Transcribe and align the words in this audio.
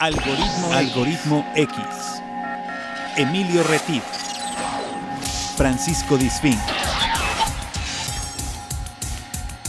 Algoritmo, 0.00 0.72
Algoritmo 0.72 1.52
X. 1.56 1.76
Emilio 3.16 3.64
Retif. 3.64 4.04
Francisco 5.56 6.16
Disfín. 6.16 6.56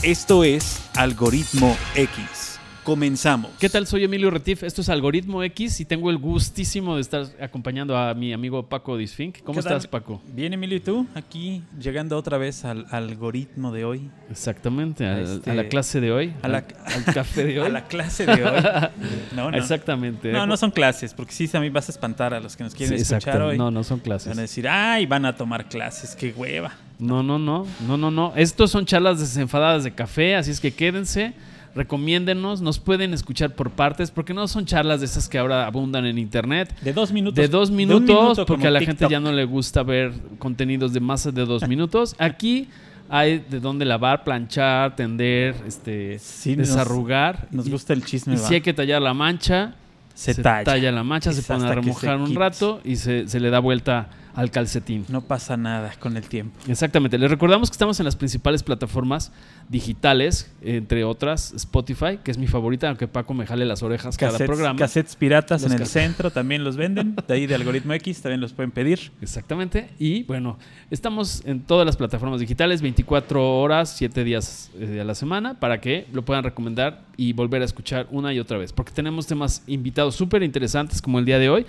Esto 0.04 0.44
es 0.44 0.78
Algoritmo 0.94 1.76
X. 1.96 2.39
Comenzamos. 2.84 3.50
¿Qué 3.60 3.68
tal? 3.68 3.86
Soy 3.86 4.04
Emilio 4.04 4.30
Retif. 4.30 4.62
Esto 4.62 4.80
es 4.80 4.88
Algoritmo 4.88 5.42
X 5.42 5.80
y 5.80 5.84
tengo 5.84 6.10
el 6.10 6.16
gustísimo 6.16 6.94
de 6.94 7.02
estar 7.02 7.26
acompañando 7.40 7.96
a 7.96 8.14
mi 8.14 8.32
amigo 8.32 8.66
Paco 8.68 8.96
Disfink. 8.96 9.42
¿Cómo 9.44 9.60
estás, 9.60 9.86
Paco? 9.86 10.22
Bien, 10.32 10.54
Emilio, 10.54 10.78
¿y 10.78 10.80
tú? 10.80 11.06
Aquí 11.14 11.62
llegando 11.78 12.16
otra 12.16 12.38
vez 12.38 12.64
al 12.64 12.86
algoritmo 12.90 13.70
de 13.70 13.84
hoy. 13.84 14.10
Exactamente, 14.30 15.06
a, 15.06 15.20
Este, 15.20 15.50
a 15.50 15.54
la 15.54 15.68
clase 15.68 16.00
de 16.00 16.10
hoy, 16.10 16.32
a 16.42 16.48
la- 16.48 16.64
al, 16.86 17.04
al 17.06 17.14
café 17.14 17.44
de 17.44 17.60
hoy. 17.60 17.66
A 17.66 17.70
la 17.70 17.84
clase 17.84 18.24
de 18.24 18.44
hoy. 18.44 18.62
No, 19.36 19.50
no. 19.50 19.56
Exactamente. 19.56 20.32
No, 20.32 20.46
no 20.46 20.56
son 20.56 20.70
clases, 20.70 21.12
porque 21.14 21.32
sí, 21.32 21.48
a 21.52 21.60
mí 21.60 21.68
vas 21.70 21.88
a 21.88 21.92
espantar 21.92 22.32
a 22.34 22.40
los 22.40 22.56
que 22.56 22.64
nos 22.64 22.74
quieren 22.74 22.96
Sí, 22.96 23.02
escuchar 23.02 23.18
exacto. 23.20 23.46
hoy. 23.46 23.58
No, 23.58 23.70
no 23.70 23.84
son 23.84 23.98
Van 23.98 24.00
a 24.00 24.04
clases. 24.04 24.36
decir, 24.36 24.66
ay, 24.68 25.04
van 25.06 25.24
a 25.26 25.36
tomar 25.36 25.68
clases, 25.68 26.16
qué 26.16 26.32
hueva. 26.36 26.72
No, 26.98 27.22
no, 27.22 27.38
no, 27.38 27.66
no, 27.86 27.96
no, 27.96 28.10
no. 28.10 28.32
Estos 28.36 28.70
son 28.70 28.86
charlas 28.86 29.20
desenfadadas 29.20 29.84
de 29.84 29.92
café, 29.92 30.34
así 30.34 30.50
es 30.50 30.60
que 30.60 30.72
quédense, 30.72 31.32
recomiéndenos, 31.74 32.60
nos 32.60 32.78
pueden 32.78 33.12
escuchar 33.14 33.54
por 33.54 33.70
partes, 33.70 34.10
porque 34.10 34.34
no 34.34 34.46
son 34.48 34.66
charlas 34.66 35.00
de 35.00 35.06
esas 35.06 35.28
que 35.28 35.38
ahora 35.38 35.66
abundan 35.66 36.06
en 36.06 36.18
internet. 36.18 36.74
De 36.82 36.92
dos 36.92 37.12
minutos. 37.12 37.36
De 37.36 37.48
dos 37.48 37.70
minutos, 37.70 38.08
minuto 38.08 38.46
porque 38.46 38.66
a 38.66 38.70
la 38.70 38.80
gente 38.80 39.06
ya 39.08 39.20
no 39.20 39.32
le 39.32 39.44
gusta 39.44 39.82
ver 39.82 40.12
contenidos 40.38 40.92
de 40.92 41.00
más 41.00 41.24
de 41.32 41.44
dos 41.44 41.66
minutos. 41.68 42.14
Aquí 42.18 42.68
hay 43.08 43.38
de 43.50 43.60
dónde 43.60 43.84
lavar, 43.84 44.22
planchar, 44.24 44.94
tender, 44.96 45.54
este, 45.66 46.18
Sí, 46.18 46.54
desarrugar. 46.54 47.48
Nos 47.50 47.68
gusta 47.68 47.92
el 47.92 48.04
chisme, 48.04 48.34
Y 48.34 48.36
va. 48.36 48.42
si 48.48 48.54
hay 48.54 48.60
que 48.60 48.72
tallar 48.72 49.02
la 49.02 49.14
mancha, 49.14 49.74
se, 50.14 50.34
talla. 50.34 50.92
la 50.92 51.02
mancha, 51.02 51.32
se 51.32 51.42
pone 51.42 51.66
a 51.66 51.74
remojar 51.74 52.18
un 52.18 52.26
quite. 52.26 52.38
rato 52.38 52.80
y 52.84 52.96
se, 52.96 53.26
se 53.26 53.40
le 53.40 53.50
da 53.50 53.58
vuelta 53.58 54.08
al 54.40 54.50
calcetín. 54.50 55.04
No 55.08 55.20
pasa 55.20 55.58
nada 55.58 55.92
con 56.00 56.16
el 56.16 56.24
tiempo. 56.24 56.58
Exactamente. 56.66 57.18
Les 57.18 57.30
recordamos 57.30 57.68
que 57.68 57.74
estamos 57.74 58.00
en 58.00 58.06
las 58.06 58.16
principales 58.16 58.62
plataformas 58.62 59.32
digitales, 59.68 60.50
entre 60.62 61.04
otras 61.04 61.52
Spotify, 61.52 62.18
que 62.24 62.30
es 62.30 62.38
mi 62.38 62.46
favorita, 62.46 62.88
aunque 62.88 63.06
Paco 63.06 63.34
me 63.34 63.46
jale 63.46 63.66
las 63.66 63.82
orejas 63.82 64.16
cada 64.16 64.32
Cassettes, 64.32 64.48
programa. 64.48 64.78
cassettes 64.78 65.14
piratas 65.14 65.62
Los 65.62 65.72
en 65.72 65.80
el 65.80 65.86
centro 65.86 66.30
también 66.30 66.64
los 66.64 66.78
venden. 66.78 67.16
De 67.28 67.34
ahí 67.34 67.46
de 67.46 67.54
Algoritmo 67.54 67.92
X 67.92 68.22
también 68.22 68.40
los 68.40 68.54
pueden 68.54 68.70
pedir. 68.70 69.12
Exactamente. 69.20 69.90
Y 69.98 70.22
bueno, 70.22 70.58
estamos 70.90 71.42
en 71.44 71.60
todas 71.60 71.84
las 71.84 71.98
plataformas 71.98 72.40
digitales, 72.40 72.80
24 72.80 73.60
horas, 73.60 73.94
7 73.94 74.24
días 74.24 74.70
eh, 74.78 75.00
a 75.02 75.04
la 75.04 75.14
semana, 75.14 75.60
para 75.60 75.82
que 75.82 76.06
lo 76.14 76.24
puedan 76.24 76.44
recomendar 76.44 77.04
y 77.18 77.34
volver 77.34 77.60
a 77.60 77.66
escuchar 77.66 78.06
una 78.10 78.32
y 78.32 78.40
otra 78.40 78.56
vez. 78.56 78.72
Porque 78.72 78.92
tenemos 78.92 79.26
temas 79.26 79.62
invitados 79.66 80.14
súper 80.14 80.42
interesantes 80.42 81.02
como 81.02 81.18
el 81.18 81.26
día 81.26 81.38
de 81.38 81.50
hoy. 81.50 81.66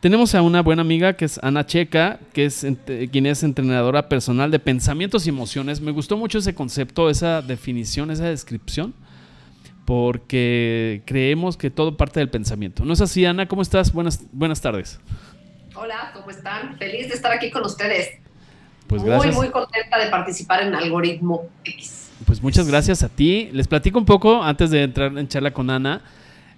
Tenemos 0.00 0.34
a 0.34 0.40
una 0.40 0.62
buena 0.62 0.80
amiga 0.80 1.12
que 1.12 1.26
es 1.26 1.38
Ana 1.42 1.66
Checa, 1.66 2.20
que 2.32 2.46
es 2.46 2.66
quien 3.12 3.26
es 3.26 3.42
entrenadora 3.42 4.08
personal 4.08 4.50
de 4.50 4.58
pensamientos 4.58 5.26
y 5.26 5.28
emociones. 5.28 5.82
Me 5.82 5.90
gustó 5.90 6.16
mucho 6.16 6.38
ese 6.38 6.54
concepto, 6.54 7.10
esa 7.10 7.42
definición, 7.42 8.10
esa 8.10 8.24
descripción, 8.24 8.94
porque 9.84 11.02
creemos 11.04 11.58
que 11.58 11.68
todo 11.68 11.98
parte 11.98 12.18
del 12.18 12.30
pensamiento. 12.30 12.82
¿No 12.86 12.94
es 12.94 13.02
así, 13.02 13.26
Ana? 13.26 13.46
¿Cómo 13.46 13.60
estás? 13.60 13.92
Buenas, 13.92 14.24
buenas 14.32 14.62
tardes. 14.62 14.98
Hola, 15.74 16.12
¿cómo 16.14 16.30
están? 16.30 16.78
Feliz 16.78 17.08
de 17.08 17.14
estar 17.14 17.32
aquí 17.32 17.50
con 17.50 17.66
ustedes. 17.66 18.08
Pues 18.86 19.02
muy, 19.02 19.10
gracias. 19.10 19.34
muy 19.34 19.50
contenta 19.50 19.98
de 19.98 20.06
participar 20.06 20.62
en 20.62 20.74
Algoritmo 20.74 21.42
X. 21.62 22.10
Pues 22.24 22.42
muchas 22.42 22.66
gracias 22.66 23.02
a 23.02 23.10
ti. 23.10 23.50
Les 23.52 23.68
platico 23.68 23.98
un 23.98 24.06
poco 24.06 24.42
antes 24.42 24.70
de 24.70 24.82
entrar 24.82 25.16
en 25.18 25.28
charla 25.28 25.50
con 25.52 25.68
Ana. 25.68 26.00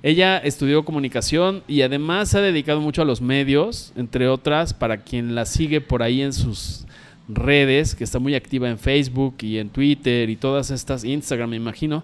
Ella 0.02 0.38
estudió 0.38 0.84
comunicación 0.84 1.62
y 1.68 1.82
además 1.82 2.30
se 2.30 2.38
ha 2.38 2.40
dedicado 2.40 2.80
mucho 2.80 3.02
a 3.02 3.04
los 3.04 3.20
medios, 3.20 3.92
entre 3.96 4.26
otras, 4.28 4.74
para 4.74 4.98
quien 4.98 5.34
la 5.34 5.46
sigue 5.46 5.80
por 5.80 6.02
ahí 6.02 6.22
en 6.22 6.32
sus 6.32 6.84
redes, 7.28 7.94
que 7.94 8.02
está 8.02 8.18
muy 8.18 8.34
activa 8.34 8.68
en 8.68 8.78
Facebook 8.78 9.36
y 9.42 9.58
en 9.58 9.68
Twitter 9.70 10.28
y 10.28 10.36
todas 10.36 10.70
estas, 10.72 11.04
Instagram 11.04 11.50
me 11.50 11.56
imagino. 11.56 12.02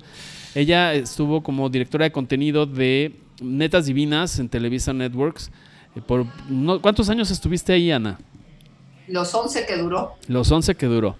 Ella 0.54 0.94
estuvo 0.94 1.42
como 1.42 1.69
directora 1.69 2.04
de 2.04 2.12
contenido 2.12 2.66
de 2.66 3.16
Netas 3.42 3.86
Divinas 3.86 4.38
en 4.38 4.48
Televisa 4.48 4.92
Networks. 4.92 5.50
Eh, 5.97 6.00
Por, 6.06 6.25
no- 6.48 6.80
¿Cuántos 6.80 7.09
años 7.10 7.30
estuviste 7.32 7.72
ahí, 7.72 7.91
Ana? 7.91 8.19
Los 9.09 9.34
11 9.34 9.66
que 9.66 9.76
duró. 9.76 10.15
Los 10.28 10.50
11 10.53 10.75
que 10.76 10.86
duró. 10.86 11.16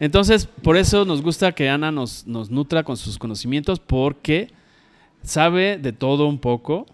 Entonces, 0.00 0.46
por 0.62 0.76
eso 0.76 1.04
nos 1.04 1.20
gusta 1.22 1.52
que 1.52 1.68
Ana 1.68 1.92
nos, 1.92 2.26
nos 2.26 2.50
nutra 2.50 2.82
con 2.82 2.96
sus 2.96 3.18
conocimientos, 3.18 3.78
porque 3.78 4.50
sabe 5.24 5.78
de 5.78 5.92
todo 5.92 6.26
un 6.28 6.38
poco 6.38 6.86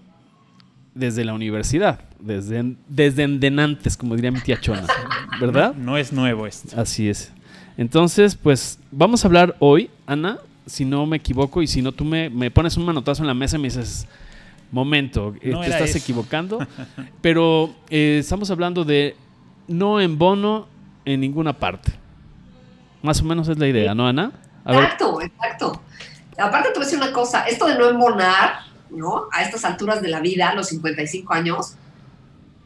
desde 0.94 1.24
la 1.24 1.34
universidad, 1.34 2.00
desde, 2.18 2.74
desde 2.88 3.22
endenantes, 3.24 3.96
como 3.96 4.16
diría 4.16 4.30
mi 4.30 4.40
tía 4.40 4.58
Chona, 4.60 4.86
¿verdad? 5.38 5.74
No 5.74 5.96
es 5.96 6.12
nuevo 6.12 6.46
esto. 6.46 6.80
Así 6.80 7.08
es. 7.08 7.32
Entonces, 7.76 8.34
pues 8.36 8.78
vamos 8.90 9.24
a 9.24 9.28
hablar 9.28 9.56
hoy, 9.58 9.90
Ana, 10.06 10.38
si 10.66 10.84
no 10.84 11.06
me 11.06 11.16
equivoco, 11.16 11.62
y 11.62 11.66
si 11.66 11.82
no 11.82 11.92
tú 11.92 12.04
me, 12.04 12.28
me 12.30 12.50
pones 12.50 12.76
un 12.76 12.84
manotazo 12.84 13.22
en 13.22 13.26
la 13.28 13.34
mesa 13.34 13.56
y 13.56 13.60
me 13.60 13.68
dices, 13.68 14.06
momento, 14.70 15.34
eh, 15.40 15.50
No 15.50 15.60
te 15.60 15.70
estás 15.70 15.90
eso". 15.90 15.98
equivocando, 15.98 16.58
pero 17.22 17.74
eh, 17.88 18.18
estamos 18.20 18.50
hablando 18.50 18.84
de 18.84 19.16
no 19.68 20.00
en 20.00 20.18
bono 20.18 20.66
en 21.04 21.20
ninguna 21.20 21.52
parte. 21.58 21.92
Más 23.02 23.20
o 23.22 23.24
menos 23.24 23.48
es 23.48 23.58
la 23.58 23.66
idea, 23.66 23.94
¿no, 23.94 24.06
Ana? 24.06 24.32
A 24.64 24.72
ver, 24.72 24.82
Exacto, 24.84 25.20
exacto. 25.22 25.82
Aparte 26.40 26.68
te 26.70 26.74
voy 26.74 26.82
a 26.82 26.86
decir 26.86 26.98
una 27.02 27.12
cosa, 27.12 27.44
esto 27.44 27.66
de 27.66 27.76
no 27.76 27.88
embonar, 27.88 28.60
¿no? 28.90 29.24
A 29.32 29.42
estas 29.42 29.64
alturas 29.64 30.00
de 30.02 30.08
la 30.08 30.20
vida, 30.20 30.50
a 30.50 30.54
los 30.54 30.68
55 30.68 31.32
años, 31.32 31.74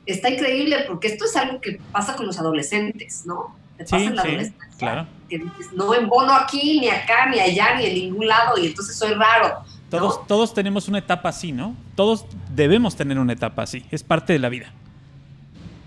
está 0.06 0.30
increíble 0.30 0.84
porque 0.86 1.08
esto 1.08 1.24
es 1.24 1.36
algo 1.36 1.60
que 1.60 1.80
pasa 1.92 2.14
con 2.16 2.26
los 2.26 2.38
adolescentes, 2.38 3.24
¿no? 3.26 3.56
Te 3.76 3.84
pasa 3.84 3.98
Sí, 3.98 4.04
en 4.04 4.16
la 4.16 4.22
sí, 4.22 4.28
adolescencia. 4.28 4.68
claro. 4.78 5.06
Que 5.28 5.38
dices, 5.38 5.72
no 5.72 5.94
embono 5.94 6.32
aquí, 6.34 6.80
ni 6.80 6.88
acá, 6.88 7.26
ni 7.30 7.40
allá, 7.40 7.76
ni 7.76 7.86
en 7.86 7.94
ningún 7.94 8.26
lado, 8.26 8.56
y 8.58 8.66
entonces 8.66 8.96
soy 8.96 9.14
raro. 9.14 9.48
¿no? 9.48 9.98
Todos, 9.98 10.26
todos 10.26 10.54
tenemos 10.54 10.88
una 10.88 10.98
etapa 10.98 11.28
así, 11.28 11.52
¿no? 11.52 11.74
Todos 11.94 12.26
debemos 12.54 12.96
tener 12.96 13.18
una 13.18 13.32
etapa 13.32 13.62
así. 13.62 13.84
Es 13.90 14.02
parte 14.02 14.32
de 14.32 14.38
la 14.38 14.48
vida. 14.48 14.72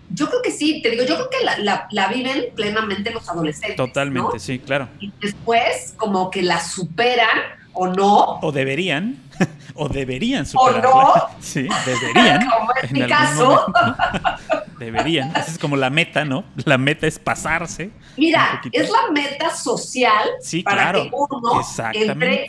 Yo 0.09 0.27
creo 0.29 0.41
que 0.41 0.51
sí, 0.51 0.81
te 0.81 0.89
digo, 0.89 1.03
yo 1.03 1.15
creo 1.15 1.29
que 1.29 1.43
la, 1.45 1.57
la- 1.59 1.87
la 1.91 2.07
viven 2.07 2.45
plenamente 2.55 3.11
los 3.11 3.27
adolescentes. 3.27 3.75
Totalmente, 3.75 4.33
¿no? 4.33 4.39
sí, 4.39 4.57
claro. 4.59 4.87
Y 5.01 5.11
después, 5.21 5.93
como 5.97 6.31
que 6.31 6.41
la 6.41 6.61
superan 6.61 7.27
o 7.77 7.88
no, 7.88 8.39
O 8.41 8.51
deberían, 8.51 9.17
o 9.75 9.88
deberían 9.88 10.43
o 10.43 10.45
superarla. 10.45 10.81
no, 10.89 11.13
Sí, 11.39 11.67
deberían. 11.85 12.49
como 12.49 12.71
es 12.73 12.83
en 12.85 12.93
mi 12.93 13.01
algún 13.01 13.17
caso. 13.17 13.65
Deberían. 14.79 15.29
Esa 15.31 15.51
es 15.51 15.57
como 15.59 15.75
la 15.75 15.89
meta, 15.89 16.25
¿no? 16.25 16.43
La 16.65 16.77
meta 16.77 17.07
es 17.07 17.19
pasarse. 17.19 17.91
Mira, 18.17 18.61
es 18.71 18.89
la 18.89 19.11
meta 19.11 19.55
social 19.55 20.27
Sí, 20.41 20.61
para 20.63 20.83
claro. 20.83 21.03
que 21.03 21.09
uno 21.13 21.61
entre 21.93 22.47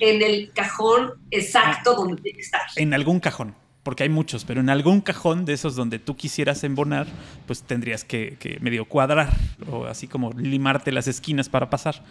en 0.00 0.22
el 0.22 0.50
cajón 0.52 1.12
exacto 1.30 1.94
donde 1.94 2.20
tiene 2.22 2.36
que 2.36 2.42
estar. 2.42 2.62
En 2.76 2.94
algún 2.94 3.20
cajón. 3.20 3.54
Porque 3.82 4.02
hay 4.02 4.08
muchos, 4.10 4.44
pero 4.44 4.60
en 4.60 4.68
algún 4.68 5.00
cajón 5.00 5.46
de 5.46 5.54
esos 5.54 5.74
donde 5.74 5.98
tú 5.98 6.14
quisieras 6.14 6.62
embonar, 6.64 7.06
pues 7.46 7.62
tendrías 7.62 8.04
que, 8.04 8.36
que 8.38 8.58
medio 8.60 8.84
cuadrar 8.84 9.30
o 9.70 9.86
así 9.86 10.06
como 10.06 10.32
limarte 10.34 10.92
las 10.92 11.08
esquinas 11.08 11.48
para 11.48 11.70
pasar. 11.70 12.02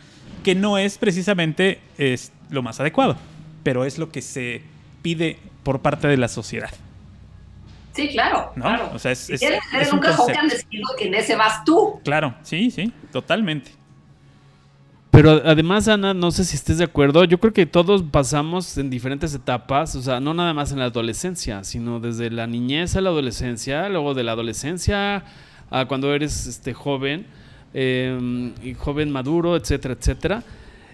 Que 0.44 0.56
no 0.56 0.78
es 0.80 0.98
precisamente 0.98 1.80
es 2.00 2.32
lo 2.50 2.64
más 2.64 2.80
adecuado, 2.80 3.18
pero 3.64 3.86
es 3.86 4.00
lo 4.00 4.12
que 4.12 4.22
se 4.24 4.64
pide 5.04 5.38
por 5.64 5.82
parte 5.82 6.08
de 6.08 6.18
la 6.18 6.28
sociedad. 6.28 6.72
Sí, 7.94 8.08
claro, 8.10 8.52
¿no? 8.56 8.64
claro. 8.64 8.92
O 8.94 9.00
sea, 9.00 9.12
es, 9.12 9.30
es- 9.30 9.42
eres 9.42 9.90
un 9.92 9.96
un 9.96 10.00
cajón 10.00 10.18
concepto. 10.18 10.40
clandestino 10.40 10.88
que 10.98 11.08
en 11.08 11.14
ese 11.16 11.36
vas 11.36 11.64
tú. 11.66 12.00
Claro, 12.04 12.34
sí, 12.44 12.72
sí, 12.72 12.92
totalmente. 13.12 13.72
Pero 15.12 15.42
además, 15.44 15.88
Ana, 15.88 16.14
no 16.14 16.32
sé 16.32 16.46
si 16.46 16.56
estés 16.56 16.78
de 16.78 16.84
acuerdo. 16.84 17.24
Yo 17.24 17.40
creo 17.40 17.52
que 17.52 17.66
todos 17.66 18.04
pasamos 18.04 18.78
en 18.78 18.90
diferentes 18.90 19.34
etapas, 19.34 19.96
o 19.96 20.02
sea, 20.02 20.20
no 20.20 20.34
nada 20.34 20.54
más 20.54 20.72
en 20.72 20.80
la 20.80 20.86
adolescencia, 20.86 21.64
sino 21.64 22.00
desde 22.00 22.30
la 22.30 22.48
niñez 22.48 22.96
a 22.96 23.02
la 23.02 23.10
adolescencia, 23.10 23.90
luego 23.90 24.14
de 24.14 24.24
la 24.24 24.34
adolescencia 24.34 25.24
a 25.72 25.86
cuando 25.86 26.14
eres 26.14 26.46
este 26.46 26.74
joven, 26.74 27.26
eh, 27.74 28.54
y 28.64 28.74
joven 28.74 29.12
maduro, 29.12 29.56
etcétera, 29.56 29.96
etcétera. 30.00 30.44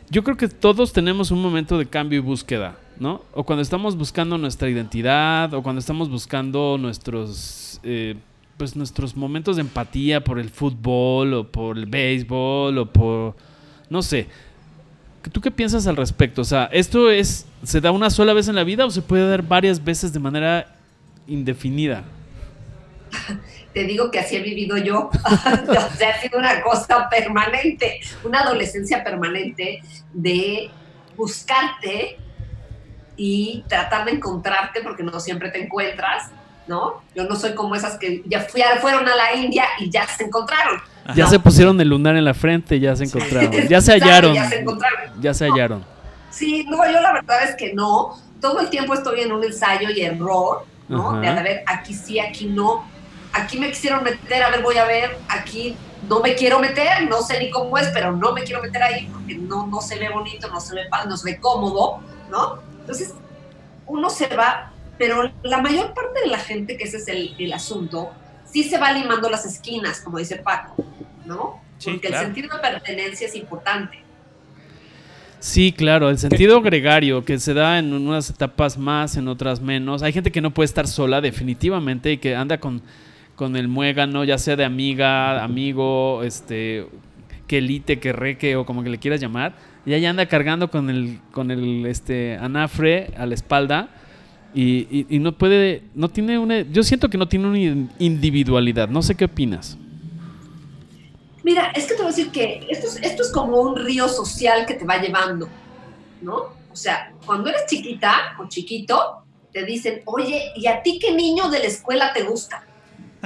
Yo 0.10 0.24
creo 0.24 0.38
que 0.38 0.48
todos 0.48 0.94
tenemos 0.94 1.32
un 1.32 1.42
momento 1.42 1.78
de 1.78 1.88
cambio 1.88 2.20
y 2.20 2.22
búsqueda, 2.22 2.78
¿no? 3.00 3.22
O 3.34 3.44
cuando 3.44 3.62
estamos 3.62 3.98
buscando 3.98 4.38
nuestra 4.38 4.70
identidad, 4.70 5.54
o 5.54 5.64
cuando 5.64 5.80
estamos 5.80 6.10
buscando 6.10 6.78
nuestros, 6.78 7.80
eh, 7.84 8.16
pues 8.58 8.76
nuestros 8.76 9.16
momentos 9.16 9.56
de 9.56 9.64
empatía 9.64 10.24
por 10.24 10.40
el 10.40 10.50
fútbol, 10.50 11.34
o 11.34 11.44
por 11.52 11.78
el 11.78 11.86
béisbol, 11.86 12.78
o 12.78 12.86
por 12.86 13.36
no 13.90 14.02
sé. 14.02 14.28
¿Tú 15.32 15.42
qué 15.42 15.52
piensas 15.52 15.88
al 15.88 15.96
respecto? 15.96 16.42
O 16.42 16.46
sea, 16.46 16.66
¿esto 16.72 17.10
es 17.10 17.46
se 17.64 17.82
da 17.82 17.92
una 17.92 18.10
sola 18.10 18.34
vez 18.34 18.48
en 18.48 18.56
la 18.56 18.64
vida 18.64 18.86
o 18.86 18.92
se 18.92 19.02
puede 19.02 19.28
dar 19.28 19.42
varias 19.42 19.84
veces 19.84 20.14
de 20.14 20.20
manera 20.20 20.76
indefinida? 21.28 22.04
Te 23.74 23.84
digo 23.84 24.10
que 24.12 24.20
así 24.20 24.36
he 24.36 24.42
vivido 24.42 24.78
yo. 24.78 25.10
o 25.24 25.98
sea, 25.98 26.10
ha 26.12 26.22
sido 26.22 26.40
una 26.40 26.62
cosa 26.62 27.10
permanente, 27.10 28.00
una 28.24 28.42
adolescencia 28.42 29.04
permanente 29.04 29.82
de 30.14 30.70
buscarte 31.18 32.18
y 33.18 33.64
tratar 33.68 34.06
de 34.06 34.12
encontrarte 34.12 34.82
porque 34.82 35.04
no 35.04 35.20
siempre 35.20 35.50
te 35.50 35.64
encuentras, 35.64 36.30
¿no? 36.68 37.02
Yo 37.16 37.26
no 37.26 37.36
soy 37.36 37.54
como 37.54 37.76
esas 37.76 37.98
que 37.98 38.24
ya 38.26 38.48
fueron 38.80 39.08
a 39.08 39.16
la 39.16 39.36
India 39.36 39.66
y 39.80 39.90
ya 39.90 40.08
se 40.08 40.24
encontraron. 40.24 40.82
Ya 41.14 41.28
se 41.28 41.40
pusieron 41.40 41.80
el 41.80 41.90
lunar 41.90 42.16
en 42.16 42.26
la 42.26 42.34
frente, 42.34 42.80
ya 42.80 42.96
se 42.96 43.04
encontraron. 43.04 43.52
Ya 43.70 43.82
se 43.82 43.92
hallaron. 43.94 44.34
ya 44.34 44.50
se 44.50 44.60
encontraron. 44.60 45.22
Ya 45.22 45.34
se 45.34 45.46
hallaron. 45.46 45.86
Sí, 46.32 46.66
no, 46.68 46.78
yo 46.86 47.00
la 47.00 47.14
verdad 47.14 47.44
es 47.44 47.56
que 47.56 47.74
no. 47.74 48.18
Todo 48.42 48.60
el 48.60 48.70
tiempo 48.70 48.94
estoy 48.94 49.22
en 49.22 49.32
un 49.32 49.44
ensayo 49.44 49.90
y 49.90 50.02
error, 50.02 50.66
¿no? 50.88 51.20
De 51.20 51.28
a 51.28 51.42
ver, 51.42 51.64
aquí 51.68 51.94
sí, 51.94 52.20
aquí 52.20 52.48
no. 52.48 52.84
Aquí 53.34 53.60
me 53.60 53.70
quisieron 53.70 54.04
meter, 54.04 54.44
a 54.44 54.50
ver, 54.50 54.62
voy 54.64 54.78
a 54.78 54.86
ver, 54.86 55.18
aquí 55.28 55.76
no 56.08 56.22
me 56.22 56.36
quiero 56.36 56.60
meter, 56.60 57.08
no 57.10 57.22
sé 57.22 57.40
ni 57.40 57.50
cómo 57.50 57.78
es, 57.78 57.90
pero 57.90 58.12
no 58.12 58.32
me 58.34 58.44
quiero 58.44 58.62
meter 58.62 58.82
ahí 58.82 59.10
porque 59.12 59.36
no, 59.36 59.68
no 59.68 59.82
se 59.82 59.98
ve 59.98 60.10
bonito, 60.10 60.48
no 60.50 60.60
se 60.60 60.76
ve, 60.76 60.82
no 61.08 61.18
se 61.18 61.32
ve 61.32 61.40
cómodo, 61.40 62.00
¿no? 62.30 62.60
Entonces, 62.80 63.14
uno 63.88 64.10
se 64.10 64.28
va, 64.36 64.72
pero 64.98 65.32
la 65.44 65.62
mayor 65.62 65.94
parte 65.94 66.22
de 66.22 66.28
la 66.28 66.40
gente, 66.40 66.78
que 66.78 66.86
ese 66.86 66.98
es 66.98 67.08
el, 67.08 67.36
el 67.38 67.54
asunto, 67.54 68.12
sí 68.46 68.64
se 68.64 68.78
va 68.78 68.92
limando 68.92 69.30
las 69.30 69.46
esquinas, 69.46 70.02
como 70.02 70.18
dice 70.18 70.38
Paco, 70.38 70.76
¿no? 71.26 71.62
Porque 71.84 72.08
el 72.08 72.14
sentido 72.14 72.56
de 72.56 72.62
pertenencia 72.62 73.28
es 73.28 73.36
importante. 73.36 74.00
Sí, 75.40 75.72
claro, 75.72 76.10
el 76.10 76.18
sentido 76.18 76.62
gregario 76.62 77.24
que 77.24 77.38
se 77.38 77.54
da 77.54 77.78
en 77.78 77.94
unas 77.94 78.30
etapas 78.30 78.78
más, 78.78 79.16
en 79.16 79.28
otras 79.28 79.62
menos. 79.62 80.02
Hay 80.02 80.12
gente 80.12 80.32
que 80.32 80.42
no 80.42 80.52
puede 80.52 80.66
estar 80.66 80.88
sola 80.88 81.22
definitivamente 81.22 82.14
y 82.14 82.18
que 82.18 82.36
anda 82.36 82.58
con, 82.60 82.82
con 83.36 83.56
el 83.56 83.68
muégano, 83.68 84.24
ya 84.24 84.38
sea 84.38 84.56
de 84.56 84.66
amiga, 84.66 85.44
amigo, 85.44 86.24
este, 86.24 86.88
que 87.48 87.60
elite, 87.60 88.00
que 88.00 88.12
reque 88.12 88.56
o 88.56 88.66
como 88.66 88.84
que 88.84 88.90
le 88.90 88.98
quieras 88.98 89.22
llamar. 89.22 89.54
Y 89.86 89.94
ahí 89.94 90.06
anda 90.06 90.26
cargando 90.26 90.72
con 90.72 90.90
el, 90.90 91.20
con 91.32 91.52
el 91.52 91.86
este, 91.86 92.38
anafre 92.38 93.12
a 93.16 93.28
la 93.28 93.36
espalda 93.36 93.90
y, 94.56 95.06
no 95.20 95.34
puede, 95.34 95.84
no 95.94 96.08
tiene 96.10 96.40
una, 96.40 96.62
yo 96.62 96.82
siento 96.82 97.10
que 97.10 97.18
no 97.18 97.28
tiene 97.28 97.48
una 97.48 97.90
individualidad, 98.00 98.88
no 98.88 99.02
sé 99.02 99.16
qué 99.16 99.26
opinas. 99.26 99.78
Mira, 101.46 101.72
es 101.76 101.86
que 101.86 101.94
te 101.94 101.98
voy 101.98 102.08
a 102.08 102.16
decir 102.16 102.32
que 102.32 102.66
esto 102.72 102.88
es, 102.88 102.96
esto 103.04 103.22
es 103.22 103.32
como 103.32 103.62
un 103.62 103.76
río 103.76 104.10
social 104.10 104.66
que 104.66 104.74
te 104.74 104.84
va 104.84 104.98
llevando, 104.98 105.48
¿no? 106.24 106.36
O 106.72 106.76
sea, 106.76 107.14
cuando 107.24 107.52
eres 107.52 107.68
chiquita 107.68 108.36
o 108.40 108.50
chiquito, 108.50 109.24
te 109.54 109.64
dicen, 109.64 110.02
oye, 110.06 110.54
¿y 110.56 110.66
a 110.66 110.82
ti 110.82 110.98
qué 110.98 111.14
niño 111.14 111.48
de 111.50 111.60
la 111.60 111.66
escuela 111.66 112.12
te 112.14 112.24
gusta? 112.24 112.64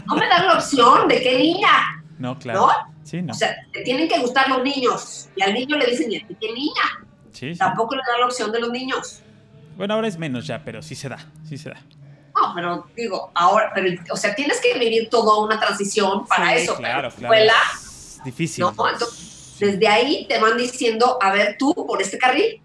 No 0.05 0.17
me 0.17 0.27
dan 0.27 0.47
la 0.47 0.55
opción 0.55 1.07
de 1.07 1.21
qué 1.21 1.37
niña. 1.37 2.03
No, 2.17 2.37
claro. 2.37 2.67
¿No? 2.67 2.69
Sí, 3.05 3.21
no. 3.21 3.31
O 3.31 3.33
sea, 3.33 3.55
te 3.71 3.83
tienen 3.83 4.09
que 4.09 4.19
gustar 4.19 4.49
los 4.49 4.63
niños. 4.63 5.29
Y 5.37 5.41
al 5.41 5.53
niño 5.53 5.77
le 5.77 5.85
dicen, 5.85 6.11
¿y 6.11 6.17
a 6.17 6.27
ti 6.27 6.35
qué 6.41 6.51
niña? 6.51 7.07
Sí, 7.31 7.55
Tampoco 7.55 7.95
le 7.95 8.01
dan 8.05 8.19
la 8.19 8.25
opción 8.25 8.51
de 8.51 8.59
los 8.59 8.69
niños. 8.69 9.21
Bueno, 9.77 9.93
ahora 9.93 10.09
es 10.09 10.17
menos 10.17 10.45
ya, 10.45 10.61
pero 10.61 10.81
sí 10.81 10.93
se 10.93 11.07
da, 11.07 11.25
sí 11.47 11.57
se 11.57 11.69
da. 11.69 11.81
No, 12.35 12.53
pero 12.53 12.85
digo, 12.97 13.31
ahora, 13.33 13.71
pero, 13.73 13.97
o 14.11 14.17
sea, 14.17 14.35
tienes 14.35 14.59
que 14.59 14.77
vivir 14.77 15.09
toda 15.09 15.41
una 15.41 15.57
transición 15.57 16.27
para 16.27 16.53
eso. 16.55 16.75
Claro, 16.75 17.07
escuela, 17.07 17.53
es 18.19 18.23
difícil. 18.23 18.63
¿no? 18.63 18.75
desde 19.59 19.87
ahí 19.87 20.25
te 20.27 20.39
van 20.39 20.57
diciendo, 20.57 21.17
a 21.21 21.31
ver 21.31 21.57
tú, 21.59 21.73
por 21.73 22.01
este 22.01 22.17
carril. 22.17 22.61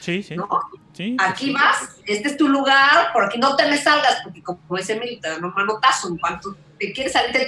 Sí, 0.00 0.22
sí. 0.22 0.36
¿no? 0.36 0.48
sí 0.92 1.16
aquí 1.18 1.52
vas, 1.52 1.96
este 2.06 2.28
es 2.28 2.36
tu 2.36 2.48
lugar, 2.48 3.12
por 3.12 3.24
aquí 3.24 3.38
no 3.38 3.56
te 3.56 3.68
me 3.68 3.76
salgas, 3.76 4.20
porque 4.22 4.42
como 4.42 4.58
ese 4.76 4.98
militar, 4.98 5.40
no 5.40 5.50
manotazo, 5.50 6.08
en 6.08 6.18
cuanto 6.18 6.56
te 6.78 6.92
quieres 6.92 7.12
salir, 7.12 7.32
te... 7.32 7.46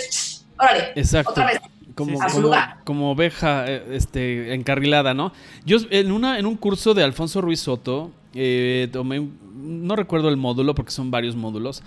órale, 0.58 0.92
Exacto. 0.96 1.30
otra 1.30 1.46
vez. 1.46 1.60
Como, 1.94 2.16
como, 2.84 3.10
oveja 3.10 3.64
eh, 3.66 3.84
este, 3.90 4.54
encarrilada, 4.54 5.14
¿no? 5.14 5.32
Yo 5.64 5.78
en, 5.90 6.12
una, 6.12 6.38
en 6.38 6.46
un 6.46 6.56
curso 6.56 6.94
de 6.94 7.02
Alfonso 7.02 7.40
Ruiz 7.40 7.58
Soto, 7.58 8.12
eh, 8.34 8.88
tomé, 8.92 9.28
no 9.56 9.96
recuerdo 9.96 10.28
el 10.28 10.36
módulo 10.36 10.76
porque 10.76 10.92
son 10.92 11.10
varios 11.10 11.34
módulos, 11.34 11.82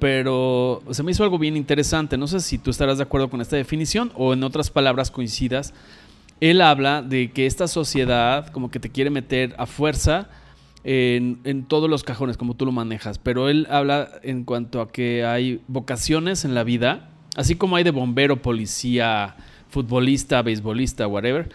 pero 0.00 0.82
se 0.90 1.02
me 1.02 1.12
hizo 1.12 1.22
algo 1.22 1.38
bien 1.38 1.56
interesante. 1.56 2.16
No 2.16 2.26
sé 2.26 2.40
si 2.40 2.58
tú 2.58 2.70
estarás 2.70 2.98
de 2.98 3.04
acuerdo 3.04 3.30
con 3.30 3.40
esta 3.40 3.56
definición 3.56 4.10
o 4.16 4.32
en 4.32 4.42
otras 4.42 4.70
palabras 4.70 5.10
coincidas. 5.10 5.74
Él 6.40 6.62
habla 6.62 7.02
de 7.02 7.30
que 7.30 7.46
esta 7.46 7.68
sociedad 7.68 8.48
como 8.48 8.70
que 8.70 8.80
te 8.80 8.90
quiere 8.90 9.10
meter 9.10 9.54
a 9.58 9.66
fuerza 9.66 10.28
en, 10.82 11.38
en, 11.44 11.64
todos 11.64 11.90
los 11.90 12.02
cajones, 12.02 12.38
como 12.38 12.54
tú 12.54 12.64
lo 12.64 12.72
manejas, 12.72 13.18
pero 13.18 13.50
él 13.50 13.66
habla 13.70 14.08
en 14.22 14.44
cuanto 14.44 14.80
a 14.80 14.90
que 14.90 15.26
hay 15.26 15.60
vocaciones 15.68 16.46
en 16.46 16.54
la 16.54 16.64
vida, 16.64 17.10
así 17.36 17.54
como 17.54 17.76
hay 17.76 17.84
de 17.84 17.90
bombero, 17.90 18.40
policía, 18.40 19.36
futbolista, 19.68 20.40
beisbolista, 20.40 21.06
whatever 21.06 21.50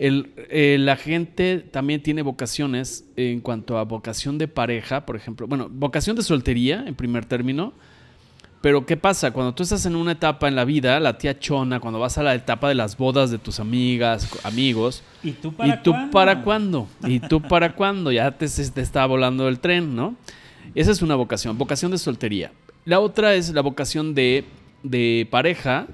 el, 0.00 0.32
eh, 0.48 0.78
la 0.80 0.96
gente 0.96 1.58
también 1.58 2.02
tiene 2.02 2.22
vocaciones 2.22 3.04
en 3.16 3.42
cuanto 3.42 3.76
a 3.76 3.84
vocación 3.84 4.38
de 4.38 4.48
pareja, 4.48 5.04
por 5.04 5.14
ejemplo. 5.14 5.46
Bueno, 5.46 5.68
vocación 5.70 6.16
de 6.16 6.22
soltería 6.22 6.84
en 6.86 6.94
primer 6.94 7.26
término. 7.26 7.74
Pero 8.60 8.84
¿qué 8.84 8.96
pasa? 8.96 9.30
Cuando 9.30 9.54
tú 9.54 9.62
estás 9.62 9.86
en 9.86 9.96
una 9.96 10.12
etapa 10.12 10.46
en 10.46 10.54
la 10.54 10.66
vida, 10.66 11.00
la 11.00 11.16
tía 11.16 11.38
chona, 11.38 11.80
cuando 11.80 11.98
vas 11.98 12.18
a 12.18 12.22
la 12.22 12.34
etapa 12.34 12.68
de 12.68 12.74
las 12.74 12.96
bodas 12.96 13.30
de 13.30 13.38
tus 13.38 13.58
amigas, 13.58 14.28
amigos. 14.44 15.02
¿Y 15.22 15.32
tú 15.32 15.52
para, 15.52 15.74
¿y 15.74 15.82
tú 15.82 15.94
para 16.12 16.42
cuándo? 16.42 16.86
¿Y 17.04 17.20
tú 17.20 17.40
para 17.40 17.74
cuándo? 17.74 18.12
Ya 18.12 18.30
te, 18.32 18.46
te 18.46 18.80
está 18.82 19.06
volando 19.06 19.48
el 19.48 19.60
tren, 19.60 19.96
¿no? 19.96 20.14
Esa 20.74 20.90
es 20.90 21.00
una 21.00 21.14
vocación, 21.14 21.56
vocación 21.56 21.90
de 21.90 21.98
soltería. 21.98 22.52
La 22.84 23.00
otra 23.00 23.34
es 23.34 23.50
la 23.50 23.62
vocación 23.62 24.14
de, 24.14 24.44
de 24.82 25.26
pareja, 25.30 25.86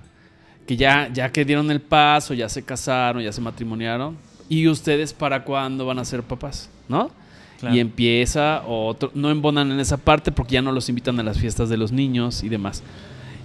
que 0.66 0.76
ya, 0.76 1.08
ya 1.12 1.30
que 1.30 1.44
dieron 1.44 1.70
el 1.70 1.80
paso, 1.80 2.34
ya 2.34 2.48
se 2.48 2.64
casaron, 2.64 3.22
ya 3.22 3.32
se 3.32 3.40
matrimoniaron, 3.40 4.16
¿y 4.48 4.66
ustedes 4.66 5.12
para 5.12 5.44
cuándo 5.44 5.86
van 5.86 6.00
a 6.00 6.04
ser 6.04 6.24
papás? 6.24 6.68
¿No? 6.88 7.10
Y 7.72 7.80
empieza 7.80 8.62
otro, 8.66 9.10
no 9.14 9.30
embonan 9.30 9.72
en 9.72 9.80
esa 9.80 9.96
parte 9.96 10.30
porque 10.30 10.54
ya 10.54 10.62
no 10.62 10.72
los 10.72 10.88
invitan 10.88 11.18
a 11.18 11.22
las 11.22 11.38
fiestas 11.38 11.68
de 11.68 11.76
los 11.76 11.90
niños 11.90 12.42
y 12.42 12.48
demás. 12.48 12.82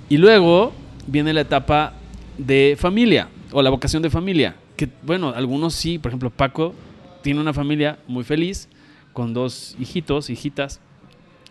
Y 0.10 0.18
luego 0.18 0.74
viene 1.08 1.34
la 1.34 1.42
etapa 1.42 1.94
de 2.38 2.76
familia 2.78 3.30
o 3.52 3.62
la 3.62 3.70
vocación 3.70 4.04
de 4.04 4.10
familia, 4.10 4.56
que 4.76 4.90
bueno, 5.04 5.30
algunos 5.30 5.74
sí, 5.74 5.98
por 5.98 6.10
ejemplo, 6.10 6.30
Paco 6.30 6.74
tiene 7.22 7.40
una 7.40 7.54
familia 7.54 8.00
muy 8.08 8.24
feliz 8.24 8.68
con 9.14 9.34
dos 9.34 9.76
hijitos, 9.80 10.30
hijitas 10.30 10.80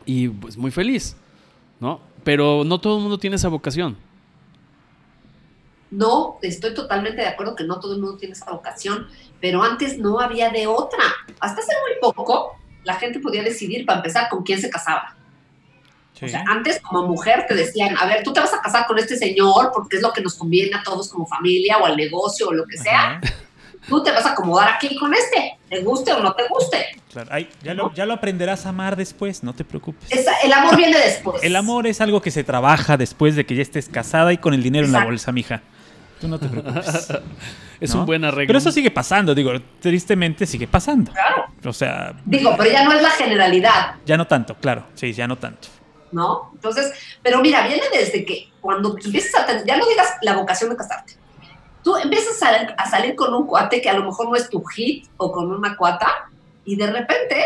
y 0.04 0.28
pues 0.28 0.56
muy 0.56 0.70
feliz, 0.70 1.16
¿no? 1.78 2.00
Pero 2.24 2.64
no 2.64 2.78
todo 2.78 2.96
el 2.96 3.02
mundo 3.02 3.18
tiene 3.18 3.36
esa 3.36 3.48
vocación. 3.48 3.96
No, 5.90 6.38
estoy 6.42 6.72
totalmente 6.74 7.20
de 7.20 7.28
acuerdo 7.28 7.56
que 7.56 7.64
no 7.64 7.80
todo 7.80 7.94
el 7.94 8.00
mundo 8.00 8.16
tiene 8.16 8.34
esa 8.34 8.50
vocación, 8.50 9.08
pero 9.40 9.62
antes 9.62 9.98
no 9.98 10.20
había 10.20 10.50
de 10.50 10.66
otra. 10.66 11.02
Hasta 11.40 11.60
hace 11.60 11.72
muy 11.88 12.00
poco, 12.00 12.56
la 12.84 12.94
gente 12.94 13.18
podía 13.18 13.42
decidir, 13.42 13.84
para 13.84 13.98
empezar, 13.98 14.28
con 14.28 14.42
quién 14.42 14.60
se 14.60 14.70
casaba. 14.70 15.16
O 16.22 16.28
sea, 16.28 16.44
antes 16.48 16.80
como 16.80 17.06
mujer 17.06 17.46
te 17.48 17.54
decían, 17.54 17.96
a 17.98 18.04
ver, 18.04 18.22
tú 18.22 18.32
te 18.32 18.40
vas 18.40 18.52
a 18.52 18.60
casar 18.60 18.86
con 18.86 18.98
este 18.98 19.16
señor 19.16 19.70
porque 19.72 19.96
es 19.96 20.02
lo 20.02 20.12
que 20.12 20.20
nos 20.20 20.34
conviene 20.34 20.76
a 20.76 20.82
todos 20.82 21.08
como 21.08 21.26
familia 21.26 21.78
o 21.78 21.86
al 21.86 21.96
negocio 21.96 22.48
o 22.48 22.52
lo 22.52 22.66
que 22.66 22.76
sea. 22.76 23.20
Tú 23.88 24.02
te 24.02 24.10
vas 24.10 24.26
a 24.26 24.32
acomodar 24.32 24.68
aquí 24.68 24.94
con 24.98 25.14
este, 25.14 25.58
te 25.70 25.80
guste 25.80 26.12
o 26.12 26.20
no 26.20 26.34
te 26.34 26.46
guste. 26.48 26.86
Claro. 27.10 27.30
ya, 27.62 27.74
lo, 27.74 27.94
ya, 27.94 28.04
lo, 28.04 28.12
aprenderás 28.12 28.66
a 28.66 28.68
amar 28.68 28.94
después, 28.94 29.42
no 29.42 29.54
te 29.54 29.64
preocupes. 29.64 30.10
el 30.44 30.52
amor 30.52 30.76
viene 30.76 30.98
después. 30.98 31.42
El 31.42 31.56
amor 31.56 31.86
es 31.86 32.02
algo 32.02 32.20
que 32.20 32.30
se 32.30 32.44
trabaja 32.44 32.98
después 32.98 33.34
de 33.34 33.46
que 33.46 33.56
ya 33.56 33.62
estés 33.62 33.88
casada 33.88 34.34
y 34.34 34.38
con 34.38 34.52
el 34.52 34.62
dinero 34.62 34.84
en 34.84 34.92
la 34.92 35.04
bolsa, 35.04 35.32
mija. 35.32 35.62
Tú 36.20 36.28
no 36.28 36.38
te 36.38 36.48
preocupes. 36.48 37.08
es 37.80 37.94
un 37.94 38.04
buen 38.04 38.24
arreglo. 38.24 38.48
Pero 38.48 38.58
eso 38.58 38.70
sigue 38.70 38.90
pasando, 38.90 39.34
digo, 39.34 39.52
tristemente 39.80 40.46
sigue 40.46 40.68
pasando. 40.68 41.12
Claro. 41.12 41.46
O 41.64 41.72
sea. 41.72 42.14
Digo, 42.24 42.54
pero 42.58 42.70
ya 42.70 42.84
no 42.84 42.92
es 42.92 43.02
la 43.02 43.10
generalidad. 43.10 43.94
Ya 44.04 44.16
no 44.16 44.26
tanto, 44.26 44.54
claro. 44.56 44.84
Sí, 44.94 45.12
ya 45.12 45.26
no 45.26 45.38
tanto. 45.38 45.68
¿No? 46.12 46.50
Entonces, 46.54 46.92
pero 47.22 47.40
mira, 47.40 47.66
viene 47.66 47.84
desde 47.92 48.24
que 48.24 48.50
cuando 48.60 48.96
empiezas 49.02 49.34
a. 49.34 49.64
Ya 49.64 49.78
no 49.78 49.86
digas 49.86 50.08
la 50.22 50.34
vocación 50.34 50.70
de 50.70 50.76
casarte. 50.76 51.14
Tú 51.82 51.96
empiezas 51.96 52.38
a, 52.42 52.90
salir 52.90 53.14
con 53.14 53.32
un 53.32 53.46
cuate 53.46 53.80
que 53.80 53.88
a 53.88 53.94
lo 53.94 54.04
mejor 54.04 54.28
no 54.28 54.36
es 54.36 54.50
tu 54.50 54.62
hit 54.62 55.06
o 55.16 55.32
con 55.32 55.50
una 55.50 55.76
cuata 55.76 56.28
y 56.66 56.76
de 56.76 56.86
repente 56.86 57.42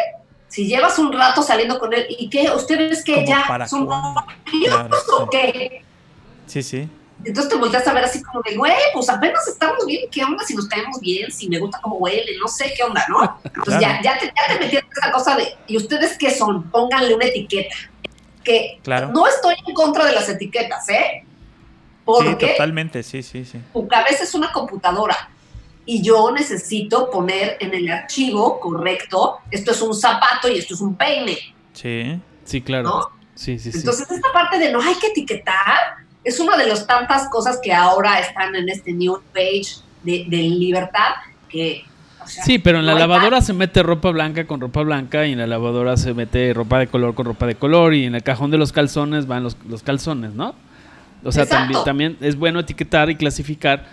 si 0.48 0.66
llevas 0.66 0.98
un 0.98 1.12
rato 1.12 1.40
saliendo 1.40 1.78
con 1.78 1.92
él 1.94 2.06
y 2.08 2.28
que 2.28 2.50
ustedes 2.50 3.04
que 3.04 3.24
ya 3.24 3.44
son 3.68 3.86
claro, 3.86 4.96
o 5.18 5.30
qué 5.30 5.84
sí 6.46 6.64
sí 6.64 6.88
entonces 7.24 7.48
te 7.48 7.56
volteas 7.56 7.86
a 7.86 7.92
ver 7.92 8.04
así 8.04 8.22
como 8.22 8.42
de, 8.42 8.56
güey, 8.56 8.72
pues 8.92 9.08
apenas 9.08 9.46
estamos 9.46 9.84
bien, 9.86 10.08
¿qué 10.10 10.24
onda? 10.24 10.44
Si 10.44 10.54
nos 10.54 10.66
caemos 10.66 11.00
bien, 11.00 11.30
si 11.30 11.48
me 11.48 11.58
gusta 11.58 11.80
cómo 11.82 11.96
huele, 11.96 12.36
no 12.40 12.48
sé 12.48 12.72
qué 12.76 12.82
onda, 12.82 13.04
¿no? 13.08 13.38
Entonces 13.44 13.80
ya, 13.80 14.00
ya, 14.02 14.18
te, 14.18 14.26
ya 14.26 14.54
te 14.54 14.58
metieron 14.58 14.88
esa 14.96 15.12
cosa 15.12 15.36
de, 15.36 15.54
¿y 15.66 15.76
ustedes 15.76 16.16
qué 16.18 16.30
son? 16.30 16.70
Pónganle 16.70 17.14
una 17.14 17.26
etiqueta. 17.26 17.74
Que 18.42 18.78
no 18.84 19.26
estoy 19.26 19.54
en 19.66 19.74
contra 19.74 20.04
de 20.04 20.12
las 20.12 20.28
etiquetas, 20.28 20.86
¿eh? 20.90 21.24
Porque 22.04 22.46
sí, 22.46 22.52
totalmente, 22.52 23.02
sí, 23.02 23.22
sí, 23.22 23.44
sí. 23.44 23.58
Tu 23.72 23.88
cabeza 23.88 24.24
es 24.24 24.34
una 24.34 24.52
computadora 24.52 25.30
y 25.86 26.02
yo 26.02 26.30
necesito 26.30 27.10
poner 27.10 27.56
en 27.60 27.74
el 27.74 27.90
archivo 27.90 28.60
correcto, 28.60 29.38
esto 29.50 29.72
es 29.72 29.80
un 29.82 29.94
zapato 29.94 30.48
y 30.48 30.58
esto 30.58 30.74
es 30.74 30.80
un 30.80 30.94
peine. 30.96 31.38
Sí, 31.72 32.20
sí, 32.44 32.60
claro. 32.60 33.10
Sí, 33.34 33.58
sí, 33.58 33.72
sí. 33.72 33.78
Entonces, 33.78 34.10
esta 34.10 34.32
parte 34.32 34.58
de 34.58 34.70
no 34.70 34.80
hay 34.80 34.94
que 34.94 35.08
etiquetar, 35.08 36.03
es 36.24 36.40
una 36.40 36.56
de 36.56 36.66
las 36.66 36.86
tantas 36.86 37.28
cosas 37.28 37.60
que 37.62 37.72
ahora 37.72 38.18
están 38.18 38.54
en 38.56 38.68
este 38.68 38.92
new 38.92 39.20
page 39.32 39.76
de, 40.02 40.24
libertad 40.28 41.14
que 41.48 41.84
O 42.22 42.26
sea, 42.26 42.44
Sí, 42.44 42.58
pero 42.58 42.78
en 42.78 42.86
la 42.86 42.94
no 42.94 42.98
lavadora 42.98 43.40
se 43.40 43.52
mete 43.52 43.82
ropa 43.82 44.10
blanca 44.10 44.46
con 44.46 44.60
ropa 44.60 44.82
blanca 44.82 45.26
y 45.26 45.32
en 45.32 45.38
la 45.38 45.46
lavadora 45.46 45.96
se 45.96 46.14
mete 46.14 46.52
ropa 46.52 46.78
de 46.78 46.86
color 46.88 47.14
con 47.14 47.26
ropa 47.26 47.46
de 47.46 47.54
color 47.54 47.94
y 47.94 48.04
en 48.04 48.14
el 48.14 48.22
cajón 48.22 48.50
de 48.50 48.58
los 48.58 48.72
calzones 48.72 49.26
van 49.26 49.42
los, 49.42 49.56
los 49.68 49.82
calzones, 49.82 50.32
¿no? 50.34 50.54
O 51.24 51.32
sea, 51.32 51.46
también, 51.46 51.84
también 51.84 52.18
es 52.20 52.36
bueno 52.36 52.60
etiquetar 52.60 53.08
y 53.08 53.16
clasificar, 53.16 53.86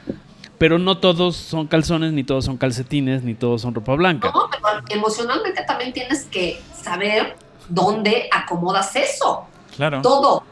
pero 0.57 0.77
no 0.77 0.97
todos 0.97 1.37
son 1.37 1.65
calzones, 1.65 2.11
ni 2.11 2.23
todos 2.23 2.43
son 2.43 2.57
calcetines, 2.57 3.23
ni 3.23 3.35
todos 3.35 3.61
son 3.61 3.73
ropa 3.73 3.95
blanca. 3.95 4.31
No, 4.33 4.49
pero 4.51 4.83
emocionalmente 4.89 5.63
también 5.63 5.93
tienes 5.93 6.25
que 6.25 6.61
saber 6.75 7.37
dónde 7.69 8.27
acomodas 8.31 8.95
eso. 8.97 9.45
Claro. 9.75 10.01
Todo. 10.01 10.43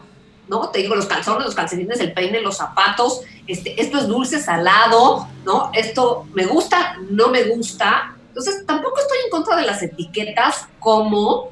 ¿No? 0.49 0.69
Te 0.69 0.79
digo, 0.79 0.95
los 0.95 1.05
calzones, 1.05 1.45
los 1.45 1.53
calcetines, 1.55 1.99
el 1.99 2.11
peine, 2.13 2.41
los 2.41 2.57
zapatos. 2.57 3.21
Este, 3.45 3.79
esto 3.79 3.99
es 3.99 4.07
dulce, 4.07 4.39
salado, 4.41 5.27
¿no? 5.45 5.69
Esto 5.73 6.25
me 6.33 6.45
gusta, 6.45 6.97
no 7.09 7.27
me 7.29 7.43
gusta. 7.43 8.15
Entonces, 8.29 8.65
tampoco 8.65 8.95
estoy 8.99 9.17
en 9.25 9.29
contra 9.31 9.55
de 9.57 9.65
las 9.67 9.81
etiquetas 9.83 10.67
como, 10.79 11.49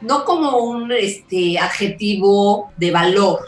no 0.00 0.24
como 0.24 0.58
un 0.58 0.90
este, 0.92 1.56
adjetivo 1.58 2.72
de 2.76 2.90
valor, 2.90 3.40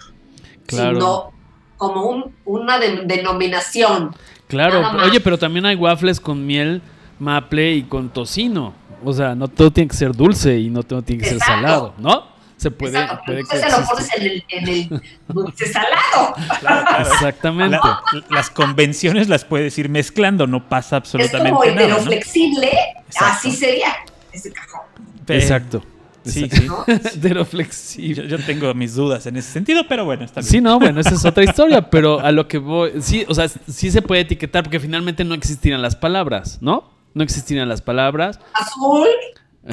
Claro. 0.66 0.94
sino 0.94 1.32
como 1.76 2.02
un- 2.08 2.35
una 2.44 2.78
de- 2.78 3.02
denominación. 3.04 4.14
Claro, 4.47 4.82
oye, 5.04 5.20
pero 5.20 5.38
también 5.38 5.66
hay 5.66 5.76
waffles 5.76 6.20
con 6.20 6.47
miel, 6.47 6.82
maple 7.18 7.73
y 7.75 7.82
con 7.82 8.11
tocino. 8.11 8.75
O 9.04 9.12
sea, 9.12 9.35
no 9.35 9.49
todo 9.49 9.70
tiene 9.73 9.88
que 9.88 9.97
ser 9.97 10.12
dulce 10.14 10.58
y 10.58 10.70
no 10.70 10.82
todo 10.82 11.02
tiene 11.02 11.23
que 11.23 11.28
ser 11.30 11.38
salado, 11.40 11.94
¿no? 11.99 12.38
Se 12.58 12.70
puede, 12.70 12.98
Exacto, 13.00 13.22
puede 13.24 13.40
entonces 13.40 13.72
se 13.72 13.80
lo 13.80 13.86
pones 13.86 14.14
en 14.16 14.22
el, 14.22 14.44
en 14.50 14.68
el 14.68 15.02
dulce 15.28 15.66
salado. 15.72 16.34
Claro. 16.60 17.00
Exactamente. 17.12 17.76
La- 17.82 18.02
las 18.30 18.50
convenciones 18.50 19.28
las 19.28 19.44
puedes 19.46 19.78
ir 19.78 19.88
mezclando, 19.88 20.46
no 20.46 20.68
pasa 20.68 20.96
Es 20.98 21.02
absolutamente 21.04 21.50
como 21.50 21.64
nada. 21.64 21.74
¿no? 21.76 21.80
heteroflexible, 21.84 22.70
Exacto. 23.06 23.26
así 23.38 23.52
sería 23.52 23.88
ese 24.32 24.52
cajón. 24.52 24.80
Exacto. 25.28 25.82
Sí, 26.24 26.44
Exacto. 26.44 26.56
sí. 26.56 26.66
¿no? 26.66 26.84
Heteroflexible. 27.48 28.28
Yo, 28.28 28.36
yo 28.38 28.44
tengo 28.44 28.74
mis 28.74 28.94
dudas 28.94 29.24
en 29.26 29.36
ese 29.36 29.50
sentido, 29.52 29.84
pero 29.88 30.04
bueno, 30.04 30.24
está 30.24 30.40
bien. 30.40 30.50
Sí, 30.50 30.60
no, 30.60 30.78
bueno, 30.80 31.00
esa 31.00 31.14
es 31.14 31.24
otra 31.24 31.44
historia, 31.44 31.88
pero 31.90 32.20
a 32.20 32.32
lo 32.32 32.48
que 32.48 32.58
voy, 32.58 33.00
sí, 33.00 33.24
o 33.28 33.34
sea, 33.34 33.48
sí 33.48 33.90
se 33.90 34.02
puede 34.02 34.22
etiquetar 34.22 34.64
porque 34.64 34.80
finalmente 34.80 35.24
no 35.24 35.34
existirían 35.34 35.80
las 35.80 35.94
palabras, 35.96 36.58
¿no? 36.60 36.90
No 37.14 37.22
existirían 37.22 37.68
las 37.68 37.82
palabras. 37.82 38.40
Azul, 38.52 39.06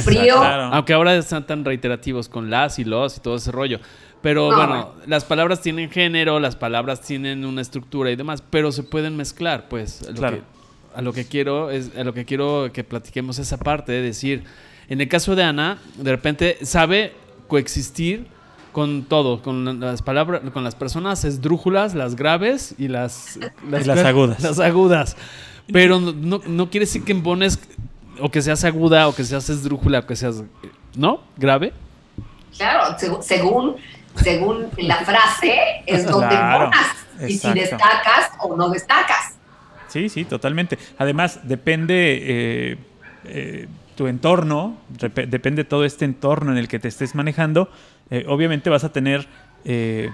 frío. 0.04 0.36
Claro. 0.38 0.64
Aunque 0.74 0.94
ahora 0.94 1.16
están 1.16 1.46
tan 1.46 1.64
reiterativos 1.66 2.30
con 2.30 2.50
las 2.50 2.80
y 2.80 2.84
los 2.84 3.18
y 3.18 3.20
todo 3.22 3.36
ese 3.36 3.52
rollo. 3.52 3.80
Pero 4.22 4.50
No, 4.50 4.58
bueno, 4.58 4.92
las 5.06 5.24
palabras 5.26 5.62
tienen 5.62 5.90
género, 5.92 6.40
las 6.40 6.56
palabras 6.56 7.02
tienen 7.02 7.46
una 7.46 7.62
estructura 7.62 8.10
y 8.12 8.16
demás, 8.16 8.42
pero 8.50 8.72
se 8.72 8.82
pueden 8.84 9.16
mezclar, 9.16 9.68
pues. 9.70 10.02
A 10.04 10.08
lo, 10.12 10.14
Claro. 10.16 10.38
que, 10.38 10.44
a 10.98 11.02
lo 11.02 11.14
que 11.14 11.26
quiero 11.26 11.70
es 11.70 11.92
a 11.96 12.04
lo 12.04 12.14
que 12.14 12.26
quiero 12.26 12.70
que 12.74 12.84
platiquemos 12.84 13.38
esa 13.38 13.58
parte 13.58 13.92
de 13.92 14.02
decir, 14.02 14.44
en 14.90 15.00
el 15.02 15.08
caso 15.08 15.36
de 15.36 15.44
Ana, 15.44 15.78
de 15.98 16.12
repente 16.12 16.58
sabe 16.64 17.14
coexistir 17.48 18.28
con 18.72 19.04
todo, 19.04 19.42
con 19.42 19.80
las 19.80 20.02
palabras, 20.02 20.42
con 20.52 20.64
las 20.64 20.76
personas 20.76 21.24
esdrújulas, 21.24 21.94
las 21.96 22.16
graves 22.16 22.76
y 22.78 22.88
las, 22.88 23.38
Y 23.38 23.86
las 23.86 24.00
agudas. 24.00 24.42
Las 24.44 24.60
agudas. 24.60 25.16
Pero 25.72 26.00
no, 26.00 26.12
no, 26.12 26.42
no 26.46 26.70
quiere 26.70 26.86
decir 26.86 27.04
que 27.04 27.12
embones 27.14 27.60
o 28.20 28.30
que 28.30 28.42
seas 28.42 28.64
aguda 28.64 29.08
o 29.08 29.16
que 29.16 29.24
seas 29.24 29.50
esdrújula 29.50 30.00
o 30.00 30.06
que 30.06 30.16
seas, 30.16 30.44
¿no? 30.96 31.22
Grave. 31.38 31.74
Claro, 32.58 32.96
seg- 32.98 33.22
según, 33.22 33.76
según 34.16 34.68
la 34.78 34.98
frase 34.98 35.56
es 35.86 36.06
donde 36.06 36.28
Claro. 36.28 36.72
Y 37.28 37.38
si 37.38 37.54
destacas 37.54 38.32
o 38.40 38.56
no 38.56 38.70
destacas. 38.70 39.36
Sí, 39.88 40.10
sí, 40.10 40.26
totalmente. 40.26 40.78
Además, 40.98 41.40
depende 41.44 42.20
eh, 42.72 42.78
eh, 43.26 43.68
tu 43.96 44.08
entorno, 44.08 44.78
depende 44.90 45.64
todo 45.64 45.86
este 45.86 46.04
entorno 46.06 46.52
en 46.52 46.58
el 46.58 46.68
que 46.68 46.80
te 46.80 46.88
estés 46.90 47.16
manejando. 47.16 47.70
eh, 48.10 48.26
obviamente 48.28 48.70
vas 48.70 48.84
a 48.84 48.92
tener 48.92 49.28
eh, 49.64 50.10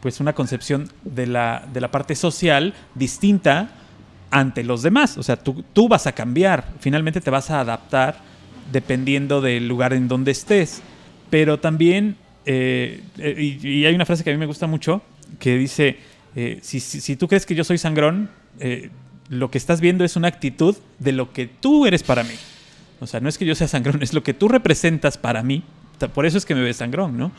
pues 0.00 0.20
una 0.20 0.32
concepción 0.32 0.90
de 1.02 1.26
la, 1.26 1.64
de 1.72 1.80
la 1.80 1.90
parte 1.90 2.14
social 2.14 2.72
distinta 2.94 3.68
ante 4.30 4.62
los 4.64 4.82
demás. 4.82 5.16
O 5.18 5.22
sea, 5.22 5.36
tú, 5.36 5.64
tú 5.72 5.88
vas 5.88 6.06
a 6.06 6.12
cambiar, 6.12 6.72
finalmente 6.80 7.20
te 7.20 7.30
vas 7.30 7.50
a 7.50 7.60
adaptar 7.60 8.20
dependiendo 8.72 9.40
del 9.40 9.66
lugar 9.68 9.92
en 9.92 10.08
donde 10.08 10.30
estés. 10.32 10.82
Pero 11.30 11.58
también, 11.60 12.16
eh, 12.46 13.02
eh, 13.18 13.34
y, 13.62 13.68
y 13.68 13.86
hay 13.86 13.94
una 13.94 14.06
frase 14.06 14.24
que 14.24 14.30
a 14.30 14.32
mí 14.32 14.38
me 14.38 14.46
gusta 14.46 14.66
mucho, 14.66 15.02
que 15.38 15.56
dice, 15.56 15.98
eh, 16.36 16.58
si, 16.62 16.80
si- 16.80 17.00
si 17.00 17.16
tú 17.16 17.28
crees 17.28 17.46
que 17.46 17.54
yo 17.54 17.64
soy 17.64 17.78
sangrón, 17.78 18.30
eh, 18.60 18.90
lo 19.28 19.50
que 19.50 19.58
estás 19.58 19.80
viendo 19.80 20.04
es 20.04 20.16
una 20.16 20.28
actitud 20.28 20.76
de 20.98 21.12
lo 21.12 21.32
que 21.32 21.46
tú 21.46 21.86
eres 21.86 22.02
para 22.02 22.22
mí. 22.22 22.34
O 23.00 23.06
sea, 23.06 23.20
no 23.20 23.28
es 23.28 23.38
que 23.38 23.44
yo 23.46 23.54
sea 23.54 23.68
sangrón, 23.68 24.02
es 24.02 24.12
lo 24.14 24.22
que 24.22 24.34
tú 24.34 24.48
representas 24.48 25.18
para 25.18 25.42
mí. 25.42 25.62
Por 26.14 26.26
eso 26.26 26.38
es 26.38 26.44
que 26.46 26.54
me 26.54 26.62
ves 26.62 26.76
sangrón, 26.78 27.16
¿no? 27.18 27.32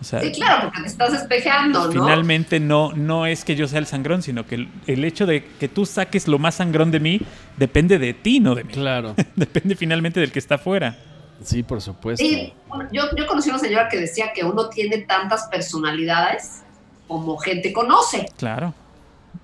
O 0.00 0.04
sea, 0.04 0.20
Sí, 0.20 0.32
claro, 0.32 0.64
porque 0.64 0.82
te 0.82 0.88
estás 0.88 1.12
espejeando, 1.14 1.86
¿no? 1.86 1.92
finalmente 1.92 2.60
no, 2.60 2.92
no 2.92 3.24
es 3.26 3.44
que 3.44 3.56
yo 3.56 3.66
sea 3.66 3.78
el 3.78 3.86
sangrón, 3.86 4.22
sino 4.22 4.46
que 4.46 4.56
el, 4.56 4.68
el 4.86 5.04
hecho 5.04 5.24
de 5.26 5.42
que 5.44 5.68
tú 5.68 5.86
saques 5.86 6.28
lo 6.28 6.38
más 6.38 6.56
sangrón 6.56 6.90
de 6.90 7.00
mí 7.00 7.20
depende 7.56 7.98
de 7.98 8.12
ti, 8.12 8.38
no 8.40 8.54
de 8.54 8.64
mí. 8.64 8.72
Claro. 8.74 9.14
depende 9.36 9.74
finalmente 9.74 10.20
del 10.20 10.32
que 10.32 10.38
está 10.38 10.56
afuera. 10.56 10.96
Sí, 11.42 11.62
por 11.62 11.80
supuesto. 11.80 12.24
Sí, 12.24 12.52
bueno, 12.68 12.88
yo, 12.92 13.04
yo 13.16 13.26
conocí 13.26 13.48
una 13.50 13.58
señora 13.58 13.88
que 13.88 13.98
decía 13.98 14.32
que 14.34 14.44
uno 14.44 14.68
tiene 14.68 14.98
tantas 14.98 15.44
personalidades 15.48 16.62
como 17.08 17.36
gente 17.38 17.72
conoce, 17.72 18.26
Claro. 18.36 18.74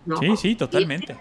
¿no? 0.05 0.17
Sí, 0.19 0.37
sí, 0.37 0.55
totalmente. 0.55 1.17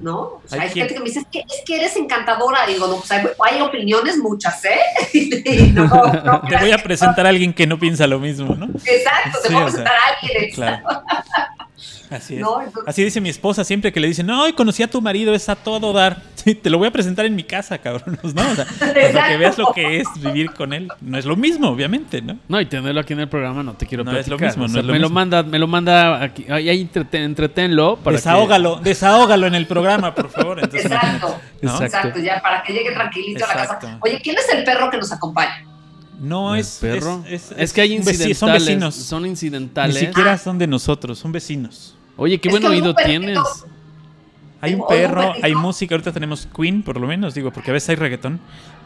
¿No? 0.00 0.18
O 0.20 0.42
sea, 0.46 0.62
Hay 0.62 0.70
gente 0.70 0.94
que 0.94 1.00
me 1.00 1.06
dice, 1.06 1.20
es 1.20 1.26
que, 1.30 1.38
es 1.40 1.62
que 1.64 1.76
eres 1.76 1.96
encantadora. 1.96 2.68
Y 2.68 2.74
digo, 2.74 2.86
no, 2.86 2.96
pues 2.96 3.10
hay, 3.10 3.26
hay 3.44 3.60
opiniones 3.60 4.18
muchas, 4.18 4.64
¿eh? 4.64 4.78
No, 5.72 5.86
no, 5.86 6.40
Te 6.48 6.56
voy 6.56 6.72
a 6.72 6.78
presentar 6.78 7.26
a 7.26 7.28
alguien 7.30 7.52
que 7.52 7.66
no 7.66 7.78
piensa 7.78 8.06
lo 8.06 8.18
mismo, 8.18 8.54
¿no? 8.54 8.66
Exacto, 8.84 9.38
te 9.42 9.48
Sí, 9.48 9.54
voy 9.54 9.62
a 9.62 9.70
sea, 9.70 9.84
presentar 9.84 9.94
a 9.96 10.20
alguien. 10.20 10.50
Claro. 10.54 10.88
Así 12.10 12.34
es. 12.36 12.40
¿no? 12.40 12.60
Entonces, 12.62 12.84
Así 12.88 13.04
dice 13.04 13.20
mi 13.20 13.28
esposa 13.28 13.64
siempre 13.64 13.92
que 13.92 14.00
le 14.00 14.08
dicen, 14.08 14.26
no, 14.26 14.44
conocí 14.54 14.82
a 14.82 14.88
tu 14.90 15.02
marido, 15.02 15.34
es 15.34 15.48
a 15.48 15.56
todo 15.56 15.92
dar. 15.92 16.22
Sí, 16.46 16.54
te 16.54 16.70
lo 16.70 16.78
voy 16.78 16.86
a 16.86 16.92
presentar 16.92 17.26
en 17.26 17.34
mi 17.34 17.42
casa, 17.42 17.76
cabrón. 17.78 18.20
¿no? 18.22 18.28
O 18.28 18.54
sea, 18.54 18.64
para 18.78 19.28
que 19.28 19.36
veas 19.36 19.58
lo 19.58 19.72
que 19.72 19.98
es 20.00 20.06
vivir 20.22 20.52
con 20.52 20.72
él. 20.72 20.86
No 21.00 21.18
es 21.18 21.24
lo 21.24 21.34
mismo, 21.34 21.70
obviamente, 21.70 22.22
¿no? 22.22 22.38
No, 22.46 22.60
y 22.60 22.66
tenerlo 22.66 23.00
aquí 23.00 23.14
en 23.14 23.18
el 23.20 23.28
programa 23.28 23.64
no 23.64 23.72
te 23.72 23.84
quiero 23.84 24.04
No 24.04 24.16
es 24.16 24.28
lo 24.28 24.38
mismo, 24.38 24.66
O 24.66 24.68
no 24.68 24.78
es 24.78 24.84
lo 24.84 24.92
me 24.92 25.00
lo 25.00 25.10
manda, 25.10 25.42
me 25.42 25.58
lo 25.58 25.66
manda 25.66 26.22
aquí. 26.22 26.46
Ahí 26.48 26.68
ahí 26.68 26.88
entreten- 26.88 27.24
entretenlo 27.24 27.96
para 27.96 28.14
que- 28.14 28.18
desahógalo, 28.18 28.76
desahógalo 28.76 29.48
en 29.48 29.56
el 29.56 29.66
programa, 29.66 30.14
por 30.14 30.30
favor. 30.30 30.60
Entonces, 30.60 30.84
Exacto, 30.88 31.36
¿no? 31.62 31.82
Exacto. 31.82 32.20
ya 32.20 32.40
para 32.40 32.62
que 32.62 32.72
llegue 32.72 32.92
tranquilito 32.92 33.44
a 33.44 33.48
la 33.48 33.54
casa. 33.54 33.98
Oye, 34.00 34.20
¿quién 34.22 34.36
es 34.38 34.48
el 34.54 34.62
perro 34.62 34.88
que 34.88 34.98
nos 34.98 35.10
acompaña? 35.10 35.64
No 36.20 36.54
¿El 36.54 36.60
es 36.62 36.78
perro? 36.80 37.24
Es, 37.28 37.52
Es, 37.56 37.72
que 37.72 37.80
hay 37.82 37.92
incidentales. 37.94 38.38
Son 38.38 38.52
vecinos. 38.52 38.94
Son 38.94 39.22
Ni 39.22 39.28
incidentales. 39.28 39.98
siquiera 39.98 40.38
son 40.38 40.58
de 40.58 40.66
nosotros, 40.66 41.18
son 41.18 41.32
vecinos. 41.32 41.94
Oye, 42.16 42.38
qué 42.40 42.48
Es 42.48 42.52
buen 42.52 42.64
oído 42.66 42.94
tienes. 42.94 43.38
Hay 44.60 44.74
un 44.74 44.86
perro, 44.88 45.34
hay 45.42 45.54
música, 45.54 45.94
ahorita 45.94 46.12
tenemos 46.12 46.48
Queen, 46.56 46.82
por 46.82 46.98
lo 46.98 47.06
menos, 47.06 47.34
digo, 47.34 47.52
porque 47.52 47.70
a 47.70 47.74
veces 47.74 47.90
hay 47.90 47.96
reggaetón, 47.96 48.40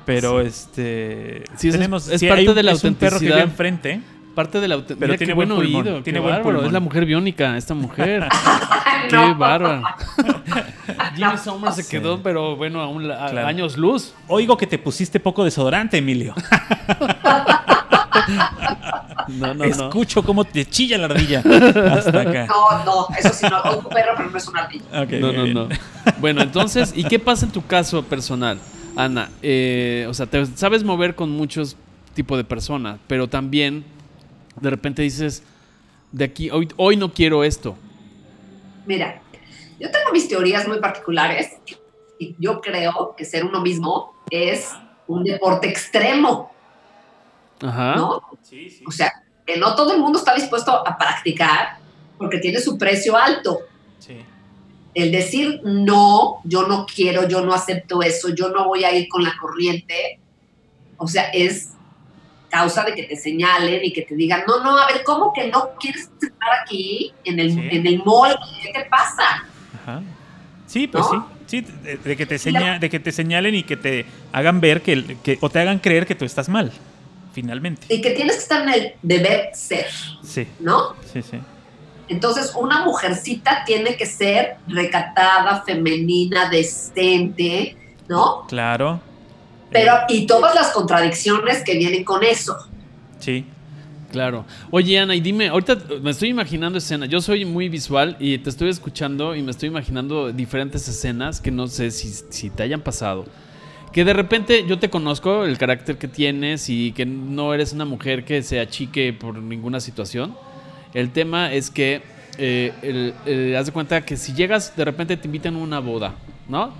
pero 0.04 0.40
este 0.40 1.44
Sí, 1.56 1.70
tenemos 1.70 2.08
es 2.08 2.18
sí, 2.20 2.26
parte 2.28 2.48
hay 2.48 2.54
de 2.54 2.62
la 2.64 2.72
es 2.72 2.82
un 2.82 2.94
perro 2.96 3.18
que 3.20 3.26
vive 3.26 3.40
autenticidad. 3.40 3.40
enfrente. 3.40 4.00
Parte 4.34 4.60
de 4.60 4.68
la 4.68 4.76
Pero 4.78 4.96
Mira 4.98 5.16
tiene 5.18 5.26
qué 5.26 5.34
buen 5.34 5.48
buen 5.48 5.60
pulmón, 5.60 5.86
oído. 5.88 6.02
tiene 6.02 6.18
qué 6.18 6.22
buen 6.22 6.34
bárbaro. 6.34 6.42
pulmón. 6.44 6.66
Es 6.66 6.72
la 6.72 6.80
mujer 6.80 7.04
biónica, 7.04 7.56
esta 7.56 7.74
mujer. 7.74 8.28
qué 9.08 9.16
No. 9.16 9.34
bárbaro. 9.34 9.82
Jimmy 11.16 11.32
No. 11.32 11.36
Sommer 11.38 11.72
se 11.72 11.82
Sí. 11.82 11.90
quedó, 11.90 12.22
pero 12.22 12.56
bueno, 12.56 12.80
a, 12.80 12.88
un, 12.88 13.08
la- 13.08 13.26
a 13.26 13.30
Claro. 13.30 13.46
años 13.48 13.76
luz. 13.76 14.14
Oigo 14.28 14.56
que 14.56 14.66
te 14.66 14.78
pusiste 14.78 15.18
poco 15.20 15.44
desodorante, 15.44 15.98
Emilio. 15.98 16.34
No, 19.28 19.46
no, 19.48 19.54
no. 19.54 19.64
Escucho 19.64 20.22
cómo 20.22 20.44
te 20.44 20.64
chilla 20.66 20.98
la 20.98 21.04
ardilla 21.06 21.38
hasta 21.92 22.20
acá. 22.20 22.46
No, 22.46 22.84
no, 22.84 23.06
eso 23.16 23.32
sí, 23.32 23.46
no, 23.48 23.60
oigo 23.62 23.78
un 23.78 23.84
perro, 23.88 24.12
pero 24.16 24.30
no 24.30 24.36
es 24.38 24.48
una 24.48 24.62
ardilla. 24.62 24.84
No, 25.20 25.32
no, 25.32 25.42
bien. 25.44 25.54
no. 25.54 25.68
Bueno, 26.20 26.42
entonces, 26.42 26.92
¿y 26.96 27.04
qué 27.04 27.18
pasa 27.18 27.46
en 27.46 27.52
tu 27.52 27.64
caso 27.64 28.02
personal, 28.02 28.58
Ana? 28.96 29.30
Eh, 29.42 30.06
o 30.08 30.14
sea, 30.14 30.26
te 30.26 30.44
sabes 30.46 30.82
mover 30.84 31.14
con 31.14 31.30
muchos 31.30 31.76
tipos 32.14 32.36
de 32.38 32.44
personas, 32.44 32.98
pero 33.06 33.28
también 33.28 33.84
de 34.60 34.70
repente 34.70 35.02
dices, 35.02 35.42
de 36.12 36.24
aquí, 36.24 36.50
hoy, 36.50 36.68
hoy 36.76 36.96
no 36.96 37.12
quiero 37.12 37.44
esto. 37.44 37.76
Mira, 38.86 39.20
yo 39.78 39.90
tengo 39.90 40.12
mis 40.12 40.28
teorías 40.28 40.66
muy 40.68 40.78
particulares 40.78 41.50
y 42.18 42.34
yo 42.38 42.60
creo 42.60 43.14
que 43.16 43.24
ser 43.24 43.44
uno 43.44 43.60
mismo 43.60 44.14
es 44.30 44.70
un 45.06 45.24
deporte 45.24 45.68
extremo, 45.68 46.52
Ajá. 47.62 47.96
¿no? 47.96 48.22
O 48.86 48.90
sea, 48.90 49.12
que 49.46 49.56
no 49.56 49.74
todo 49.74 49.92
el 49.92 50.00
mundo 50.00 50.18
está 50.18 50.34
dispuesto 50.34 50.70
a 50.86 50.96
practicar 50.98 51.78
porque 52.18 52.38
tiene 52.38 52.60
su 52.60 52.76
precio 52.76 53.16
alto. 53.16 53.60
Sí. 53.98 54.18
El 54.92 55.12
decir 55.12 55.60
no, 55.64 56.40
yo 56.44 56.66
no 56.66 56.84
quiero, 56.84 57.26
yo 57.28 57.40
no 57.40 57.54
acepto 57.54 58.02
eso, 58.02 58.28
yo 58.28 58.50
no 58.50 58.66
voy 58.66 58.84
a 58.84 58.92
ir 58.92 59.08
con 59.08 59.22
la 59.22 59.34
corriente, 59.40 60.20
o 60.96 61.06
sea, 61.06 61.30
es 61.30 61.70
causa 62.50 62.84
de 62.84 62.94
que 62.94 63.04
te 63.04 63.16
señalen 63.16 63.80
y 63.84 63.92
que 63.92 64.02
te 64.02 64.14
digan, 64.14 64.42
no, 64.46 64.62
no, 64.62 64.76
a 64.76 64.86
ver, 64.88 65.02
¿cómo 65.04 65.32
que 65.32 65.48
no 65.48 65.70
quieres 65.80 66.10
estar 66.20 66.48
aquí 66.62 67.12
en 67.24 67.38
el, 67.40 67.52
Sí. 67.54 67.68
en 67.70 67.86
el 67.86 68.02
mall? 68.04 68.36
¿Qué 68.62 68.72
te 68.72 68.84
pasa? 68.90 69.44
Ajá. 69.82 70.02
Sí, 70.66 70.86
pues 70.86 71.04
¿No? 71.04 71.10
sí. 71.10 71.36
Sí, 71.46 71.60
de, 71.62 71.96
de 71.96 72.16
que 72.16 72.26
te 72.26 72.38
seña- 72.38 72.78
de 72.78 72.88
que 72.88 73.00
te 73.00 73.10
señalen 73.10 73.54
y 73.56 73.64
que 73.64 73.76
te 73.76 74.06
hagan 74.32 74.60
ver 74.60 74.82
que, 74.82 75.16
que- 75.24 75.36
o 75.40 75.50
te 75.50 75.58
hagan 75.58 75.80
creer 75.80 76.06
que 76.06 76.14
tú 76.14 76.24
estás 76.24 76.48
mal, 76.48 76.70
finalmente. 77.32 77.92
Y 77.92 78.00
que 78.00 78.10
tienes 78.10 78.36
que 78.36 78.42
estar 78.42 78.62
en 78.62 78.68
el 78.74 78.92
deber 79.02 79.50
ser, 79.52 79.86
Sí, 80.22 80.46
¿no? 80.60 80.94
sí, 81.12 81.22
sí. 81.22 81.38
Entonces, 82.08 82.52
una 82.56 82.84
mujercita 82.84 83.64
tiene 83.64 83.96
que 83.96 84.06
ser 84.06 84.56
recatada, 84.68 85.62
femenina, 85.62 86.48
decente, 86.50 87.76
¿no? 88.08 88.46
Claro. 88.48 89.00
Pero, 89.70 89.94
Eh, 89.94 90.00
y 90.08 90.26
todas 90.26 90.54
las 90.54 90.68
contradicciones 90.72 91.62
que 91.64 91.76
vienen 91.76 92.04
con 92.04 92.22
eso. 92.24 92.56
sí. 93.18 93.44
Claro. 94.10 94.44
Oye, 94.72 94.98
Ana, 94.98 95.14
y 95.14 95.20
dime, 95.20 95.46
ahorita 95.50 95.78
me 96.02 96.10
estoy 96.10 96.30
imaginando 96.30 96.78
escenas. 96.78 97.08
Yo 97.08 97.20
soy 97.20 97.44
muy 97.44 97.68
visual 97.68 98.16
y 98.18 98.38
te 98.38 98.50
estoy 98.50 98.68
escuchando 98.68 99.36
y 99.36 99.42
me 99.42 99.52
estoy 99.52 99.68
imaginando 99.68 100.32
diferentes 100.32 100.88
escenas 100.88 101.40
que 101.40 101.52
no 101.52 101.68
sé 101.68 101.92
si, 101.92 102.08
si 102.28 102.50
te 102.50 102.64
hayan 102.64 102.80
pasado. 102.80 103.26
Que 103.92 104.04
de 104.04 104.12
repente 104.12 104.66
yo 104.66 104.80
te 104.80 104.90
conozco, 104.90 105.44
el 105.44 105.56
carácter 105.58 105.96
que 105.96 106.08
tienes 106.08 106.68
y 106.68 106.90
que 106.90 107.06
no 107.06 107.54
eres 107.54 107.72
una 107.72 107.84
mujer 107.84 108.24
que 108.24 108.42
se 108.42 108.58
achique 108.58 109.12
por 109.12 109.36
ninguna 109.38 109.78
situación. 109.78 110.34
El 110.92 111.12
tema 111.12 111.52
es 111.52 111.70
que, 111.70 112.02
eh, 112.36 112.72
el- 112.82 113.14
el- 113.26 113.54
haz 113.56 113.66
de 113.66 113.72
cuenta 113.72 114.04
que 114.04 114.16
si 114.16 114.32
llegas, 114.34 114.74
de 114.76 114.84
repente 114.84 115.16
te 115.18 115.28
invitan 115.28 115.54
a 115.54 115.58
una 115.58 115.78
boda, 115.78 116.16
¿no? 116.48 116.74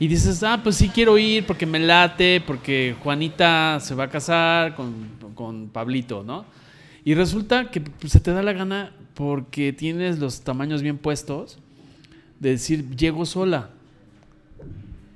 Y 0.00 0.06
dices, 0.06 0.42
ah, 0.44 0.60
pues 0.62 0.76
sí 0.76 0.88
quiero 0.90 1.18
ir 1.18 1.44
porque 1.46 1.66
me 1.66 1.78
late, 1.80 2.40
porque 2.46 2.94
Juanita 3.02 3.78
se 3.80 3.94
va 3.94 4.04
a 4.04 4.08
casar 4.08 4.74
con, 4.76 5.08
con 5.34 5.68
Pablito, 5.70 6.22
¿no? 6.22 6.44
Y 7.04 7.14
resulta 7.14 7.70
que 7.70 7.80
pues, 7.80 8.12
se 8.12 8.20
te 8.20 8.32
da 8.32 8.42
la 8.42 8.52
gana 8.52 8.92
porque 9.14 9.72
tienes 9.72 10.18
los 10.20 10.42
tamaños 10.42 10.82
bien 10.82 10.98
puestos 10.98 11.58
de 12.38 12.50
decir, 12.50 12.94
llego 12.96 13.26
sola. 13.26 13.70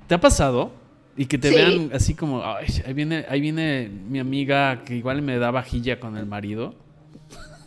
¿Te 0.07 0.15
ha 0.15 0.19
pasado? 0.19 0.73
Y 1.15 1.27
que 1.27 1.37
te 1.37 1.49
Sí. 1.49 1.55
vean 1.55 1.91
así 1.93 2.13
como, 2.15 2.43
"Ay, 2.43 2.67
ahí 2.85 2.93
viene, 2.93 3.25
ahí 3.29 3.39
viene 3.39 3.89
mi 4.09 4.19
amiga 4.19 4.83
que 4.83 4.95
igual 4.95 5.21
me 5.21 5.37
da 5.37 5.51
vajilla 5.51 5.99
con 5.99 6.17
el 6.17 6.25
marido. 6.25 6.75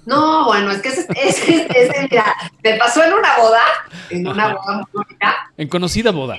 No, 0.04 0.44
bueno, 0.44 0.70
es 0.70 0.82
que 0.82 0.88
ese, 0.90 1.06
ese- 1.16 1.66
ese, 1.74 2.08
mira, 2.10 2.26
me 2.62 2.74
pasó 2.74 3.02
en 3.04 3.12
una 3.14 3.36
boda, 3.38 3.62
en 4.10 4.26
una 4.28 4.48
boda 4.54 4.74
muy 4.76 4.84
bonita, 4.92 5.34
En 5.56 5.68
conocida 5.68 6.10
boda. 6.12 6.36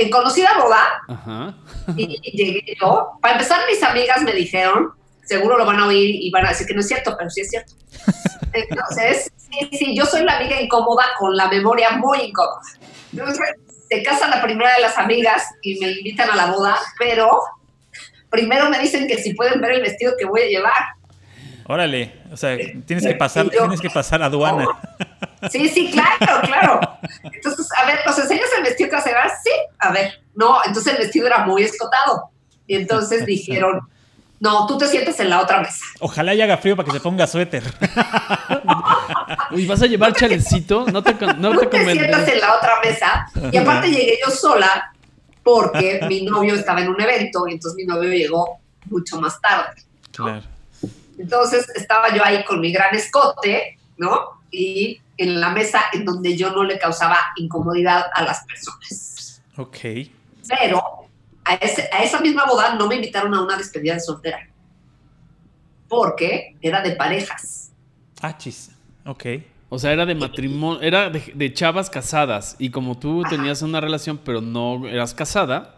En 0.00 0.10
conocida 0.10 0.50
boda, 0.58 0.82
Ajá. 1.08 1.54
y, 1.96 2.06
llegué 2.36 2.76
yo. 2.80 3.12
Para 3.20 3.34
empezar, 3.34 3.60
mis 3.70 3.82
amigas 3.82 4.22
me 4.22 4.32
dijeron, 4.32 4.92
seguro 5.24 5.56
lo 5.58 5.66
van 5.66 5.78
a 5.78 5.86
oír 5.86 6.16
y 6.22 6.30
van 6.30 6.46
a 6.46 6.50
decir 6.50 6.66
que 6.66 6.74
no 6.74 6.80
es 6.80 6.88
cierto, 6.88 7.14
pero 7.18 7.30
sí 7.30 7.42
es 7.42 7.50
cierto. 7.50 7.72
Entonces, 8.52 9.30
sí, 9.36 9.68
sí, 9.72 9.96
yo 9.96 10.06
soy 10.06 10.22
la 10.24 10.38
amiga 10.38 10.60
incómoda 10.60 11.04
con 11.18 11.36
la 11.36 11.48
memoria 11.48 11.90
muy 11.92 12.20
incómoda. 12.22 12.60
Entonces, 13.12 13.40
se 13.88 14.02
casa 14.02 14.28
la 14.28 14.42
primera 14.42 14.74
de 14.74 14.82
las 14.82 14.96
amigas 14.98 15.44
y 15.62 15.78
me 15.80 15.90
invitan 15.92 16.30
a 16.30 16.36
la 16.36 16.46
boda, 16.46 16.76
pero 16.98 17.28
primero 18.30 18.70
me 18.70 18.78
dicen 18.78 19.06
que 19.08 19.18
si 19.18 19.34
pueden 19.34 19.60
ver 19.60 19.72
el 19.72 19.82
vestido 19.82 20.14
que 20.18 20.24
voy 20.24 20.42
a 20.42 20.46
llevar. 20.46 20.72
Órale. 21.66 22.12
O 22.32 22.36
sea, 22.36 22.56
tienes 22.86 23.06
que 23.06 23.14
pasar, 23.14 23.44
yo- 23.44 23.58
tienes 23.60 23.80
que 23.80 23.90
pasar 23.90 24.22
aduana. 24.22 24.66
Sí, 25.50 25.68
sí, 25.68 25.90
claro, 25.90 26.40
claro. 26.42 26.80
Entonces, 27.22 27.68
a 27.78 27.86
ver, 27.86 28.00
¿nos 28.04 28.18
enseñas 28.18 28.48
el 28.56 28.64
vestido 28.64 28.90
llevar? 29.04 29.30
Sí, 29.42 29.50
a 29.78 29.90
ver. 29.90 30.22
No, 30.34 30.58
entonces 30.64 30.94
el 30.94 30.98
vestido 30.98 31.26
era 31.26 31.46
muy 31.46 31.62
escotado. 31.62 32.30
Y 32.66 32.76
entonces 32.76 33.24
dijeron, 33.24 33.80
no, 34.38 34.66
tú 34.66 34.78
te 34.78 34.86
sientes 34.86 35.18
en 35.20 35.30
la 35.30 35.40
otra 35.40 35.60
mesa. 35.60 35.84
Ojalá 36.00 36.34
y 36.34 36.40
haga 36.40 36.56
frío 36.56 36.76
para 36.76 36.86
que 36.86 36.92
se 36.92 37.00
ponga 37.00 37.26
suéter. 37.26 37.62
Uy, 39.50 39.66
¿vas 39.66 39.82
a 39.82 39.86
llevar 39.86 40.14
chalecito? 40.14 40.86
No 40.86 41.02
te, 41.02 41.14
no 41.36 41.52
tú 41.52 41.60
te 41.60 41.66
te 41.66 41.92
sientas 41.92 42.28
en 42.28 42.40
la 42.40 42.56
otra 42.56 42.80
mesa. 42.82 43.26
Y 43.52 43.56
aparte 43.56 43.90
llegué 43.90 44.18
yo 44.24 44.30
sola 44.30 44.92
porque 45.42 46.00
mi 46.08 46.22
novio 46.22 46.54
estaba 46.54 46.80
en 46.80 46.88
un 46.88 47.00
evento 47.00 47.46
y 47.48 47.52
entonces 47.52 47.76
mi 47.76 47.84
novio 47.84 48.10
llegó 48.10 48.60
mucho 48.86 49.20
más 49.20 49.40
tarde. 49.40 49.82
Claro. 50.12 50.42
Entonces 51.18 51.68
estaba 51.74 52.14
yo 52.14 52.24
ahí 52.24 52.42
con 52.44 52.60
mi 52.60 52.72
gran 52.72 52.94
escote, 52.94 53.78
¿no? 53.98 54.40
Y 54.50 55.00
en 55.20 55.38
la 55.40 55.50
mesa 55.50 55.82
en 55.92 56.04
donde 56.04 56.36
yo 56.36 56.50
no 56.50 56.64
le 56.64 56.78
causaba 56.78 57.18
incomodidad 57.36 58.06
a 58.14 58.22
las 58.22 58.42
personas. 58.44 59.42
Ok. 59.56 59.76
Pero 60.48 60.82
a, 61.44 61.54
ese- 61.56 61.88
a 61.92 62.02
esa 62.02 62.20
misma 62.20 62.46
boda 62.46 62.74
no 62.74 62.86
me 62.88 62.94
invitaron 62.96 63.34
a 63.34 63.42
una 63.42 63.56
despedida 63.56 63.94
de 63.94 64.00
soltera. 64.00 64.48
Porque 65.88 66.56
era 66.62 66.80
de 66.82 66.92
parejas. 66.92 67.72
Ah, 68.20 68.36
chis. 68.36 68.70
Ok. 69.04 69.24
O 69.68 69.78
sea, 69.78 69.92
era 69.92 70.06
de 70.06 70.14
matrimonio, 70.14 70.80
era 70.80 71.10
de, 71.10 71.32
de 71.34 71.52
chavas 71.52 71.90
casadas. 71.90 72.56
Y 72.58 72.70
como 72.70 72.98
tú 72.98 73.20
Ajá. 73.20 73.30
tenías 73.36 73.62
una 73.62 73.80
relación, 73.80 74.18
pero 74.18 74.40
no 74.40 74.86
eras 74.86 75.14
casada, 75.14 75.76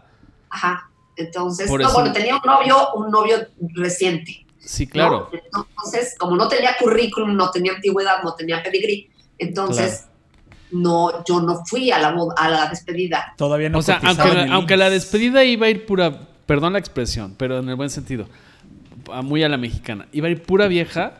Ajá. 0.49 0.89
Entonces, 1.15 1.69
no, 1.69 1.79
eso- 1.79 1.93
bueno, 1.93 2.11
tenía 2.11 2.35
un 2.35 2.41
novio, 2.45 2.93
un 2.95 3.11
novio 3.11 3.37
reciente. 3.75 4.45
sí, 4.59 4.85
¿no? 4.85 4.91
claro. 4.91 5.29
Entonces, 5.31 6.15
como 6.17 6.35
no 6.35 6.47
tenía 6.47 6.75
currículum, 6.79 7.35
no 7.35 7.51
tenía 7.51 7.73
antigüedad, 7.73 8.23
no 8.23 8.33
tenía 8.35 8.63
pedigrí, 8.63 9.11
entonces 9.37 10.05
no, 10.71 11.23
yo 11.25 11.39
no 11.41 11.63
fui 11.65 11.91
a 11.91 11.99
la 11.99 12.11
boda- 12.13 12.35
a 12.37 12.49
la 12.49 12.67
despedida. 12.69 13.33
Todavía 13.37 13.69
no 13.69 13.77
o 13.77 13.81
sea, 13.81 13.99
aunque, 14.51 14.75
la 14.77 14.87
IMSS. 14.87 14.91
despedida 14.93 15.43
iba 15.43 15.67
a 15.67 15.69
ir 15.69 15.85
pura, 15.85 16.19
perdón 16.45 16.73
la 16.73 16.79
expresión, 16.79 17.35
pero 17.37 17.59
en 17.59 17.69
el 17.69 17.75
buen 17.75 17.89
sentido, 17.89 18.27
muy 19.23 19.43
a 19.43 19.49
la 19.49 19.57
mexicana, 19.57 20.07
iba 20.11 20.27
a 20.27 20.31
ir 20.31 20.41
pura 20.41 20.67
vieja, 20.67 21.13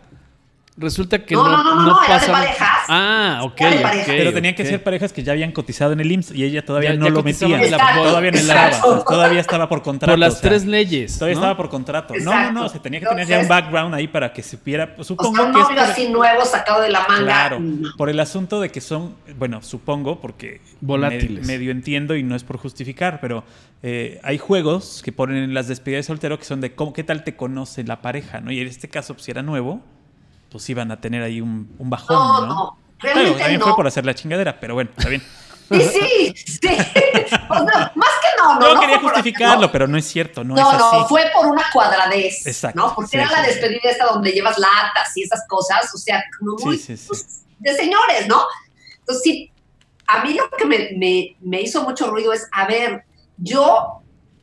resulta 0.78 1.24
que 1.24 1.36
No, 1.36 1.44
no, 1.44 1.64
no, 1.64 1.64
no, 1.64 1.76
no, 1.76 1.86
no, 1.92 2.04
era 2.04 2.20
de 2.20 2.28
parejas. 2.28 2.73
Ah, 2.90 3.40
ok, 3.44 3.62
Era 3.62 3.70
de 3.72 3.76
ok, 3.78 3.82
parejas. 3.84 4.08
Pero 4.08 4.34
tenían 4.34 4.56
que 4.56 4.66
ser 4.66 4.84
parejas 4.84 5.14
que 5.14 5.24
ya 5.24 5.32
habían 5.34 5.52
cotizado 5.52 5.94
en 5.94 6.00
el 6.00 6.12
IMSS 6.12 6.32
y 6.36 6.44
ella 6.44 6.66
todavía 6.66 6.92
Ya- 6.94 6.98
no 7.00 7.06
ya 7.06 7.12
lo 7.12 7.24
metía. 7.24 7.62
en 7.62 7.72
la. 7.72 7.78
Todavía 7.96 8.30
entraba. 8.30 9.04
Todavía 9.06 9.40
estaba 9.42 9.70
por 9.70 9.82
contrato. 9.82 10.12
Por 10.12 10.20
las 10.20 10.34
o 10.36 10.40
sea, 10.40 10.50
tres 10.50 10.66
leyes. 10.66 11.14
Todavía 11.18 11.36
¿no? 11.36 11.42
estaba 11.42 11.58
por 11.58 11.70
contrato. 11.70 12.14
No, 12.22 12.34
no, 12.34 12.52
no. 12.52 12.70
Se 12.70 12.80
tenía 12.80 13.00
que 13.00 13.06
tener 13.08 13.28
ya 13.28 13.40
un 13.40 13.48
background 13.48 13.94
ahí 13.96 14.08
para 14.08 14.32
que 14.34 14.44
supiera. 14.44 14.96
O 14.98 15.04
Supongo 15.04 15.36
sea, 15.36 15.46
un 15.46 15.54
que 15.54 15.60
es 15.62 15.68
novio 15.70 15.82
así 15.82 16.10
nuevo, 16.10 16.46
sacado 16.46 16.82
de 16.82 16.90
la 16.90 17.06
manga. 17.08 17.24
Claro, 17.24 17.62
por 17.98 18.10
el 18.10 18.20
asunto 18.20 18.60
de 18.62 18.70
que 18.70 18.82
son, 18.82 19.16
bueno, 19.38 19.62
supongo, 19.62 20.20
porque 20.22 20.62
Volátiles. 20.82 21.46
me- 21.46 21.54
medio 21.54 21.72
entiendo 21.72 22.16
y 22.16 22.24
no 22.24 22.36
es 22.36 22.44
por 22.44 22.58
justificar, 22.58 23.20
pero 23.22 23.44
eh, 23.82 24.20
hay 24.24 24.38
juegos 24.38 25.02
que 25.04 25.12
ponen 25.12 25.38
en 25.38 25.54
las 25.54 25.68
despedidas 25.68 26.06
de 26.06 26.08
soltero 26.08 26.38
que 26.40 26.46
son 26.46 26.62
de 26.62 26.74
cómo, 26.74 26.94
qué 26.94 27.04
tal 27.04 27.24
te 27.24 27.36
conoce 27.36 27.84
la 27.84 28.02
pareja, 28.02 28.40
¿no? 28.42 28.52
Y 28.52 28.60
en 28.62 28.68
este 28.68 28.88
caso, 28.90 29.14
pues, 29.14 29.26
si 29.26 29.32
era 29.32 29.42
nuevo, 29.44 29.82
pues 30.54 30.70
iban 30.70 30.90
a 30.92 31.02
tener 31.02 31.22
ahí 31.24 31.42
un, 31.42 31.76
un 31.78 31.90
bajón, 31.90 32.16
No, 32.16 32.42
¿no? 32.42 32.48
no. 32.48 32.78
Claro, 33.00 33.16
Realmente 33.16 33.40
también 33.42 33.60
no. 33.60 33.66
fue 33.66 33.76
por 33.76 33.88
hacer 33.88 34.06
la 34.06 34.14
chingadera, 34.16 34.58
pero 34.62 34.76
bueno, 34.76 34.90
está 34.96 35.10
bien. 35.10 35.22
Sí, 35.70 36.34
sí, 36.36 36.60
sí. 36.62 36.68
Más 37.50 37.90
que 38.22 38.30
no, 38.38 38.60
no. 38.60 38.74
No, 38.76 38.80
quería 38.80 39.00
justificarlo, 39.00 39.72
pero 39.72 39.88
no 39.88 39.98
es 39.98 40.06
cierto, 40.06 40.44
no, 40.44 40.56
No, 40.56 40.62
es 40.72 40.76
así. 40.78 40.98
no, 41.00 41.08
fue 41.08 41.24
por 41.34 41.48
una 41.48 41.64
cuadradez. 41.74 42.46
Exacto, 42.46 42.80
¿no? 42.80 42.94
Porque 42.96 43.10
sí, 43.12 43.18
era 43.18 43.28
sí, 43.28 43.34
la 43.36 43.42
despedida 43.42 43.80
esta 43.90 44.06
donde 44.06 44.32
llevas 44.32 44.58
latas 44.58 45.18
y 45.18 45.24
esas 45.24 45.42
cosas, 45.50 45.94
o 45.94 45.98
sea, 45.98 46.24
muy 46.42 46.56
pues, 46.62 46.88
de 47.60 47.74
señores, 47.76 48.28
¿no? 48.28 48.44
Entonces, 49.00 49.24
sí, 49.24 49.52
a 50.08 50.24
mí 50.24 50.34
lo 50.36 50.50
que 50.58 50.66
me, 50.66 50.90
me- 50.96 51.36
me 51.42 51.62
hizo 51.62 51.82
mucho 51.84 52.08
ruido 52.12 52.32
es, 52.34 52.48
a 52.52 52.68
ver, 52.68 53.04
yo 53.38 54.02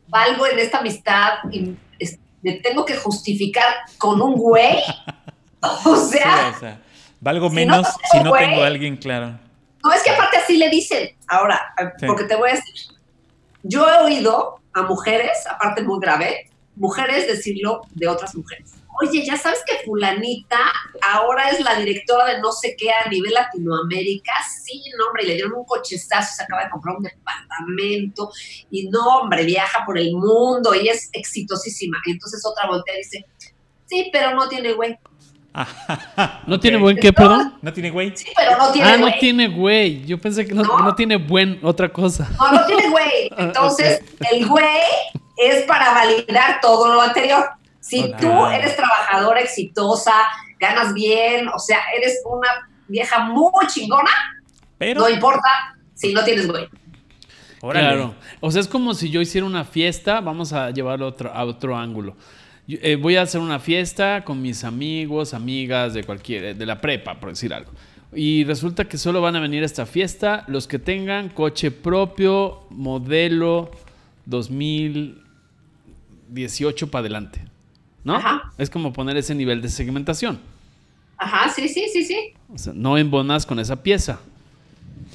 valgo 0.09 0.47
en 0.47 0.59
esta 0.59 0.79
amistad 0.79 1.35
y 1.53 1.77
es- 1.99 2.19
me 2.43 2.55
tengo 2.55 2.85
que 2.85 2.97
justificar 2.97 3.67
con 3.99 4.21
un 4.21 4.35
güey. 4.35 4.83
O 5.85 5.97
Sí, 5.97 6.19
sea, 6.19 6.53
o 6.57 6.59
sea, 6.61 6.81
valgo 7.21 7.49
si 7.51 7.55
menos 7.57 7.83
no 7.87 7.93
si 8.13 8.21
no 8.21 8.33
tengo 8.33 8.63
a 8.63 8.67
alguien 8.67 8.97
claro. 8.97 9.39
no 9.85 9.93
es 9.93 10.03
que 10.03 10.11
aparte 10.11 10.39
así 10.39 10.57
le 10.57 10.69
dicen. 10.71 11.11
Ahora, 11.29 11.75
Sí. 11.99 12.07
porque 12.07 12.25
te 12.25 12.37
voy 12.37 12.51
a 12.51 12.55
decir, 12.55 12.75
yo 13.63 13.89
he 13.89 13.99
oído 14.05 14.61
a 14.75 14.83
mujeres, 14.83 15.39
aparte 15.49 15.83
muy 15.83 15.99
grave, 16.01 16.51
mujeres 16.77 17.27
decirlo 17.27 17.83
de 17.91 18.09
otras 18.09 18.35
mujeres. 18.35 18.73
Oye, 19.03 19.25
ya 19.25 19.37
sabes 19.37 19.61
que 19.67 19.79
fulanita 19.85 20.59
ahora 21.03 21.49
es 21.51 21.61
la 21.61 21.75
directora 21.77 22.27
de 22.27 22.41
no 22.41 22.53
sé 22.53 22.75
qué 22.77 22.91
a 22.91 23.09
nivel 23.09 23.33
Latinoamérica. 23.33 24.33
Sí, 24.65 24.83
no, 24.99 25.07
hombre, 25.07 25.25
y 25.25 25.27
le 25.29 25.35
dieron 25.35 25.55
un 25.55 25.65
cochezazo, 25.65 26.35
se 26.35 26.43
acaba 26.43 26.65
de 26.65 26.71
comprar 26.71 26.97
un 26.97 27.03
departamento 27.05 28.31
y 28.71 28.89
no, 28.91 29.21
hombre, 29.21 29.45
viaja 29.45 29.85
por 29.87 29.97
el 29.99 30.13
mundo 30.13 30.75
y 30.75 30.89
es 30.89 31.09
exitosísima. 31.13 31.99
Y 32.07 32.13
entonces 32.13 32.45
otra 32.45 32.67
voltea 32.67 32.95
y 32.95 32.99
dice, 32.99 33.27
sí, 33.87 34.11
pero 34.13 34.35
no 34.35 34.49
tiene 34.49 34.73
güey. 34.75 34.99
¿No 36.47 36.61
tiene 36.61 36.77
buen 36.79 36.97
qué, 36.97 37.13
perdón? 37.13 37.55
¿No 37.61 37.73
tiene 37.73 37.91
güey? 37.91 38.17
Sí, 38.17 38.27
pero 38.37 38.57
no 38.57 38.71
tiene 38.73 38.89
Ah, 38.89 38.97
no 38.97 39.07
güey. 39.09 39.19
tiene 39.19 39.49
güey. 39.49 40.05
Yo 40.07 40.19
pensé 40.19 40.47
que 40.47 40.55
no, 40.55 40.63
No. 40.63 40.79
no 40.79 40.95
tiene 40.95 41.17
buen 41.17 41.59
otra 41.63 41.89
cosa. 41.89 42.29
No, 42.39 42.53
no 42.53 42.67
tiene 42.67 42.89
güey. 42.89 43.31
Entonces, 43.39 44.01
el 44.31 44.47
güey 44.47 44.65
es 45.37 45.65
para 45.65 45.93
validar 45.93 46.61
todo 46.61 46.95
lo 46.95 47.01
anterior. 47.01 47.45
Si 47.81 48.05
Ok. 48.05 48.17
tú 48.21 48.47
eres 48.47 48.77
trabajadora 48.77 49.41
exitosa, 49.41 50.13
ganas 50.61 50.93
bien, 50.95 51.49
o 51.49 51.59
sea, 51.59 51.79
eres 51.97 52.21
una 52.27 52.49
vieja 52.89 53.21
muy 53.25 53.51
chingona, 53.69 54.11
Pero, 54.79 55.01
no 55.01 55.09
importa 55.09 55.49
si 55.95 56.13
no 56.13 56.23
tienes 56.23 56.47
güey. 56.47 56.69
órale. 57.63 57.87
Claro. 57.89 58.15
O 58.41 58.51
sea, 58.51 58.61
es 58.61 58.69
como 58.69 58.95
si 58.95 59.11
yo 59.11 59.21
hiciera 59.21 59.47
una 59.47 59.65
fiesta, 59.65 60.21
vamos 60.21 60.53
a 60.53 60.71
llevarlo 60.71 61.07
a 61.07 61.09
otro, 61.09 61.33
a 61.35 61.45
otro 61.45 61.77
ángulo. 61.77 62.17
Yo, 62.71 62.79
eh, 62.83 62.95
voy 62.95 63.17
a 63.17 63.23
hacer 63.23 63.41
una 63.41 63.59
fiesta 63.59 64.23
con 64.25 64.41
mis 64.41 64.63
amigos, 64.63 65.35
amigas 65.35 65.93
de 65.93 66.05
cualquier, 66.05 66.55
de 66.55 66.67
la 66.67 66.81
prepa, 66.81 67.19
por 67.19 67.31
decir 67.31 67.53
algo. 67.53 67.73
Y 68.15 68.45
resulta 68.45 68.85
que 68.85 68.97
solo 68.97 69.21
van 69.21 69.35
a 69.35 69.41
venir 69.41 69.65
a 69.65 69.67
esta 69.67 69.87
fiesta 69.87 70.45
los 70.47 70.69
que 70.69 70.79
tengan 70.79 71.31
coche 71.31 71.73
propio, 71.73 72.61
modelo 72.71 73.73
2018 74.27 76.93
para 76.93 77.01
adelante. 77.01 77.45
¿No? 78.05 78.15
Ajá. 78.15 78.53
Es 78.57 78.71
como 78.71 78.93
poner 78.93 79.17
ese 79.17 79.35
nivel 79.35 79.61
de 79.63 79.69
segmentación. 79.69 80.41
Ajá, 81.17 81.53
sí, 81.53 81.69
sí, 81.69 81.89
sí, 81.93 82.05
sí. 82.05 82.35
O 82.55 82.59
sea, 82.59 82.73
no 82.73 82.97
embonas 82.97 83.47
con 83.47 83.59
esa 83.59 83.83
pieza. 83.83 84.21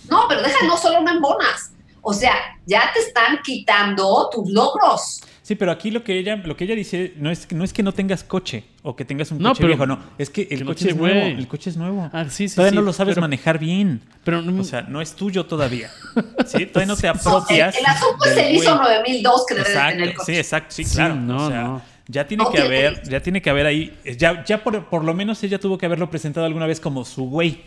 No, 0.09 0.25
pero 0.27 0.41
deja, 0.41 0.67
no 0.67 0.75
solo 0.75 0.99
no 0.99 1.09
embonas. 1.09 1.71
O 2.01 2.13
sea, 2.13 2.35
ya 2.65 2.91
te 2.93 2.99
están 2.99 3.39
quitando 3.45 4.29
tus 4.29 4.49
logros. 4.49 5.21
Sí, 5.45 5.53
pero 5.53 5.71
aquí 5.71 5.91
lo 5.91 6.03
que 6.03 6.17
ella, 6.17 6.37
lo 6.37 6.57
que 6.57 6.63
ella 6.63 6.73
dice 6.73 7.13
no 7.17 7.29
es, 7.29 7.51
no 7.51 7.63
es 7.63 7.71
que 7.71 7.83
no 7.83 7.91
tengas 7.91 8.23
coche 8.23 8.63
o 8.81 8.95
que 8.95 9.05
tengas 9.05 9.29
un 9.31 9.37
No, 9.37 9.49
coche 9.49 9.57
pero- 9.61 9.67
viejo, 9.67 9.85
no. 9.85 9.99
Es 10.17 10.31
que 10.31 10.41
el 10.41 10.47
que 10.47 10.57
no 10.61 10.65
coche 10.71 10.89
es 10.89 10.95
nuevo. 10.97 11.19
El 11.21 11.47
coche 11.47 11.69
es 11.69 11.77
nuevo. 11.77 12.09
Ah, 12.11 12.25
sí, 12.31 12.49
sí, 12.49 12.55
Todavía 12.55 12.71
sí, 12.71 12.75
no 12.77 12.81
lo 12.81 12.93
sabes 12.93 13.11
pero- 13.13 13.21
manejar 13.21 13.59
bien. 13.59 14.01
Pero 14.23 14.41
no- 14.41 14.59
O 14.59 14.63
sea, 14.63 14.81
no 14.81 15.01
es 15.01 15.13
tuyo 15.15 15.45
todavía. 15.45 15.91
¿Sí? 16.47 16.65
Todavía 16.65 16.95
no 16.95 16.99
te 16.99 17.05
No, 17.05 17.13
el, 17.13 17.19
apropias. 17.19 17.75
el 17.77 17.85
asunto 17.85 18.25
es 18.25 18.37
el 18.37 18.55
ISO 18.55 18.75
güey. 18.79 18.87
9002 19.03 19.45
que 19.47 19.53
debe 19.53 19.69
de 19.69 19.75
tener 19.75 20.01
el 20.01 20.13
coche. 20.15 20.33
sí, 20.33 20.37
exacto, 20.39 20.73
sí, 20.73 20.83
Sí, 20.83 20.95
claro. 20.95 21.15
no, 21.15 21.45
o 21.45 21.47
sea, 21.49 21.61
no. 21.63 21.81
ya 22.07 22.25
tiene 22.27 22.43
que 22.51 22.61
haber, 22.63 23.03
ya 23.07 23.19
tiene 23.21 23.39
que 23.43 23.49
haber 23.51 23.67
ahí, 23.67 23.95
ya, 24.17 24.43
ya 24.45 24.63
por, 24.63 24.85
por 24.89 25.03
lo 25.03 25.13
menos 25.13 25.43
ella 25.43 25.59
tuvo 25.59 25.77
que 25.77 25.85
haberlo 25.85 26.09
presentado 26.09 26.47
alguna 26.47 26.65
vez 26.65 26.79
como 26.79 27.05
su 27.05 27.25
güey. 27.25 27.61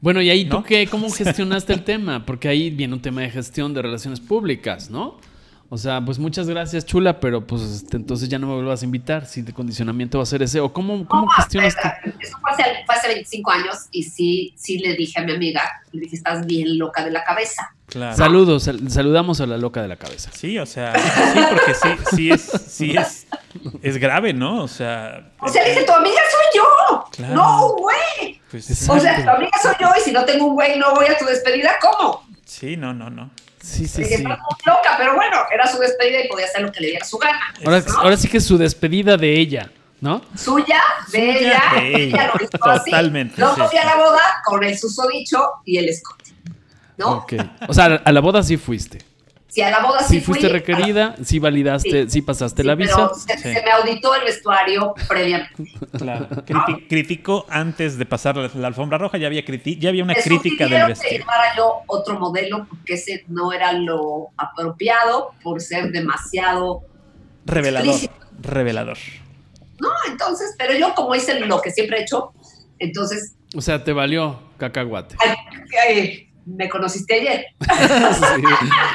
Bueno, 0.00 0.20
y 0.22 0.28
ahí 0.30 0.44
tú 0.44 0.56
¿No? 0.56 0.64
qué, 0.64 0.88
¿cómo 0.88 1.08
gestionaste 1.12 1.72
el 1.72 1.84
tema? 1.84 2.26
Porque 2.26 2.48
ahí 2.48 2.70
viene 2.70 2.94
un 2.94 3.00
tema 3.00 3.20
de 3.20 3.30
gestión 3.30 3.72
de 3.74 3.82
relaciones 3.82 4.18
públicas, 4.18 4.90
¿no? 4.90 5.20
O 5.68 5.76
sea, 5.78 6.00
pues 6.04 6.18
muchas 6.20 6.48
gracias, 6.48 6.86
chula, 6.86 7.18
pero 7.18 7.44
pues 7.46 7.60
este, 7.62 7.96
entonces 7.96 8.28
ya 8.28 8.38
no 8.38 8.46
me 8.46 8.54
vuelvas 8.54 8.82
a 8.82 8.84
invitar 8.84 9.26
si 9.26 9.42
de 9.42 9.52
condicionamiento 9.52 10.18
va 10.18 10.22
a 10.22 10.26
ser 10.26 10.42
ese. 10.42 10.60
¿O 10.60 10.72
cómo, 10.72 11.06
cómo 11.08 11.22
No, 11.24 11.28
gestionas 11.30 11.74
tú? 11.74 11.80
espera, 11.88 12.00
Eso 12.20 12.38
fue 12.40 12.50
hace, 12.52 12.62
fue 12.86 12.94
hace 12.94 13.08
25 13.08 13.50
años 13.50 13.76
y 13.90 14.04
sí, 14.04 14.54
sí 14.56 14.78
le 14.78 14.94
dije 14.94 15.20
a 15.20 15.24
mi 15.24 15.32
amiga, 15.34 15.62
le 15.90 16.02
dije, 16.02 16.14
estás 16.16 16.46
bien 16.46 16.78
loca 16.78 17.04
de 17.04 17.10
la 17.10 17.24
cabeza. 17.24 17.72
Claro. 17.86 18.16
Saludos, 18.16 18.62
sal- 18.64 18.90
saludamos 18.90 19.40
a 19.40 19.46
la 19.46 19.56
loca 19.58 19.82
de 19.82 19.88
la 19.88 19.96
cabeza. 19.96 20.30
Sí, 20.32 20.56
o 20.58 20.66
sea, 20.66 20.94
sí, 20.98 21.40
porque 21.50 21.74
sí, 21.74 21.88
sí 22.16 22.30
es, 22.30 22.42
sí 22.42 22.94
es, 22.96 23.26
es 23.82 23.96
grave, 23.98 24.32
¿no? 24.32 24.62
O 24.62 24.68
sea, 24.68 25.32
O 25.40 25.48
sea, 25.48 25.62
le 25.64 25.70
dije, 25.70 25.84
tu 25.84 25.92
amiga 25.92 26.20
soy 26.30 26.60
yo, 26.60 27.04
Claro. 27.12 27.34
no 27.34 27.68
güey. 27.76 28.40
pues. 28.50 28.88
O 28.88 29.00
sea, 29.00 29.22
tu 29.24 29.30
amiga 29.30 29.50
soy 29.62 29.74
yo 29.80 29.88
y 29.98 30.00
si 30.00 30.12
no 30.12 30.24
tengo 30.24 30.46
un 30.46 30.54
güey 30.54 30.78
no 30.78 30.94
voy 30.94 31.06
a 31.06 31.16
tu 31.18 31.24
despedida, 31.24 31.72
¿cómo? 31.80 32.24
sí, 32.44 32.76
no, 32.76 32.92
no, 32.94 33.10
no. 33.10 33.30
Sí, 33.66 33.88
sí, 33.88 34.04
sí. 34.04 34.22
loca, 34.22 34.94
pero 34.96 35.16
bueno, 35.16 35.38
era 35.52 35.66
su 35.66 35.78
despedida 35.78 36.24
y 36.24 36.28
podía 36.28 36.46
hacer 36.46 36.62
lo 36.62 36.70
que 36.70 36.80
le 36.80 36.86
diera 36.88 37.04
su 37.04 37.18
gana. 37.18 37.52
Ahora, 37.64 37.80
¿no? 37.80 37.98
ahora 37.98 38.16
sí 38.16 38.28
que 38.28 38.36
es 38.36 38.44
su 38.44 38.56
despedida 38.56 39.16
de 39.16 39.40
ella, 39.40 39.70
¿no? 40.00 40.22
Suya, 40.36 40.80
de 41.10 41.18
Suya, 41.18 41.38
ella, 41.38 41.80
de 41.80 42.04
ella. 42.04 42.30
lo 42.32 42.44
hizo 42.44 42.64
así. 42.64 42.90
Totalmente, 42.90 43.34
Luego 43.38 43.56
sí, 43.56 43.62
fui 43.68 43.78
a 43.78 43.84
la 43.84 43.96
boda 43.96 44.22
con 44.44 44.62
el 44.62 44.78
susodicho 44.78 45.44
y 45.64 45.78
el 45.78 45.88
escote. 45.88 46.30
¿no? 46.96 47.18
Ok. 47.18 47.34
O 47.68 47.74
sea, 47.74 48.00
a 48.04 48.12
la 48.12 48.20
boda 48.20 48.42
sí 48.44 48.56
fuiste. 48.56 48.98
Si 49.56 49.62
a 49.62 49.70
la 49.70 49.80
boda 49.80 50.00
sí, 50.00 50.16
Sí 50.16 50.20
fuiste 50.20 50.48
fui, 50.48 50.52
requerida, 50.52 51.16
sí 51.24 51.38
validaste, 51.38 52.02
sí, 52.04 52.10
Sí. 52.10 52.20
pasaste 52.20 52.60
Sí, 52.60 52.68
la 52.68 52.74
visa. 52.74 52.94
pero 52.94 53.14
se, 53.14 53.38
Sí. 53.38 53.54
se 53.54 53.62
me 53.64 53.70
auditó 53.70 54.14
el 54.14 54.24
vestuario 54.24 54.94
previamente. 55.08 55.54
Claro. 55.96 56.28
Criti- 56.46 56.86
criticó 56.86 57.46
antes 57.48 57.96
de 57.96 58.04
pasar 58.04 58.36
la, 58.36 58.50
la 58.54 58.66
alfombra 58.66 58.98
roja, 58.98 59.16
ya 59.16 59.28
había, 59.28 59.42
ya 59.46 59.88
había 59.88 60.04
una 60.04 60.12
Me 60.12 60.22
crítica 60.22 60.66
del 60.66 60.82
que 60.82 60.88
vestido. 60.88 61.10
llevara 61.20 61.56
yo 61.56 61.72
otro 61.86 62.18
modelo 62.20 62.66
porque 62.68 62.92
ese 62.94 63.24
no 63.28 63.50
era 63.50 63.72
lo 63.72 64.28
apropiado 64.36 65.30
por 65.42 65.62
ser 65.62 65.90
demasiado. 65.90 66.82
Revelador. 67.46 67.88
explícito. 67.88 68.26
Revelador. 68.42 68.98
No, 69.80 69.88
entonces, 70.10 70.54
pero 70.58 70.74
yo 70.74 70.94
como 70.94 71.14
hice 71.14 71.40
lo 71.40 71.62
que 71.62 71.70
siempre 71.70 72.00
he 72.00 72.02
hecho, 72.02 72.34
entonces, 72.78 73.36
O 73.54 73.62
sea, 73.62 73.82
te 73.84 73.94
valió 73.94 74.38
cacahuate. 74.58 75.16
ay, 75.18 75.34
ay, 75.88 76.25
me 76.46 76.68
conociste 76.68 77.14
ayer. 77.14 77.46
Sí. 77.60 78.42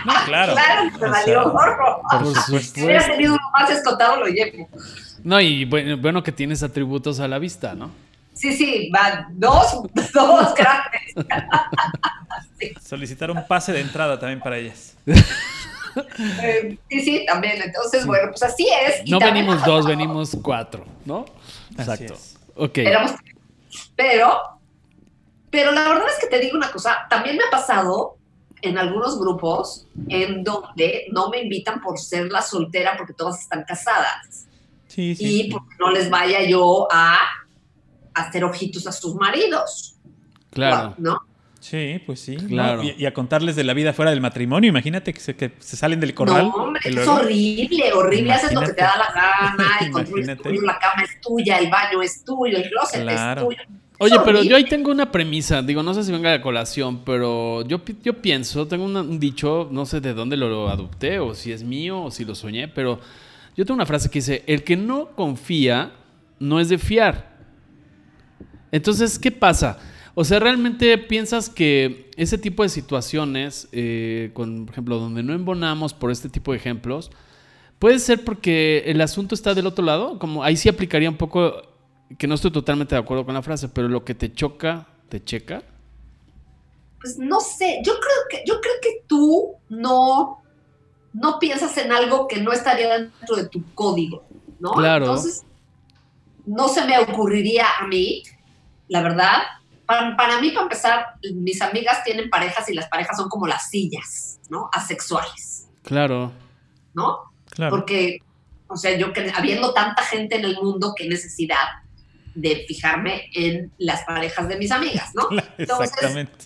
No, 0.06 0.14
claro. 0.26 0.54
Claro, 0.54 0.92
me 1.00 1.08
valió 1.10 1.24
sea, 1.26 1.44
gorro. 1.44 2.02
por 2.10 2.24
Por 2.24 2.36
supuesto. 2.36 2.74
Si 2.76 2.84
hubiera 2.86 3.02
supuesto. 3.02 3.12
tenido 3.12 3.34
uno 3.34 3.52
más 3.54 3.70
escotado, 3.70 4.16
lo 4.18 4.26
llevo. 4.28 4.68
No, 5.24 5.40
y 5.40 5.66
bueno, 5.66 5.98
bueno 5.98 6.24
que 6.24 6.32
tienes 6.32 6.64
atributos 6.64 7.20
a 7.20 7.28
la 7.28 7.38
vista, 7.40 7.76
¿no? 7.76 7.92
Sí, 8.34 8.54
sí, 8.54 8.90
van 8.92 9.28
dos, 9.32 9.84
dos 10.14 10.54
grandes. 10.56 11.14
Solicitar 12.84 13.30
un 13.32 13.46
pase 13.48 13.74
de 13.74 13.82
entrada 13.82 14.20
también 14.20 14.40
para 14.40 14.58
ellas. 14.58 14.96
Eh, 16.42 16.78
sí, 16.90 17.00
sí, 17.02 17.26
también. 17.28 17.62
Entonces, 17.62 18.06
bueno, 18.06 18.30
pues 18.30 18.42
así 18.44 18.66
es. 18.88 19.02
y 19.06 19.12
No 19.12 19.20
también 19.20 19.46
venimos 19.46 19.66
dos, 19.66 19.86
venimos 19.86 20.38
cuatro, 20.42 20.86
¿no? 21.06 21.26
Así 21.78 21.82
Exacto. 21.92 22.14
es. 22.14 22.38
Ok. 22.56 22.78
Éramos- 22.80 23.12
pero, 23.96 24.40
pero 25.52 25.72
la 25.72 25.84
verdad 25.90 26.06
es 26.08 26.20
que 26.24 26.28
te 26.28 26.40
digo 26.44 26.58
una 26.58 26.72
cosa, 26.72 27.06
también 27.10 27.38
me 27.38 27.44
ha 27.44 27.50
pasado 27.52 28.18
en 28.62 28.78
algunos 28.78 29.20
grupos 29.20 29.86
en 30.08 30.44
donde 30.44 31.06
no 31.12 31.30
me 31.30 31.42
invitan 31.42 31.82
por 31.82 31.98
ser 32.00 32.32
la 32.32 32.42
soltera 32.42 32.96
porque 32.98 33.14
todas 33.14 33.40
están 33.42 33.64
casadas 33.64 34.46
Sí, 34.88 35.16
sí. 35.16 35.42
y 35.48 35.52
porque 35.52 35.76
no 35.80 35.90
les 35.92 36.10
vaya 36.10 36.44
yo 36.44 36.88
a 36.92 37.18
hacer 38.14 38.44
ojitos 38.44 38.86
a 38.88 38.92
sus 38.92 39.16
maridos. 39.16 39.96
Claro. 40.52 40.94
¿No? 40.98 41.18
Sí, 41.62 42.02
pues 42.06 42.20
sí. 42.20 42.36
Claro. 42.38 42.84
Y, 42.84 42.96
y 42.98 43.06
a 43.06 43.14
contarles 43.14 43.56
de 43.56 43.64
la 43.64 43.74
vida 43.74 43.94
fuera 43.94 44.12
del 44.12 44.20
matrimonio. 44.20 44.68
Imagínate 44.70 45.14
que 45.14 45.20
se, 45.20 45.36
que 45.36 45.54
se 45.60 45.78
salen 45.78 46.00
del 46.00 46.14
corral. 46.14 46.48
No, 46.50 46.56
hombre, 46.56 46.82
es 46.84 47.08
horrible, 47.08 47.94
horrible. 47.94 48.34
Haces 48.34 48.52
lo 48.54 48.62
que 48.62 48.74
te 48.74 48.82
da 48.82 48.98
la 48.98 49.14
gana, 49.14 49.70
el 49.82 49.92
control 49.92 50.30
es 50.30 50.42
tuyo, 50.42 50.62
la 50.64 50.78
cama 50.80 51.04
es 51.04 51.22
tuya, 51.22 51.58
el 51.60 51.70
baño 51.70 52.02
es 52.02 52.24
tuyo, 52.26 52.58
el 52.58 52.70
closet 52.70 53.02
Claro. 53.04 53.42
es 53.42 53.48
tuyo. 53.48 53.62
Oye, 54.04 54.16
pero 54.26 54.42
yo 54.42 54.56
ahí 54.56 54.64
tengo 54.64 54.90
una 54.90 55.12
premisa, 55.12 55.62
digo, 55.62 55.84
no 55.84 55.94
sé 55.94 56.04
si 56.04 56.12
venga 56.12 56.32
de 56.32 56.42
colación, 56.42 57.04
pero 57.06 57.64
yo, 57.68 57.82
yo 58.02 58.20
pienso, 58.20 58.68
tengo 58.68 58.86
un 58.86 59.20
dicho, 59.20 59.70
no 59.72 59.86
sé 59.86 60.02
de 60.02 60.16
dónde 60.16 60.38
lo 60.38 60.70
adopté 60.70 61.20
o 61.20 61.36
si 61.36 61.52
es 61.52 61.62
mío 61.64 62.06
o 62.06 62.10
si 62.10 62.26
lo 62.26 62.34
soñé, 62.34 62.68
pero 62.68 63.00
yo 63.56 63.64
tengo 63.64 63.76
una 63.76 63.86
frase 63.86 64.10
que 64.10 64.18
dice, 64.18 64.44
el 64.48 64.64
que 64.64 64.76
no 64.76 65.10
confía 65.10 65.92
no 66.40 66.60
es 66.60 66.70
de 66.70 66.80
fiar. 66.80 67.38
Entonces, 68.72 69.20
¿qué 69.20 69.30
pasa? 69.30 69.78
O 70.16 70.24
sea, 70.24 70.40
¿realmente 70.40 70.98
piensas 70.98 71.48
que 71.48 72.10
ese 72.18 72.40
tipo 72.40 72.64
de 72.64 72.70
situaciones, 72.70 73.70
eh, 73.72 74.32
con, 74.34 74.66
por 74.66 74.74
ejemplo, 74.74 74.98
donde 74.98 75.22
no 75.22 75.34
embonamos 75.34 75.94
por 75.94 76.10
este 76.10 76.28
tipo 76.28 76.54
de 76.54 76.58
ejemplos, 76.58 77.12
puede 77.78 78.00
ser 78.00 78.24
porque 78.24 78.84
el 78.88 79.00
asunto 79.02 79.36
está 79.36 79.54
del 79.54 79.68
otro 79.68 79.86
lado? 79.86 80.18
Como 80.18 80.44
ahí 80.44 80.58
sí 80.58 80.70
aplicaría 80.70 81.08
un 81.08 81.18
poco, 81.18 81.62
que 82.18 82.28
no 82.28 82.36
estoy 82.36 82.52
totalmente 82.52 82.96
de 82.96 83.02
acuerdo 83.02 83.26
con 83.26 83.34
la 83.34 83.42
frase, 83.42 83.70
pero 83.70 83.88
lo 83.88 84.04
que 84.04 84.16
te 84.16 84.34
choca, 84.34 84.88
te 85.10 85.24
checa. 85.24 85.64
Pues 87.00 87.18
no 87.18 87.40
sé, 87.40 87.82
yo 87.84 87.94
creo 87.94 88.18
que, 88.30 88.44
yo 88.46 88.62
creo 88.62 88.76
que 88.82 89.04
tú 89.08 89.56
no, 89.70 90.42
no 91.14 91.40
piensas 91.40 91.78
en 91.78 91.92
algo 91.92 92.28
que 92.28 92.42
no 92.42 92.52
estaría 92.52 92.98
dentro 92.98 93.36
de 93.36 93.50
tu 93.50 93.64
código, 93.74 94.24
¿no? 94.60 94.72
Claro. 94.72 95.06
Entonces, 95.06 95.44
no 96.46 96.68
se 96.68 96.86
me 96.86 96.98
ocurriría 97.00 97.66
a 97.80 97.88
mí, 97.88 98.24
la 98.88 99.02
verdad. 99.02 99.38
Para, 99.86 100.16
para 100.16 100.40
mí, 100.40 100.52
para 100.52 100.64
empezar, 100.64 101.06
mis 101.34 101.62
amigas 101.62 102.04
tienen 102.04 102.30
parejas 102.30 102.70
y 102.70 102.74
las 102.74 102.88
parejas 102.88 103.18
son 103.18 103.30
como 103.30 103.48
las 103.48 103.70
sillas, 103.70 104.40
¿no? 104.50 104.70
Asexuales, 104.72 105.68
Claro. 105.84 106.32
¿no? 106.94 107.32
Claro. 107.50 107.76
Porque, 107.76 108.20
o 108.68 108.78
sea, 108.78 108.96
yo 108.96 109.12
que 109.12 109.32
habiendo 109.36 109.74
tanta 109.74 110.04
gente 110.04 110.36
en 110.36 110.46
el 110.46 110.56
mundo, 110.62 110.94
qué 110.96 111.10
necesidad 111.10 111.58
de 112.36 112.66
fijarme 112.68 113.30
en 113.34 113.72
las 113.78 114.04
parejas 114.04 114.48
de 114.48 114.58
mis 114.58 114.72
amigas, 114.72 115.12
¿no? 115.14 115.28
Entonces, 115.58 115.92
Exactamente. 115.94 116.46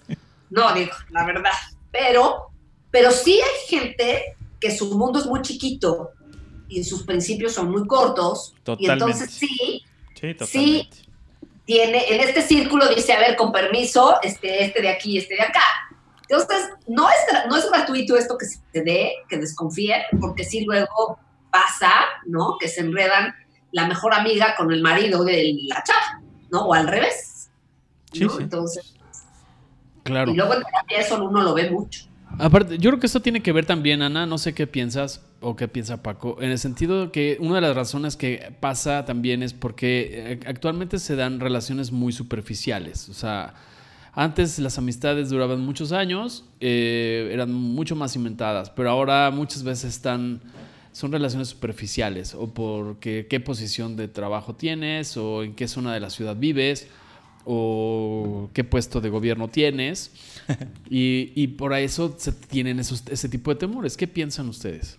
no, 0.50 0.74
digo, 0.74 0.92
la 1.10 1.26
verdad. 1.26 1.52
Pero, 1.92 2.52
pero 2.92 3.12
sí 3.12 3.40
hay 3.42 3.68
gente 3.68 4.36
que 4.60 4.76
su 4.76 4.98
mundo 4.98 5.20
es 5.20 5.26
muy 5.26 5.42
chiquito 5.42 6.12
y 6.68 6.84
sus 6.84 7.04
principios 7.04 7.54
son 7.54 7.72
muy 7.72 7.86
cortos. 7.88 8.56
Totalmente. 8.64 8.84
Y 8.84 8.92
entonces 8.92 9.32
sí, 9.32 9.86
Sí, 10.46 10.90
tiene, 11.66 12.06
en 12.08 12.22
este 12.22 12.42
círculo 12.42 12.88
dice, 12.88 13.14
a 13.14 13.20
ver, 13.20 13.36
con 13.36 13.52
permiso, 13.52 14.18
este, 14.24 14.64
este 14.64 14.82
de 14.82 14.90
aquí, 14.90 15.18
este 15.18 15.36
de 15.36 15.42
acá. 15.42 15.64
Entonces, 16.28 16.70
no 16.88 17.08
es, 17.10 17.48
no 17.48 17.58
es 17.58 17.70
gratuito 17.70 18.18
esto 18.18 18.38
que 18.38 18.46
se 18.46 18.82
dé, 18.82 19.14
que 19.30 19.38
desconfíen, 19.38 20.02
porque 20.20 20.44
sí 20.44 20.64
luego 20.66 21.20
pasa, 21.52 21.92
¿no? 22.26 22.58
Que 22.60 22.68
se 22.68 22.82
enredan 22.82 23.34
la 23.76 23.88
mejor 23.88 24.14
amiga 24.14 24.56
con 24.56 24.72
el 24.72 24.82
marido 24.82 25.26
de 25.26 25.54
la 25.68 25.84
chava, 25.84 26.22
¿no? 26.50 26.62
O 26.68 26.74
al 26.74 26.88
revés. 26.88 27.50
Sí, 28.14 28.22
¿no? 28.24 28.30
sí. 28.30 28.44
Entonces, 28.44 28.94
Claro. 30.04 30.32
y 30.32 30.36
luego 30.36 30.54
en 30.54 30.64
terapia 30.64 31.00
eso 31.00 31.22
uno 31.22 31.42
lo 31.44 31.54
ve 31.54 31.70
mucho. 31.70 32.06
Aparte, 32.40 32.78
yo 32.78 32.90
creo 32.92 33.00
que 33.00 33.08
esto 33.08 33.22
tiene 33.22 33.42
que 33.42 33.52
ver 33.52 33.66
también, 33.66 34.02
Ana, 34.02 34.26
no 34.26 34.38
sé 34.38 34.54
qué 34.54 34.66
piensas 34.66 35.22
o 35.42 35.56
qué 35.58 35.68
piensa 35.68 36.02
Paco, 36.04 36.38
en 36.42 36.52
el 36.52 36.58
sentido 36.60 37.06
de 37.06 37.12
que 37.12 37.38
una 37.42 37.56
de 37.56 37.62
las 37.62 37.76
razones 37.76 38.16
que 38.16 38.54
pasa 38.62 39.04
también 39.04 39.44
es 39.44 39.54
porque 39.54 40.10
eh, 40.12 40.40
actualmente 40.48 40.98
se 41.00 41.16
dan 41.18 41.40
relaciones 41.42 41.92
muy 41.92 42.14
superficiales. 42.14 43.10
O 43.10 43.14
sea, 43.14 43.56
antes 44.14 44.58
las 44.60 44.78
amistades 44.78 45.30
duraban 45.30 45.60
muchos 45.62 45.92
años, 45.92 46.46
eh, 46.62 47.30
eran 47.34 47.52
mucho 47.52 47.96
más 47.98 48.14
cimentadas, 48.14 48.70
pero 48.70 48.90
ahora 48.90 49.30
muchas 49.32 49.64
veces 49.64 49.94
están 49.96 50.40
son 50.96 51.12
relaciones 51.12 51.50
superficiales 51.50 52.34
o 52.34 52.48
porque 52.48 53.28
qué 53.30 53.42
posición 53.42 53.98
de 53.98 54.08
trabajo 54.08 54.56
tienes 54.56 55.18
o 55.18 55.44
en 55.44 55.54
qué 55.54 55.68
zona 55.68 55.94
de 55.94 56.00
la 56.00 56.10
ciudad 56.10 56.38
vives 56.38 56.88
o 57.44 58.50
qué 58.54 58.64
puesto 58.64 59.02
de 59.02 59.10
gobierno 59.10 59.50
tienes. 59.50 60.14
y, 60.90 61.34
y 61.36 61.48
por 61.48 61.74
eso 61.74 62.16
se 62.18 62.32
tienen 62.32 62.80
esos, 62.80 63.04
ese 63.08 63.28
tipo 63.28 63.54
de 63.54 63.58
temores. 63.58 63.98
¿Qué 63.98 64.08
piensan 64.08 64.48
ustedes? 64.48 64.98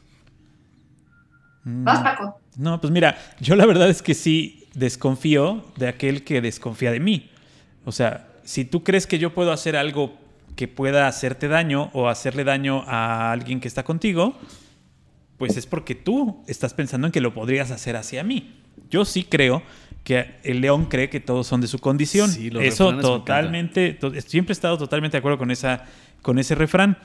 Vas, 1.65 2.01
Paco. 2.01 2.41
No, 2.59 2.79
pues 2.79 2.93
mira, 2.93 3.17
yo 3.41 3.57
la 3.57 3.65
verdad 3.65 3.89
es 3.89 4.03
que 4.03 4.13
sí 4.13 4.69
desconfío 4.75 5.65
de 5.79 5.89
aquel 5.89 6.25
que 6.25 6.43
desconfía 6.43 6.93
de 6.93 7.01
mí. 7.01 7.31
O 7.87 7.93
sea, 7.93 8.29
si 8.45 8.67
tú 8.67 8.85
crees 8.85 9.07
que 9.07 9.19
yo 9.19 9.33
puedo 9.33 9.51
hacer 9.51 9.77
algo 9.77 10.15
que 10.57 10.69
pueda 10.69 11.09
hacerte 11.09 11.49
daño 11.49 11.89
o 11.95 12.11
hacerle 12.11 12.45
daño 12.45 12.85
a 12.87 13.33
alguien 13.33 13.61
que 13.61 13.69
está 13.69 13.83
contigo, 13.83 14.39
pues 15.39 15.57
es 15.57 15.67
porque 15.67 15.95
tú 15.95 16.43
estás 16.47 16.75
pensando 16.75 17.07
en 17.07 17.13
que 17.13 17.21
lo 17.21 17.35
podrías 17.35 17.71
hacer 17.71 17.97
hacia 17.97 18.23
mí. 18.25 18.55
Yo 18.91 19.05
sí 19.05 19.25
creo 19.25 19.63
que 20.05 20.37
el 20.45 20.61
león 20.61 20.87
cree 20.87 21.11
que 21.11 21.19
todos 21.21 21.47
son 21.47 21.61
de 21.61 21.67
su 21.67 21.79
condición. 21.79 22.31
Sí, 22.31 22.51
Eso 22.61 22.97
totalmente, 22.97 23.93
to- 23.95 24.13
siempre 24.21 24.53
he 24.53 24.55
estado 24.55 24.79
totalmente 24.79 25.17
de 25.17 25.19
acuerdo 25.19 25.39
con, 25.39 25.51
esa, 25.51 25.85
con 26.23 26.39
ese 26.39 26.55
refrán. 26.55 26.99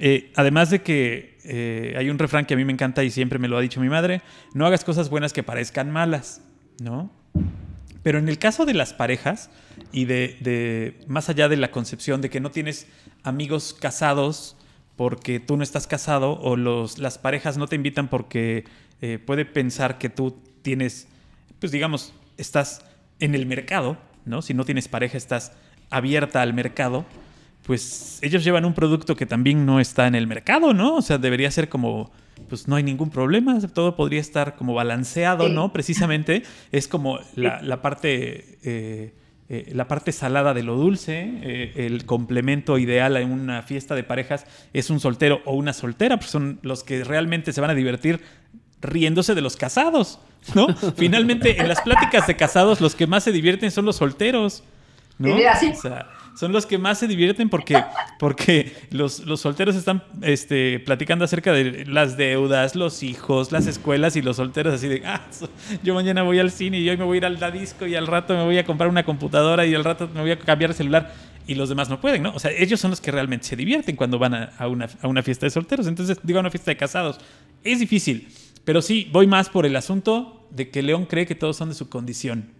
Eh, 0.00 0.32
además 0.36 0.70
de 0.70 0.82
que 0.82 1.38
eh, 1.44 1.94
hay 1.96 2.10
un 2.10 2.18
refrán 2.18 2.46
que 2.46 2.54
a 2.54 2.56
mí 2.56 2.64
me 2.64 2.72
encanta 2.72 3.02
y 3.04 3.10
siempre 3.10 3.38
me 3.38 3.48
lo 3.48 3.56
ha 3.56 3.60
dicho 3.60 3.80
mi 3.80 3.88
madre, 3.88 4.22
no 4.54 4.66
hagas 4.66 4.84
cosas 4.84 5.08
buenas 5.10 5.32
que 5.32 5.42
parezcan 5.42 5.90
malas, 5.90 6.40
¿no? 6.80 7.10
Pero 8.02 8.18
en 8.18 8.28
el 8.28 8.38
caso 8.38 8.64
de 8.64 8.74
las 8.74 8.92
parejas 8.92 9.50
y 9.92 10.04
de, 10.04 10.36
de- 10.40 10.98
más 11.08 11.28
allá 11.28 11.48
de 11.48 11.56
la 11.56 11.70
concepción 11.70 12.20
de 12.20 12.30
que 12.30 12.40
no 12.40 12.50
tienes 12.50 12.86
amigos 13.24 13.74
casados 13.78 14.56
porque 14.98 15.38
tú 15.38 15.56
no 15.56 15.62
estás 15.62 15.86
casado 15.86 16.32
o 16.40 16.56
los, 16.56 16.98
las 16.98 17.18
parejas 17.18 17.56
no 17.56 17.68
te 17.68 17.76
invitan 17.76 18.08
porque 18.08 18.64
eh, 19.00 19.20
puede 19.24 19.44
pensar 19.44 19.96
que 19.96 20.08
tú 20.08 20.36
tienes, 20.62 21.06
pues 21.60 21.70
digamos, 21.70 22.12
estás 22.36 22.84
en 23.20 23.36
el 23.36 23.46
mercado, 23.46 23.96
¿no? 24.24 24.42
Si 24.42 24.54
no 24.54 24.64
tienes 24.64 24.88
pareja 24.88 25.16
estás 25.16 25.52
abierta 25.88 26.42
al 26.42 26.52
mercado, 26.52 27.06
pues 27.62 28.18
ellos 28.22 28.42
llevan 28.42 28.64
un 28.64 28.74
producto 28.74 29.14
que 29.14 29.24
también 29.24 29.64
no 29.64 29.78
está 29.78 30.08
en 30.08 30.16
el 30.16 30.26
mercado, 30.26 30.74
¿no? 30.74 30.96
O 30.96 31.02
sea, 31.02 31.16
debería 31.16 31.52
ser 31.52 31.68
como, 31.68 32.10
pues 32.48 32.66
no 32.66 32.74
hay 32.74 32.82
ningún 32.82 33.10
problema, 33.10 33.60
todo 33.68 33.94
podría 33.94 34.20
estar 34.20 34.56
como 34.56 34.74
balanceado. 34.74 35.48
¿no? 35.48 35.72
Precisamente 35.72 36.42
es 36.72 36.88
como 36.88 37.20
la, 37.36 37.62
la 37.62 37.80
parte... 37.80 38.58
eh, 38.64 39.14
eh, 39.50 39.70
la 39.74 39.88
parte 39.88 40.12
salada 40.12 40.52
de 40.52 40.62
lo 40.62 40.76
dulce, 40.76 41.30
eh, 41.42 41.72
el 41.76 42.04
complemento 42.04 42.76
ideal 42.76 43.16
en 43.16 43.32
una 43.32 43.62
fiesta 43.62 43.94
de 43.94 44.04
parejas 44.04 44.46
es 44.74 44.90
un 44.90 45.00
soltero 45.00 45.40
o 45.46 45.54
una 45.54 45.72
soltera, 45.72 46.18
pues 46.18 46.30
son 46.30 46.58
los 46.62 46.84
que 46.84 47.02
realmente 47.02 47.54
se 47.54 47.62
van 47.62 47.70
a 47.70 47.74
divertir 47.74 48.20
riéndose 48.82 49.34
de 49.34 49.40
los 49.40 49.56
casados, 49.56 50.20
¿no? 50.54 50.68
Finalmente, 50.96 51.60
en 51.60 51.66
las 51.66 51.80
pláticas 51.80 52.26
de 52.26 52.36
casados, 52.36 52.82
los 52.82 52.94
que 52.94 53.06
más 53.06 53.24
se 53.24 53.32
divierten 53.32 53.70
son 53.70 53.86
los 53.86 53.96
solteros, 53.96 54.62
¿no? 55.18 55.28
Sí, 55.28 55.34
mira, 55.34 55.56
sí. 55.56 55.72
O 55.74 55.80
sea, 55.80 56.06
son 56.38 56.52
los 56.52 56.66
que 56.66 56.78
más 56.78 57.00
se 57.00 57.08
divierten 57.08 57.48
porque, 57.48 57.82
porque 58.20 58.72
los, 58.92 59.26
los 59.26 59.40
solteros 59.40 59.74
están 59.74 60.04
este, 60.22 60.78
platicando 60.78 61.24
acerca 61.24 61.52
de 61.52 61.84
las 61.84 62.16
deudas, 62.16 62.76
los 62.76 63.02
hijos, 63.02 63.50
las 63.50 63.66
escuelas 63.66 64.14
y 64.14 64.22
los 64.22 64.36
solteros 64.36 64.72
así 64.72 64.86
de, 64.86 65.02
ah, 65.04 65.26
yo 65.82 65.94
mañana 65.94 66.22
voy 66.22 66.38
al 66.38 66.52
cine 66.52 66.78
y 66.78 66.88
hoy 66.88 66.96
me 66.96 67.02
voy 67.02 67.16
a 67.16 67.18
ir 67.18 67.24
al 67.24 67.40
la 67.40 67.50
disco 67.50 67.88
y 67.88 67.96
al 67.96 68.06
rato 68.06 68.36
me 68.36 68.44
voy 68.44 68.56
a 68.56 68.64
comprar 68.64 68.88
una 68.88 69.04
computadora 69.04 69.66
y 69.66 69.74
al 69.74 69.82
rato 69.82 70.08
me 70.14 70.20
voy 70.20 70.30
a 70.30 70.38
cambiar 70.38 70.70
de 70.70 70.76
celular 70.76 71.12
y 71.48 71.56
los 71.56 71.70
demás 71.70 71.90
no 71.90 72.00
pueden, 72.00 72.22
¿no? 72.22 72.32
O 72.32 72.38
sea, 72.38 72.52
ellos 72.52 72.78
son 72.78 72.92
los 72.92 73.00
que 73.00 73.10
realmente 73.10 73.44
se 73.44 73.56
divierten 73.56 73.96
cuando 73.96 74.20
van 74.20 74.34
a, 74.34 74.44
a 74.58 74.68
una, 74.68 74.88
a 75.02 75.08
una 75.08 75.24
fiesta 75.24 75.44
de 75.44 75.50
solteros. 75.50 75.88
Entonces, 75.88 76.20
digo, 76.22 76.38
a 76.38 76.40
una 76.40 76.50
fiesta 76.50 76.70
de 76.70 76.76
casados. 76.76 77.18
Es 77.64 77.80
difícil, 77.80 78.28
pero 78.64 78.80
sí, 78.80 79.08
voy 79.12 79.26
más 79.26 79.48
por 79.48 79.66
el 79.66 79.74
asunto 79.74 80.46
de 80.50 80.70
que 80.70 80.82
León 80.82 81.06
cree 81.06 81.26
que 81.26 81.34
todos 81.34 81.56
son 81.56 81.70
de 81.70 81.74
su 81.74 81.88
condición. 81.88 82.52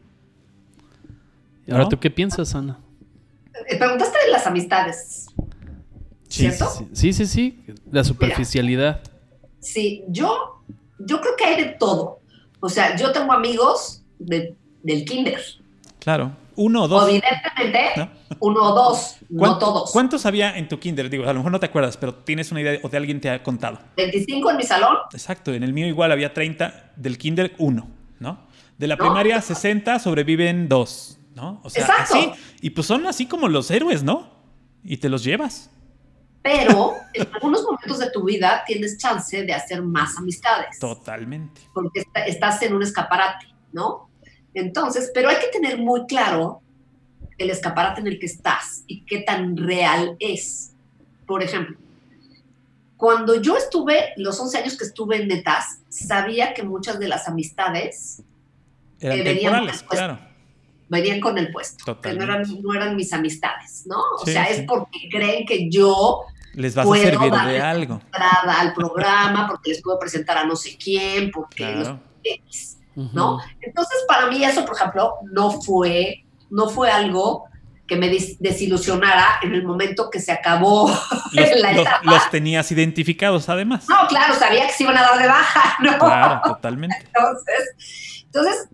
¿Y 1.65 1.71
ahora 1.71 1.89
tú 1.89 2.01
qué 2.01 2.11
piensas, 2.11 2.57
Ana? 2.57 2.81
Eh, 3.67 3.77
Preguntaste 3.79 4.19
de 4.27 4.31
las 4.33 4.47
amistades. 4.47 5.27
¿Cierto? 6.29 6.67
Sí, 6.93 7.13
sí, 7.13 7.13
sí, 7.13 7.27
sí. 7.27 7.65
La 7.91 8.05
superficialidad. 8.05 9.01
Sí, 9.61 10.05
yo, 10.09 10.63
yo 10.99 11.21
creo 11.21 11.37
que 11.37 11.45
hay 11.45 11.65
de 11.65 11.71
todo. 11.71 12.21
O 12.61 12.69
sea, 12.69 12.97
yo 12.97 13.13
tengo 13.13 13.33
amigos 13.33 14.03
de- 14.19 14.55
del 14.83 15.05
kinder. 15.05 15.41
Claro. 15.99 16.33
Uno 16.57 16.83
o 16.85 16.89
dos. 16.89 17.09
Evidentemente, 17.09 17.79
¿No? 17.97 18.11
uno 18.41 18.63
o 18.63 18.75
dos, 18.75 19.17
no 19.31 19.39
¿Cuán- 19.39 19.59
todos. 19.61 19.93
¿Cuántos 19.93 20.27
había 20.27 20.57
en 20.59 20.69
tu 20.69 20.79
kinder? 20.81 21.09
Digo, 21.09 21.25
a 21.25 21.29
lo 21.33 21.35
mejor 21.39 21.53
no 21.53 21.61
te 21.61 21.67
acuerdas, 21.67 21.97
pero 21.97 22.15
tienes 22.15 22.51
una 22.51 22.61
idea 22.61 22.79
o 22.83 22.89
de 22.89 22.97
alguien 22.97 23.21
te 23.21 23.31
ha 23.31 23.43
contado. 23.43 23.79
25 23.97 24.51
en 24.51 24.57
mi 24.57 24.65
salón. 24.65 24.97
Exacto, 25.13 25.55
en 25.55 25.63
el 25.63 25.73
mío 25.73 25.87
igual 25.87 26.11
había 26.13 26.35
30, 26.35 26.93
del 26.97 27.17
kinder 27.17 27.55
uno, 27.59 27.89
¿no? 28.19 28.41
De 28.77 28.87
la 28.89 28.97
¿No? 28.97 29.05
primaria 29.05 29.41
60 29.41 29.99
sobreviven 30.01 30.69
dos, 30.69 31.18
¿no? 31.39 31.61
O 31.63 31.71
sea, 31.71 31.83
Exacto. 31.87 32.15
así. 32.19 32.31
Y 32.61 32.71
pues 32.71 32.87
son 32.87 33.07
así 33.07 33.27
como 33.27 33.49
los 33.49 33.71
héroes, 33.71 34.03
¿no? 34.03 34.29
Y 34.83 34.97
te 34.97 35.09
los 35.09 35.23
llevas. 35.23 35.71
Pero 36.43 36.95
en 37.15 37.29
algunos 37.35 37.63
momentos 37.63 37.99
de 38.01 38.11
tu 38.11 38.25
vida 38.25 38.63
tienes 38.67 38.99
chance 38.99 39.45
de 39.45 39.53
hacer 39.53 39.83
más 39.83 40.17
amistades. 40.17 40.79
Totalmente. 40.79 41.61
porque 41.75 42.01
está- 42.01 42.25
estás 42.27 42.63
en 42.63 42.75
un 42.75 42.83
escaparate, 42.83 43.47
¿no? 43.73 44.09
Entonces, 44.55 45.11
pero 45.15 45.29
hay 45.29 45.37
que 45.37 45.49
tener 45.49 45.79
muy 45.79 46.07
claro 46.07 46.61
el 47.39 47.51
escaparate 47.51 48.01
en 48.01 48.09
el 48.09 48.19
que 48.19 48.27
estás 48.27 48.83
y 48.89 49.05
qué 49.05 49.21
tan 49.21 49.57
real 49.57 50.17
es. 50.19 50.73
Por 51.27 51.43
ejemplo, 51.43 51.77
cuando 52.97 53.41
yo 53.41 53.57
estuve, 53.57 54.13
los 54.17 54.41
11 54.41 54.59
años 54.59 54.77
que 54.77 54.85
estuve 54.85 55.23
en 55.23 55.29
Netas, 55.29 55.81
sabía 55.89 56.53
que 56.55 56.63
muchas 56.65 56.99
de 56.99 57.07
las 57.09 57.29
amistades 57.29 58.23
Eran 59.01 59.19
venían 59.19 59.53
temporales, 59.53 59.83
claro. 59.85 60.19
Venían 60.89 61.21
con 61.21 61.37
el 61.39 61.51
puesto, 61.51 62.01
que 62.01 62.13
no 62.15 62.25
eran, 62.25 62.43
no 62.63 62.75
eran 62.75 62.97
mis 62.97 63.13
amistades, 63.13 63.85
¿no? 63.87 63.97
O 64.21 64.25
Sí, 64.25 64.33
sea, 64.33 64.47
sí. 64.47 64.53
es 64.55 64.63
porque 64.67 65.09
creen 65.11 65.45
que 65.47 65.69
yo 65.71 66.23
Les 66.55 66.75
vas 66.75 66.87
a 66.87 66.95
servir 66.95 67.31
de 67.31 67.61
algo. 67.61 67.95
entrada 68.05 68.61
al 68.61 68.73
programa, 68.75 69.47
porque 69.47 69.71
les 69.71 69.83
puedo 69.83 69.99
presentar 69.99 70.39
a 70.39 70.45
no 70.45 70.57
sé 70.57 70.77
quién, 70.83 71.31
porque 71.31 71.65
los 71.75 71.85
Claro. 71.89 72.01
X. 72.25 72.79
Ujú. 72.97 73.11
¿no? 73.13 73.39
Entonces, 73.61 73.99
para 74.09 74.27
mí 74.27 74.45
eso, 74.45 74.65
por 74.65 74.75
ejemplo, 74.77 75.15
no 75.31 75.51
fue, 75.63 76.25
no 76.51 76.69
fue 76.69 76.91
algo 76.91 77.45
que 77.87 77.97
me 77.97 78.09
des- 78.11 78.39
desilusionara 78.41 79.39
en 79.43 79.55
el 79.55 79.65
momento 79.65 80.11
que 80.11 80.21
se 80.21 80.31
acabó 80.33 80.89
Los, 81.33 81.51
la 81.61 81.73
los- 81.73 81.83
etapa. 81.83 82.01
los 82.03 82.31
tenías 82.31 82.71
identificados, 82.73 83.49
además. 83.49 83.87
No, 83.89 84.07
claro, 84.09 84.35
sabía 84.35 84.67
que 84.67 84.73
se 84.73 84.83
iban 84.83 84.97
a 84.99 85.03
dar 85.03 85.19
de 85.19 85.27
baja, 85.29 85.77
¿no? 85.83 85.97
Claro, 85.99 86.41
totalmente. 86.45 86.97
Entonces, 87.07 88.23
entonces 88.25 88.69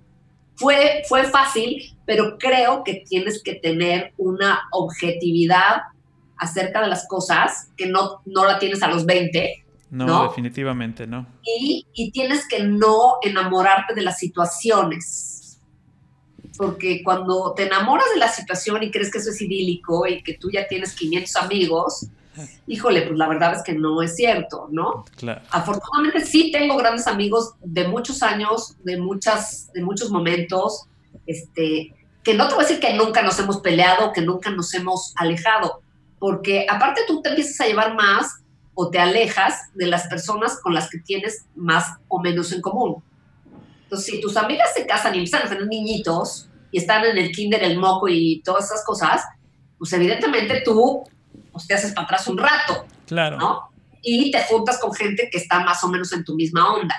fue, 0.56 1.02
fue 1.08 1.24
fácil, 1.24 1.96
pero 2.06 2.38
creo 2.38 2.84
que 2.84 3.04
tienes 3.06 3.42
que 3.42 3.54
tener 3.54 4.12
una 4.16 4.62
objetividad 4.72 5.82
acerca 6.36 6.82
de 6.82 6.88
las 6.88 7.06
cosas 7.08 7.70
que 7.76 7.86
no, 7.86 8.20
no 8.24 8.44
la 8.44 8.58
tienes 8.58 8.82
a 8.82 8.88
los 8.88 9.06
20 9.06 9.64
No, 9.90 10.06
¿No? 10.06 10.22
definitivamente 10.28 11.06
no. 11.06 11.26
y, 11.44 11.86
y 11.94 12.10
tienes 12.10 12.46
que 12.48 12.62
no 12.62 13.18
enamorarte 13.22 13.94
de 13.94 14.02
las 14.02 14.18
situaciones. 14.18 15.60
Porque 16.56 17.02
cuando 17.02 17.52
te 17.54 17.66
enamoras 17.66 18.06
de 18.12 18.20
la 18.20 18.28
situación 18.28 18.82
y 18.82 18.90
crees 18.92 19.10
que 19.10 19.18
eso 19.18 19.30
es 19.30 19.40
idílico 19.42 20.06
y 20.06 20.22
que 20.22 20.34
tú 20.34 20.50
ya 20.52 20.68
tienes 20.68 20.94
500 20.94 21.36
amigos, 21.36 22.06
híjole, 22.66 23.02
pues 23.02 23.18
la 23.18 23.28
verdad 23.28 23.54
es 23.54 23.62
que 23.62 23.74
no 23.74 24.02
es 24.02 24.16
cierto, 24.16 24.68
¿no? 24.70 25.04
Claro. 25.16 25.42
Afortunadamente 25.50 26.24
sí 26.24 26.50
tengo 26.52 26.76
grandes 26.76 27.06
amigos 27.06 27.54
de 27.62 27.88
muchos 27.88 28.22
años, 28.22 28.76
de, 28.84 28.98
muchas, 28.98 29.72
de 29.72 29.82
muchos 29.82 30.10
momentos, 30.10 30.86
este, 31.26 31.94
que 32.22 32.34
no 32.34 32.48
te 32.48 32.54
voy 32.54 32.64
a 32.64 32.66
decir 32.66 32.80
que 32.80 32.94
nunca 32.94 33.22
nos 33.22 33.38
hemos 33.38 33.58
peleado, 33.58 34.12
que 34.12 34.22
nunca 34.22 34.50
nos 34.50 34.72
hemos 34.74 35.12
alejado, 35.16 35.82
porque 36.18 36.66
aparte 36.68 37.02
tú 37.06 37.20
te 37.22 37.30
empiezas 37.30 37.60
a 37.60 37.66
llevar 37.66 37.94
más 37.94 38.42
o 38.74 38.90
te 38.90 38.98
alejas 38.98 39.70
de 39.74 39.86
las 39.86 40.06
personas 40.08 40.58
con 40.60 40.74
las 40.74 40.90
que 40.90 40.98
tienes 40.98 41.46
más 41.54 41.98
o 42.08 42.20
menos 42.20 42.50
en 42.52 42.60
común. 42.60 43.02
Entonces, 43.84 44.06
si 44.06 44.20
tus 44.20 44.36
amigas 44.36 44.70
se 44.74 44.86
casan 44.86 45.14
y 45.14 45.18
empiezan 45.18 45.46
a 45.46 45.48
tener 45.48 45.66
niñitos 45.66 46.48
y 46.72 46.78
están 46.78 47.04
en 47.04 47.18
el 47.18 47.30
kinder, 47.30 47.62
el 47.62 47.78
moco 47.78 48.08
y 48.08 48.40
todas 48.44 48.64
esas 48.64 48.84
cosas, 48.84 49.22
pues 49.78 49.92
evidentemente 49.92 50.62
tú 50.64 51.04
pues, 51.54 51.66
te 51.66 51.72
haces 51.74 51.92
para 51.92 52.04
atrás 52.04 52.26
un 52.28 52.36
rato. 52.36 52.84
Claro. 53.06 53.38
¿no? 53.38 53.60
Y 54.02 54.30
te 54.30 54.42
juntas 54.44 54.78
con 54.78 54.92
gente 54.92 55.28
que 55.32 55.38
está 55.38 55.60
más 55.64 55.82
o 55.82 55.88
menos 55.88 56.12
en 56.12 56.24
tu 56.24 56.34
misma 56.34 56.74
onda. 56.74 56.94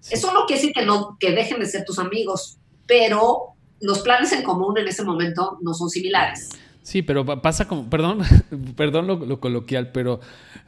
Sí. 0.00 0.14
Eso 0.14 0.32
no 0.32 0.46
quiere 0.46 0.60
decir 0.62 0.74
que, 0.74 0.86
no, 0.86 1.18
que 1.20 1.32
dejen 1.32 1.60
de 1.60 1.66
ser 1.66 1.84
tus 1.84 1.98
amigos, 1.98 2.56
pero 2.86 3.48
los 3.80 3.98
planes 4.00 4.32
en 4.32 4.42
común 4.42 4.78
en 4.78 4.88
ese 4.88 5.02
momento 5.04 5.58
no 5.60 5.74
son 5.74 5.90
similares. 5.90 6.48
Sí, 6.82 7.02
pero 7.02 7.26
pa- 7.26 7.42
pasa 7.42 7.66
como, 7.68 7.90
perdón, 7.90 8.20
perdón 8.76 9.06
lo, 9.06 9.16
lo 9.16 9.40
coloquial, 9.40 9.90
pero 9.92 10.20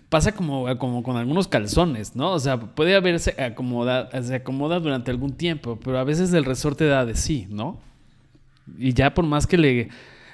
pasa 0.08 0.32
como, 0.32 0.66
como 0.78 1.02
con 1.02 1.16
algunos 1.16 1.46
calzones, 1.48 2.16
¿no? 2.16 2.32
O 2.32 2.38
sea, 2.40 2.58
puede 2.58 2.96
haberse 2.96 3.40
acomoda, 3.42 4.10
se 4.22 4.34
acomoda 4.34 4.80
durante 4.80 5.10
algún 5.10 5.34
tiempo, 5.36 5.78
pero 5.82 5.98
a 5.98 6.04
veces 6.04 6.32
el 6.32 6.44
resorte 6.44 6.86
da 6.86 7.04
de 7.06 7.14
sí, 7.14 7.46
¿no? 7.50 7.78
Y 8.78 8.92
ya 8.94 9.14
por 9.14 9.24
más 9.24 9.46
que 9.46 9.56
le, 9.56 9.88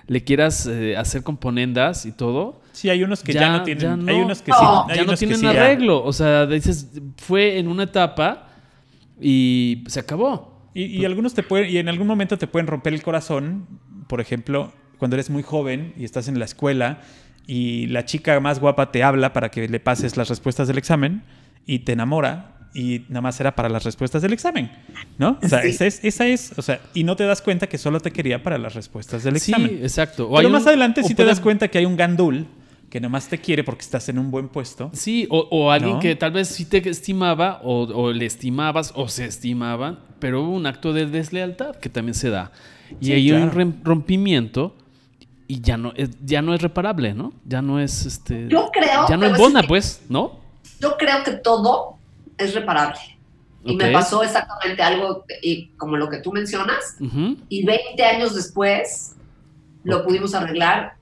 le 0.06 0.24
quieras 0.24 0.66
eh, 0.66 0.96
hacer 0.96 1.22
componendas 1.22 2.06
y 2.06 2.12
todo, 2.12 2.60
Sí, 2.74 2.90
hay 2.90 3.02
unos 3.02 3.22
que 3.22 3.32
ya, 3.32 3.40
Ya- 3.40 3.52
no 3.56 3.62
tienen. 3.62 3.82
ya 3.82 3.96
no. 3.96 4.12
Hay 4.12 4.20
unos 4.20 4.42
que 4.42 4.50
No, 4.50 4.58
sí. 4.58 4.64
hay 4.90 4.96
ya 4.96 5.02
no 5.02 5.08
unos 5.08 5.20
que 5.20 5.26
tienen 5.26 5.42
ya- 5.42 5.50
arreglo. 5.50 6.04
O 6.04 6.12
sea, 6.12 6.44
dices, 6.46 6.90
fue 7.16 7.58
en 7.58 7.68
una 7.68 7.84
etapa 7.84 8.48
y 9.20 9.84
se 9.86 10.00
acabó. 10.00 10.68
Y, 10.74 10.84
y 11.00 11.04
algunos 11.04 11.34
te 11.34 11.42
pueden, 11.42 11.70
y 11.70 11.78
en 11.78 11.88
algún 11.88 12.06
momento 12.06 12.36
te 12.36 12.46
pueden 12.46 12.66
romper 12.66 12.92
el 12.94 13.02
corazón, 13.02 13.66
por 14.08 14.20
ejemplo, 14.20 14.72
cuando 14.98 15.16
eres 15.16 15.30
muy 15.30 15.42
joven 15.42 15.94
y 15.96 16.04
estás 16.04 16.26
en 16.28 16.38
la 16.38 16.44
escuela 16.44 16.98
y 17.46 17.86
la 17.86 18.04
chica 18.04 18.38
más 18.40 18.58
guapa 18.58 18.90
te 18.90 19.02
habla 19.02 19.32
para 19.32 19.50
que 19.50 19.68
le 19.68 19.80
pases 19.80 20.16
las 20.16 20.28
respuestas 20.28 20.66
del 20.66 20.78
examen 20.78 21.22
y 21.66 21.80
te 21.80 21.92
enamora 21.92 22.50
y 22.74 23.02
nada 23.08 23.20
más 23.20 23.38
era 23.38 23.54
para 23.54 23.68
las 23.68 23.84
respuestas 23.84 24.20
del 24.22 24.32
examen, 24.32 24.68
¿no? 25.16 25.38
O 25.40 25.48
sea, 25.48 25.62
Sí. 25.62 25.68
esa, 25.68 25.86
es, 25.86 26.00
esa 26.04 26.26
es, 26.26 26.52
o 26.58 26.62
sea, 26.62 26.80
y 26.92 27.04
no 27.04 27.14
te 27.14 27.22
das 27.24 27.40
cuenta 27.40 27.68
que 27.68 27.78
solo 27.78 28.00
te 28.00 28.10
quería 28.10 28.42
para 28.42 28.58
las 28.58 28.74
respuestas 28.74 29.22
del 29.22 29.36
examen. 29.36 29.68
Sí, 29.68 29.78
exacto. 29.82 30.28
O 30.28 30.36
Pero 30.38 30.50
más 30.50 30.62
un- 30.62 30.68
adelante 30.68 31.04
sí 31.04 31.14
te 31.14 31.24
das 31.24 31.38
cuenta 31.38 31.68
que 31.68 31.78
hay 31.78 31.84
un 31.86 31.96
gandul 31.96 32.48
que 32.94 33.00
nomás 33.00 33.26
te 33.28 33.38
quiere 33.40 33.64
porque 33.64 33.80
estás 33.82 34.08
en 34.08 34.20
un 34.20 34.30
buen 34.30 34.48
puesto. 34.48 34.88
Sí, 34.92 35.26
o, 35.28 35.48
o 35.50 35.72
alguien 35.72 35.94
¿No? 35.94 35.98
que 35.98 36.14
tal 36.14 36.30
vez 36.30 36.46
sí 36.46 36.64
te 36.64 36.78
estimaba 36.88 37.58
o, 37.64 37.82
o 37.92 38.12
le 38.12 38.24
estimabas 38.24 38.92
o 38.94 39.08
se 39.08 39.24
estimaban, 39.24 39.98
pero 40.20 40.44
hubo 40.44 40.52
un 40.52 40.64
acto 40.64 40.92
de 40.92 41.06
deslealtad 41.06 41.74
que 41.74 41.88
también 41.88 42.14
se 42.14 42.30
da. 42.30 42.52
Y 43.00 43.06
Sí, 43.06 43.12
hay 43.14 43.32
un 43.32 43.50
claro. 43.50 43.58
rem- 43.58 43.74
rompimiento 43.82 44.76
y 45.48 45.60
ya 45.60 45.76
no, 45.76 45.92
es, 45.96 46.10
ya 46.24 46.40
no 46.40 46.54
es 46.54 46.62
reparable, 46.62 47.14
¿no? 47.14 47.32
Ya 47.44 47.62
no 47.62 47.80
es 47.80 48.06
este. 48.06 48.46
Yo 48.46 48.70
creo. 48.72 49.08
ya 49.08 49.16
no 49.16 49.26
embona, 49.26 49.54
decir 49.62 49.68
pues, 49.68 50.02
¿no? 50.08 50.38
que 50.62 50.70
Yo 50.82 50.96
creo 50.96 51.24
que 51.24 51.32
todo 51.32 51.96
es 52.38 52.54
reparable. 52.54 53.00
Y 53.64 53.74
me 53.74 53.86
Ok. 53.86 53.92
pasó 53.92 54.22
exactamente 54.22 54.84
algo 54.84 55.24
y 55.42 55.66
como 55.78 55.96
lo 55.96 56.08
que 56.08 56.18
tú 56.18 56.30
mencionas. 56.30 56.94
Ujú. 57.00 57.38
Y 57.48 57.66
20 57.66 58.04
años 58.04 58.36
después 58.36 59.16
lo 59.82 60.04
pudimos 60.04 60.32
arreglar 60.36 60.92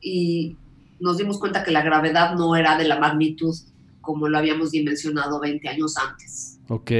y 0.00 0.56
nos 1.02 1.18
dimos 1.18 1.38
cuenta 1.38 1.62
que 1.64 1.70
la 1.70 1.82
gravedad 1.82 2.34
no 2.34 2.56
era 2.56 2.78
de 2.78 2.84
la 2.88 2.98
magnitud 2.98 3.54
como 4.00 4.28
lo 4.28 4.38
habíamos 4.38 4.70
dimensionado 4.70 5.38
20 5.40 5.68
años 5.68 5.96
antes. 5.96 6.58
Ok. 6.68 6.90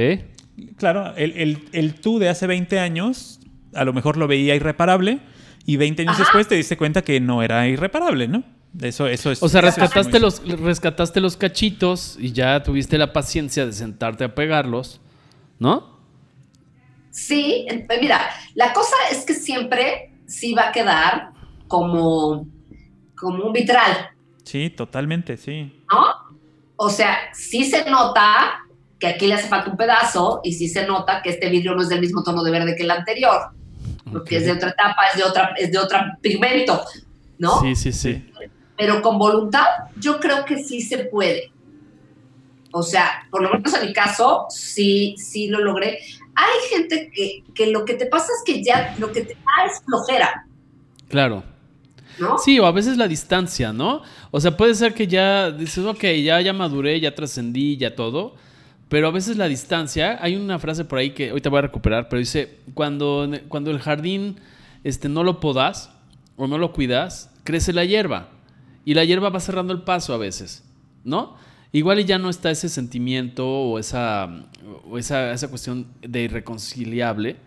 Claro, 0.77 1.15
el, 1.15 1.31
el- 1.33 1.69
el 1.71 1.95
tú 1.95 2.19
de 2.19 2.29
hace 2.29 2.45
20 2.47 2.79
años 2.79 3.39
a 3.73 3.83
lo 3.83 3.91
mejor 3.93 4.17
lo 4.17 4.27
veía 4.27 4.55
irreparable 4.55 5.19
y 5.65 5.77
20 5.77 6.03
años 6.03 6.13
Ajá. 6.13 6.23
después 6.23 6.47
te 6.47 6.55
diste 6.55 6.77
cuenta 6.77 7.01
que 7.01 7.19
no 7.19 7.41
era 7.41 7.67
irreparable, 7.67 8.27
¿no? 8.27 8.43
Eso, 8.81 9.07
eso 9.07 9.31
es. 9.31 9.41
O 9.43 9.49
sea, 9.49 9.61
rescataste 9.61 10.19
los, 10.19 10.41
rescataste 10.47 11.19
los 11.21 11.37
cachitos 11.37 12.17
y 12.19 12.31
ya 12.31 12.61
tuviste 12.63 12.97
la 12.97 13.13
paciencia 13.13 13.65
de 13.65 13.73
sentarte 13.73 14.23
a 14.23 14.33
pegarlos, 14.35 14.99
¿no? 15.59 15.99
Sí, 17.11 17.65
eh, 17.69 17.85
mira, 18.01 18.19
la 18.55 18.73
cosa 18.73 18.95
es 19.11 19.25
que 19.25 19.33
siempre 19.35 20.13
sí 20.25 20.53
va 20.53 20.69
a 20.69 20.71
quedar 20.71 21.29
como, 21.67 22.47
como 23.23 23.45
un 23.45 23.53
vitral, 23.53 24.11
Sí, 24.43 24.69
totalmente, 24.69 25.37
sí. 25.37 25.83
¿no? 25.91 26.05
O 26.75 26.89
sea, 26.89 27.17
sí 27.33 27.63
se 27.63 27.89
nota 27.89 28.59
que 28.99 29.07
aquí 29.07 29.27
le 29.27 29.35
hace 29.35 29.47
falta 29.47 29.71
un 29.71 29.77
pedazo 29.77 30.41
y 30.43 30.53
sí 30.53 30.67
se 30.67 30.85
nota 30.85 31.21
que 31.21 31.29
este 31.29 31.49
vidrio 31.49 31.75
no 31.75 31.81
es 31.81 31.89
del 31.89 32.01
mismo 32.01 32.23
tono 32.23 32.43
de 32.43 32.51
verde 32.51 32.75
que 32.75 32.83
el 32.83 32.91
anterior, 32.91 33.51
porque 34.11 34.37
es 34.37 34.45
de 34.45 34.51
otra 34.51 34.69
etapa, 34.69 35.07
es 35.11 35.17
de 35.17 35.23
otra, 35.23 35.53
es 35.57 35.71
de 35.71 35.77
otro 35.77 35.97
pigmento, 36.21 36.81
¿no? 37.37 37.61
Sí, 37.61 37.75
sí, 37.75 37.91
sí. 37.91 38.29
Pero 38.77 39.01
con 39.01 39.17
voluntad, 39.17 39.65
yo 39.97 40.19
creo 40.19 40.45
que 40.45 40.63
sí 40.63 40.81
se 40.81 41.05
puede. 41.05 41.51
O 42.71 42.81
sea, 42.81 43.27
por 43.29 43.43
lo 43.43 43.51
menos 43.51 43.73
en 43.75 43.87
mi 43.87 43.93
caso, 43.93 44.47
sí, 44.49 45.15
sí 45.17 45.47
lo 45.47 45.59
logré. 45.59 45.99
Hay 46.35 46.69
gente 46.69 47.11
que, 47.13 47.43
que 47.53 47.67
lo 47.67 47.85
que 47.85 47.93
te 47.93 48.07
pasa 48.07 48.25
es 48.25 48.43
que 48.45 48.63
ya 48.63 48.95
lo 48.97 49.11
que 49.11 49.21
te 49.21 49.35
da 49.35 49.65
es 49.67 49.81
flojera, 49.85 50.47
Claro. 51.07 51.43
Sí, 52.43 52.59
o 52.59 52.65
a 52.65 52.71
veces 52.71 52.97
la 52.97 53.07
distancia, 53.07 53.73
¿no? 53.73 54.01
O 54.31 54.39
sea, 54.39 54.55
puede 54.55 54.75
ser 54.75 54.93
que 54.93 55.07
ya 55.07 55.51
dices, 55.51 55.85
ok, 55.85 56.03
ya, 56.23 56.41
ya 56.41 56.53
maduré, 56.53 56.99
ya 56.99 57.15
trascendí, 57.15 57.77
ya 57.77 57.95
todo. 57.95 58.35
Pero 58.89 59.07
a 59.07 59.11
veces 59.11 59.37
la 59.37 59.47
distancia, 59.47 60.19
hay 60.21 60.35
una 60.35 60.59
frase 60.59 60.85
por 60.85 60.99
ahí 60.99 61.11
que 61.11 61.29
ahorita 61.29 61.49
voy 61.49 61.59
a 61.59 61.63
recuperar, 61.63 62.09
pero 62.09 62.19
dice, 62.19 62.59
cuando, 62.73 63.27
cuando 63.47 63.71
el 63.71 63.79
jardín 63.79 64.39
este, 64.83 65.09
no 65.09 65.23
lo 65.23 65.39
podas 65.39 65.91
o 66.35 66.47
no 66.47 66.57
lo 66.57 66.73
cuidas, 66.73 67.31
crece 67.43 67.73
la 67.73 67.85
hierba. 67.85 68.29
Y 68.85 68.93
la 68.93 69.03
hierba 69.05 69.29
va 69.29 69.39
cerrando 69.39 69.73
el 69.73 69.81
paso 69.81 70.13
a 70.13 70.17
veces, 70.17 70.63
¿no? 71.03 71.35
Igual 71.71 72.05
ya 72.05 72.19
no 72.19 72.29
está 72.29 72.51
ese 72.51 72.69
sentimiento 72.69 73.47
o 73.47 73.79
esa, 73.79 74.29
esa, 74.95 75.31
esa 75.31 75.47
cuestión 75.47 75.87
de 76.01 76.21
irreconciliable, 76.21 77.37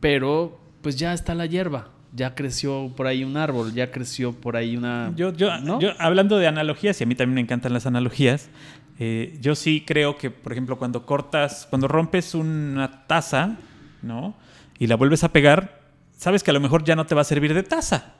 pero 0.00 0.58
pues 0.80 0.96
ya 0.96 1.12
está 1.12 1.34
la 1.34 1.44
hierba. 1.44 1.90
Ya 2.14 2.34
creció 2.34 2.92
por 2.96 3.06
ahí 3.06 3.24
un 3.24 3.36
árbol, 3.36 3.74
ya 3.74 3.90
creció 3.90 4.32
por 4.32 4.56
ahí 4.56 4.76
una... 4.76 5.12
Yo, 5.16 5.32
yo, 5.32 5.58
¿no? 5.60 5.80
yo, 5.80 5.90
hablando 5.98 6.38
de 6.38 6.46
analogías, 6.46 7.00
y 7.00 7.04
a 7.04 7.06
mí 7.06 7.14
también 7.14 7.34
me 7.34 7.40
encantan 7.40 7.72
las 7.72 7.86
analogías, 7.86 8.50
eh, 8.98 9.36
yo 9.40 9.54
sí 9.54 9.82
creo 9.84 10.16
que, 10.16 10.30
por 10.30 10.52
ejemplo, 10.52 10.78
cuando 10.78 11.04
cortas, 11.04 11.66
cuando 11.68 11.88
rompes 11.88 12.34
una 12.34 13.06
taza, 13.06 13.56
¿no? 14.02 14.34
Y 14.78 14.86
la 14.86 14.96
vuelves 14.96 15.24
a 15.24 15.32
pegar, 15.32 15.80
sabes 16.16 16.42
que 16.44 16.50
a 16.50 16.54
lo 16.54 16.60
mejor 16.60 16.84
ya 16.84 16.94
no 16.94 17.06
te 17.06 17.14
va 17.14 17.22
a 17.22 17.24
servir 17.24 17.54
de 17.54 17.64
taza. 17.64 18.14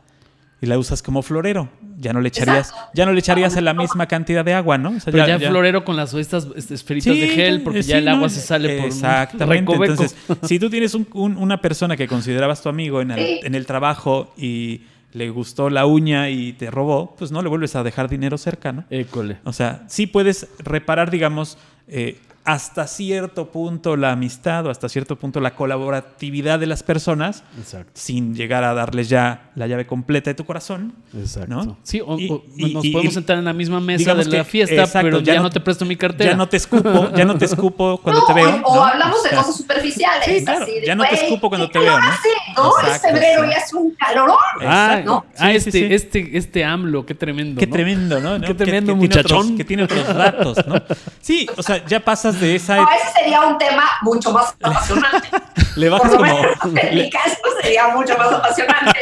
Y 0.64 0.66
la 0.66 0.78
usas 0.78 1.02
como 1.02 1.20
florero. 1.20 1.68
Ya 1.98 2.14
no 2.14 2.22
le 2.22 2.28
echarías, 2.28 2.70
Exacto. 2.70 2.90
ya 2.94 3.04
no 3.04 3.12
le 3.12 3.18
echarías 3.20 3.60
la 3.60 3.74
misma 3.74 4.06
cantidad 4.06 4.42
de 4.44 4.54
agua, 4.54 4.78
¿no? 4.78 4.90
O 4.96 5.00
sea, 5.00 5.12
Pero 5.12 5.26
ya, 5.26 5.38
florero 5.38 5.84
con 5.84 5.94
las 5.94 6.14
estas 6.14 6.48
esferitas 6.70 7.12
Sí, 7.12 7.20
de 7.20 7.28
gel, 7.28 7.60
porque 7.62 7.82
ya 7.82 7.98
el 7.98 8.06
¿no? 8.06 8.12
agua 8.12 8.28
se 8.30 8.40
sale 8.40 8.78
por 8.78 8.86
Exactamente. 8.86 9.70
un. 9.76 9.84
Entonces, 9.84 10.16
si 10.42 10.58
tú 10.58 10.70
tienes 10.70 10.94
un- 10.94 11.06
un- 11.12 11.36
una 11.36 11.60
persona 11.60 11.96
que 11.98 12.08
considerabas 12.08 12.62
tu 12.62 12.70
amigo 12.70 13.02
en 13.02 13.10
el, 13.10 13.18
Sí. 13.18 13.40
en 13.44 13.54
el 13.54 13.66
trabajo 13.66 14.32
y 14.38 14.82
le 15.12 15.28
gustó 15.30 15.68
la 15.70 15.84
uña 15.86 16.30
y 16.30 16.54
te 16.54 16.70
robó, 16.70 17.14
pues 17.16 17.30
no 17.30 17.42
le 17.42 17.48
vuelves 17.50 17.76
a 17.76 17.82
dejar 17.82 18.08
dinero 18.08 18.38
cerca, 18.38 18.72
¿no? 18.72 18.84
École. 18.90 19.36
O 19.44 19.52
sea, 19.52 19.84
sí 19.86 20.06
puedes 20.06 20.48
reparar, 20.60 21.10
digamos, 21.10 21.58
eh, 21.88 22.16
hasta 22.44 22.86
cierto 22.86 23.50
punto 23.50 23.96
la 23.96 24.12
amistad 24.12 24.66
o 24.66 24.70
hasta 24.70 24.88
cierto 24.88 25.16
punto 25.16 25.40
la 25.40 25.54
colaboratividad 25.54 26.58
de 26.58 26.66
las 26.66 26.82
personas 26.82 27.42
Exacto. 27.58 27.92
sin 27.94 28.34
llegar 28.34 28.64
a 28.64 28.74
darles 28.74 29.08
ya 29.08 29.50
la 29.54 29.66
llave 29.66 29.86
completa 29.86 30.30
de 30.30 30.34
tu 30.34 30.44
corazón. 30.44 30.94
Exacto. 31.16 31.48
¿no? 31.54 31.78
Sí, 31.82 32.00
o, 32.04 32.18
Y- 32.18 32.28
o 32.30 32.44
y- 32.56 32.74
nos 32.74 32.84
y- 32.84 32.90
podemos 32.90 33.12
y- 33.12 33.14
sentar 33.14 33.38
en 33.38 33.44
la 33.46 33.52
misma 33.52 33.80
mesa 33.80 34.14
de 34.14 34.24
la 34.26 34.30
que- 34.30 34.44
fiesta, 34.44 34.74
exacto, 34.74 35.06
pero 35.06 35.20
ya 35.20 35.32
ya, 35.34 35.38
no 35.38 35.44
no 35.44 35.50
te 35.50 35.60
presto 35.60 35.84
mi 35.84 35.96
cartera. 35.96 36.30
Ya 36.32 36.36
no 36.36 36.48
te 36.48 36.56
escupo, 36.58 37.10
ya 37.14 37.24
no 37.24 37.36
te 37.38 37.44
escupo 37.46 37.98
cuando 38.02 38.20
No, 38.20 38.26
te 38.26 38.34
veo. 38.34 38.62
o, 38.64 38.82
hablamos 38.84 39.22
de 39.22 39.30
cosas 39.30 39.56
superficiales. 39.56 40.24
Sí, 40.26 40.44
claro, 40.44 40.62
así 40.64 40.80
de, 40.80 40.86
ya 40.86 40.94
no 40.94 41.04
te 41.04 41.14
escupo 41.14 41.48
cuando 41.48 41.66
¿qué 41.68 41.72
te 41.74 41.78
veo, 41.78 41.88
calor 41.94 42.04
¿no? 42.04 42.10
hace? 42.10 42.28
No, 42.56 42.88
es 42.94 43.00
febrero 43.00 43.42
sí. 43.44 43.48
y 43.50 43.54
hace 43.54 43.76
un 43.76 43.90
calorón. 43.94 44.36
Ah, 44.60 44.88
Exacto. 44.98 45.24
ah, 45.38 45.48
Sí, 45.50 45.56
este, 45.56 45.72
sí, 45.72 45.78
sí. 45.88 45.94
este, 45.94 46.36
este 46.38 46.64
AMLO, 46.64 47.06
qué 47.06 47.14
tremendo. 47.14 47.58
Qué 47.58 47.66
¿no? 47.66 47.72
tremendo, 47.72 48.20
¿no? 48.20 48.40
Qué 48.40 48.54
tremendo 48.54 48.94
muchachón. 48.96 49.56
que 49.56 49.64
tiene 49.64 49.84
otros 49.84 50.06
datos, 50.14 50.58
¿no? 50.66 50.74
Sí, 51.20 51.46
o 51.56 51.62
sea, 51.62 51.84
ya 51.86 52.00
pasas 52.00 52.33
de 52.40 52.56
esa. 52.56 52.76
No, 52.76 52.88
ese 52.90 53.12
sería 53.18 53.40
un 53.42 53.58
tema 53.58 53.84
mucho 54.02 54.32
más 54.32 54.54
apasionante. 54.62 55.28
le 55.76 55.90
Por 55.90 55.98
bajas 55.98 56.12
lo 56.12 56.18
como. 56.18 56.32
menos 56.40 56.56
en 56.84 56.94
mi 56.94 57.10
caso 57.10 57.36
sería 57.62 57.88
mucho 57.88 58.16
más 58.16 58.32
apasionante. 58.32 59.00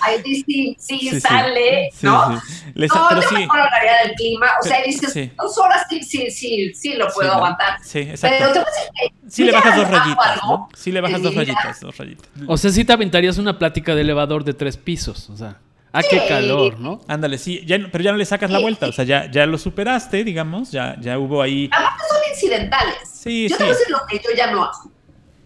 Ahí 0.00 0.20
sí, 0.22 0.44
sí, 0.46 0.76
sí, 0.78 1.20
sale, 1.20 1.90
Sí, 1.92 2.06
¿no? 2.06 2.40
sí. 2.40 2.64
Le 2.74 2.88
sa- 2.88 2.94
no, 2.98 3.06
pero 3.08 3.22
yo 3.22 3.28
sí. 3.28 3.34
mejor 3.34 3.60
hablaría 3.60 3.92
del 4.04 4.12
clima. 4.14 4.46
O 4.60 4.62
sea, 4.64 4.76
Pero- 4.78 4.86
dices, 4.86 5.12
sí. 5.12 5.32
dos 5.36 5.58
horas 5.58 5.84
sí, 5.88 6.02
sí, 6.02 6.30
sí, 6.30 6.72
sí 6.74 6.94
lo 6.94 7.08
puedo 7.12 7.32
aguantar. 7.32 7.78
Sí, 7.82 8.00
Pero 8.00 8.10
exacto. 8.12 8.36
te 8.52 8.58
voy 8.58 8.58
a 8.58 8.70
decir 8.70 8.90
que 8.94 9.30
Sí 9.30 9.44
le 9.44 9.52
bajas 9.52 9.76
dos 9.76 9.88
rayitas, 9.90 10.36
¿no? 10.44 10.68
Sí 10.76 10.92
le 10.92 11.00
bajas 11.00 11.22
dos 11.22 11.34
rayitas, 11.34 11.80
dos 11.80 11.96
rayitas. 11.98 12.26
O 12.46 12.56
sea, 12.56 12.70
sí 12.70 12.84
te 12.84 12.92
aventarías 12.92 13.38
una 13.38 13.58
plática 13.58 13.94
de 13.94 14.02
elevador 14.02 14.44
de 14.44 14.52
tres 14.54 14.76
pisos. 14.76 15.30
O 15.30 15.36
sea, 15.36 15.56
ah, 15.92 16.02
qué 16.02 16.18
Sí. 16.20 16.28
calor, 16.28 16.78
¿no? 16.80 17.00
Ándale, 17.08 17.38
sí, 17.38 17.62
ya, 17.66 17.78
pero 17.90 18.02
ya 18.04 18.12
no 18.12 18.18
le 18.18 18.24
sacas 18.24 18.50
la 18.50 18.58
vuelta, 18.58 18.86
o 18.88 18.92
sea, 18.92 19.04
ya, 19.04 19.30
ya 19.30 19.46
lo 19.46 19.58
superaste, 19.58 20.24
digamos, 20.24 20.70
ya, 20.72 20.96
ya 21.00 21.18
hubo 21.18 21.42
ahí. 21.42 21.68
Aparte 21.72 22.02
son 22.08 22.18
incidentales. 22.30 23.08
Sí, 23.12 23.48
yo 23.48 23.56
sí. 23.56 23.58
te 23.58 23.64
voy 23.64 23.72
a 23.72 23.76
decir 23.76 23.90
lo 23.92 23.98
que 24.08 24.16
yo 24.18 24.30
ya 24.36 24.50
no 24.50 24.64
hago. 24.64 24.90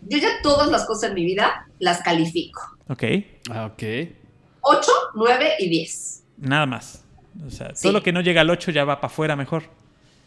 Yo 0.08 0.18
ya 0.18 0.28
todas 0.42 0.68
las 0.68 0.84
cosas 0.86 1.10
en 1.10 1.14
mi 1.14 1.24
vida 1.24 1.66
las 1.78 2.00
califico. 2.02 2.60
Ok, 2.88 3.02
Ah, 3.50 3.66
ok. 3.66 3.82
8, 4.60 4.90
9 5.14 5.50
y 5.58 5.68
10. 5.68 6.22
nada 6.38 6.66
más. 6.66 7.04
O 7.46 7.50
sea, 7.50 7.74
Sí. 7.74 7.82
todo 7.82 7.92
lo 7.92 8.02
que 8.02 8.12
no 8.12 8.20
llega 8.20 8.40
al 8.40 8.50
8 8.50 8.70
ya 8.70 8.84
va 8.84 9.00
para 9.00 9.12
afuera 9.12 9.36
mejor. 9.36 9.64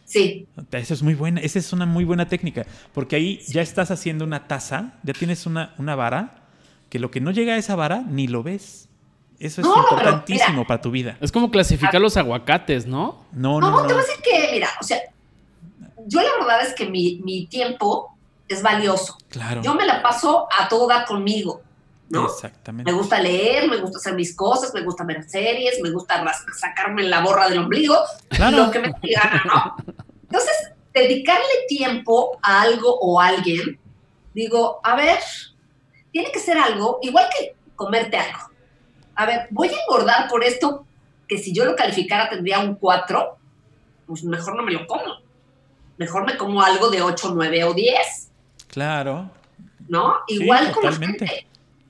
Sí, 0.06 0.48
Eso 0.72 0.94
es 0.96 1.04
muy 1.04 1.14
buena, 1.14 1.40
esa 1.40 1.60
es 1.60 1.72
una 1.72 1.86
muy 1.86 2.04
buena 2.04 2.28
técnica, 2.28 2.66
porque 2.96 3.16
ahí 3.16 3.40
ya 3.48 3.62
estás 3.62 3.92
haciendo 3.92 4.26
una 4.26 4.48
taza, 4.48 4.96
ya 5.04 5.14
tienes 5.14 5.46
una, 5.46 5.76
una 5.78 5.94
vara, 5.96 6.48
que 6.90 6.98
lo 6.98 7.12
que 7.12 7.22
no 7.22 7.30
llega 7.30 7.54
a 7.54 7.58
esa 7.58 7.76
vara 7.76 8.02
ni 8.10 8.28
lo 8.28 8.42
ves. 8.42 8.89
Eso 9.40 9.62
es 9.62 9.68
No, 9.68 9.74
pero 9.74 9.84
importantísimo 9.90 10.54
mira. 10.58 10.68
para 10.68 10.82
tu 10.82 10.92
vida. 10.92 11.18
Es 11.22 11.32
como 11.32 11.50
clasificar 11.50 12.02
los 12.02 12.18
aguacates, 12.18 12.86
¿no? 12.86 13.24
No, 13.32 13.60
No, 13.62 13.72
no, 13.72 13.82
te 13.84 13.88
no. 13.90 13.94
voy 13.96 14.04
a 14.04 14.06
decir 14.08 14.22
que, 14.24 14.50
mira, 14.52 14.70
o 14.80 14.84
sea, 14.84 15.00
yo 16.08 16.22
la 16.22 16.30
verdad 16.46 16.62
es 16.68 16.74
que 16.74 16.86
mi, 16.90 17.22
mi 17.24 17.46
tiempo 17.48 18.16
es 18.48 18.62
valioso. 18.62 19.18
Claro. 19.30 19.62
Yo 19.62 19.76
me 19.76 19.86
la 19.86 20.02
paso 20.02 20.48
a 20.60 20.68
toda 20.68 21.06
conmigo, 21.06 21.62
¿no? 22.10 22.26
Exactamente. 22.26 22.92
Me 22.92 22.98
gusta 22.98 23.20
leer, 23.22 23.70
me 23.70 23.78
gusta 23.78 23.98
hacer 24.00 24.14
mis 24.16 24.36
cosas, 24.36 24.74
me 24.74 24.82
gusta 24.82 25.04
ver 25.04 25.24
series, 25.30 25.80
me 25.82 25.92
gusta 25.92 26.24
sacarme 26.60 27.04
la 27.04 27.22
borra 27.22 27.48
del 27.48 27.60
ombligo, 27.60 27.96
Claro. 28.30 28.58
lo 28.66 28.72
que 28.72 28.80
me 28.80 28.92
gana, 29.16 29.44
¿no? 29.46 29.76
Entonces, 30.24 30.72
dedicarle 30.94 31.46
tiempo 31.68 32.38
a 32.42 32.62
algo 32.64 32.98
o 33.00 33.22
a 33.22 33.28
alguien, 33.28 33.80
digo, 34.34 34.80
a 34.84 34.96
ver, 34.96 35.20
tiene 36.12 36.32
que 36.32 36.40
ser 36.40 36.58
algo, 36.58 37.00
igual 37.04 37.28
que 37.38 37.56
comerte 37.76 38.18
algo. 38.18 38.49
A 39.20 39.26
ver, 39.26 39.48
voy 39.52 39.68
a 39.68 39.72
engordar 39.82 40.30
por 40.30 40.46
esto 40.46 40.86
que 41.28 41.38
si 41.38 41.54
yo 41.54 41.66
lo 41.66 41.76
calificara 41.76 42.30
tendría 42.30 42.60
un 42.60 42.76
4, 42.76 43.38
pues 44.08 44.24
mejor 44.24 44.56
no 44.56 44.64
me 44.64 44.72
lo 44.72 44.88
como. 44.88 45.18
Mejor 45.98 46.26
me 46.26 46.38
como 46.38 46.62
algo 46.62 46.90
de 46.90 47.02
8, 47.02 47.32
9 47.36 47.64
o 47.66 47.74
10, 47.74 48.32
Claro. 48.70 49.30
¿no? 49.90 50.16
Sí, 50.28 50.36
Igual 50.42 50.72
totalmente. 50.72 51.28
gente. 51.28 51.48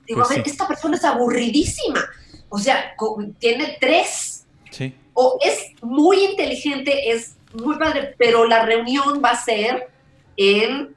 Digo, 0.08 0.20
Pues 0.22 0.30
a 0.30 0.34
ver, 0.34 0.44
sí. 0.44 0.50
esta 0.50 0.66
persona 0.66 0.96
es 0.96 1.04
aburridísima. 1.04 2.00
O 2.48 2.58
sea, 2.58 2.96
tiene 3.38 3.76
tres. 3.80 4.44
Sí. 4.72 4.92
O 5.14 5.38
es 5.40 5.70
muy 5.82 6.24
inteligente, 6.24 7.12
es 7.12 7.36
muy 7.52 7.78
padre, 7.78 8.16
pero 8.18 8.44
la 8.46 8.64
reunión 8.64 9.22
va 9.24 9.30
a 9.30 9.36
ser 9.44 9.88
en 10.36 10.96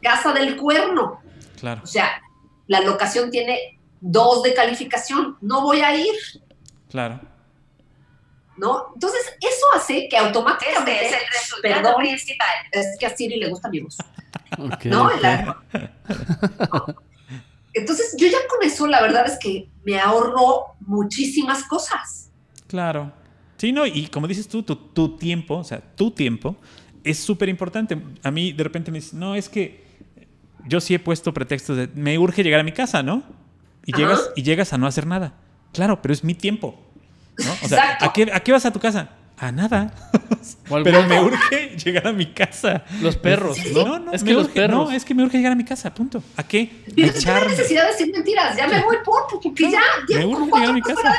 Casa 0.00 0.32
del 0.32 0.56
Cuerno. 0.56 1.20
Claro. 1.58 1.82
O 1.84 1.86
sea, 1.86 2.22
la 2.66 2.80
locación 2.80 3.30
tiene 3.30 3.78
dos 4.00 4.42
de 4.42 4.54
calificación. 4.54 5.36
No 5.40 5.62
voy 5.62 5.80
a 5.80 5.94
ir. 5.96 6.14
Claro. 6.88 7.20
¿No? 8.56 8.92
Entonces, 8.94 9.20
eso 9.40 9.66
hace 9.74 10.08
que 10.08 10.16
automáticamente. 10.16 10.92
Este 10.92 11.06
es 11.06 11.12
el 11.22 11.28
resultado 11.28 11.74
perdón, 11.82 11.94
principal. 12.02 12.48
Es 12.72 12.96
que 12.98 13.06
a 13.06 13.16
Siri 13.16 13.36
le 13.38 13.48
gusta 13.48 13.68
mi 13.70 13.80
voz. 13.80 13.96
¿No? 14.84 15.10
La- 15.18 15.62
Entonces, 17.72 18.16
yo 18.18 18.26
ya 18.26 18.38
con 18.48 18.66
eso, 18.66 18.86
la 18.86 19.00
verdad 19.00 19.26
es 19.26 19.38
que 19.38 19.68
me 19.84 19.98
ahorro 19.98 20.74
muchísimas 20.80 21.62
cosas. 21.64 22.30
Claro. 22.66 23.12
Sí, 23.58 23.72
no, 23.72 23.86
y 23.86 24.06
como 24.08 24.26
dices 24.26 24.48
tú, 24.48 24.62
tu, 24.62 24.74
tu 24.74 25.16
tiempo, 25.16 25.58
o 25.58 25.64
sea, 25.64 25.80
tu 25.80 26.10
tiempo 26.10 26.56
es 27.04 27.18
súper 27.18 27.48
importante. 27.48 27.96
A 28.22 28.30
mí 28.30 28.52
de 28.52 28.64
repente 28.64 28.90
me 28.90 28.98
dicen, 28.98 29.20
no, 29.20 29.34
es 29.34 29.48
que 29.48 29.84
yo 30.66 30.80
sí 30.80 30.94
he 30.94 30.98
puesto 30.98 31.32
pretextos 31.32 31.76
de, 31.76 31.88
me 31.94 32.18
urge 32.18 32.42
llegar 32.42 32.60
a 32.60 32.64
mi 32.64 32.72
casa, 32.72 33.02
¿no? 33.02 33.22
Y, 33.90 33.92
Ajá. 33.94 34.02
llegas, 34.02 34.30
y 34.36 34.42
llegas 34.42 34.72
a 34.72 34.78
no 34.78 34.86
hacer 34.86 35.06
nada. 35.06 35.34
Claro, 35.72 36.00
pero 36.02 36.14
es 36.14 36.24
mi 36.24 36.34
tiempo. 36.34 36.78
¿no? 37.38 37.52
O 37.64 37.68
sea. 37.68 37.96
¿a 38.00 38.12
qué, 38.12 38.30
¿a 38.32 38.40
qué 38.40 38.52
vas 38.52 38.64
a 38.66 38.72
tu 38.72 38.80
casa? 38.80 39.10
A 39.38 39.50
nada. 39.52 39.94
O 40.70 40.82
pero 40.82 41.02
me 41.02 41.20
urge 41.20 41.76
llegar 41.84 42.06
a 42.08 42.12
mi 42.12 42.26
casa. 42.26 42.84
Los 43.02 43.16
perros, 43.16 43.56
Sí, 43.56 43.62
sí, 43.68 43.74
¿no? 43.74 43.84
No, 43.84 43.98
no, 43.98 44.12
es 44.12 44.22
me 44.22 44.28
que 44.28 44.34
los 44.34 44.48
urge- 44.48 44.52
perros. 44.54 44.88
No, 44.88 44.94
es 44.96 45.04
que 45.04 45.14
me 45.14 45.22
urge 45.24 45.36
llegar 45.36 45.52
a 45.52 45.54
mi 45.56 45.64
casa, 45.64 45.92
punto. 45.92 46.22
¿A 46.36 46.42
qué? 46.44 46.60
A 46.60 46.90
Y 46.96 47.02
no 47.02 47.06
tengo 47.08 47.18
echarme. 47.18 47.48
necesidad 47.50 47.84
de 47.86 47.92
decir 47.92 48.12
mentiras. 48.12 48.56
Ya 48.56 48.66
me 48.68 48.82
voy 48.82 48.96
por, 49.04 49.24
porque 49.42 49.70
ya 49.70 49.80
Me 50.08 50.14
llevo 50.20 50.30
urge 50.32 50.44
llegar 50.46 50.70
a 50.70 50.72
mi 50.72 50.80
casa. 50.82 51.14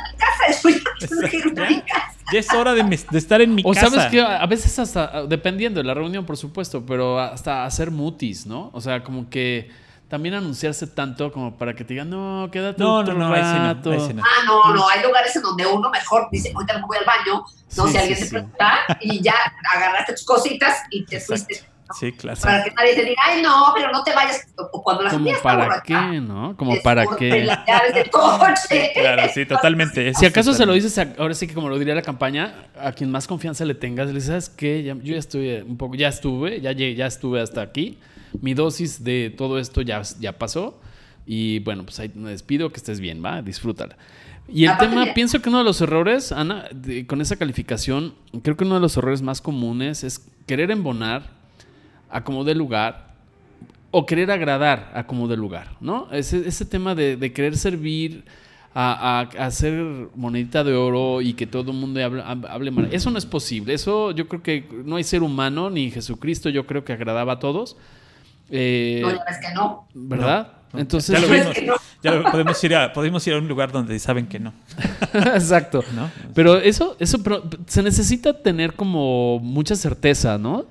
Ya. 1.56 1.86
Ya 2.34 2.40
es 2.40 2.54
hora 2.54 2.74
de, 2.74 2.84
me- 2.84 2.98
de 2.98 3.18
estar 3.18 3.42
en 3.42 3.54
mi 3.54 3.62
O 3.66 3.74
casa. 3.74 3.90
sabes 3.90 4.06
que 4.08 4.22
a 4.22 4.46
veces 4.46 4.78
hasta, 4.80 5.26
dependiendo 5.28 5.80
de 5.82 5.84
la 5.86 5.94
reunión, 5.94 6.26
por 6.26 6.38
supuesto, 6.38 6.86
pero 6.86 7.20
hasta 7.20 7.66
hacer 7.66 7.92
mutis, 7.92 8.46
¿no? 8.46 8.70
O 8.74 8.80
sea, 8.82 9.04
como 9.04 9.30
que 9.30 9.70
también 10.12 10.36
anunciarse 10.36 10.86
tanto 10.88 11.32
como 11.32 11.58
para 11.58 11.74
que 11.74 11.84
te 11.86 11.94
digan, 11.94 12.10
no, 12.10 12.50
quédate 12.52 12.84
No, 12.84 13.02
no, 13.02 13.14
no, 13.14 13.34
ahí 13.34 13.42
sí 13.44 13.58
no, 13.58 13.64
rato". 13.74 13.92
ahí 13.92 14.00
sí 14.02 14.14
no. 14.14 14.22
Ah, 14.22 14.44
no, 14.46 14.74
no, 14.76 14.90
hay 14.90 15.02
lugares 15.02 15.34
en 15.38 15.42
donde 15.42 15.66
uno 15.66 15.90
mejor 15.90 16.28
dice, 16.32 16.52
ahorita 16.54 16.78
me 16.80 16.86
voy 16.86 16.98
al 16.98 17.06
baño, 17.06 17.44
no, 17.78 17.86
Sí, 17.88 17.92
si 17.94 17.98
alguien 17.98 18.18
sí, 18.18 18.24
te 18.26 18.30
sí. 18.30 18.36
pregunta, 18.36 18.80
y 19.00 19.24
ya 19.24 19.34
agarraste 19.74 20.12
tus 20.14 20.26
cositas 20.26 20.78
y 20.92 21.06
te 21.06 21.16
Exacto. 21.16 21.46
fuiste. 21.48 21.72
Sí, 22.00 22.12
claro. 22.14 22.40
Para 22.42 22.64
que 22.64 22.72
nadie 22.72 22.96
te 22.96 23.04
diga, 23.04 23.22
ay, 23.26 23.42
no, 23.42 23.74
pero 23.76 23.92
no 23.92 24.02
te 24.04 24.14
vayas. 24.14 24.48
O 24.72 24.82
cuando 24.82 25.04
la 25.04 25.10
Como 25.10 25.26
gente 25.26 25.38
está 25.38 25.44
para 25.50 25.64
borracha, 25.66 25.84
qué, 25.84 26.22
¿no? 26.22 26.56
Como 26.56 26.82
para 26.82 27.06
qué. 27.18 27.44
las 27.44 27.66
llaves 27.68 27.94
del 27.94 28.10
coche. 28.10 28.92
Claro, 28.94 29.24
sí, 29.34 29.46
totalmente. 29.46 30.14
Si 30.16 30.26
acaso 30.26 30.54
se 30.54 30.66
lo 30.66 30.72
dices, 30.74 30.98
a- 30.98 31.14
ahora 31.18 31.34
sí 31.34 31.48
que 31.48 31.54
como 31.54 31.68
lo 31.70 31.78
diría 31.78 31.94
la 31.96 32.02
campaña, 32.02 32.66
a 32.80 32.92
quien 32.94 33.12
más 33.12 33.28
confianza 33.28 33.66
le 33.66 33.76
tengas, 33.76 34.08
le 34.08 34.14
dices, 34.14 34.28
¿sabes 34.28 34.50
qué? 34.50 34.84
Ya- 34.84 34.96
yo 34.96 35.14
ya 35.14 35.20
estuve 35.20 35.64
un 35.64 35.78
poco, 35.78 35.96
ya 35.96 36.08
estuve, 36.08 36.62
ya 36.62 36.72
llegué, 36.72 36.96
ya 36.96 37.08
estuve 37.08 37.42
hasta 37.42 37.62
aquí. 37.62 38.00
Mi 38.42 38.54
dosis 38.54 39.04
de 39.04 39.34
todo 39.36 39.60
esto 39.60 39.82
ya, 39.82 40.02
ya 40.20 40.38
pasó. 40.38 40.80
Y 41.26 41.60
bueno, 41.60 41.84
pues 41.84 42.00
ahí 42.00 42.12
me 42.16 42.30
despido, 42.32 42.72
que 42.72 42.78
estés 42.78 43.00
bien, 43.00 43.24
va, 43.24 43.42
disfrútala. 43.42 43.98
Y 44.48 44.64
el 44.66 44.72
Aparte 44.72 44.96
tema, 44.96 45.14
pienso 45.14 45.42
que 45.42 45.50
uno 45.50 45.60
de 45.60 45.64
los 45.64 45.80
errores, 45.82 46.32
Ana, 46.32 46.66
de- 46.74 47.06
con 47.06 47.22
esa 47.22 47.36
calificación, 47.36 48.14
creo 48.44 48.58
que 48.58 48.64
uno 48.64 48.76
de 48.76 48.82
los 48.82 48.98
errores 48.98 49.22
más 49.22 49.40
comunes 49.42 50.04
es 50.04 50.28
querer 50.48 50.72
embonar 50.72 51.30
a 52.10 52.24
como 52.24 52.44
de 52.44 52.56
lugar 52.56 53.12
o 53.92 54.06
querer 54.06 54.32
agradar 54.32 54.92
a 54.96 55.06
como 55.06 55.28
de 55.28 55.38
lugar, 55.38 55.76
¿no? 55.80 56.08
Ese, 56.12 56.48
ese 56.48 56.66
tema 56.66 56.96
de, 56.96 57.18
de 57.18 57.32
querer 57.34 57.56
servir 57.58 58.24
a, 58.74 59.20
a- 59.20 59.44
a 59.44 59.46
hacer 59.46 60.08
monedita 60.16 60.64
de 60.64 60.74
oro 60.74 61.22
y 61.22 61.34
que 61.34 61.46
todo 61.46 61.72
el 61.72 61.78
mundo 61.78 62.04
hable, 62.04 62.22
hable 62.24 62.72
mal. 62.72 62.90
Eso 62.92 63.12
no 63.12 63.18
es 63.18 63.26
posible. 63.26 63.74
Eso 63.74 64.12
yo 64.12 64.28
creo 64.28 64.42
que 64.42 64.66
no 64.86 64.96
hay 64.96 65.04
ser 65.04 65.24
humano, 65.24 65.70
ni 65.70 65.92
Jesucristo 65.92 66.50
yo 66.50 66.66
creo 66.66 66.84
que 66.84 66.94
agradaba 66.94 67.34
a 67.34 67.40
todos. 67.40 67.78
Eh, 68.52 69.00
No, 69.02 69.10
ya 69.16 69.24
ves 69.28 69.38
que 69.40 69.54
no. 69.54 69.88
¿Verdad? 69.94 70.54
No, 70.74 70.80
Entonces, 70.80 71.14
ya 71.16 71.22
lo 71.22 71.28
¿Sabes 71.28 71.42
vimos. 71.42 71.56
que 71.56 71.62
no? 71.66 71.74
Ya 72.04 72.12
lo- 72.12 72.32
podemos 72.32 72.64
ir, 72.64 72.76
a, 72.76 72.94
podemos 72.94 73.26
ir 73.28 73.34
a 73.34 73.38
un 73.38 73.48
lugar 73.48 73.72
donde 73.72 73.98
saben 74.00 74.28
que 74.28 74.40
no. 74.40 74.54
exacto. 75.14 75.84
¿no? 75.96 76.10
Pero 76.34 76.58
eso, 76.58 76.96
eso 77.00 77.22
pero 77.24 77.44
se 77.68 77.82
necesita 77.84 78.42
tener 78.42 78.74
como 78.76 79.40
mucha 79.40 79.76
certeza, 79.76 80.38
¿no? 80.38 80.66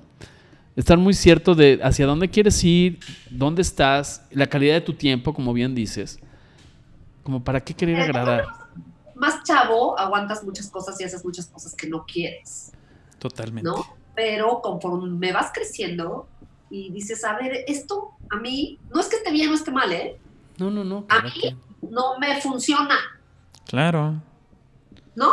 Estar 0.75 0.97
muy 0.97 1.13
cierto 1.13 1.53
de 1.55 1.79
hacia 1.83 2.05
dónde 2.05 2.29
quieres 2.29 2.63
ir, 2.63 2.99
dónde 3.29 3.61
estás, 3.61 4.23
la 4.31 4.47
calidad 4.47 4.73
de 4.75 4.81
tu 4.81 4.93
tiempo, 4.93 5.33
como 5.33 5.53
bien 5.53 5.75
dices. 5.75 6.19
Como 7.23 7.43
para 7.43 7.59
qué 7.61 7.73
querer 7.73 7.99
agradar. 7.99 8.45
Más 9.15 9.43
chavo, 9.43 9.99
aguantas 9.99 10.43
muchas 10.43 10.67
cosas 10.69 10.99
y 10.99 11.03
haces 11.03 11.23
muchas 11.23 11.45
cosas 11.47 11.75
que 11.75 11.87
no 11.87 12.05
quieres, 12.05 12.71
Totalmente. 13.19 13.69
¿no? 13.69 13.75
Pero 14.15 14.61
conforme 14.61 15.31
vas 15.31 15.51
creciendo 15.53 16.27
y 16.71 16.89
dices, 16.91 17.23
a 17.25 17.35
ver, 17.35 17.65
esto 17.67 18.11
a 18.29 18.37
mí, 18.37 18.79
no 18.93 19.01
es 19.01 19.07
que 19.07 19.17
esté 19.17 19.31
bien 19.31 19.49
o 19.51 19.53
esté 19.53 19.71
mal, 19.71 19.91
¿eh? 19.91 20.17
No, 20.57 20.71
no, 20.71 20.83
no. 20.83 21.05
A 21.09 21.21
mí 21.21 21.55
no 21.89 22.17
me 22.19 22.39
funciona, 22.41 22.95
Claro. 23.65 24.21
¿no? 25.15 25.31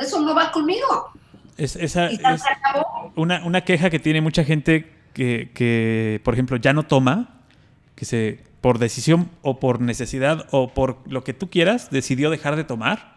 Eso 0.00 0.20
no 0.20 0.34
va 0.34 0.50
conmigo. 0.52 1.10
Es, 1.56 1.76
esa, 1.76 2.10
Y 2.10 2.14
es 2.16 2.22
acabó. 2.24 3.12
una, 3.16 3.44
una 3.44 3.62
queja 3.62 3.90
que 3.90 3.98
tiene 3.98 4.20
mucha 4.20 4.44
gente 4.44 4.92
que, 5.14 5.50
que, 5.54 6.20
por 6.24 6.34
ejemplo, 6.34 6.56
ya 6.56 6.72
no 6.72 6.84
toma, 6.84 7.40
que 7.94 8.04
se 8.04 8.44
por 8.60 8.78
decisión 8.78 9.30
o 9.42 9.60
por 9.60 9.80
necesidad 9.80 10.46
o 10.50 10.68
por 10.74 10.98
lo 11.06 11.22
que 11.24 11.32
tú 11.32 11.48
quieras, 11.50 11.90
decidió 11.90 12.30
dejar 12.30 12.56
de 12.56 12.64
tomar. 12.64 13.16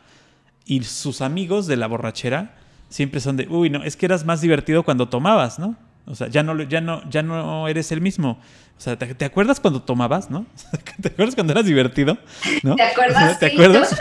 Y 0.65 0.83
sus 0.83 1.21
amigos 1.21 1.65
de 1.67 1.75
la 1.77 1.87
borrachera 1.87 2.55
siempre 2.89 3.19
son 3.19 3.35
de, 3.37 3.47
uy, 3.47 3.69
no, 3.69 3.83
es 3.83 3.95
que 3.97 4.05
eras 4.05 4.25
más 4.25 4.41
divertido 4.41 4.83
cuando 4.83 5.09
tomabas, 5.09 5.57
¿no? 5.59 5.75
O 6.09 6.15
sea, 6.15 6.27
ya 6.27 6.43
no, 6.43 6.61
ya 6.63 6.81
no, 6.81 7.07
ya 7.09 7.21
no 7.21 7.67
eres 7.67 7.91
el 7.91 8.01
mismo. 8.01 8.39
O 8.77 8.81
sea, 8.81 8.97
¿te, 8.97 9.13
te 9.13 9.25
acuerdas 9.25 9.59
cuando 9.59 9.81
tomabas, 9.81 10.29
no? 10.29 10.45
¿Te 11.01 11.09
acuerdas 11.09 11.35
cuando 11.35 11.53
eras 11.53 11.65
divertido? 11.65 12.17
¿no? 12.63 12.75
¿Te 12.75 12.83
acuerdas? 12.83 13.37
¿Te 13.39 13.49
Sí, 13.49 13.55
acuerdas? 13.55 13.95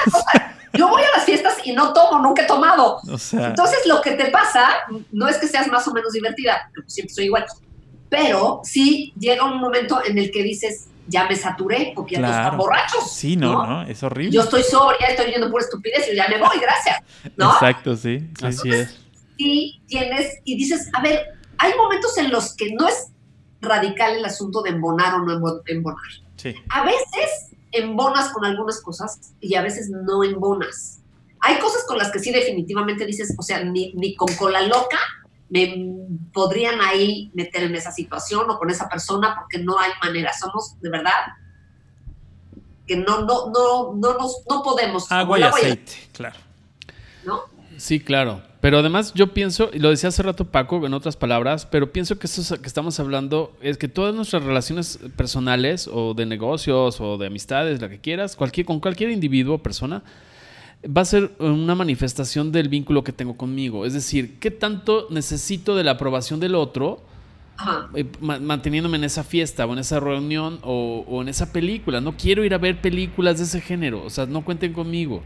Yo 0.74 0.88
voy 0.88 1.02
a 1.02 1.16
las 1.16 1.24
fiestas 1.24 1.56
y 1.64 1.72
no 1.72 1.92
tomo, 1.92 2.20
nunca 2.20 2.42
he 2.42 2.46
tomado. 2.46 2.98
O 3.10 3.18
sea, 3.18 3.48
Entonces, 3.48 3.78
lo 3.86 4.00
que 4.02 4.12
te 4.12 4.26
pasa 4.30 4.68
no 5.12 5.26
es 5.28 5.36
que 5.38 5.46
seas 5.48 5.66
más 5.68 5.86
o 5.88 5.92
menos 5.92 6.12
divertida, 6.12 6.62
porque 6.68 6.82
pues 6.84 6.94
siempre 6.94 7.14
soy 7.14 7.24
igual, 7.24 7.44
pero 8.08 8.60
sí 8.64 9.12
llega 9.18 9.44
un 9.44 9.58
momento 9.60 10.00
en 10.06 10.18
el 10.18 10.30
que 10.30 10.42
dices, 10.42 10.88
ya 11.08 11.26
me 11.26 11.34
saturé, 11.36 11.92
porque 11.94 12.14
ya 12.16 12.20
todos 12.20 12.30
Claro. 12.32 12.44
están 12.46 12.58
borrachos. 12.58 13.12
sí, 13.12 13.36
no, 13.36 13.66
no, 13.66 13.82
es 13.82 14.02
horrible. 14.02 14.32
Yo 14.32 14.42
estoy 14.42 14.62
sobria, 14.62 15.08
estoy 15.08 15.26
viendo 15.28 15.50
pura 15.50 15.64
estupidez 15.64 16.06
y 16.12 16.16
ya 16.16 16.28
me 16.28 16.38
voy, 16.38 16.58
gracias. 16.60 16.98
¿No? 17.36 17.52
Exacto, 17.52 17.96
sí. 17.96 18.20
sí. 18.38 18.46
Así 18.46 18.70
es. 18.70 18.98
Y 19.38 19.80
tienes, 19.86 20.34
y 20.44 20.56
dices, 20.56 20.90
a 20.94 21.00
ver, 21.02 21.22
hay 21.58 21.74
momentos 21.76 22.16
en 22.18 22.30
los 22.30 22.54
que 22.56 22.72
no 22.74 22.86
es 22.88 23.08
radical 23.60 24.16
el 24.16 24.24
asunto 24.24 24.62
de 24.62 24.70
embonar 24.70 25.14
o 25.14 25.18
no 25.24 25.38
embo- 25.38 25.62
embonar. 25.66 26.00
Sí. 26.36 26.54
A 26.70 26.84
veces 26.84 27.50
embonas 27.72 28.30
con 28.32 28.44
algunas 28.44 28.80
cosas 28.80 29.32
y 29.40 29.54
a 29.56 29.62
veces 29.62 29.90
no 29.90 30.22
embonas. 30.24 31.00
Hay 31.40 31.58
cosas 31.58 31.84
con 31.86 31.98
las 31.98 32.10
que 32.10 32.18
sí 32.20 32.32
definitivamente 32.32 33.04
dices, 33.06 33.34
o 33.38 33.42
sea, 33.42 33.62
ni, 33.64 33.92
ni 33.94 34.14
con 34.16 34.32
cola 34.36 34.62
loca 34.62 34.98
me 35.50 35.96
podrían 36.32 36.80
ahí 36.80 37.30
meter 37.34 37.62
en 37.64 37.74
esa 37.74 37.90
situación 37.90 38.48
o 38.50 38.58
con 38.58 38.70
esa 38.70 38.88
persona 38.88 39.34
porque 39.36 39.58
no 39.58 39.78
hay 39.78 39.90
manera. 40.02 40.32
Somos, 40.38 40.78
de 40.80 40.90
verdad, 40.90 41.12
que 42.86 42.96
no, 42.96 43.22
no, 43.22 43.50
no, 43.50 43.94
no, 43.94 44.14
nos, 44.14 44.42
no 44.48 44.62
podemos. 44.62 45.10
Agua 45.10 45.38
y 45.38 45.42
aceite, 45.42 45.92
claro. 46.12 46.36
¿no? 47.24 47.42
Sí, 47.76 48.00
claro. 48.00 48.42
Pero 48.60 48.78
además 48.78 49.12
yo 49.14 49.32
pienso, 49.34 49.70
y 49.72 49.78
lo 49.78 49.88
decía 49.90 50.08
hace 50.08 50.22
rato 50.22 50.44
Paco, 50.46 50.84
en 50.84 50.92
otras 50.92 51.16
palabras, 51.16 51.64
pero 51.64 51.92
pienso 51.92 52.18
que 52.18 52.26
eso 52.26 52.60
que 52.60 52.66
estamos 52.66 52.98
hablando 52.98 53.56
es 53.60 53.78
que 53.78 53.86
todas 53.86 54.14
nuestras 54.16 54.42
relaciones 54.42 54.98
personales 55.16 55.88
o 55.92 56.12
de 56.14 56.26
negocios 56.26 57.00
o 57.00 57.18
de 57.18 57.28
amistades, 57.28 57.80
la 57.80 57.88
que 57.88 58.00
quieras, 58.00 58.34
cualquier, 58.34 58.66
con 58.66 58.80
cualquier 58.80 59.10
individuo 59.10 59.54
o 59.56 59.58
persona, 59.62 60.02
va 60.84 61.02
a 61.02 61.04
ser 61.04 61.30
una 61.38 61.76
manifestación 61.76 62.50
del 62.50 62.68
vínculo 62.68 63.04
que 63.04 63.12
tengo 63.12 63.36
conmigo. 63.36 63.86
Es 63.86 63.92
decir, 63.92 64.38
¿qué 64.40 64.50
tanto 64.50 65.06
necesito 65.10 65.76
de 65.76 65.84
la 65.84 65.92
aprobación 65.92 66.40
del 66.40 66.56
otro? 66.56 67.00
Ajá. 67.60 67.88
eh, 67.94 68.06
ma- 68.20 68.38
manteniéndome 68.38 68.96
en 68.98 69.04
esa 69.04 69.24
fiesta 69.24 69.66
o 69.66 69.72
en 69.72 69.80
esa 69.80 69.98
reunión 70.00 70.60
o, 70.62 71.04
o 71.08 71.22
en 71.22 71.28
esa 71.28 71.52
película. 71.52 72.00
No 72.00 72.16
quiero 72.16 72.44
ir 72.44 72.54
a 72.54 72.58
ver 72.58 72.80
películas 72.80 73.38
de 73.38 73.44
ese 73.44 73.60
género. 73.60 74.04
O 74.04 74.10
sea, 74.10 74.26
no 74.26 74.44
cuenten 74.44 74.72
conmigo. 74.72 75.22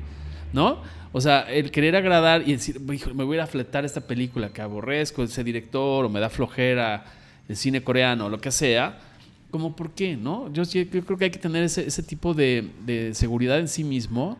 ¿No? 0.52 0.82
O 1.12 1.20
sea, 1.20 1.40
el 1.42 1.70
querer 1.70 1.94
agradar 1.96 2.42
y 2.48 2.52
decir, 2.52 2.80
"Híjole, 2.92 3.14
me 3.14 3.24
voy 3.24 3.36
a 3.36 3.38
ir 3.38 3.42
a 3.42 3.46
fletar 3.46 3.84
esta 3.84 4.00
película 4.00 4.48
que 4.50 4.62
aborrezco, 4.62 5.22
ese 5.22 5.44
director, 5.44 6.04
o 6.04 6.08
me 6.08 6.20
da 6.20 6.28
flojera 6.30 7.04
el 7.48 7.56
cine 7.56 7.82
coreano, 7.82 8.26
o 8.26 8.28
lo 8.30 8.40
que 8.40 8.50
sea. 8.50 8.98
Como, 9.50 9.76
¿por 9.76 9.90
qué? 9.90 10.16
¿No? 10.16 10.50
Yo, 10.52 10.62
yo 10.62 10.88
creo 10.88 11.18
que 11.18 11.24
hay 11.26 11.30
que 11.30 11.38
tener 11.38 11.62
ese, 11.64 11.86
ese 11.86 12.02
tipo 12.02 12.32
de, 12.32 12.70
de 12.86 13.12
seguridad 13.14 13.58
en 13.58 13.68
sí 13.68 13.84
mismo. 13.84 14.38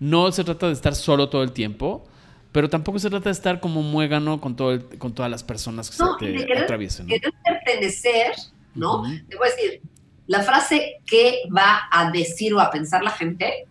No 0.00 0.30
se 0.32 0.44
trata 0.44 0.66
de 0.66 0.72
estar 0.74 0.94
solo 0.94 1.28
todo 1.30 1.42
el 1.42 1.52
tiempo, 1.52 2.04
pero 2.50 2.68
tampoco 2.68 2.98
se 2.98 3.08
trata 3.08 3.30
de 3.30 3.32
estar 3.32 3.60
como 3.60 3.82
muégano 3.82 4.40
con, 4.40 4.54
todo 4.56 4.72
el- 4.72 4.84
con 4.98 5.14
todas 5.14 5.30
las 5.30 5.42
personas 5.42 5.90
que 5.90 5.96
No, 6.02 6.18
se 6.18 6.26
te 6.26 6.32
querer- 6.44 6.64
atraviesen. 6.64 7.06
¿no? 7.06 7.14
Querer 7.14 7.32
pertenecer, 7.42 8.32
¿no? 8.74 9.02
Te 9.30 9.36
voy 9.36 9.48
a 9.48 9.50
decir, 9.50 9.80
la 10.26 10.42
frase 10.42 10.96
que 11.06 11.38
va 11.56 11.88
a 11.90 12.10
decir 12.10 12.52
o 12.52 12.60
a 12.60 12.70
pensar 12.70 13.02
la 13.02 13.10
gente 13.12 13.66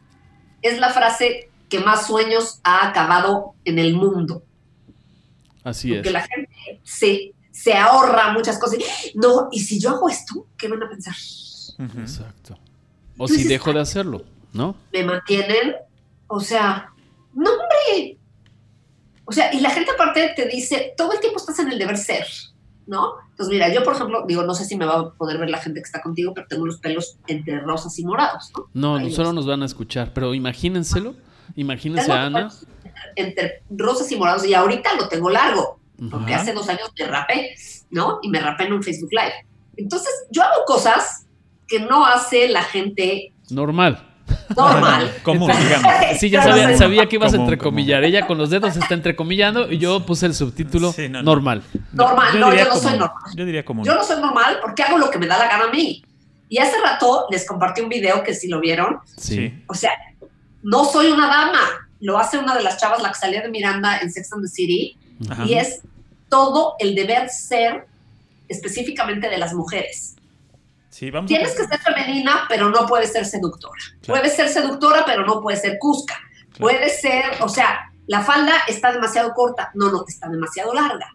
es 0.64 0.80
la 0.80 0.90
frase 0.90 1.50
que 1.72 1.80
más 1.80 2.06
sueños 2.06 2.60
ha 2.64 2.88
acabado 2.90 3.54
en 3.66 3.80
el 3.80 3.96
mundo. 3.96 4.44
Así 5.64 5.94
Porque 5.94 6.10
es. 6.10 6.14
la 6.14 6.22
gente 6.28 6.82
se, 6.84 7.32
se 7.52 7.74
ahorra 7.74 8.34
muchas 8.34 8.60
cosas. 8.60 8.80
No, 9.16 9.48
y 9.52 9.62
si 9.62 9.80
yo 9.80 9.92
hago 9.92 10.10
esto, 10.10 10.48
¿qué 10.58 10.68
van 10.68 10.84
a 10.84 10.90
pensar? 10.90 11.16
Exacto. 11.98 12.58
O 13.18 13.28
si 13.28 13.36
dices, 13.36 13.50
dejo 13.50 13.72
de 13.74 13.80
hacerlo, 13.80 14.24
¿no? 14.54 14.76
me 14.92 15.04
mantienen, 15.04 15.76
o 16.28 16.40
sea, 16.42 16.90
no 17.34 17.50
hombre. 17.52 18.18
O 19.26 19.32
sea, 19.32 19.54
y 19.54 19.62
la 19.62 19.70
gente 19.70 19.92
aparte 19.92 20.34
te 20.36 20.48
dice, 20.48 20.94
todo 20.98 21.14
el 21.14 21.20
tiempo 21.22 21.38
estás 21.40 21.58
en 21.60 21.72
el 21.72 21.80
deber 21.80 21.98
ser, 21.98 22.26
¿no? 22.88 23.14
Entonces, 23.30 23.54
mira, 23.54 23.72
yo 23.74 23.84
por 23.84 23.94
ejemplo, 23.94 24.26
digo, 24.28 24.44
no 24.44 24.54
sé 24.56 24.66
si 24.66 24.76
me 24.76 24.86
va 24.86 25.00
a 25.00 25.10
poder 25.14 25.38
ver 25.38 25.50
la 25.50 25.60
gente 25.60 25.80
que 25.80 25.86
está 25.86 26.02
contigo, 26.02 26.34
pero 26.34 26.48
tengo 26.48 26.66
los 26.66 26.80
pelos 26.80 27.18
entre 27.28 27.60
rosas 27.62 27.98
y 28.00 28.04
morados, 28.04 28.52
¿no? 28.58 28.66
No, 28.74 28.96
Ahí 28.98 29.12
solo 29.14 29.28
los- 29.30 29.36
nos 29.36 29.48
van 29.48 29.62
a 29.62 29.66
escuchar, 29.66 30.12
pero 30.14 30.34
imagínenselo. 30.34 31.16
Imagínense 31.56 32.12
Ana. 32.12 32.50
Entre 33.16 33.64
rosas 33.70 34.12
y 34.12 34.16
morados, 34.16 34.46
y 34.46 34.54
ahorita 34.54 34.94
lo 34.96 35.08
tengo 35.08 35.30
largo, 35.30 35.80
porque 36.10 36.34
Ajá. 36.34 36.44
hace 36.44 36.54
dos 36.54 36.68
años 36.70 36.92
me 36.98 37.06
rapé, 37.08 37.56
¿no? 37.90 38.20
Y 38.22 38.30
me 38.30 38.40
rapé 38.40 38.66
en 38.66 38.74
un 38.74 38.84
Facebook 38.84 39.10
Live. 39.12 39.34
Entonces, 39.78 40.10
yo 40.32 40.44
hago 40.44 40.64
cosas 40.66 41.26
que 41.68 41.80
no 41.80 42.06
hace 42.06 42.48
la 42.50 42.64
gente 42.64 43.34
Normal. 43.50 44.08
normal. 44.56 45.14
¿Cómo? 45.24 45.48
Sí, 46.20 46.30
ya 46.30 46.44
sabía, 46.44 46.78
sabía 46.78 47.08
que 47.08 47.16
ibas 47.16 47.34
a 47.34 47.38
¿Cómo, 47.38 47.44
entrecomillar. 47.50 48.04
Ella 48.04 48.28
con 48.28 48.38
los 48.38 48.50
dedos 48.50 48.76
está 48.76 48.94
entrecomillando 48.94 49.72
y 49.72 49.78
yo 49.78 50.06
puse 50.06 50.26
el 50.26 50.36
subtítulo 50.36 50.92
Sí, 50.92 51.08
no, 51.10 51.20
no. 51.20 51.32
normal. 51.34 51.64
Normal, 51.94 52.40
no, 52.40 52.54
yo 52.54 52.66
no 52.66 52.76
soy 52.76 52.92
normal. 52.98 53.24
Yo 53.36 53.46
diría 53.46 53.66
como 53.66 53.84
Yo 53.86 53.96
no 53.96 54.04
soy 54.04 54.22
normal 54.22 54.60
porque 54.62 54.84
hago 54.84 54.98
lo 54.98 55.10
que 55.10 55.18
me 55.18 55.26
da 55.28 55.38
la 55.38 55.48
gana 55.48 55.66
a 55.66 55.70
mí. 55.72 56.04
Y 56.50 56.58
hace 56.58 56.76
rato 56.82 57.28
les 57.32 57.48
compartí 57.48 57.82
un 57.82 57.88
video 57.90 58.22
que 58.24 58.34
si 58.36 58.50
lo 58.50 58.60
vieron, 58.60 59.00
Sí. 59.18 59.64
o 59.68 59.74
sea, 59.74 59.92
no 60.64 60.86
soy 60.86 61.08
una 61.12 61.28
dama. 61.28 61.60
Lo 62.00 62.18
hace 62.18 62.38
una 62.38 62.56
de 62.56 62.64
las 62.64 62.78
chavas, 62.78 63.02
la 63.02 63.10
que 63.12 63.20
salía 63.20 63.42
de 63.42 63.50
Miranda 63.50 64.00
en 64.00 64.12
Sex 64.12 64.32
and 64.34 64.44
the 64.44 64.50
City, 64.50 64.98
Ajá. 65.30 65.46
y 65.46 65.54
es 65.54 65.82
todo 66.30 66.76
el 66.80 66.96
deber 66.96 67.30
ser 67.30 67.86
específicamente 68.50 69.30
de 69.30 69.38
las 69.38 69.54
mujeres. 69.54 70.16
Sí, 70.90 71.10
vamos 71.10 71.30
a- 71.30 71.34
Tienes 71.34 71.56
que 71.56 71.66
ser 71.66 71.80
femenina, 71.80 72.46
pero 72.50 72.70
no 72.70 72.86
puedes 72.86 73.12
ser 73.14 73.26
seductora. 73.26 73.80
Claro. 74.02 74.20
Puedes 74.22 74.36
ser 74.36 74.50
seductora, 74.50 75.04
pero 75.06 75.26
no 75.26 75.42
puedes 75.42 75.62
ser 75.62 75.78
cusca. 75.80 76.20
Puedes 76.58 77.00
ser, 77.02 77.24
o 77.42 77.48
sea, 77.50 77.92
la 78.08 78.22
falda 78.22 78.54
está 78.68 78.92
demasiado 78.92 79.32
corta. 79.34 79.72
No, 79.74 79.90
no, 79.92 80.04
está 80.08 80.28
demasiado 80.28 80.74
larga. 80.74 81.08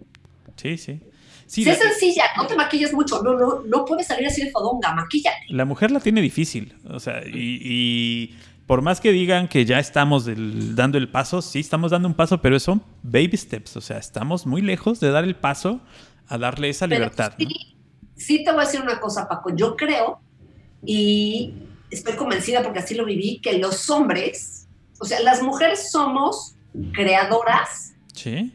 Sí, 0.56 0.78
sí. 0.78 1.00
Sí, 1.46 1.64
la, 1.64 1.74
sencilla, 1.76 2.24
no 2.36 2.46
te 2.46 2.56
maquilles 2.56 2.92
mucho. 2.92 3.22
No, 3.22 3.34
no, 3.34 3.62
no 3.66 3.84
puedes 3.84 4.06
salir 4.08 4.26
así 4.26 4.42
de 4.44 4.50
fodonga, 4.50 4.92
maquíllate. 4.94 5.36
la 5.50 5.64
mujer 5.64 5.90
la 5.92 6.00
tiene 6.00 6.20
difícil. 6.20 6.74
O 6.90 6.98
sea, 6.98 7.22
y, 7.24 7.60
y 7.62 8.38
por 8.66 8.82
más 8.82 9.00
que 9.00 9.12
digan 9.12 9.48
que 9.48 9.64
ya 9.64 9.78
estamos 9.78 10.26
dando 10.74 10.98
el 10.98 11.08
paso, 11.08 11.40
sí 11.40 11.60
estamos 11.60 11.92
dando 11.92 12.08
un 12.08 12.14
paso, 12.14 12.40
pero 12.40 12.58
son 12.58 12.82
baby 13.02 13.36
steps. 13.36 13.76
O 13.76 13.80
sea, 13.80 13.98
estamos 13.98 14.46
muy 14.46 14.62
lejos 14.62 14.98
de 15.00 15.10
dar 15.10 15.24
el 15.24 15.36
paso 15.36 15.80
a 16.26 16.36
darle 16.38 16.68
esa 16.68 16.86
Pero 16.86 17.00
libertad. 17.00 17.32
¿no? 17.38 17.48
sí, 17.48 17.76
sí 18.16 18.44
te 18.44 18.50
voy 18.50 18.62
a 18.62 18.66
decir 18.66 18.80
una 18.80 18.98
cosa, 18.98 19.28
Paco. 19.28 19.54
Yo 19.54 19.76
creo 19.76 20.20
y 20.84 21.54
estoy 21.90 22.14
convencida 22.14 22.62
porque 22.62 22.80
así 22.80 22.94
lo 22.94 23.04
viví, 23.04 23.38
que 23.40 23.58
los 23.58 23.88
hombres, 23.90 24.68
o 25.00 25.04
sea, 25.04 25.20
las 25.20 25.42
mujeres 25.42 25.90
somos 25.90 26.56
creadoras 26.92 27.94
Sí, 28.16 28.52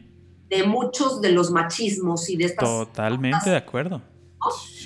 de 0.50 0.64
muchos 0.64 1.20
de 1.20 1.30
los 1.30 1.50
machismos 1.50 2.28
y 2.28 2.36
de 2.36 2.46
estas 2.46 2.68
totalmente 2.68 3.48
de 3.48 3.56
acuerdo. 3.56 4.02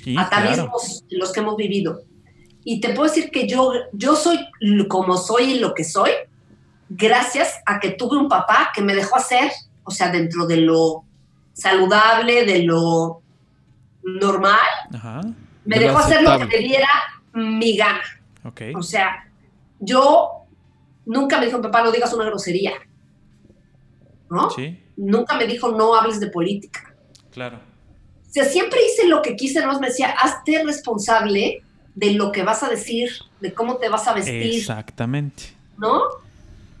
Sí, 0.03 0.15
atavismos 0.17 1.03
en 1.09 1.19
los 1.19 1.33
que 1.33 1.39
hemos 1.39 1.57
vivido. 1.57 2.01
Y 2.69 2.81
te 2.81 2.89
puedo 2.89 3.07
decir 3.07 3.31
que 3.31 3.47
yo, 3.47 3.71
yo 3.93 4.13
soy 4.17 4.45
como 4.89 5.15
soy 5.15 5.53
y 5.53 5.59
lo 5.59 5.73
que 5.73 5.85
soy, 5.85 6.11
gracias 6.89 7.61
a 7.65 7.79
que 7.79 7.91
tuve 7.91 8.17
un 8.17 8.27
papá 8.27 8.71
que 8.75 8.81
me 8.81 8.93
dejó 8.93 9.15
hacer, 9.15 9.49
o 9.85 9.91
sea, 9.91 10.11
dentro 10.11 10.45
de 10.45 10.57
lo 10.57 11.05
saludable, 11.53 12.43
de 12.43 12.63
lo 12.63 13.21
normal, 14.03 14.67
Ajá, 14.93 15.21
me 15.63 15.79
dejó 15.79 15.99
hacer 15.99 16.21
lo 16.23 16.37
que 16.39 16.45
me 16.45 16.57
diera 16.57 16.89
mi 17.31 17.77
gana. 17.77 18.03
O 18.75 18.83
sea, 18.83 19.31
yo 19.79 20.43
nunca 21.05 21.39
me 21.39 21.45
dijo, 21.45 21.61
papá, 21.61 21.83
no 21.83 21.91
digas 21.93 22.13
una 22.13 22.25
grosería. 22.25 22.73
¿No? 24.29 24.49
Sí, 24.49 24.77
Nunca 24.97 25.37
me 25.37 25.47
dijo, 25.47 25.71
no 25.71 25.95
hables 25.95 26.19
de 26.19 26.27
política. 26.27 26.93
claro. 27.31 27.61
O 28.29 28.29
sea, 28.29 28.43
siempre 28.43 28.77
hice 28.85 29.07
lo 29.07 29.21
que 29.21 29.37
quise, 29.37 29.65
no 29.65 29.79
me 29.79 29.87
decía, 29.87 30.09
hazte 30.09 30.61
responsable 30.65 31.63
de 31.97 32.11
lo 32.11 32.31
que 32.31 32.43
vas 32.43 32.61
a 32.61 32.69
decir, 32.69 33.09
de 33.39 33.53
cómo 33.55 33.77
te 33.77 33.89
vas 33.89 34.07
a 34.07 34.13
vestir, 34.13 34.59
Exactamente. 34.59 35.55
¿no? 35.79 36.01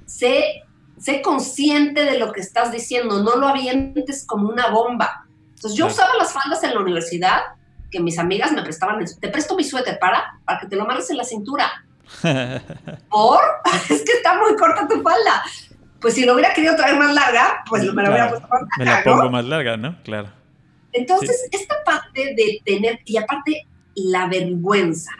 Sé, 0.05 0.61
sé 0.99 1.23
consciente 1.23 2.05
de 2.05 2.19
lo 2.19 2.31
que 2.31 2.39
estás 2.41 2.71
diciendo, 2.71 3.23
no 3.23 3.35
lo 3.35 3.47
avientes 3.47 4.23
como 4.27 4.47
una 4.47 4.69
bomba. 4.69 5.25
Entonces 5.55 5.75
yo 5.75 5.85
Claro. 5.87 5.93
usaba 5.95 6.17
las 6.19 6.31
faldas 6.33 6.63
en 6.63 6.75
la 6.75 6.79
universidad, 6.81 7.39
que 7.89 7.99
mis 7.99 8.19
amigas 8.19 8.51
me 8.51 8.61
prestaban, 8.61 9.01
el- 9.01 9.19
te 9.19 9.29
presto 9.29 9.55
mi 9.55 9.63
suéter 9.63 9.97
para, 9.97 10.39
para 10.45 10.59
que 10.59 10.67
te 10.67 10.75
lo 10.75 10.83
amarres 10.83 11.09
en 11.09 11.17
la 11.17 11.23
cintura. 11.23 11.83
¿Por? 13.09 13.41
es 13.89 14.03
que 14.03 14.11
está 14.13 14.37
muy 14.39 14.55
corta 14.55 14.87
tu 14.87 15.01
falda. 15.01 15.43
Pues 15.99 16.13
si 16.13 16.25
lo 16.25 16.33
hubiera 16.35 16.53
querido 16.53 16.75
traer 16.75 16.95
más 16.95 17.11
larga, 17.11 17.63
pues 17.67 17.83
me 17.91 18.03
la 18.03 18.09
hubiera 18.09 18.29
puesto 18.29 18.47
más 18.49 18.61
Me 18.77 18.85
la 18.85 18.91
larga, 18.91 19.11
¿no? 19.11 19.17
pongo 19.17 19.31
más 19.31 19.45
larga, 19.45 19.77
¿no? 19.77 19.97
Claro. 20.03 20.29
Entonces, 20.93 21.47
esta 21.51 21.75
parte 21.83 22.33
de 22.35 22.61
tener, 22.63 22.99
y 23.05 23.17
aparte, 23.17 23.65
la 23.97 24.27
vergüenza, 24.27 25.11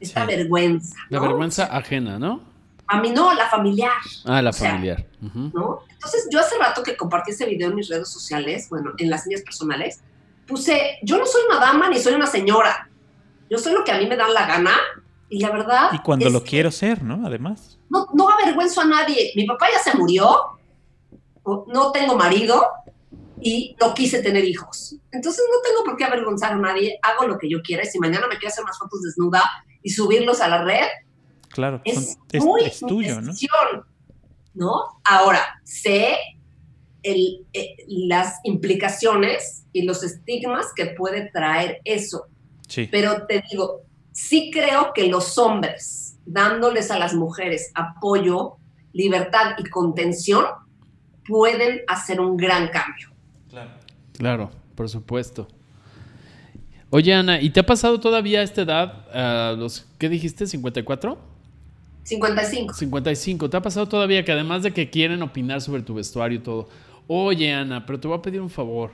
esta 0.00 0.22
Sí. 0.22 0.26
vergüenza. 0.36 0.96
La 1.10 1.18
¿no? 1.18 1.26
vergüenza 1.26 1.64
ajena, 1.64 2.18
¿no? 2.18 2.40
A 2.86 3.00
mí 3.00 3.10
no, 3.10 3.32
la 3.34 3.48
familiar, 3.48 3.92
Ah, 4.24 4.42
la 4.42 4.50
O 4.50 4.52
sea, 4.52 4.70
familiar. 4.72 5.06
Ujú. 5.22 5.50
¿no? 5.54 5.80
Entonces, 5.90 6.28
yo 6.30 6.40
hace 6.40 6.58
rato 6.58 6.82
que 6.82 6.96
compartí 6.96 7.30
ese 7.30 7.46
video 7.46 7.68
en 7.70 7.74
mis 7.76 7.88
redes 7.88 8.08
sociales, 8.08 8.68
bueno, 8.68 8.92
en 8.98 9.08
las 9.10 9.26
mías 9.26 9.42
personales, 9.42 10.00
puse, 10.46 10.98
yo 11.02 11.16
no 11.18 11.24
soy 11.26 11.42
una 11.48 11.58
dama 11.60 11.88
ni 11.88 11.98
soy 11.98 12.14
una 12.14 12.26
señora, 12.26 12.88
yo 13.48 13.58
soy 13.58 13.72
lo 13.72 13.84
que 13.84 13.92
a 13.92 13.98
mí 13.98 14.06
me 14.06 14.16
da 14.16 14.28
la 14.28 14.46
gana, 14.46 14.76
y 15.28 15.38
la 15.40 15.50
verdad. 15.50 15.90
Y 15.92 15.98
cuando 16.00 16.26
es 16.26 16.32
lo 16.32 16.42
quiero 16.44 16.70
ser, 16.70 17.02
¿no? 17.02 17.26
Además. 17.26 17.78
No, 17.88 18.06
no 18.12 18.28
avergüenzo 18.28 18.82
a 18.82 18.84
nadie. 18.84 19.32
Mi 19.36 19.46
papá 19.46 19.66
ya 19.72 19.78
se 19.78 19.96
murió, 19.96 20.58
no 21.46 21.90
tengo 21.92 22.16
marido 22.16 22.62
y 23.42 23.76
no 23.80 23.92
quise 23.94 24.22
tener 24.22 24.44
hijos. 24.44 24.96
Entonces 25.10 25.44
no 25.50 25.60
tengo 25.62 25.84
por 25.84 25.96
qué 25.96 26.04
avergonzar 26.04 26.52
a 26.52 26.56
nadie, 26.56 26.98
hago 27.02 27.26
lo 27.26 27.38
que 27.38 27.48
yo 27.50 27.60
quiera 27.62 27.82
y 27.82 27.86
si 27.86 27.98
mañana 27.98 28.26
me 28.28 28.36
quiero 28.38 28.48
hacer 28.48 28.64
unas 28.64 28.78
fotos 28.78 29.02
desnuda 29.02 29.42
y 29.82 29.90
subirlos 29.90 30.40
a 30.40 30.48
la 30.48 30.64
red, 30.64 30.86
Claro. 31.50 31.80
es, 31.84 32.16
son- 32.38 32.46
muy 32.46 32.64
es 32.64 32.78
¿no? 34.54 35.00
Ahora, 35.04 35.40
sé 35.64 36.16
el- 37.02 37.46
eh, 37.52 37.76
las 37.88 38.36
implicaciones 38.44 39.64
y 39.72 39.82
los 39.82 40.02
estigmas 40.02 40.66
que 40.74 40.86
puede 40.86 41.30
traer 41.30 41.80
eso, 41.84 42.26
Sí. 42.68 42.88
pero 42.90 43.26
te 43.26 43.42
digo, 43.50 43.82
sí 44.12 44.50
creo 44.52 44.92
que 44.94 45.08
los 45.08 45.36
hombres, 45.38 46.16
dándoles 46.26 46.90
a 46.90 46.98
las 46.98 47.14
mujeres 47.14 47.70
apoyo, 47.74 48.56
libertad 48.92 49.56
y 49.58 49.64
contención, 49.64 50.44
pueden 51.26 51.82
hacer 51.88 52.20
un 52.20 52.36
gran 52.36 52.68
cambio. 52.68 53.11
Claro. 54.22 54.52
Por 54.76 54.88
supuesto. 54.88 55.48
Oye, 56.90 57.12
Ana, 57.12 57.40
¿y 57.40 57.50
te 57.50 57.58
ha 57.58 57.66
pasado 57.66 57.98
todavía 57.98 58.38
a 58.38 58.42
esta 58.44 58.62
edad, 58.62 59.08
a 59.12 59.56
los, 59.58 59.84
¿qué 59.98 60.08
dijiste? 60.08 60.44
¿54? 60.44 61.16
55. 62.04 62.72
55. 62.72 63.50
¿Te 63.50 63.56
ha 63.56 63.62
pasado 63.62 63.88
todavía 63.88 64.24
que 64.24 64.30
además 64.30 64.62
de 64.62 64.72
que 64.72 64.90
quieren 64.90 65.22
opinar 65.22 65.60
sobre 65.60 65.82
tu 65.82 65.94
vestuario 65.94 66.38
y 66.38 66.40
todo, 66.40 66.68
oye, 67.08 67.52
Ana, 67.52 67.84
pero 67.84 67.98
te 67.98 68.06
voy 68.06 68.16
a 68.16 68.22
pedir 68.22 68.40
un 68.40 68.50
favor, 68.50 68.92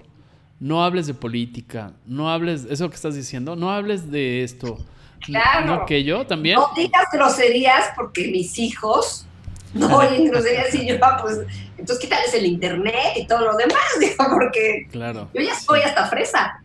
no 0.61 0.83
hables 0.83 1.07
de 1.07 1.13
política, 1.13 1.93
no 2.07 2.31
hables, 2.31 2.67
eso 2.71 2.89
que 2.89 2.97
estás 2.97 3.15
diciendo, 3.15 3.55
no 3.55 3.71
hables 3.71 4.11
de 4.11 4.43
esto. 4.43 4.79
Claro. 5.21 5.67
¿No 5.67 5.75
aquello 5.75 6.27
también? 6.27 6.57
No 6.57 6.71
digas 6.75 7.05
groserías 7.13 7.91
porque 7.95 8.29
mis 8.29 8.59
hijos 8.59 9.27
no 9.75 9.97
oyen 9.97 10.27
groserías 10.31 10.75
y 10.75 10.87
yo, 10.89 10.97
ah, 11.03 11.19
pues, 11.23 11.39
entonces 11.79 11.99
quítales 11.99 12.35
el 12.35 12.47
internet 12.47 13.17
y 13.17 13.27
todo 13.27 13.41
lo 13.41 13.57
demás, 13.57 13.79
digo, 14.01 14.25
porque 14.33 14.87
Claro. 14.91 15.29
yo 15.35 15.41
ya 15.43 15.53
estoy 15.53 15.81
hasta 15.83 16.07
fresa, 16.07 16.63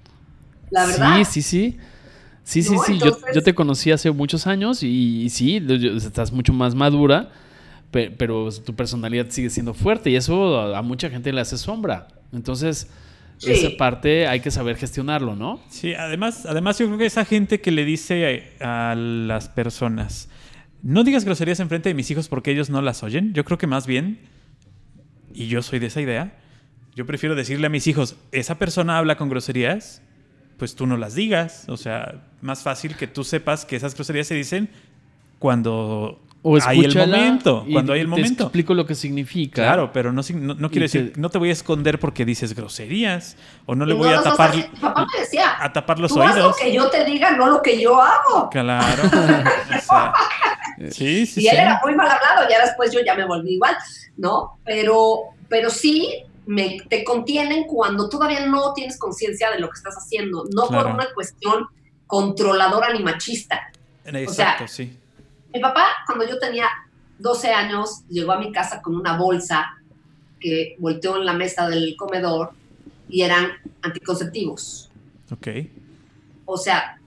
la 0.70 0.86
verdad. 0.86 1.16
Sí, 1.18 1.26
sí, 1.26 1.42
sí. 1.42 1.78
Sí, 2.46 2.62
sí, 2.62 2.76
No, 2.76 2.84
sí. 2.84 2.98
Yo, 2.98 3.06
entonces- 3.06 3.36
yo 3.36 3.42
te 3.42 3.56
conocí 3.56 3.92
hace 3.92 4.12
muchos 4.12 4.48
años 4.48 4.84
y, 4.84 5.24
y 5.24 5.30
sí, 5.30 5.66
estás 5.96 6.32
mucho 6.34 6.52
más 6.52 6.76
madura, 6.76 7.30
pe- 7.90 8.12
pero, 8.12 8.50
tu 8.52 8.76
personalidad 8.76 9.28
sigue 9.30 9.50
siendo 9.50 9.74
fuerte 9.74 10.10
y 10.10 10.16
eso 10.18 10.60
a, 10.60 10.78
a 10.78 10.82
mucha 10.82 11.10
gente 11.10 11.32
le 11.32 11.40
hace 11.40 11.58
sombra. 11.58 12.08
Entonces, 12.34 12.90
Sí. 13.38 13.52
esa 13.52 13.70
parte 13.78 14.28
hay 14.28 14.40
que 14.42 14.52
saber 14.52 14.78
gestionarlo, 14.78 15.36
¿no? 15.36 15.60
Sí, 15.70 15.94
además, 15.94 16.46
además 16.46 16.78
yo 16.80 16.86
creo 16.86 16.98
que 16.98 17.06
esa 17.08 17.26
gente 17.26 17.60
que 17.62 17.72
le 17.72 17.84
dice 17.84 18.54
a, 18.62 18.92
a 18.92 18.96
las 18.96 19.50
personas, 19.50 20.30
no 20.84 21.04
digas 21.04 21.26
groserías 21.26 21.60
enfrente 21.60 21.90
de 21.90 21.96
mis 21.96 22.12
hijos 22.12 22.28
porque 22.28 22.52
ellos 22.52 22.70
no 22.70 22.82
las 22.82 23.02
oyen, 23.04 23.34
yo 23.34 23.44
creo 23.46 23.58
que 23.58 23.68
más 23.68 23.88
bien, 23.88 24.20
y 25.34 25.48
yo 25.48 25.62
soy 25.64 25.80
de 25.80 25.88
esa 25.88 26.02
idea, 26.02 26.38
yo 26.96 27.06
prefiero 27.08 27.34
decirle 27.36 27.66
a 27.68 27.70
mis 27.70 27.88
hijos, 27.88 28.18
esa 28.32 28.60
persona 28.60 28.98
habla 29.00 29.16
con 29.18 29.30
groserías, 29.30 30.02
pues 30.58 30.76
tú 30.76 30.86
no 30.86 30.98
las 30.98 31.16
digas, 31.16 31.66
o 31.68 31.78
sea, 31.78 32.22
más 32.42 32.62
fácil 32.62 32.96
que 32.96 33.08
tú 33.08 33.24
sepas 33.24 33.66
que 33.66 33.76
esas 33.76 33.96
groserías 33.96 34.28
se 34.28 34.36
dicen 34.36 34.70
cuando 35.40 36.22
O 36.44 36.58
hay 36.66 36.82
el 36.82 36.96
momento, 36.96 37.64
y 37.68 37.74
cuando 37.74 37.94
hay 37.94 38.02
el 38.02 38.06
te 38.06 38.10
momento. 38.12 38.44
explico 38.44 38.74
lo 38.74 38.86
que 38.86 38.96
significa. 38.96 39.64
Claro, 39.64 39.92
pero 39.92 40.12
no, 40.14 40.22
no, 40.36 40.54
no 40.54 40.70
quiere 40.70 40.86
Y 40.86 40.90
te- 40.90 41.00
decir, 41.02 41.14
no 41.18 41.30
te 41.30 41.38
voy 41.38 41.50
a 41.50 41.54
esconder 41.54 42.00
porque 42.00 42.26
dices 42.26 42.54
groserías 42.54 43.36
o 43.66 43.76
no 43.76 43.86
le 43.86 43.94
voy 43.94 44.10
a 44.10 44.22
tapar, 44.22 44.54
papá 44.80 45.06
me 45.14 45.20
decía, 45.22 45.56
a 45.64 45.74
tapar 45.74 46.00
los 46.00 46.14
tú 46.14 46.22
haz 46.22 46.36
lo 46.36 46.44
oídos. 46.44 46.58
que 46.62 46.74
yo 46.74 46.90
te 46.90 47.04
diga, 47.06 47.32
no 47.36 47.50
lo 47.50 47.62
que 47.62 47.82
yo 47.82 48.00
hago. 48.02 48.50
Claro. 48.50 49.04
O 49.76 49.82
sea, 49.86 50.14
sí, 50.92 51.26
sí, 51.26 51.42
y 51.42 51.48
él 51.48 51.56
sí. 51.56 51.62
era 51.62 51.80
muy 51.84 51.96
mal 51.96 52.10
hablado, 52.10 52.50
ya 52.50 52.66
después 52.66 52.92
yo 52.92 53.00
ya 53.06 53.16
me 53.16 53.26
volví 53.26 53.54
igual, 53.54 53.76
¿no? 54.18 54.60
Pero, 54.66 55.30
pero 55.50 55.70
sí 55.70 56.24
me, 56.46 56.80
te 56.90 57.04
contienen 57.04 57.66
cuando 57.66 58.10
todavía 58.10 58.46
no 58.46 58.74
tienes 58.74 58.98
conciencia 58.98 59.52
de 59.52 59.60
lo 59.60 59.70
que 59.70 59.78
estás 59.78 59.96
haciendo, 59.96 60.46
no 60.54 60.68
por 60.68 60.88
una 60.88 61.08
cuestión 61.14 61.68
controladora 62.08 62.94
ni 62.94 63.02
machista. 63.02 63.72
Exacto, 64.06 64.68
sí. 64.68 64.98
Mi 65.54 65.60
papá, 65.60 65.88
cuando 66.06 66.28
yo 66.28 66.40
tenía 66.40 66.68
12 67.20 67.52
años, 67.52 68.04
llegó 68.10 68.32
a 68.34 68.40
mi 68.40 68.52
casa 68.52 68.82
con 68.82 68.96
una 68.96 69.18
bolsa 69.18 69.78
que 70.40 70.76
volteó 70.80 71.18
en 71.18 71.26
la 71.26 71.34
mesa 71.34 71.70
del 71.70 71.96
comedor 71.96 72.52
y 73.08 73.22
eran 73.22 73.52
anticonceptivos. 73.82 74.92
Ok. 75.32 75.48
O 76.46 76.58
sea, 76.58 77.00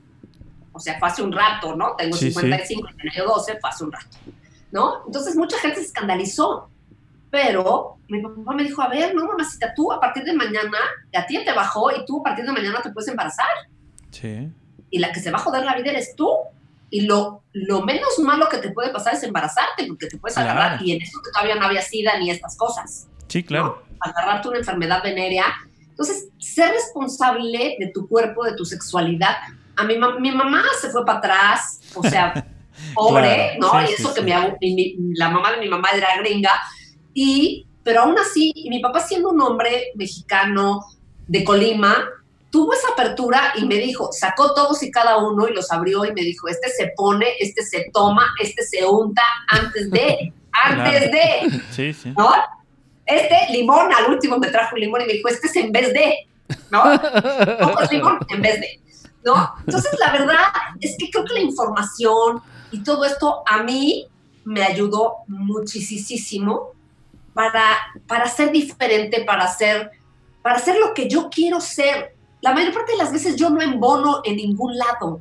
o 0.76 0.80
sea, 0.80 0.98
fue 0.98 1.08
hace 1.08 1.22
un 1.22 1.32
rato, 1.32 1.74
¿no? 1.74 1.94
Tengo 1.96 2.16
Sí, 2.16 2.26
sí. 2.30 2.40
55 2.40 2.88
y 2.92 2.96
tenía 2.96 3.12
yo 3.16 3.24
12, 3.26 3.58
fue 3.60 3.70
hace 3.70 3.84
un 3.84 3.92
rato, 3.92 4.16
¿no? 4.72 5.02
Entonces 5.06 5.34
mucha 5.36 5.58
gente 5.58 5.80
se 5.80 5.86
escandalizó, 5.86 6.68
pero 7.30 7.96
mi 8.08 8.20
papá 8.22 8.54
me 8.54 8.62
dijo, 8.62 8.80
a 8.82 8.88
ver, 8.88 9.14
no, 9.14 9.26
mamacita, 9.26 9.74
tú 9.74 9.92
a 9.92 10.00
partir 10.00 10.24
de 10.24 10.32
mañana, 10.32 10.78
a 11.14 11.26
ti 11.26 11.44
te 11.44 11.52
bajó 11.52 11.90
y 11.90 12.04
tú 12.06 12.20
a 12.20 12.22
partir 12.24 12.44
de 12.44 12.52
mañana 12.52 12.80
te 12.82 12.90
puedes 12.90 13.08
embarazar 13.08 13.46
Sí. 14.10 14.48
y 14.90 14.98
la 14.98 15.12
que 15.12 15.20
se 15.20 15.30
va 15.30 15.38
a 15.38 15.42
joder 15.42 15.64
la 15.64 15.74
vida 15.76 15.90
eres 15.90 16.14
tú. 16.16 16.30
Y 16.88 17.00
lo, 17.00 17.42
lo 17.52 17.82
menos 17.82 18.16
malo 18.20 18.48
que 18.48 18.58
te 18.58 18.70
puede 18.70 18.90
pasar 18.90 19.14
es 19.14 19.22
embarazarte, 19.24 19.86
porque 19.88 20.06
te 20.06 20.18
puedes 20.18 20.36
Claro. 20.36 20.52
agarrar, 20.52 20.82
y 20.82 20.92
en 20.92 21.02
eso 21.02 21.18
que 21.24 21.32
todavía 21.32 21.56
no 21.56 21.66
había 21.66 21.82
sida 21.82 22.16
ni 22.18 22.30
estas 22.30 22.56
cosas, 22.56 23.08
Sí, 23.26 23.42
claro. 23.42 23.82
agarrarte 23.98 24.48
una 24.48 24.58
enfermedad 24.58 25.02
venérea. 25.02 25.46
Entonces, 25.88 26.28
ser 26.38 26.70
responsable 26.72 27.76
de 27.80 27.90
tu 27.92 28.06
cuerpo, 28.08 28.44
de 28.44 28.54
tu 28.54 28.64
sexualidad. 28.64 29.34
A 29.76 29.84
mi, 29.84 29.96
mi 30.20 30.32
mamá 30.32 30.62
se 30.80 30.90
fue 30.90 31.04
para 31.04 31.18
atrás, 31.18 31.80
o 31.94 32.02
sea, 32.02 32.32
pobre, 32.94 33.56
Claro, 33.58 33.74
¿no? 33.80 33.80
sí, 33.80 33.84
y 33.84 33.96
sí, 33.96 34.02
eso 34.02 34.14
que 34.14 34.20
sí. 34.20 34.24
mi 34.26 34.32
abu- 34.32 34.56
mi- 34.60 34.74
mi- 34.74 34.96
la 35.16 35.28
mamá 35.30 35.52
de 35.52 35.58
mi 35.58 35.68
mamá 35.68 35.90
era 35.94 36.08
gringa, 36.18 36.52
y, 37.14 37.66
pero 37.82 38.02
aún 38.02 38.18
así, 38.18 38.52
y 38.54 38.68
mi 38.70 38.80
papá 38.80 39.00
siendo 39.00 39.30
un 39.30 39.40
hombre 39.40 39.92
mexicano 39.94 40.80
de 41.26 41.44
Colima, 41.44 42.08
tuvo 42.50 42.72
esa 42.72 42.88
apertura 42.92 43.52
y 43.56 43.66
me 43.66 43.74
dijo, 43.76 44.08
sacó 44.12 44.54
todos 44.54 44.82
y 44.82 44.90
cada 44.90 45.18
uno 45.18 45.46
y 45.48 45.52
los 45.52 45.70
abrió 45.72 46.04
y 46.04 46.12
me 46.12 46.22
dijo, 46.22 46.48
este 46.48 46.70
se 46.70 46.92
pone, 46.96 47.26
este 47.38 47.62
se 47.62 47.90
toma, 47.92 48.26
este 48.42 48.62
se 48.64 48.84
unta 48.86 49.22
antes 49.48 49.90
de, 49.90 50.32
antes 50.52 51.10
Claro. 51.10 51.12
de, 51.12 51.60
Sí, 51.70 51.92
sí. 51.92 52.12
¿no? 52.16 52.30
Este 53.04 53.52
limón, 53.52 53.92
al 53.92 54.10
último 54.10 54.38
me 54.38 54.48
trajo 54.48 54.74
un 54.74 54.80
limón 54.80 55.02
y 55.02 55.06
me 55.06 55.12
dijo, 55.14 55.28
este 55.28 55.46
es 55.48 55.56
en 55.56 55.70
vez 55.70 55.92
de, 55.92 56.26
¿no? 56.70 56.82
Pocos 57.60 57.92
limón 57.92 58.18
en 58.30 58.42
vez 58.42 58.60
de, 58.60 58.80
¿no? 59.26 59.52
Entonces, 59.66 59.90
la 59.98 60.12
verdad 60.12 60.44
es 60.80 60.96
que 60.96 61.10
creo 61.10 61.24
que 61.24 61.34
la 61.34 61.40
información 61.40 62.40
y 62.70 62.82
todo 62.82 63.04
esto 63.04 63.42
a 63.44 63.62
mí 63.62 64.06
me 64.44 64.62
ayudó 64.62 65.16
muchísimo 65.26 66.68
para, 67.34 67.64
para 68.06 68.28
ser 68.28 68.52
diferente, 68.52 69.24
para 69.24 69.48
ser, 69.48 69.90
para 70.42 70.60
ser 70.60 70.78
lo 70.78 70.94
que 70.94 71.08
yo 71.08 71.28
quiero 71.28 71.60
ser. 71.60 72.14
La 72.40 72.54
mayor 72.54 72.72
parte 72.72 72.92
de 72.92 72.98
las 72.98 73.12
veces 73.12 73.34
yo 73.36 73.50
no 73.50 73.60
embono 73.60 74.20
en 74.24 74.36
ningún 74.36 74.78
lado 74.78 75.20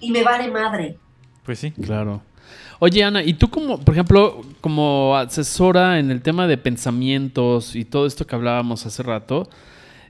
y 0.00 0.10
me 0.10 0.24
vale 0.24 0.50
madre. 0.50 0.98
Pues 1.44 1.60
sí. 1.60 1.70
Claro. 1.70 2.20
Oye, 2.80 3.02
Ana, 3.02 3.22
¿y 3.22 3.34
tú 3.34 3.48
como, 3.48 3.78
por 3.80 3.94
ejemplo, 3.94 4.42
como 4.60 5.16
asesora 5.16 5.98
en 5.98 6.10
el 6.10 6.22
tema 6.22 6.46
de 6.46 6.58
pensamientos 6.58 7.76
y 7.76 7.84
todo 7.84 8.06
esto 8.06 8.26
que 8.26 8.34
hablábamos 8.34 8.86
hace 8.86 9.02
rato, 9.02 9.48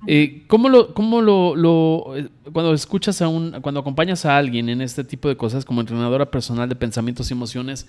eh, 0.06 0.44
¿cómo 0.46 0.68
lo, 0.68 0.94
cómo 0.94 1.20
lo, 1.22 1.56
lo- 1.56 2.16
eh, 2.16 2.28
cuando 2.52 2.72
escuchas 2.74 3.20
a 3.22 3.28
un, 3.28 3.60
cuando 3.60 3.80
acompañas 3.80 4.24
a 4.24 4.36
alguien 4.36 4.68
en 4.68 4.80
este 4.80 5.04
tipo 5.04 5.28
de 5.28 5.36
cosas 5.36 5.64
como 5.64 5.80
entrenadora 5.80 6.30
personal 6.30 6.68
de 6.68 6.76
pensamientos 6.76 7.30
y 7.30 7.34
emociones, 7.34 7.86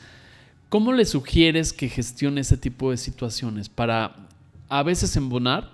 ¿cómo 0.69 0.93
le 0.93 1.05
sugieres 1.05 1.73
que 1.73 1.89
gestione 1.89 2.41
ese 2.41 2.57
tipo 2.57 2.91
de 2.91 2.97
situaciones 2.97 3.69
para 3.69 4.15
a 4.69 4.83
veces 4.83 5.15
embonar, 5.17 5.71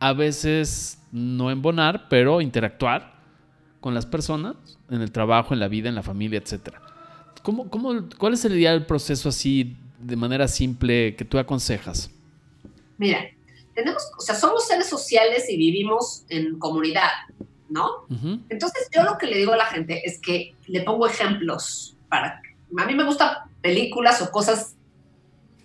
a 0.00 0.12
veces 0.12 1.00
no 1.12 1.50
embonar, 1.50 2.08
pero 2.08 2.40
interactuar 2.40 3.14
con 3.80 3.94
las 3.94 4.06
personas 4.06 4.56
en 4.90 5.00
el 5.02 5.12
trabajo, 5.12 5.54
en 5.54 5.60
la 5.60 5.68
vida, 5.68 5.88
en 5.88 5.94
la 5.94 6.02
familia, 6.02 6.38
etcétera? 6.40 6.82
¿Cómo, 7.42 7.70
cómo, 7.70 7.94
¿Cuál 8.18 8.36
sería 8.36 8.72
el 8.74 8.86
proceso 8.86 9.28
así 9.28 9.76
de 10.00 10.16
manera 10.16 10.48
simple 10.48 11.14
que 11.16 11.24
tú 11.24 11.38
aconsejas? 11.38 12.10
Mira, 12.98 13.35
tenemos, 13.76 14.02
o 14.18 14.20
sea, 14.20 14.34
somos 14.34 14.66
seres 14.66 14.88
sociales 14.88 15.44
y 15.48 15.56
vivimos 15.56 16.24
en 16.28 16.58
comunidad, 16.58 17.10
¿no? 17.68 18.06
Entonces 18.48 18.88
yo 18.92 19.04
lo 19.04 19.16
que 19.18 19.26
le 19.26 19.36
digo 19.36 19.52
a 19.52 19.56
la 19.56 19.66
gente 19.66 20.02
es 20.04 20.18
que 20.20 20.56
le 20.66 20.80
pongo 20.80 21.06
ejemplos 21.06 21.96
para... 22.08 22.42
A 22.76 22.84
mí 22.84 22.94
me 22.94 23.04
gustan 23.04 23.30
películas 23.60 24.20
o 24.22 24.32
cosas 24.32 24.74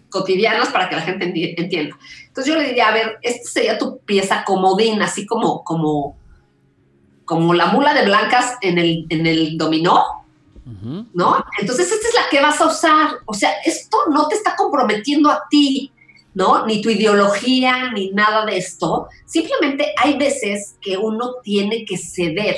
cotidianas 0.10 0.70
para 0.70 0.90
que 0.90 0.98
la 0.98 1.02
gente 1.02 1.26
enti- 1.26 1.56
entienda. 1.58 1.98
Entonces 2.28 2.54
yo 2.54 2.60
le 2.60 2.68
diría, 2.68 2.90
a 2.90 2.94
ver, 2.94 3.18
esta 3.22 3.50
sería 3.50 3.78
tu 3.80 4.00
pieza 4.00 4.44
comodín, 4.46 5.02
así 5.02 5.26
como, 5.26 5.64
como, 5.64 6.18
como 7.26 7.54
la 7.54 7.68
mula 7.68 7.94
de 7.94 8.06
blancas 8.06 8.58
en 8.62 8.78
el, 8.78 9.06
en 9.10 9.26
el 9.26 9.58
dominó. 9.58 10.04
¿no? 11.14 11.44
Entonces 11.60 11.92
esta 11.92 12.08
es 12.08 12.14
la 12.14 12.30
que 12.30 12.42
vas 12.42 12.62
a 12.62 12.68
usar. 12.68 13.10
O 13.26 13.34
sea, 13.34 13.52
esto 13.66 13.98
no 14.10 14.28
te 14.28 14.36
está 14.36 14.56
comprometiendo 14.56 15.30
a 15.30 15.44
ti, 15.50 15.92
¿no? 16.34 16.66
Ni 16.66 16.82
tu 16.82 16.90
ideología, 16.90 17.92
ni 17.92 18.12
nada 18.12 18.46
de 18.46 18.58
esto. 18.58 19.08
Simplemente 19.26 19.94
hay 19.98 20.18
veces 20.18 20.76
que 20.82 20.98
uno 20.98 21.36
tiene 21.44 21.86
que 21.86 21.98
ceder, 21.98 22.58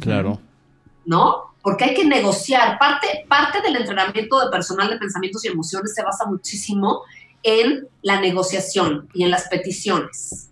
Claro. 0.00 0.40
¿no? 1.04 1.54
Porque 1.62 1.84
hay 1.84 1.94
que 1.94 2.04
negociar. 2.04 2.78
Parte, 2.78 3.24
parte 3.28 3.60
del 3.62 3.76
entrenamiento 3.76 4.38
de 4.44 4.50
personal 4.50 4.88
de 4.90 4.96
pensamientos 4.98 5.44
y 5.44 5.48
emociones 5.48 5.94
se 5.94 6.02
basa 6.02 6.26
muchísimo 6.26 7.02
en 7.42 7.88
la 8.02 8.20
negociación 8.20 9.08
y 9.14 9.24
en 9.24 9.30
las 9.30 9.48
peticiones. 9.48 10.50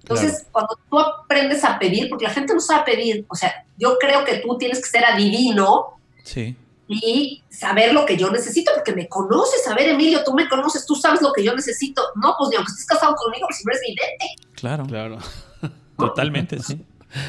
Entonces, 0.00 0.46
cuando 0.50 0.78
tú 0.90 0.98
aprendes 0.98 1.64
a 1.64 1.78
pedir, 1.78 2.08
porque 2.08 2.24
la 2.24 2.32
gente 2.32 2.52
no 2.52 2.60
sabe 2.60 2.92
pedir, 2.92 3.24
o 3.28 3.34
sea, 3.34 3.64
yo 3.78 3.96
creo 3.98 4.24
que 4.24 4.38
tú 4.38 4.58
tienes 4.58 4.78
que 4.80 4.90
ser 4.90 5.04
adivino 5.04 5.98
Sí. 6.24 6.56
Y 6.88 7.42
saber 7.48 7.94
lo 7.94 8.04
que 8.04 8.16
yo 8.16 8.30
necesito, 8.30 8.72
porque 8.74 8.92
me 8.92 9.08
conoces. 9.08 9.66
A 9.68 9.74
ver, 9.74 9.88
Emilio, 9.88 10.22
tú 10.24 10.34
me 10.34 10.48
conoces, 10.48 10.84
tú 10.86 10.94
sabes 10.94 11.22
lo 11.22 11.32
que 11.32 11.44
yo 11.44 11.54
necesito. 11.54 12.02
No, 12.16 12.34
pues 12.38 12.50
ni 12.50 12.56
aunque 12.56 12.70
estés 12.70 12.86
casado 12.86 13.14
conmigo, 13.14 13.46
si 13.50 13.64
no 13.64 13.72
eres 13.72 13.82
vidente. 13.86 14.26
Claro. 14.54 14.84
Claro. 14.86 15.18
Totalmente, 15.96 16.58
sí. 16.60 16.84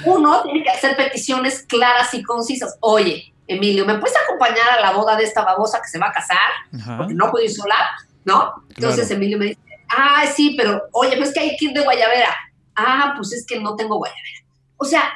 Uno 0.06 0.42
tiene 0.44 0.64
que 0.64 0.70
hacer 0.70 0.96
peticiones 0.96 1.64
claras 1.64 2.14
y 2.14 2.24
concisas. 2.24 2.78
Oye, 2.80 3.34
Emilio, 3.48 3.86
¿me 3.86 3.98
puedes 4.00 4.16
acompañar 4.26 4.70
a 4.78 4.82
la 4.82 4.92
boda 4.92 5.16
de 5.16 5.24
esta 5.24 5.44
babosa 5.44 5.82
que 5.82 5.90
se 5.90 6.00
va 6.00 6.08
a 6.08 6.14
casar? 6.14 6.38
Ajá. 6.74 6.98
Porque 6.98 7.14
no 7.14 7.30
puedo 7.30 7.44
ir 7.44 7.52
sola, 7.52 7.76
¿no? 8.26 8.54
Entonces 8.70 9.08
Claro. 9.08 9.16
Emilio 9.16 9.38
me 9.38 9.46
dice, 9.48 9.60
ah, 9.90 10.26
sí, 10.34 10.56
pero 10.58 10.84
oye, 10.94 11.18
pues 11.18 11.34
que 11.34 11.42
hay 11.42 11.58
que 11.58 11.66
ir 11.66 11.74
de 11.74 11.84
guayabera. 11.84 12.34
Ah, 12.76 13.14
pues 13.16 13.34
es 13.34 13.46
que 13.46 13.60
no 13.60 13.76
tengo 13.76 13.98
guayabera. 13.98 14.40
O 14.78 14.86
sea, 14.86 15.14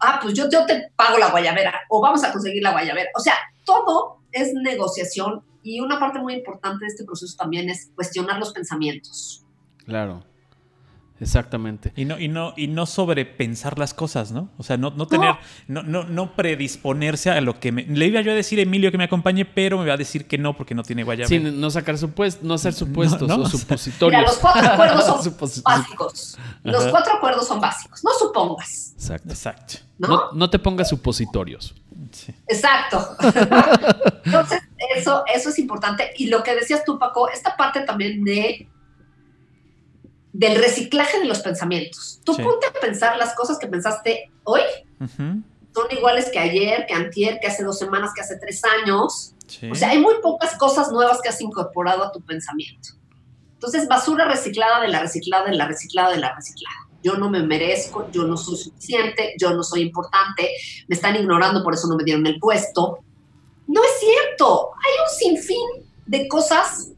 ah, 0.00 0.18
pues 0.22 0.34
yo, 0.34 0.48
te 0.48 0.90
pago 0.96 1.18
la 1.18 1.30
guayabera 1.30 1.80
o 1.88 2.00
vamos 2.00 2.24
a 2.24 2.32
conseguir 2.32 2.62
la 2.62 2.72
guayabera. 2.72 3.10
O 3.16 3.20
sea, 3.20 3.34
todo 3.64 4.18
es 4.32 4.52
negociación 4.52 5.42
y 5.62 5.80
una 5.80 5.98
parte 5.98 6.18
muy 6.18 6.34
importante 6.34 6.84
de 6.84 6.88
este 6.88 7.04
proceso 7.04 7.36
también 7.36 7.68
es 7.70 7.90
cuestionar 7.94 8.38
los 8.38 8.52
pensamientos. 8.52 9.44
Claro. 9.84 10.24
Exactamente. 11.20 11.92
Y 11.96 12.04
no, 12.04 12.18
y 12.18 12.28
no, 12.28 12.52
y 12.56 12.68
no 12.68 12.84
sobrepensar 12.84 13.78
las 13.78 13.94
cosas, 13.94 14.32
¿no? 14.32 14.50
O 14.58 14.62
sea, 14.62 14.76
no, 14.76 14.90
no 14.90 15.06
tener, 15.06 15.34
no, 15.66 15.82
no, 15.82 16.04
no 16.04 16.34
predisponerse 16.34 17.30
a 17.30 17.40
lo 17.40 17.58
que 17.58 17.72
me. 17.72 17.84
Le 17.84 18.06
iba 18.06 18.20
yo 18.20 18.32
a 18.32 18.34
decir 18.34 18.58
a 18.58 18.62
Emilio 18.62 18.90
que 18.90 18.98
me 18.98 19.04
acompañe, 19.04 19.44
pero 19.44 19.78
me 19.78 19.86
va 19.86 19.94
a 19.94 19.96
decir 19.96 20.26
que 20.26 20.36
no 20.36 20.56
porque 20.56 20.74
no 20.74 20.82
tiene 20.82 21.04
guayaba. 21.04 21.28
Sin 21.28 21.58
no 21.60 21.70
sacar 21.70 21.96
supuestos, 21.96 22.44
no 22.44 22.54
hacer 22.54 22.74
supuestos 22.74 23.26
no, 23.28 23.36
o 23.36 23.40
o 23.42 23.48
sea, 23.48 23.58
supositorios. 23.58 24.20
Mira, 24.20 24.30
los 24.30 24.38
cuatro 24.38 24.70
acuerdos 24.70 25.06
son 25.06 25.16
básicos. 25.64 26.38
Los 26.62 26.82
Ajá. 26.82 26.90
cuatro 26.90 27.12
acuerdos 27.14 27.48
son 27.48 27.60
básicos. 27.60 28.04
No 28.04 28.10
supongas, 28.18 28.92
Exacto. 28.96 29.28
Exacto. 29.30 29.74
¿no? 29.98 30.08
No, 30.08 30.32
no 30.32 30.50
te 30.50 30.58
pongas 30.58 30.88
supositorios. 30.90 31.74
Sí. 32.12 32.34
Exacto. 32.46 33.16
Entonces, 34.24 34.60
eso, 34.96 35.24
eso 35.32 35.48
es 35.48 35.58
importante. 35.58 36.10
Y 36.18 36.28
lo 36.28 36.42
que 36.42 36.54
decías 36.54 36.84
tú, 36.84 36.98
Paco, 36.98 37.28
esta 37.30 37.56
parte 37.56 37.80
también 37.80 38.22
de 38.24 38.68
del 40.38 40.56
reciclaje 40.56 41.18
de 41.18 41.24
los 41.24 41.40
pensamientos. 41.40 42.20
Tú 42.22 42.34
Sí. 42.34 42.42
ponte 42.42 42.66
a 42.66 42.72
pensar 42.72 43.16
las 43.16 43.34
cosas 43.34 43.58
que 43.58 43.66
pensaste 43.66 44.30
hoy 44.44 44.60
son 45.74 45.86
iguales 45.90 46.30
que 46.30 46.38
ayer, 46.38 46.84
que 46.86 46.94
antier, 46.94 47.38
que 47.40 47.46
hace 47.46 47.64
dos 47.64 47.78
semanas, 47.78 48.10
que 48.14 48.20
hace 48.20 48.36
tres 48.38 48.62
años. 48.64 49.34
Sí. 49.46 49.70
O 49.70 49.74
sea, 49.74 49.90
hay 49.90 49.98
muy 49.98 50.14
pocas 50.22 50.56
cosas 50.56 50.90
nuevas 50.92 51.20
que 51.22 51.30
has 51.30 51.40
incorporado 51.40 52.04
a 52.04 52.12
tu 52.12 52.20
pensamiento. 52.20 52.90
Entonces, 53.54 53.88
basura 53.88 54.26
reciclada 54.26 54.80
de 54.80 54.88
la 54.88 55.00
reciclada, 55.00 55.46
de 55.46 55.56
la 55.56 55.66
reciclada, 55.66 56.10
de 56.10 56.18
la 56.18 56.34
reciclada. 56.34 56.76
Yo 57.02 57.14
no 57.14 57.30
me 57.30 57.42
merezco, 57.42 58.10
yo 58.10 58.24
no 58.24 58.36
soy 58.36 58.58
suficiente, 58.58 59.34
yo 59.38 59.54
no 59.54 59.62
soy 59.62 59.80
importante, 59.82 60.50
me 60.88 60.96
están 60.96 61.16
ignorando, 61.16 61.62
por 61.62 61.72
eso 61.72 61.88
no 61.88 61.96
me 61.96 62.04
dieron 62.04 62.26
el 62.26 62.38
puesto. 62.38 62.98
No 63.66 63.82
es 63.82 63.90
cierto. 64.00 64.70
Hay 64.74 64.92
un 65.02 65.36
sinfín 65.36 65.86
de 66.04 66.28
cosas 66.28 66.90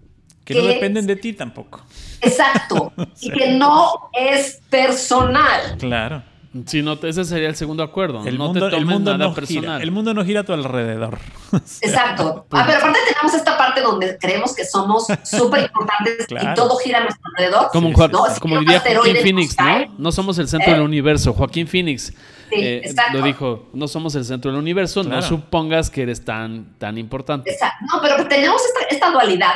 que, 0.45 0.55
no 0.55 0.67
dependen 0.67 1.07
de 1.07 1.17
ti 1.17 1.33
tampoco. 1.33 1.83
Exacto. 2.21 2.93
Y 3.21 3.31
que 3.33 3.53
no 3.53 4.11
es 4.13 4.61
personal. 4.71 5.77
Claro. 5.79 6.23
Sí, 6.67 6.83
no, 6.83 6.95
ese 7.03 7.25
sería 7.25 7.49
el 7.49 7.57
segundo 7.57 7.83
acuerdo. 7.83 8.25
El 8.27 8.39
no 8.39 8.47
mundo, 8.47 8.71
te 8.71 8.77
el 8.77 8.87
mundo 8.87 9.13
nada 9.13 9.29
no 9.31 9.35
personal. 9.35 9.63
gira. 9.65 9.83
El 9.83 9.91
mundo 9.91 10.15
no 10.15 10.25
gira 10.25 10.41
a 10.41 10.45
tu 10.45 10.53
alrededor. 10.53 11.19
Exacto. 11.83 12.47
Ah, 12.51 12.65
pero 12.67 12.79
aparte 12.79 12.99
tenemos 13.07 13.35
esta 13.35 13.59
parte 13.59 13.81
donde 13.83 14.17
creemos 14.19 14.55
que 14.55 14.65
somos 14.65 15.07
súper 15.25 15.65
importantes 15.65 16.27
Claro. 16.27 16.53
y 16.53 16.55
todo 16.55 16.77
gira 16.79 16.99
a 16.99 17.03
nuestro 17.03 17.23
alrededor. 17.37 17.69
Como, 17.71 17.89
Sí. 17.89 18.35
Si 18.35 18.41
como 18.41 18.59
diría 18.61 18.81
Joaquín 18.81 19.17
Phoenix, 19.23 19.57
¿no? 19.59 19.95
No 19.99 20.13
somos 20.13 20.39
el 20.39 20.49
centro 20.49 20.71
¿eh? 20.71 20.75
del 20.75 20.83
universo. 20.83 21.33
Joaquín 21.35 21.67
Phoenix 21.69 22.13
Sí, 22.51 22.57
eh, 22.59 22.95
lo 23.13 23.23
dijo, 23.23 23.69
no 23.73 23.89
somos 23.89 24.15
el 24.15 24.25
centro 24.25 24.51
del 24.51 24.59
universo, 24.61 25.03
no 25.03 25.11
Claro. 25.11 25.23
supongas 25.27 25.91
que 25.91 26.03
eres 26.03 26.25
tan, 26.25 26.79
tan 26.79 26.97
importante. 26.99 27.51
Exacto. 27.51 27.85
No, 27.93 28.01
pero 28.01 28.27
tenemos 28.29 28.61
esta, 28.65 28.95
esta 28.95 29.11
dualidad. 29.11 29.53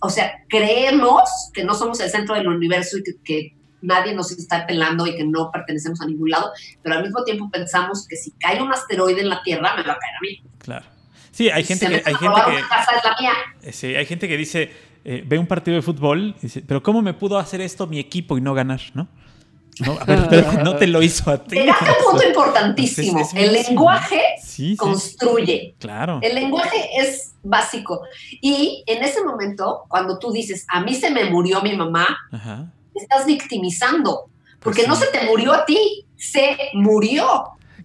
O 0.00 0.10
sea, 0.10 0.32
creemos 0.48 1.22
que 1.52 1.64
no 1.64 1.74
somos 1.74 2.00
el 2.00 2.10
centro 2.10 2.34
del 2.34 2.48
universo 2.48 2.98
y 2.98 3.02
que, 3.02 3.12
que 3.24 3.56
nadie 3.82 4.14
nos 4.14 4.30
está 4.32 4.66
pelando 4.66 5.06
y 5.06 5.14
que 5.16 5.24
no 5.24 5.50
pertenecemos 5.50 6.00
a 6.00 6.06
ningún 6.06 6.30
lado, 6.30 6.50
pero 6.82 6.96
al 6.96 7.02
mismo 7.02 7.22
tiempo 7.24 7.50
pensamos 7.50 8.06
que 8.08 8.16
si 8.16 8.30
cae 8.32 8.60
un 8.62 8.72
asteroide 8.72 9.20
en 9.20 9.28
la 9.28 9.42
Tierra, 9.42 9.74
me 9.76 9.82
va 9.82 9.92
a 9.92 9.98
caer 9.98 10.14
a 10.16 10.20
mí. 10.22 10.42
Claro. 10.58 10.86
Sí, 11.30 11.50
hay 11.50 11.64
gente 11.64 11.86
que, 11.88 11.96
hay 11.96 12.14
gente 12.14 12.40
que, 12.46 12.62
casa 12.68 12.92
es 12.96 13.04
la 13.04 13.16
mía. 13.20 13.32
eh, 13.62 13.72
sí, 13.72 13.94
hay 13.94 14.06
gente 14.06 14.28
que 14.28 14.36
dice, 14.36 14.70
eh, 15.04 15.22
ve 15.26 15.36
un 15.38 15.46
partido 15.46 15.74
de 15.74 15.82
fútbol 15.82 16.34
y 16.38 16.42
dice, 16.42 16.62
pero 16.66 16.82
¿cómo 16.82 17.02
me 17.02 17.12
pudo 17.12 17.38
hacer 17.38 17.60
esto 17.60 17.86
mi 17.86 17.98
equipo 17.98 18.38
y 18.38 18.40
no 18.40 18.54
ganar? 18.54 18.80
¿No? 18.94 19.08
No, 19.80 19.96
a 20.00 20.04
ver, 20.04 20.26
pero 20.30 20.52
no 20.64 20.76
te 20.76 20.86
lo 20.86 21.02
hizo 21.02 21.30
a 21.30 21.38
ti. 21.42 21.58
Un 21.58 21.66
punto 22.10 22.26
importantísimo. 22.26 23.18
Es- 23.20 23.28
es 23.28 23.34
el 23.34 23.52
lenguaje 23.52 24.20
Sí, 24.42 24.70
sí, 24.70 24.76
construye. 24.76 25.74
claro. 25.78 26.20
El 26.22 26.34
lenguaje 26.34 26.76
es 26.98 27.34
básico. 27.42 28.02
Y 28.40 28.84
en 28.86 29.02
ese 29.02 29.22
momento, 29.24 29.84
cuando 29.88 30.18
tú 30.18 30.30
dices, 30.32 30.64
a 30.68 30.80
mí 30.80 30.94
se 30.94 31.10
me 31.10 31.24
murió 31.30 31.60
mi 31.62 31.76
mamá, 31.76 32.06
Ajá. 32.30 32.70
te 32.92 33.00
estás 33.02 33.26
victimizando. 33.26 34.26
Porque 34.60 34.82
Pues 34.84 34.88
no 34.88 34.96
sí. 34.96 35.02
se 35.12 35.18
te 35.18 35.26
murió 35.26 35.52
a 35.52 35.64
ti, 35.64 36.06
se 36.16 36.56
murió. 36.74 37.26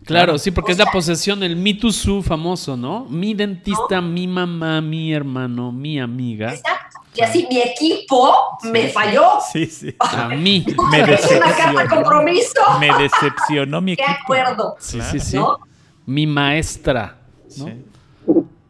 Claro, 0.05 0.37
sí, 0.39 0.49
porque 0.51 0.71
O 0.71 0.73
es 0.73 0.77
la 0.79 0.85
posesión, 0.91 1.43
el 1.43 1.55
Me 1.57 1.73
Too 1.73 1.91
Su 1.91 2.23
famoso, 2.23 2.77
¿no? 2.77 3.05
Mi 3.09 3.33
dentista, 3.33 3.99
mi 4.01 4.27
mamá, 4.27 4.79
mi 4.81 5.13
hermano, 5.13 5.71
mi 5.71 5.99
amiga. 5.99 6.53
Exacto. 6.53 6.78
Y 7.19 7.23
así 7.23 7.47
mi 7.49 7.59
equipo 7.59 8.57
me 8.63 8.87
falló. 8.89 9.39
Sí, 9.51 9.65
sí. 9.65 9.95
A 9.99 10.27
mí. 10.29 10.65
Me 10.91 10.99
Es 11.01 11.31
una 11.31 11.41
carta 11.41 11.71
de 11.71 11.77
decepcionó. 11.85 11.89
compromiso. 11.95 12.61
Me 12.79 12.89
decepcionó 12.97 13.81
mi 13.81 13.95
De 13.97 14.03
equipo. 14.03 14.19
acuerdo. 14.23 14.75
Sí, 14.79 14.97
Claro. 14.97 15.11
sí, 15.11 15.19
sí. 15.19 15.35
¿No? 15.37 15.57
Mi 16.05 16.25
maestra. 16.27 17.17
¿no? 17.57 17.65
Sí. 17.65 17.85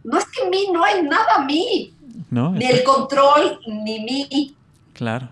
No 0.04 0.18
es 0.18 0.26
que 0.26 0.44
en 0.44 0.50
mí 0.50 0.70
no 0.74 0.84
hay 0.84 1.04
nada 1.04 1.36
a 1.38 1.46
mí. 1.46 1.94
¿No? 2.32 2.52
Ni 2.52 2.66
el 2.66 2.84
control, 2.84 3.60
ni 3.68 4.00
mí. 4.00 4.56
Claro. 4.94 5.30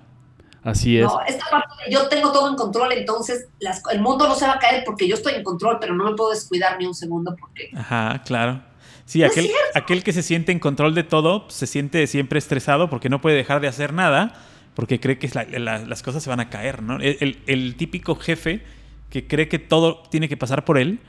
Así 0.64 0.98
es. 0.98 1.06
No, 1.06 1.22
esta 1.26 1.46
parte 1.50 1.70
de 1.86 1.92
yo 1.94 2.10
tengo 2.10 2.32
todo 2.32 2.50
en 2.50 2.56
control, 2.56 2.92
entonces 2.92 3.48
las- 3.60 3.82
el 3.92 4.02
mundo 4.02 4.28
no 4.28 4.36
se 4.36 4.46
va 4.46 4.54
a 4.54 4.60
caer 4.60 4.84
porque 4.86 5.08
yo 5.08 5.16
estoy 5.16 5.34
en 5.36 5.44
control, 5.44 5.78
pero 5.80 5.94
no 5.96 6.04
me 6.04 6.14
puedo 6.16 6.32
descuidar 6.32 6.78
ni 6.78 6.86
un 6.86 6.94
segundo 6.94 7.36
porque 7.40 7.70
Ajá, 7.76 8.22
claro. 8.26 8.62
Sí, 9.08 9.24
aquel, 9.24 9.50
aquel 9.74 10.04
que 10.04 10.12
se 10.14 10.22
siente 10.22 10.52
en 10.52 10.60
control 10.60 10.94
de 10.94 11.04
todo 11.04 11.46
se 11.50 11.66
siente 11.66 12.06
siempre 12.08 12.38
estresado 12.40 12.90
porque 12.90 13.08
no 13.10 13.22
puede 13.22 13.38
dejar 13.38 13.62
de 13.62 13.68
hacer 13.70 13.94
nada 13.94 14.34
porque 14.76 15.00
cree 15.00 15.18
que 15.18 15.30
la- 15.34 15.46
la- 15.60 15.80
las 15.80 16.04
cosas 16.04 16.22
se 16.22 16.30
van 16.30 16.40
a 16.42 16.50
caer, 16.50 16.84
¿no? 16.84 16.98
El, 16.98 17.18
el- 17.22 17.38
el 17.48 17.76
típico 17.76 18.16
jefe 18.16 18.62
que 19.10 19.26
cree 19.26 19.48
que 19.48 19.60
todo 19.60 20.04
tiene 20.12 20.28
que 20.28 20.36
pasar 20.38 20.66
por 20.66 20.78
él 20.78 21.00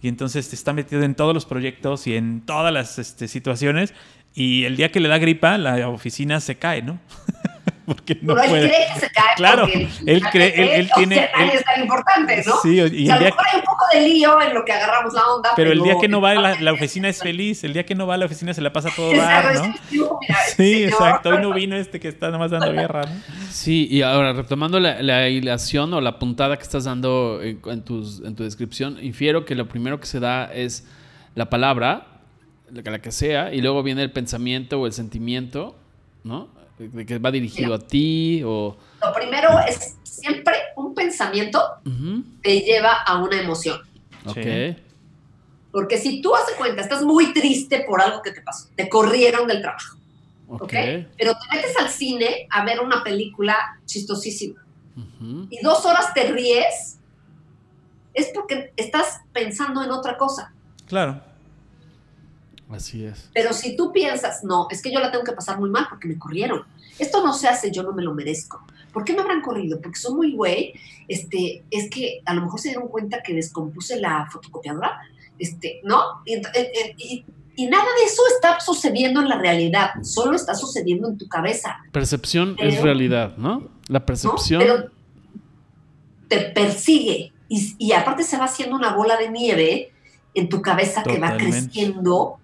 y 0.00 0.06
entonces 0.08 0.52
está 0.52 0.72
metido 0.72 1.02
en 1.02 1.16
todos 1.16 1.34
los 1.34 1.44
proyectos 1.46 2.06
y 2.06 2.14
en 2.14 2.42
todas 2.42 2.72
las 2.72 2.98
este, 3.00 3.26
situaciones 3.26 3.92
y 4.34 4.62
el 4.64 4.76
día 4.76 4.92
que 4.92 5.00
le 5.00 5.08
da 5.08 5.18
gripa 5.18 5.58
la 5.58 5.88
oficina 5.88 6.38
se 6.40 6.56
cae, 6.58 6.82
¿no? 6.82 7.00
porque 7.86 8.18
no 8.22 8.34
pero 8.34 8.44
él 8.44 8.50
puede. 8.50 8.68
cree 8.68 8.86
que 8.94 9.00
se 9.00 9.10
cae. 9.10 9.34
Claro, 9.36 9.62
porque 9.62 9.88
él 10.06 10.22
cree- 10.24 10.54
él- 10.56 10.68
él 10.68 10.84
o 10.84 10.86
sea, 10.86 10.94
tiene- 10.96 11.16
nadie 11.36 11.52
él- 11.52 11.58
es 11.58 11.64
tan 11.64 11.80
importante, 11.80 12.42
¿no? 12.46 12.54
Sí, 12.62 12.76
y 12.76 12.80
O 12.80 12.84
el 12.86 13.06
sea, 13.06 13.14
a 13.14 13.18
lo 13.18 13.20
día 13.24 13.30
mejor 13.30 13.46
hay 13.52 13.58
un 13.58 13.64
poco 13.64 13.84
de 13.92 14.00
lío 14.00 14.40
en 14.42 14.54
lo 14.54 14.64
que 14.64 14.72
agarramos 14.72 15.12
la 15.14 15.26
onda. 15.28 15.50
pero 15.56 15.72
el 15.72 15.82
día 15.82 15.94
que 16.00 16.08
no 16.08 16.20
va 16.20 16.34
la, 16.34 16.72
oficina 16.72 17.08
es 17.08 17.20
feliz, 17.22 17.64
el 17.64 17.72
día 17.72 17.84
que 17.86 17.94
no 17.94 18.06
va 18.06 18.14
a 18.14 18.16
la 18.18 18.26
oficina 18.26 18.52
se 18.54 18.60
la 18.60 18.72
pasa 18.72 18.90
todo 18.94 19.12
Exacto, 19.12 19.50
es 19.50 19.60
¿no? 19.60 19.74
mira, 20.20 20.36
Sí, 20.56 20.84
exacto. 20.84 21.30
Hoy 21.30 21.38
no 21.42 21.52
vino 21.52 21.76
este 21.76 22.00
que 22.00 22.08
está 22.08 22.26
nada 22.26 22.38
más 22.38 22.50
dando 22.50 22.72
guerra, 22.72 23.02
¿no? 23.02 23.14
Sí, 23.50 23.86
y 23.90 24.02
ahora 24.02 24.32
retomando 24.32 24.78
la, 24.80 25.02
la 25.02 25.28
hilación 25.28 25.92
o 25.94 26.00
la 26.00 26.18
puntada 26.18 26.56
que 26.56 26.62
estás 26.62 26.84
dando 26.84 27.40
en, 27.42 27.60
en 27.66 27.82
tus- 27.82 28.20
en 28.24 28.34
tu 28.36 28.44
descripción, 28.44 28.98
infiero 29.02 29.44
que 29.44 29.54
lo 29.54 29.68
primero 29.68 29.98
que 30.00 30.06
se 30.06 30.20
da 30.20 30.52
es 30.52 30.86
la 31.34 31.48
palabra, 31.50 32.06
la 32.70 32.98
que 33.00 33.12
sea, 33.12 33.54
y 33.54 33.60
luego 33.62 33.82
viene 33.82 34.02
el 34.02 34.10
pensamiento 34.10 34.80
o 34.80 34.86
el 34.86 34.92
sentimiento, 34.92 35.76
¿no? 36.24 36.48
De 36.78 37.04
que 37.04 37.18
va 37.18 37.30
dirigido 37.30 37.74
a 37.74 37.78
ti 37.78 38.42
o... 38.44 38.76
Lo 39.02 39.12
primero 39.12 39.48
es 39.66 39.96
siempre 40.02 40.54
un 40.76 40.94
pensamiento 40.94 41.62
Ujú, 41.84 42.24
te 42.42 42.60
lleva 42.60 42.92
a 42.92 43.22
una 43.22 43.40
emoción. 43.40 43.80
Ok. 44.26 44.76
Porque 45.70 45.98
si 45.98 46.22
tú 46.22 46.34
haces 46.34 46.56
cuenta, 46.56 46.82
estás 46.82 47.02
muy 47.02 47.32
triste 47.32 47.84
por 47.86 48.00
algo 48.00 48.22
que 48.22 48.32
te 48.32 48.40
pasó, 48.42 48.68
te 48.74 48.88
corrieron 48.88 49.46
del 49.46 49.60
trabajo, 49.60 49.98
Ok. 50.48 50.62
¿ok? 50.62 50.72
Pero 51.16 51.34
te 51.34 51.56
metes 51.56 51.76
al 51.78 51.90
cine 51.90 52.46
a 52.50 52.64
ver 52.64 52.80
una 52.80 53.02
película 53.04 53.56
chistosísima 53.84 54.64
y 55.50 55.62
dos 55.62 55.84
horas 55.84 56.12
te 56.14 56.30
ríes, 56.32 56.98
es 58.14 58.30
porque 58.34 58.72
estás 58.76 59.20
pensando 59.32 59.82
en 59.82 59.90
otra 59.90 60.16
cosa. 60.16 60.52
Claro. 60.86 61.20
Así 62.70 63.04
es. 63.04 63.30
Pero 63.34 63.52
si 63.52 63.76
tú 63.76 63.92
piensas, 63.92 64.44
no, 64.44 64.66
es 64.70 64.82
que 64.82 64.92
yo 64.92 65.00
la 65.00 65.10
tengo 65.10 65.24
que 65.24 65.32
pasar 65.32 65.58
muy 65.58 65.70
mal 65.70 65.86
porque 65.88 66.08
me 66.08 66.18
corrieron. 66.18 66.64
Esto 66.98 67.24
no 67.24 67.32
se 67.32 67.48
hace, 67.48 67.70
yo 67.70 67.82
no 67.82 67.92
me 67.92 68.02
lo 68.02 68.12
merezco. 68.14 68.62
¿Por 68.92 69.04
qué 69.04 69.14
me 69.14 69.20
habrán 69.20 69.40
corrido? 69.42 69.80
Porque 69.80 69.98
soy 69.98 70.14
muy 70.14 70.32
güey. 70.34 70.74
Este, 71.06 71.62
es 71.70 71.88
que 71.90 72.20
a 72.24 72.34
lo 72.34 72.42
mejor 72.42 72.60
se 72.60 72.68
dieron 72.68 72.88
cuenta 72.88 73.22
que 73.22 73.32
descompuse 73.34 74.00
la 74.00 74.28
fotocopiadora. 74.30 74.98
Este, 75.38 75.80
¿no? 75.84 76.00
Y, 76.26 76.34
eh, 76.34 76.42
eh, 76.54 76.94
y- 76.98 77.24
y 77.56 77.66
nada 77.66 77.84
de 77.84 78.04
eso 78.06 78.22
está 78.34 78.60
sucediendo 78.60 79.20
en 79.20 79.28
la 79.28 79.36
realidad. 79.38 79.90
Solo 80.02 80.36
está 80.36 80.54
sucediendo 80.54 81.08
en 81.08 81.18
tu 81.18 81.26
cabeza. 81.28 81.78
Percepción 81.90 82.54
es 82.58 82.82
realidad, 82.82 83.36
¿no? 83.36 83.68
La 83.88 83.98
¿no? 83.98 84.06
percepción... 84.06 84.60
Pero 84.60 84.90
te 86.28 86.38
persigue. 86.50 87.32
Y, 87.48 87.74
y 87.78 87.92
aparte 87.92 88.22
se 88.22 88.36
va 88.36 88.44
haciendo 88.44 88.76
una 88.76 88.94
bola 88.94 89.16
de 89.16 89.30
nieve 89.30 89.92
en 90.34 90.48
tu 90.48 90.60
cabeza 90.62 91.02
que 91.02 91.18
va 91.18 91.36
creciendo. 91.36 92.38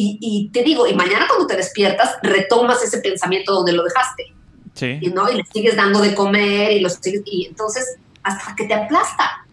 Y, 0.00 0.16
y 0.20 0.48
te 0.50 0.62
digo, 0.62 0.86
y 0.86 0.94
mañana 0.94 1.26
cuando 1.26 1.48
te 1.48 1.56
despiertas, 1.56 2.18
retomas 2.22 2.80
ese 2.84 2.98
pensamiento 2.98 3.52
donde 3.52 3.72
lo 3.72 3.82
dejaste. 3.82 4.32
Sí. 4.74 4.96
y, 5.00 5.08
¿no? 5.08 5.28
y 5.28 5.34
le 5.34 5.42
sigues 5.52 5.74
dando 5.74 6.00
de 6.00 6.14
comer 6.14 6.70
y 6.70 6.78
lo 6.78 6.88
sigues, 6.88 7.22
y 7.24 7.46
entonces 7.46 7.96
hasta 8.22 8.54
que 8.54 8.64
te 8.64 8.74
aplasta. 8.74 9.44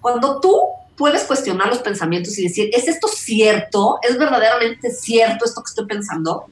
Cuando 0.00 0.40
tú 0.40 0.56
puedes 0.96 1.24
cuestionar 1.24 1.68
los 1.68 1.80
pensamientos 1.80 2.38
y 2.38 2.44
decir, 2.44 2.70
¿es 2.72 2.88
esto 2.88 3.06
cierto? 3.08 3.98
¿Es 4.02 4.18
verdaderamente 4.18 4.90
cierto 4.90 5.44
esto 5.44 5.62
que 5.62 5.68
estoy 5.68 5.84
pensando? 5.84 6.46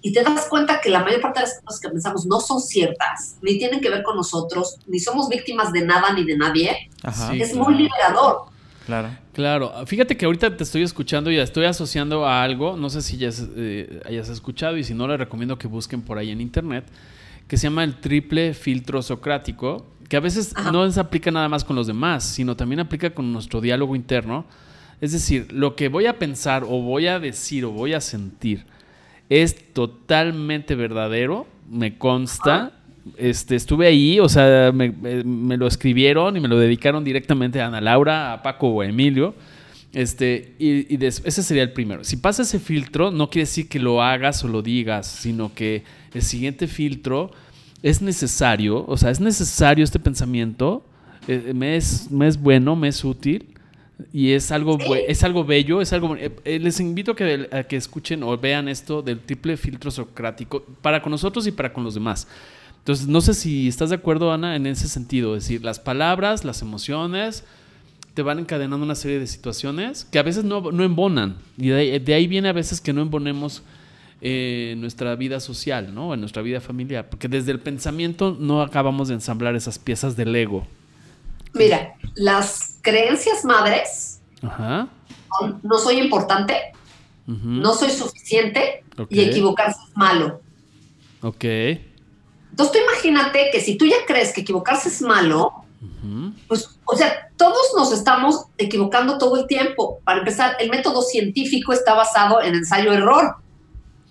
Y 0.00 0.12
te 0.12 0.24
das 0.24 0.46
cuenta 0.48 0.80
que 0.80 0.90
la 0.90 1.04
mayor 1.04 1.20
parte 1.20 1.38
de 1.38 1.46
las 1.46 1.60
cosas 1.60 1.80
que 1.80 1.90
pensamos 1.90 2.26
no 2.26 2.40
son 2.40 2.60
ciertas, 2.60 3.36
ni 3.40 3.56
tienen 3.56 3.80
que 3.80 3.88
ver 3.88 4.02
con 4.02 4.16
nosotros, 4.16 4.78
ni 4.88 4.98
somos 4.98 5.28
víctimas 5.28 5.72
de 5.72 5.82
nada 5.84 6.12
ni 6.12 6.24
de 6.24 6.36
nadie. 6.36 6.90
Ajá. 7.04 7.30
Sí. 7.30 7.40
es 7.40 7.50
claro. 7.50 7.64
muy 7.66 7.74
liberador. 7.74 8.46
Claro. 8.86 9.10
Claro, 9.40 9.72
fíjate 9.86 10.18
que 10.18 10.26
ahorita 10.26 10.54
te 10.54 10.64
estoy 10.64 10.82
escuchando 10.82 11.30
y 11.30 11.38
estoy 11.38 11.64
asociando 11.64 12.26
a 12.26 12.42
algo, 12.42 12.76
no 12.76 12.90
sé 12.90 13.00
si 13.00 13.16
ya 13.16 13.30
eh, 13.56 14.02
hayas 14.04 14.28
escuchado 14.28 14.76
y 14.76 14.84
si 14.84 14.92
no, 14.92 15.08
les 15.08 15.18
recomiendo 15.18 15.56
que 15.56 15.66
busquen 15.66 16.02
por 16.02 16.18
ahí 16.18 16.30
en 16.30 16.42
internet, 16.42 16.84
que 17.48 17.56
se 17.56 17.68
llama 17.68 17.82
el 17.82 17.94
triple 18.00 18.52
filtro 18.52 19.00
socrático, 19.00 19.86
que 20.10 20.18
a 20.18 20.20
veces 20.20 20.52
Ajá. 20.54 20.70
no 20.70 20.90
se 20.92 21.00
aplica 21.00 21.30
nada 21.30 21.48
más 21.48 21.64
con 21.64 21.74
los 21.74 21.86
demás, 21.86 22.22
sino 22.22 22.54
también 22.54 22.80
aplica 22.80 23.14
con 23.14 23.32
nuestro 23.32 23.62
diálogo 23.62 23.96
interno. 23.96 24.44
Es 25.00 25.12
decir, 25.12 25.50
lo 25.50 25.74
que 25.74 25.88
voy 25.88 26.04
a 26.04 26.18
pensar 26.18 26.62
o 26.62 26.82
voy 26.82 27.06
a 27.06 27.18
decir 27.18 27.64
o 27.64 27.70
voy 27.70 27.94
a 27.94 28.02
sentir 28.02 28.66
es 29.30 29.72
totalmente 29.72 30.74
verdadero, 30.74 31.46
me 31.66 31.96
consta. 31.96 32.79
Este, 33.16 33.56
estuve 33.56 33.86
ahí, 33.86 34.20
o 34.20 34.28
sea, 34.28 34.72
me, 34.72 34.90
me- 34.90 35.56
lo 35.56 35.66
escribieron 35.66 36.36
y 36.36 36.40
me 36.40 36.48
lo 36.48 36.58
dedicaron 36.58 37.02
directamente 37.04 37.60
a 37.60 37.66
Ana 37.66 37.80
Laura, 37.80 38.32
a 38.34 38.42
Paco 38.42 38.68
o 38.68 38.80
a 38.82 38.86
Emilio. 38.86 39.34
Este, 39.92 40.54
y, 40.58 40.92
y 40.92 40.96
des- 40.98 41.22
ese 41.24 41.42
sería 41.42 41.62
el 41.62 41.72
primero. 41.72 42.04
Si 42.04 42.16
pasa 42.16 42.42
ese 42.42 42.58
filtro, 42.60 43.10
no 43.10 43.28
quiere 43.30 43.44
decir 43.44 43.68
que 43.68 43.78
lo 43.80 44.02
hagas 44.02 44.44
o 44.44 44.48
lo 44.48 44.62
digas, 44.62 45.06
sino 45.06 45.52
que 45.54 45.82
el 46.14 46.22
siguiente 46.22 46.66
filtro 46.68 47.30
es 47.82 48.02
necesario, 48.02 48.84
o 48.86 48.96
sea, 48.96 49.10
es 49.10 49.20
necesario 49.20 49.82
este 49.82 49.98
pensamiento, 49.98 50.84
eh, 51.26 51.52
me, 51.54 51.76
es, 51.76 52.10
me 52.10 52.26
es 52.28 52.38
bueno, 52.40 52.76
me 52.76 52.88
es 52.88 53.02
útil 53.04 53.46
y 54.12 54.32
es 54.32 54.52
algo, 54.52 54.78
es 55.08 55.22
algo 55.24 55.44
bello, 55.44 55.80
es 55.80 55.92
algo... 55.92 56.14
eh, 56.16 56.30
eh, 56.44 56.58
les 56.58 56.78
invito 56.80 57.12
a 57.12 57.16
que, 57.16 57.48
a 57.50 57.62
que 57.64 57.76
escuchen 57.76 58.22
o 58.22 58.36
vean 58.36 58.68
esto 58.68 59.00
del 59.02 59.20
triple 59.20 59.56
filtro 59.56 59.90
socrático 59.90 60.62
para 60.82 61.00
con 61.02 61.10
nosotros 61.10 61.46
y 61.46 61.52
para 61.52 61.72
con 61.72 61.82
los 61.84 61.94
demás. 61.94 62.28
Entonces, 62.80 63.06
no 63.06 63.20
sé 63.20 63.34
si 63.34 63.68
estás 63.68 63.90
de 63.90 63.96
acuerdo, 63.96 64.32
Ana, 64.32 64.56
en 64.56 64.66
ese 64.66 64.88
sentido, 64.88 65.36
es 65.36 65.44
decir, 65.44 65.64
las 65.64 65.78
palabras, 65.78 66.44
las 66.44 66.62
emociones, 66.62 67.44
te 68.14 68.22
van 68.22 68.38
encadenando 68.38 68.84
una 68.84 68.94
serie 68.94 69.18
de 69.18 69.26
situaciones 69.26 70.06
que 70.10 70.18
a 70.18 70.22
veces 70.22 70.44
no, 70.44 70.72
no 70.72 70.82
embonan. 70.82 71.36
Y 71.56 71.68
de 71.68 71.78
ahí, 71.78 71.98
de 71.98 72.14
ahí 72.14 72.26
viene 72.26 72.48
a 72.48 72.52
veces 72.52 72.80
que 72.80 72.92
no 72.92 73.02
embonemos 73.02 73.62
eh, 74.22 74.74
nuestra 74.78 75.14
vida 75.14 75.40
social, 75.40 75.94
¿no? 75.94 76.12
En 76.14 76.20
nuestra 76.20 76.42
vida 76.42 76.60
familiar. 76.60 77.08
Porque 77.08 77.28
desde 77.28 77.52
el 77.52 77.60
pensamiento 77.60 78.36
no 78.38 78.62
acabamos 78.62 79.08
de 79.08 79.14
ensamblar 79.14 79.54
esas 79.54 79.78
piezas 79.78 80.16
del 80.16 80.34
ego. 80.34 80.66
Mira, 81.54 81.94
las 82.14 82.78
creencias 82.82 83.44
madres 83.44 84.20
Ajá. 84.42 84.88
son, 85.38 85.60
no 85.62 85.78
soy 85.78 85.98
importante, 85.98 86.54
no 87.26 87.74
soy 87.74 87.90
suficiente 87.90 88.84
y 89.08 89.20
equivocarse 89.20 89.78
es 89.88 89.96
malo. 89.96 90.40
Ok. 91.22 91.44
Entonces 92.50 92.72
tú 92.72 92.78
imagínate 92.90 93.50
que 93.52 93.60
si 93.60 93.76
tú 93.76 93.86
ya 93.86 93.96
crees 94.06 94.32
que 94.32 94.42
equivocarse 94.42 94.88
es 94.88 95.00
malo, 95.02 95.64
pues, 96.48 96.78
o 96.84 96.96
sea, 96.96 97.30
todos 97.36 97.72
nos 97.76 97.92
estamos 97.92 98.46
equivocando 98.58 99.18
todo 99.18 99.36
el 99.36 99.46
tiempo. 99.46 100.00
Para 100.04 100.18
empezar, 100.18 100.56
el 100.58 100.70
método 100.70 101.02
científico 101.02 101.72
está 101.72 101.94
basado 101.94 102.42
en 102.42 102.54
ensayo-error. 102.54 103.36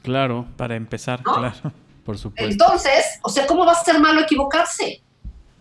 Claro, 0.01 0.47
Para 0.55 0.75
empezar, 0.75 1.21
¿No? 1.25 1.35
claro. 1.35 1.73
por 2.05 2.17
supuesto. 2.17 2.49
Entonces, 2.51 3.05
o 3.21 3.29
sea, 3.29 3.45
¿cómo 3.45 3.65
va 3.65 3.73
a 3.73 3.83
ser 3.83 3.99
malo 3.99 4.21
equivocarse? 4.21 5.01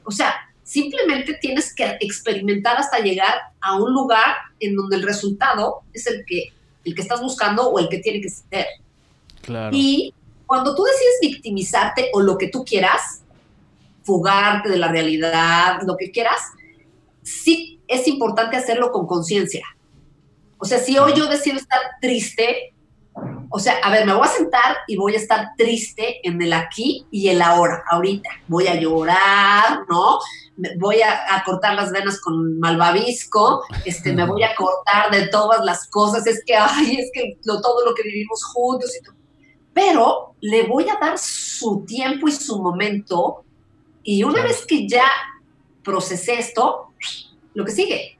O 0.04 0.10
sea, 0.10 0.34
simplemente 0.62 1.34
tienes 1.34 1.74
que 1.74 1.96
experimentar 2.00 2.76
hasta 2.76 3.00
llegar 3.00 3.34
a 3.60 3.76
un 3.76 3.92
lugar 3.92 4.36
en 4.60 4.76
donde 4.76 4.96
el 4.96 5.02
resultado 5.02 5.80
es 5.92 6.06
el 6.06 6.24
que, 6.26 6.52
el 6.84 6.94
que 6.94 7.02
estás 7.02 7.20
buscando 7.20 7.68
o 7.68 7.78
el 7.78 7.88
que 7.88 7.98
tiene 7.98 8.20
que 8.20 8.30
ser. 8.30 8.66
Claro. 9.42 9.70
Y 9.74 10.14
cuando 10.48 10.74
tú 10.74 10.82
decides 10.82 11.18
victimizarte 11.20 12.08
o 12.14 12.22
lo 12.22 12.38
que 12.38 12.48
tú 12.48 12.64
quieras, 12.64 13.22
fugarte 14.02 14.70
de 14.70 14.78
la 14.78 14.88
realidad, 14.88 15.82
lo 15.86 15.94
que 15.98 16.10
quieras, 16.10 16.40
sí 17.22 17.82
es 17.86 18.08
importante 18.08 18.56
hacerlo 18.56 18.90
con 18.90 19.06
conciencia. 19.06 19.66
O 20.56 20.64
sea, 20.64 20.78
si 20.78 20.96
hoy 20.96 21.12
yo 21.14 21.26
decido 21.26 21.58
estar 21.58 21.78
triste, 22.00 22.72
o 23.50 23.58
sea, 23.58 23.74
a 23.82 23.90
ver, 23.90 24.06
me 24.06 24.14
voy 24.14 24.26
a 24.26 24.30
sentar 24.30 24.78
y 24.86 24.96
voy 24.96 25.16
a 25.16 25.18
estar 25.18 25.48
triste 25.58 26.26
en 26.26 26.40
el 26.40 26.54
aquí 26.54 27.06
y 27.10 27.28
el 27.28 27.42
ahora, 27.42 27.84
ahorita. 27.90 28.30
Voy 28.46 28.68
a 28.68 28.76
llorar, 28.76 29.80
¿no? 29.90 30.18
Voy 30.78 31.02
a, 31.02 31.42
cortar 31.44 31.74
las 31.74 31.92
venas 31.92 32.22
con 32.22 32.58
malvavisco, 32.58 33.64
este, 33.84 34.14
me 34.14 34.26
voy 34.26 34.44
a 34.44 34.54
cortar 34.54 35.10
de 35.10 35.28
todas 35.28 35.62
las 35.62 35.86
cosas. 35.88 36.26
Es 36.26 36.42
que, 36.42 36.56
ay, 36.56 37.00
es 37.00 37.10
que 37.12 37.38
todo 37.44 37.84
lo 37.84 37.94
que 37.94 38.04
vivimos 38.04 38.42
juntos 38.44 38.90
y 38.98 39.04
todo 39.04 39.17
pero 39.78 40.34
le 40.40 40.66
voy 40.66 40.86
a 40.88 40.98
dar 41.00 41.16
su 41.18 41.84
tiempo 41.86 42.26
y 42.26 42.32
su 42.32 42.60
momento. 42.60 43.44
Y 44.02 44.24
una 44.24 44.34
Claro. 44.34 44.48
vez 44.48 44.66
que 44.66 44.88
ya 44.88 45.04
procesé 45.84 46.38
esto, 46.40 46.88
lo 47.54 47.64
que 47.64 47.70
sigue. 47.70 48.18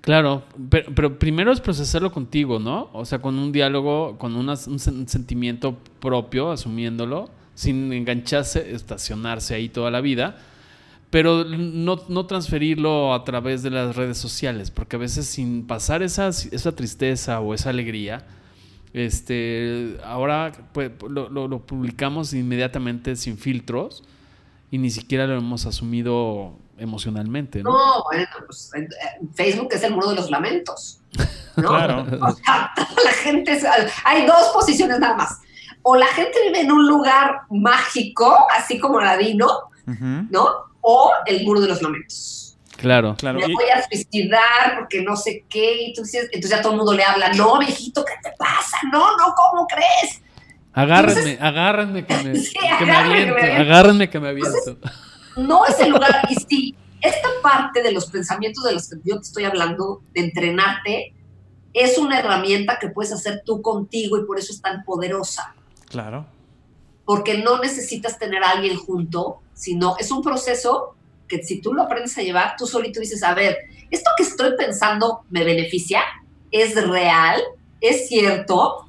Claro, 0.00 0.42
pero, 0.70 0.94
pero 0.94 1.18
primero 1.18 1.50
es 1.52 1.60
procesarlo 1.60 2.12
contigo, 2.12 2.58
¿no? 2.60 2.88
O 2.92 3.04
sea, 3.04 3.20
con 3.20 3.36
un 3.38 3.50
diálogo, 3.50 4.16
con 4.18 4.36
unas- 4.36 4.68
un, 4.68 4.78
sen- 4.78 5.06
sentimiento 5.08 5.76
propio, 6.00 6.50
asumiéndolo, 6.52 7.30
sin 7.54 7.92
engancharse, 7.92 8.72
estacionarse 8.74 9.54
ahí 9.54 9.68
toda 9.68 9.90
la 9.90 10.00
vida, 10.00 10.38
pero 11.10 11.44
no, 11.44 12.00
no 12.08 12.26
transferirlo 12.26 13.12
a 13.14 13.24
través 13.24 13.62
de 13.62 13.70
las 13.70 13.96
redes 13.96 14.18
sociales, 14.18 14.70
porque 14.70 14.96
a 14.96 14.98
veces 15.00 15.26
sin 15.26 15.66
pasar 15.66 16.02
esa, 16.02 16.28
esa 16.28 16.72
tristeza 16.76 17.40
o 17.40 17.54
esa 17.54 17.70
alegría, 17.70 18.24
este, 18.94 19.98
ahora 20.04 20.52
pues, 20.72 20.90
lo, 21.08 21.28
lo- 21.28 21.48
lo 21.48 21.58
publicamos 21.66 22.32
inmediatamente 22.34 23.16
sin 23.16 23.38
filtros 23.38 24.04
y 24.70 24.78
ni 24.78 24.90
siquiera 24.90 25.26
lo 25.26 25.36
hemos 25.38 25.66
asumido 25.66 26.54
emocionalmente, 26.78 27.62
¿no? 27.62 27.70
No, 27.70 28.02
bueno, 28.04 28.26
pues 28.46 28.70
Facebook 29.34 29.68
es 29.72 29.82
el 29.82 29.94
muro 29.94 30.10
de 30.10 30.16
los 30.16 30.30
lamentos. 30.30 31.00
¿no? 31.56 31.68
Claro. 31.68 32.06
O 32.20 32.32
sea, 32.32 32.70
toda 32.74 32.88
la 33.04 33.12
gente, 33.12 33.52
es- 33.52 33.64
hay 34.04 34.26
dos 34.26 34.50
posiciones 34.54 34.98
nada 34.98 35.14
más. 35.16 35.38
O 35.82 35.96
la 35.96 36.06
gente 36.06 36.38
vive 36.46 36.60
en 36.60 36.70
un 36.72 36.86
lugar 36.86 37.40
mágico, 37.50 38.36
así 38.56 38.78
como 38.78 38.98
Aladino, 39.00 39.48
¿no? 40.30 40.46
O 40.80 41.10
el 41.26 41.44
muro 41.44 41.60
de 41.60 41.68
los 41.68 41.82
lamentos. 41.82 42.41
Claro. 42.82 43.14
Claro. 43.16 43.38
me 43.38 43.46
voy 43.46 43.70
a 43.72 43.80
suicidar 43.88 44.76
porque 44.76 45.02
no 45.02 45.16
sé 45.16 45.44
qué. 45.48 45.82
Y 45.82 45.84
entonces, 45.90 46.24
entonces 46.32 46.50
ya 46.50 46.60
todo 46.60 46.72
el 46.72 46.78
mundo 46.78 46.92
le 46.92 47.04
habla, 47.04 47.32
no, 47.32 47.58
viejito, 47.60 48.04
¿qué 48.04 48.14
te 48.22 48.34
pasa? 48.36 48.76
No, 48.92 49.16
no, 49.16 49.32
¿cómo 49.36 49.66
crees? 49.68 50.20
Agárrenme, 50.72 51.38
agárrenme 51.40 52.04
que 52.04 52.16
me, 52.24 52.36
Sí, 52.36 52.52
que 52.78 52.84
me 52.84 52.90
que 52.90 52.92
aviento. 52.92 53.34
me 53.34 53.40
aviento. 53.40 53.62
Agárrenme 53.62 54.10
que 54.10 54.20
me 54.20 54.28
aviento. 54.30 54.78
No 55.36 55.64
es 55.64 55.78
el 55.78 55.90
lugar. 55.90 56.26
Y 56.28 56.34
sí, 56.34 56.76
esta 57.00 57.28
parte 57.40 57.82
de 57.82 57.92
los 57.92 58.06
pensamientos 58.06 58.64
de 58.64 58.72
los 58.72 58.90
que 58.90 58.96
yo 59.04 59.16
te 59.16 59.22
estoy 59.22 59.44
hablando, 59.44 60.02
de 60.12 60.22
entrenarte, 60.22 61.14
es 61.72 61.98
una 61.98 62.18
herramienta 62.18 62.78
que 62.80 62.88
puedes 62.88 63.12
hacer 63.12 63.42
tú 63.46 63.62
contigo 63.62 64.18
y 64.18 64.24
por 64.24 64.38
eso 64.38 64.52
es 64.52 64.60
tan 64.60 64.82
poderosa. 64.84 65.54
Claro. 65.88 66.26
Porque 67.04 67.38
no 67.38 67.58
necesitas 67.58 68.18
tener 68.18 68.42
a 68.42 68.50
alguien 68.50 68.76
junto, 68.76 69.40
sino 69.54 69.96
es 69.98 70.10
un 70.10 70.22
proceso 70.22 70.96
que 71.38 71.42
si 71.42 71.60
tú 71.60 71.72
lo 71.72 71.82
aprendes 71.82 72.16
a 72.18 72.22
llevar, 72.22 72.54
tú 72.58 72.66
solito 72.66 73.00
dices, 73.00 73.22
a 73.22 73.34
ver, 73.34 73.56
esto 73.90 74.10
que 74.16 74.22
estoy 74.22 74.54
pensando 74.56 75.24
me 75.30 75.44
beneficia, 75.44 76.02
es 76.50 76.74
real, 76.86 77.40
es 77.80 78.08
cierto, 78.08 78.86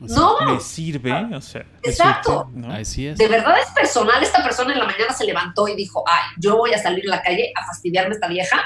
O 0.00 0.08
sea, 0.08 0.16
no, 0.16 0.52
Me 0.52 0.60
sirve, 0.60 1.12
o 1.34 1.40
sea. 1.40 1.64
me 1.82 1.90
Exacto. 1.90 2.50
Así 2.68 3.06
es. 3.08 3.18
de 3.18 3.28
verdad 3.28 3.56
es 3.60 3.70
personal. 3.72 4.22
Esta 4.22 4.42
persona 4.44 4.72
en 4.72 4.78
la 4.78 4.84
mañana 4.84 5.12
se 5.12 5.24
levantó 5.24 5.66
y 5.66 5.74
dijo, 5.74 6.04
ay, 6.06 6.34
yo 6.38 6.56
voy 6.56 6.72
a 6.72 6.78
salir 6.78 7.04
a 7.08 7.16
la 7.16 7.22
calle 7.22 7.52
a 7.56 7.66
fastidiarme 7.66 8.10
a 8.10 8.14
esta 8.14 8.28
vieja. 8.28 8.62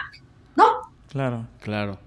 No, 0.56 0.90
Claro. 1.08 1.46
Claro. 1.60 1.98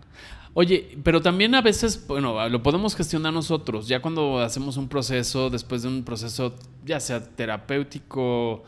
Oye, 0.54 0.97
pero 1.04 1.22
también 1.22 1.56
a 1.56 1.62
veces, 1.62 2.06
bueno, 2.06 2.47
lo 2.47 2.62
podemos 2.62 2.95
gestionar 2.95 3.34
nosotros, 3.34 3.88
ya 3.88 4.01
cuando 4.01 4.39
hacemos 4.39 4.78
un 4.78 4.88
proceso, 4.88 5.49
después 5.49 5.82
de 5.82 5.88
un 5.88 6.04
proceso, 6.04 6.54
ya 6.86 6.99
sea 6.99 7.26
terapéutico, 7.26 8.64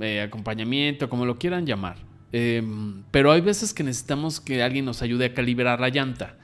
eh, 0.00 0.20
acompañamiento, 0.22 1.08
como 1.08 1.24
lo 1.26 1.36
quieran 1.38 1.66
llamar. 1.66 1.96
Eh, 2.32 2.62
pero 3.10 3.32
hay 3.32 3.40
veces 3.40 3.72
que 3.72 3.82
necesitamos 3.84 4.40
que 4.40 4.62
alguien 4.62 4.84
nos 4.84 5.02
ayude 5.02 5.26
a 5.26 5.34
calibrar 5.34 5.80
la 5.80 5.88
llanta, 5.88 6.36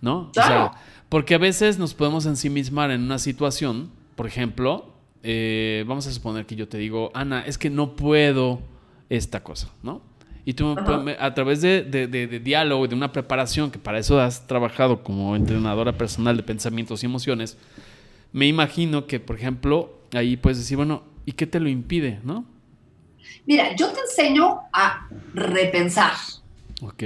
¿no? 0.00 0.30
O 0.36 0.42
sea, 0.42 0.72
porque 1.08 1.34
a 1.34 1.38
veces 1.38 1.78
nos 1.78 1.94
podemos 1.94 2.26
ensimismar 2.26 2.90
en 2.90 3.02
una 3.02 3.18
situación, 3.18 3.90
por 4.16 4.26
ejemplo, 4.26 4.92
eh, 5.22 5.84
vamos 5.86 6.06
a 6.06 6.12
suponer 6.12 6.46
que 6.46 6.56
yo 6.56 6.68
te 6.68 6.78
digo, 6.78 7.10
Ana, 7.14 7.42
es 7.46 7.58
que 7.58 7.70
no 7.70 7.94
puedo 7.96 8.60
esta 9.08 9.42
cosa, 9.42 9.70
¿no? 9.82 10.02
Y 10.44 10.54
tú 10.54 10.72
Ajá. 10.76 11.02
a 11.20 11.34
través 11.34 11.60
de, 11.60 11.82
de- 11.82 12.06
de- 12.06 12.26
de 12.26 12.40
diálogo, 12.40 12.88
de 12.88 12.94
una 12.94 13.12
preparación, 13.12 13.70
que 13.70 13.78
para 13.78 13.98
eso 13.98 14.18
has 14.20 14.46
trabajado 14.46 15.02
como 15.02 15.36
entrenadora 15.36 15.92
personal 15.92 16.36
de 16.36 16.42
pensamientos 16.42 17.02
y 17.02 17.06
emociones, 17.06 17.58
me 18.32 18.46
imagino 18.46 19.06
que, 19.06 19.20
por 19.20 19.36
ejemplo, 19.36 19.92
ahí 20.12 20.36
puedes 20.36 20.58
decir, 20.58 20.76
bueno, 20.76 21.02
¿y 21.26 21.32
qué 21.32 21.46
te 21.46 21.60
lo 21.60 21.68
impide, 21.68 22.20
no? 22.24 22.44
Mira, 23.46 23.74
yo 23.76 23.88
te 23.92 24.00
enseño 24.00 24.60
a 24.72 25.06
repensar. 25.34 26.12
Ok, 26.82 27.02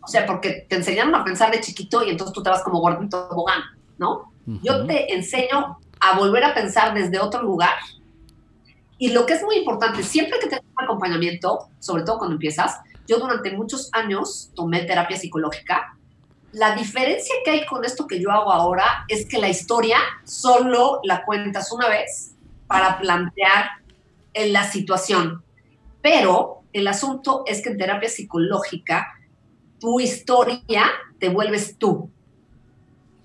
O 0.00 0.06
sea, 0.06 0.26
porque 0.26 0.66
te 0.68 0.76
enseñaron 0.76 1.14
a 1.14 1.24
pensar 1.24 1.50
de 1.50 1.60
chiquito 1.60 2.04
y 2.04 2.10
entonces 2.10 2.34
tú 2.34 2.42
te 2.42 2.50
vas 2.50 2.62
como 2.62 2.80
gordito 2.80 3.26
tobogán, 3.28 3.62
¿no? 3.98 4.32
Yo 4.46 4.78
Ujú. 4.78 4.86
te 4.86 5.14
enseño 5.14 5.78
a 6.00 6.18
volver 6.18 6.44
a 6.44 6.54
pensar 6.54 6.92
desde 6.92 7.18
otro 7.18 7.42
lugar. 7.42 7.74
Y 8.98 9.12
lo 9.12 9.24
que 9.26 9.34
es 9.34 9.42
muy 9.42 9.56
importante, 9.56 10.02
siempre 10.02 10.38
que 10.38 10.46
tengas 10.46 10.64
un 10.78 10.84
acompañamiento, 10.84 11.68
sobre 11.78 12.04
todo 12.04 12.18
cuando 12.18 12.34
empiezas, 12.34 12.80
yo 13.06 13.18
durante 13.18 13.50
muchos 13.52 13.88
años 13.92 14.50
tomé 14.54 14.82
terapia 14.84 15.16
psicológica. 15.16 15.96
La 16.52 16.74
diferencia 16.74 17.34
que 17.44 17.50
hay 17.50 17.66
con 17.66 17.84
esto 17.84 18.06
que 18.06 18.20
yo 18.20 18.30
hago 18.30 18.52
ahora 18.52 19.04
es 19.08 19.26
que 19.26 19.38
la 19.38 19.48
historia 19.48 19.98
solo 20.24 21.00
la 21.02 21.24
cuentas 21.24 21.72
una 21.72 21.88
vez 21.88 22.34
para 22.66 22.98
plantear 22.98 23.70
en 24.34 24.52
la 24.52 24.64
situación. 24.70 25.42
Pero 26.04 26.64
el 26.74 26.86
asunto 26.86 27.44
es 27.46 27.62
que 27.62 27.70
en 27.70 27.78
terapia 27.78 28.10
psicológica, 28.10 29.06
tu 29.80 30.00
historia 30.00 30.84
te 31.18 31.30
vuelves 31.30 31.78
tú 31.78 32.10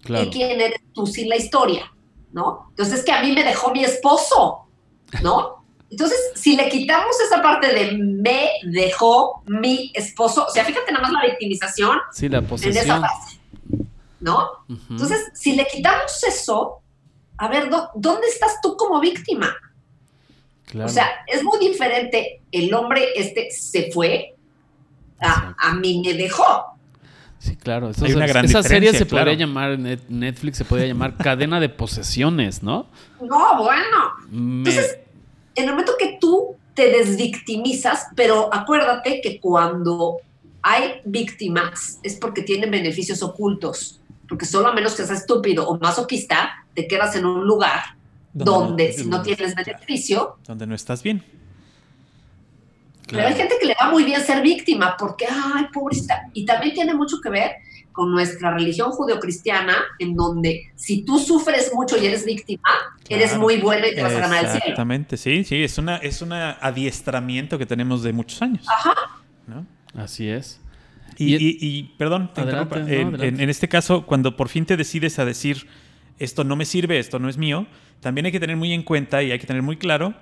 claro. 0.02 0.24
y 0.24 0.30
quién 0.30 0.62
eres 0.62 0.80
tú 0.94 1.06
sin 1.06 1.28
la 1.28 1.36
historia, 1.36 1.92
¿no? 2.32 2.68
Entonces 2.70 3.00
es 3.00 3.06
que 3.06 3.12
a 3.12 3.22
mí 3.22 3.34
me 3.34 3.44
dejó 3.44 3.72
mi 3.72 3.84
esposo, 3.84 4.70
¿no? 5.22 5.66
Entonces, 5.92 6.18
si 6.36 6.56
le 6.56 6.70
quitamos 6.70 7.20
esa 7.20 7.42
parte 7.42 7.68
de 7.74 7.98
me 7.98 8.50
dejó 8.72 9.44
mi 9.48 9.92
esposo, 9.94 10.46
o 10.48 10.50
sea, 10.50 10.64
fíjate 10.64 10.94
nada 10.94 11.02
más 11.04 11.12
la 11.12 11.26
victimización 11.26 11.98
Sí, 12.14 12.30
la 12.30 12.38
en 12.38 12.78
esa 12.78 13.00
frase, 13.00 13.40
¿no? 14.22 14.48
Entonces, 14.90 15.32
si 15.34 15.54
le 15.58 15.68
quitamos 15.68 16.24
eso, 16.24 16.80
a 17.38 17.50
ver, 17.50 17.70
¿dó- 17.70 17.90
¿dónde 17.96 18.28
estás 18.28 18.62
tú 18.62 18.78
como 18.78 19.02
víctima? 19.02 19.54
Claro. 20.70 20.90
O 20.90 20.94
sea, 20.94 21.08
es 21.28 21.44
muy 21.44 21.58
diferente 21.60 22.42
el 22.52 22.74
hombre 22.74 23.08
este 23.16 23.50
se 23.52 23.92
fue 23.92 24.36
a, 25.20 25.56
a 25.58 25.74
mí 25.74 26.02
me 26.06 26.14
dejó. 26.14 26.46
Sí, 27.40 27.56
claro. 27.56 27.90
Eso 27.90 28.06
Hay 28.06 28.12
se- 28.12 28.18
una 28.18 28.28
gran 28.28 28.46
esa 28.46 28.62
serie 28.64 28.94
se 28.94 29.06
podría 29.06 29.34
llamar, 29.34 29.78
Net- 29.80 30.08
Netflix 30.10 30.58
se 30.58 30.66
podría 30.66 30.88
llamar 30.88 31.16
Cadena 31.18 31.60
de 31.60 31.70
Posesiones, 31.70 32.62
¿no? 32.62 32.88
No, 33.22 33.58
bueno, 33.64 34.14
Me- 34.30 34.70
Entonces, 34.70 35.00
en 35.56 35.64
el 35.66 35.72
momento 35.72 35.94
que 35.98 36.18
tú 36.22 36.56
te 36.76 36.90
desvictimizas, 36.92 38.08
pero 38.16 38.54
acuérdate 38.54 39.22
que 39.22 39.40
cuando 39.40 40.18
hay 40.62 41.02
víctimas, 41.06 42.00
es 42.04 42.16
porque 42.16 42.42
tienen 42.44 42.70
beneficios 42.72 43.24
ocultos. 43.24 44.02
Porque 44.28 44.46
solo 44.46 44.68
a 44.68 44.74
menos 44.74 44.94
que 44.96 45.04
seas 45.06 45.22
estúpido 45.22 45.68
o 45.68 45.80
masoquista, 45.80 46.66
te 46.76 46.88
quedas 46.88 47.16
en 47.16 47.26
un 47.26 47.46
lugar 47.48 47.82
donde, 48.34 48.94
si 48.94 49.06
no 49.06 49.22
tienes 49.22 49.56
beneficio. 49.56 50.38
Donde 50.46 50.68
no 50.68 50.76
estás 50.76 51.04
bien. 51.04 51.24
Pero 53.08 53.28
hay 53.28 53.34
gente 53.34 53.56
que 53.60 53.66
le 53.66 53.76
va 53.82 53.90
muy 53.90 54.04
bien 54.04 54.22
ser 54.22 54.42
víctima 54.42 54.96
porque, 54.98 55.26
ay, 55.26 55.66
pobrecita. 55.74 56.30
Y 56.34 56.46
también 56.46 56.76
tiene 56.76 56.94
mucho 56.94 57.18
que 57.22 57.30
ver 57.30 57.52
con 57.92 58.12
nuestra 58.12 58.54
religión 58.54 58.92
judeocristiana, 58.92 59.76
en 59.98 60.16
donde 60.16 60.72
si 60.76 61.04
tú 61.04 61.20
sufres 61.20 61.72
mucho 61.74 61.98
y 61.98 62.06
eres 62.06 62.24
víctima, 62.24 62.70
eres 63.10 63.36
muy 63.38 63.58
bueno 63.58 63.88
y 63.88 63.96
te 63.96 64.04
vas 64.04 64.14
a 64.14 64.20
ganar 64.20 64.46
el 64.46 64.52
cielo. 64.52 64.64
Exactamente, 64.64 65.18
sí, 65.18 65.44
sí, 65.44 65.64
es 65.64 65.78
una, 65.78 65.98
es 65.98 66.22
un 66.22 66.32
adiestramiento 66.32 67.58
que 67.58 67.66
tenemos 67.66 68.04
de 68.04 68.14
muchos 68.14 68.42
años. 68.42 68.66
Ajá. 68.70 68.96
Así 69.96 70.30
es. 70.30 70.62
Y, 71.18 71.84
perdón, 71.98 72.32
en, 72.38 73.50
este 73.50 73.68
caso, 73.68 74.06
cuando 74.06 74.38
por 74.38 74.48
fin 74.48 74.66
te 74.66 74.78
decides 74.78 75.20
a 75.20 75.26
decir, 75.26 75.68
esto 76.18 76.46
no 76.46 76.56
me 76.56 76.64
sirve, 76.64 77.00
esto 77.00 77.20
no 77.20 77.28
es 77.28 77.38
mío, 77.38 77.68
también 78.00 78.26
hay 78.26 78.32
que 78.32 78.40
tener 78.40 78.58
muy 78.58 78.74
en 78.74 78.84
cuenta 78.84 79.24
y 79.24 79.32
hay 79.32 79.40
que 79.40 79.48
tener 79.48 79.62
muy 79.62 79.78
claro 79.78 80.14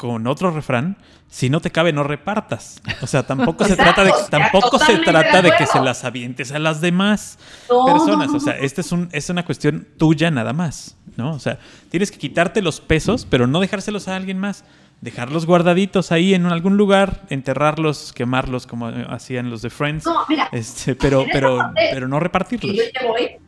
con 0.00 0.26
otro 0.26 0.50
refrán, 0.50 0.96
si 1.28 1.50
no 1.50 1.60
te 1.60 1.70
cabe 1.70 1.92
no 1.92 2.02
repartas. 2.02 2.80
O 3.02 3.06
sea, 3.06 3.22
tampoco 3.26 3.66
se 3.66 3.76
trata 3.76 4.02
de 4.02 4.12
tampoco 4.30 4.78
se 4.78 4.96
trata 4.96 5.42
de, 5.42 5.52
que 5.58 5.66
se 5.66 5.78
las 5.78 6.04
avientes 6.04 6.52
a 6.52 6.58
las 6.58 6.80
demás 6.80 7.38
personas, 7.68 8.30
o 8.32 8.40
sea, 8.40 8.54
esta 8.54 8.80
es 8.80 8.92
un 8.92 9.10
es 9.12 9.28
una 9.28 9.44
cuestión 9.44 9.86
tuya 9.98 10.30
nada 10.30 10.54
más, 10.54 10.96
¿no? 11.18 11.32
O 11.32 11.38
sea, 11.38 11.58
tienes 11.90 12.10
que 12.10 12.16
quitarte 12.16 12.62
los 12.62 12.80
pesos, 12.80 13.26
pero 13.28 13.46
no 13.46 13.60
dejárselos 13.60 14.08
a 14.08 14.16
alguien 14.16 14.38
más. 14.38 14.64
Dejarlos 15.02 15.44
guardaditos 15.44 16.12
ahí 16.12 16.32
en 16.32 16.46
algún 16.46 16.78
lugar, 16.78 17.22
enterrarlos, 17.28 18.14
quemarlos 18.14 18.66
como 18.66 18.86
hacían 18.86 19.50
los 19.50 19.60
de 19.60 19.68
Friends. 19.68 20.06
No, 20.06 20.24
mira, 20.30 20.48
este, 20.52 20.94
pero 20.94 21.26
pero 21.30 21.58
pero 21.74 22.08
no 22.08 22.20
repartirlos. 22.20 22.74
yo 22.74 22.84
te 22.98 23.06
voy 23.06 23.38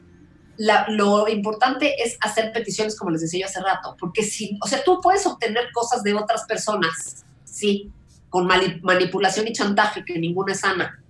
lo 0.59 1.29
importante 1.29 2.03
es 2.03 2.17
hacer 2.21 2.53
peticiones, 2.53 2.97
como 2.97 3.11
les 3.11 3.23
decía 3.23 3.41
yo 3.41 3.47
hace 3.47 3.61
rato, 3.61 3.97
porque 3.99 4.23
si, 4.23 4.59
o 4.63 4.67
sea, 4.67 4.83
tú 4.85 5.01
puedes 5.03 5.27
obtener 5.27 5.71
cosas 5.73 6.03
de 6.03 6.15
otras 6.15 6.45
personas, 6.45 7.25
sí, 7.45 7.91
con 8.29 8.47
manipulación 8.47 9.47
y 9.49 9.53
chantaje, 9.53 10.05
que 10.05 10.19
ninguna 10.19 10.53
es 10.53 10.61
sana. 10.61 11.03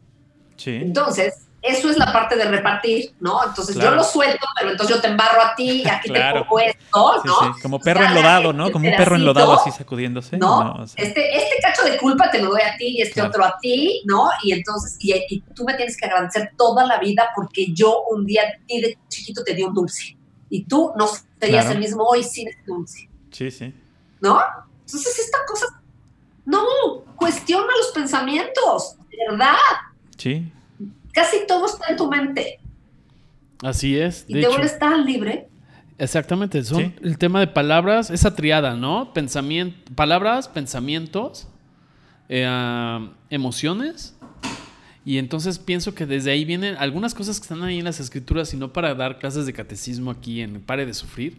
Sí. 0.57 0.77
Entonces, 0.77 1.49
eso 1.63 1.89
es 1.89 1.97
la 1.97 2.13
parte 2.13 2.35
de 2.35 2.45
repartir, 2.45 3.15
¿no? 3.21 3.39
Entonces 3.47 3.77
yo 3.77 3.93
lo 3.93 4.03
suelto, 4.03 4.45
pero 4.59 4.73
entonces 4.73 4.97
yo 4.97 5.01
te 5.01 5.07
embarro 5.07 5.41
a 5.41 5.55
ti, 5.55 5.85
aquí 5.89 6.13
te 6.13 6.21
pongo 6.33 6.59
esto, 6.59 7.23
¿no? 7.25 7.55
Como 7.63 7.79
perro 7.79 8.05
enlodado, 8.05 8.53
¿no? 8.53 8.73
Como 8.73 8.89
un 8.89 8.97
perro 8.97 9.15
enlodado 9.15 9.53
así 9.53 9.71
sacudiéndose. 9.71 10.39
No, 10.39 10.85
este, 10.97 11.37
este 11.37 11.57
cacho 11.63 11.85
de 11.85 11.97
culpa 11.99 12.31
te 12.31 12.43
lo 12.43 12.51
doy 12.51 12.63
a 12.63 12.77
ti 12.77 12.99
y 12.99 13.03
este 13.03 13.23
otro 13.23 13.45
a 13.45 13.57
ti, 13.61 14.03
¿no? 14.07 14.29
Y 14.43 14.53
entonces, 14.53 14.97
y, 15.01 15.41
tú 15.55 15.65
me 15.65 15.75
tienes 15.75 15.97
que 15.97 16.07
agradecer 16.07 16.51
toda 16.59 16.85
la 16.85 16.99
vida 16.99 17.31
porque 17.37 17.73
yo 17.73 18.05
un 18.11 18.27
día 18.27 18.43
a 18.43 18.67
ti 18.67 18.81
de 18.81 18.99
chiquito 19.09 19.45
te 19.45 19.55
di 19.55 19.63
un 19.63 19.73
dulce. 19.73 20.17
Y 20.51 20.65
tú 20.65 20.93
no 20.97 21.09
serías 21.41 21.71
el 21.71 21.79
mismo 21.79 22.03
hoy 22.03 22.25
sin 22.25 22.49
ese 22.49 22.63
dulce. 22.67 23.09
Sí, 23.31 23.51
sí. 23.53 23.73
¿No? 24.21 24.41
Entonces 24.81 25.19
esta 25.19 25.39
cosa, 25.47 25.67
no, 26.45 26.65
cuestiona 27.17 27.69
los 27.79 27.93
pensamientos, 27.95 28.97
de 29.11 29.17
verdad. 29.31 29.55
Sí 30.19 30.53
casi 31.13 31.47
todo 31.47 31.67
está 31.67 31.87
en 31.91 31.97
tu 31.97 32.11
mente. 32.11 32.59
Así 33.63 33.99
es. 33.99 34.25
Y 34.29 34.41
te 34.41 34.49
vuelves 34.49 34.79
tan 34.79 35.05
libre. 35.05 35.49
Exactamente, 35.99 36.65
son 36.65 36.95
el 37.01 37.17
tema 37.17 37.39
de 37.39 37.47
palabras, 37.47 38.11
esa 38.11 38.35
triada, 38.35 38.75
¿no? 38.75 39.13
Pensamiento, 39.13 39.79
palabras, 39.95 40.49
pensamientos, 40.49 41.47
eh, 42.29 43.09
emociones. 43.31 44.17
Y 45.05 45.19
entonces 45.19 45.59
pienso 45.59 45.95
que 45.95 46.07
desde 46.07 46.33
ahí 46.33 46.45
vienen 46.45 46.77
algunas 46.77 47.15
cosas 47.15 47.39
que 47.39 47.45
están 47.45 47.63
ahí 47.63 47.79
en 47.79 47.85
las 47.85 48.01
escrituras 48.01 48.53
y 48.55 48.57
no 48.57 48.73
para 48.73 48.95
dar 48.95 49.19
clases 49.19 49.47
de 49.47 49.53
catecismo 49.53 50.11
aquí 50.11 50.41
en 50.41 50.61
Pare 50.61 50.87
de 50.87 50.95
Sufrir, 50.95 51.39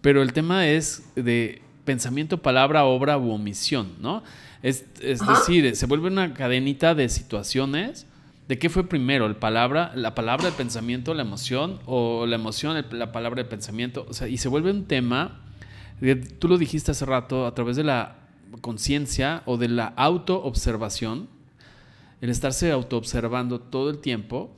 pero 0.00 0.20
el 0.22 0.32
tema 0.32 0.66
es 0.66 1.04
de 1.14 1.62
pensamiento, 1.84 2.38
palabra, 2.42 2.84
obra 2.84 3.16
u 3.18 3.30
omisión, 3.30 3.92
¿no? 4.00 4.22
Es, 4.62 4.84
es 5.00 5.26
decir, 5.26 5.74
se 5.74 5.86
vuelve 5.86 6.08
una 6.08 6.34
cadenita 6.34 6.94
de 6.94 7.08
situaciones 7.08 8.06
¿De 8.48 8.58
qué 8.58 8.68
fue 8.68 8.88
primero? 8.88 9.26
¿El 9.26 9.36
palabra, 9.36 9.92
¿La 9.94 10.14
palabra, 10.14 10.48
el 10.48 10.54
pensamiento, 10.54 11.14
la 11.14 11.22
emoción? 11.22 11.80
¿O 11.86 12.26
la 12.26 12.36
emoción, 12.36 12.84
la 12.90 13.12
palabra, 13.12 13.40
el 13.40 13.48
pensamiento? 13.48 14.04
O 14.08 14.14
sea, 14.14 14.28
y 14.28 14.36
se 14.36 14.48
vuelve 14.48 14.70
un 14.70 14.86
tema, 14.86 15.40
tú 16.38 16.48
lo 16.48 16.58
dijiste 16.58 16.90
hace 16.90 17.04
rato, 17.04 17.46
a 17.46 17.54
través 17.54 17.76
de 17.76 17.84
la 17.84 18.18
conciencia 18.60 19.42
o 19.46 19.56
de 19.56 19.68
la 19.68 19.86
autoobservación, 19.86 21.28
el 22.20 22.30
estarse 22.30 22.70
autoobservando 22.70 23.60
todo 23.60 23.90
el 23.90 23.98
tiempo, 23.98 24.54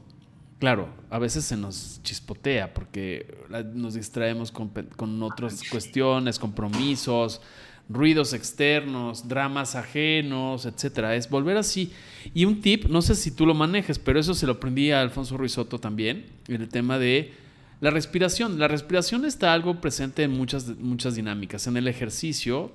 claro, 0.58 0.88
a 1.10 1.18
veces 1.18 1.44
se 1.44 1.56
nos 1.56 2.00
chispotea 2.02 2.74
porque 2.74 3.38
nos 3.74 3.94
distraemos 3.94 4.50
con, 4.50 4.70
con 4.96 5.22
otras 5.22 5.62
cuestiones, 5.70 6.38
compromisos, 6.38 7.40
ruidos 7.88 8.32
externos, 8.32 9.28
dramas 9.28 9.74
ajenos, 9.74 10.66
etcétera. 10.66 11.14
Es 11.16 11.28
volver 11.28 11.56
así. 11.56 11.92
Y 12.32 12.44
un 12.44 12.60
tip, 12.60 12.86
no 12.86 13.02
sé 13.02 13.14
si 13.14 13.30
tú 13.30 13.46
lo 13.46 13.54
manejes, 13.54 13.98
pero 13.98 14.18
eso 14.18 14.34
se 14.34 14.46
lo 14.46 14.54
aprendí 14.54 14.90
a 14.90 15.00
Alfonso 15.00 15.36
Ruizotto 15.36 15.78
también, 15.78 16.26
en 16.48 16.62
el 16.62 16.68
tema 16.68 16.98
de 16.98 17.32
la 17.80 17.90
respiración. 17.90 18.58
La 18.58 18.68
respiración 18.68 19.24
está 19.24 19.52
algo 19.52 19.80
presente 19.80 20.22
en 20.22 20.32
muchas, 20.32 20.68
muchas 20.78 21.14
dinámicas, 21.16 21.66
en 21.66 21.76
el 21.76 21.88
ejercicio, 21.88 22.72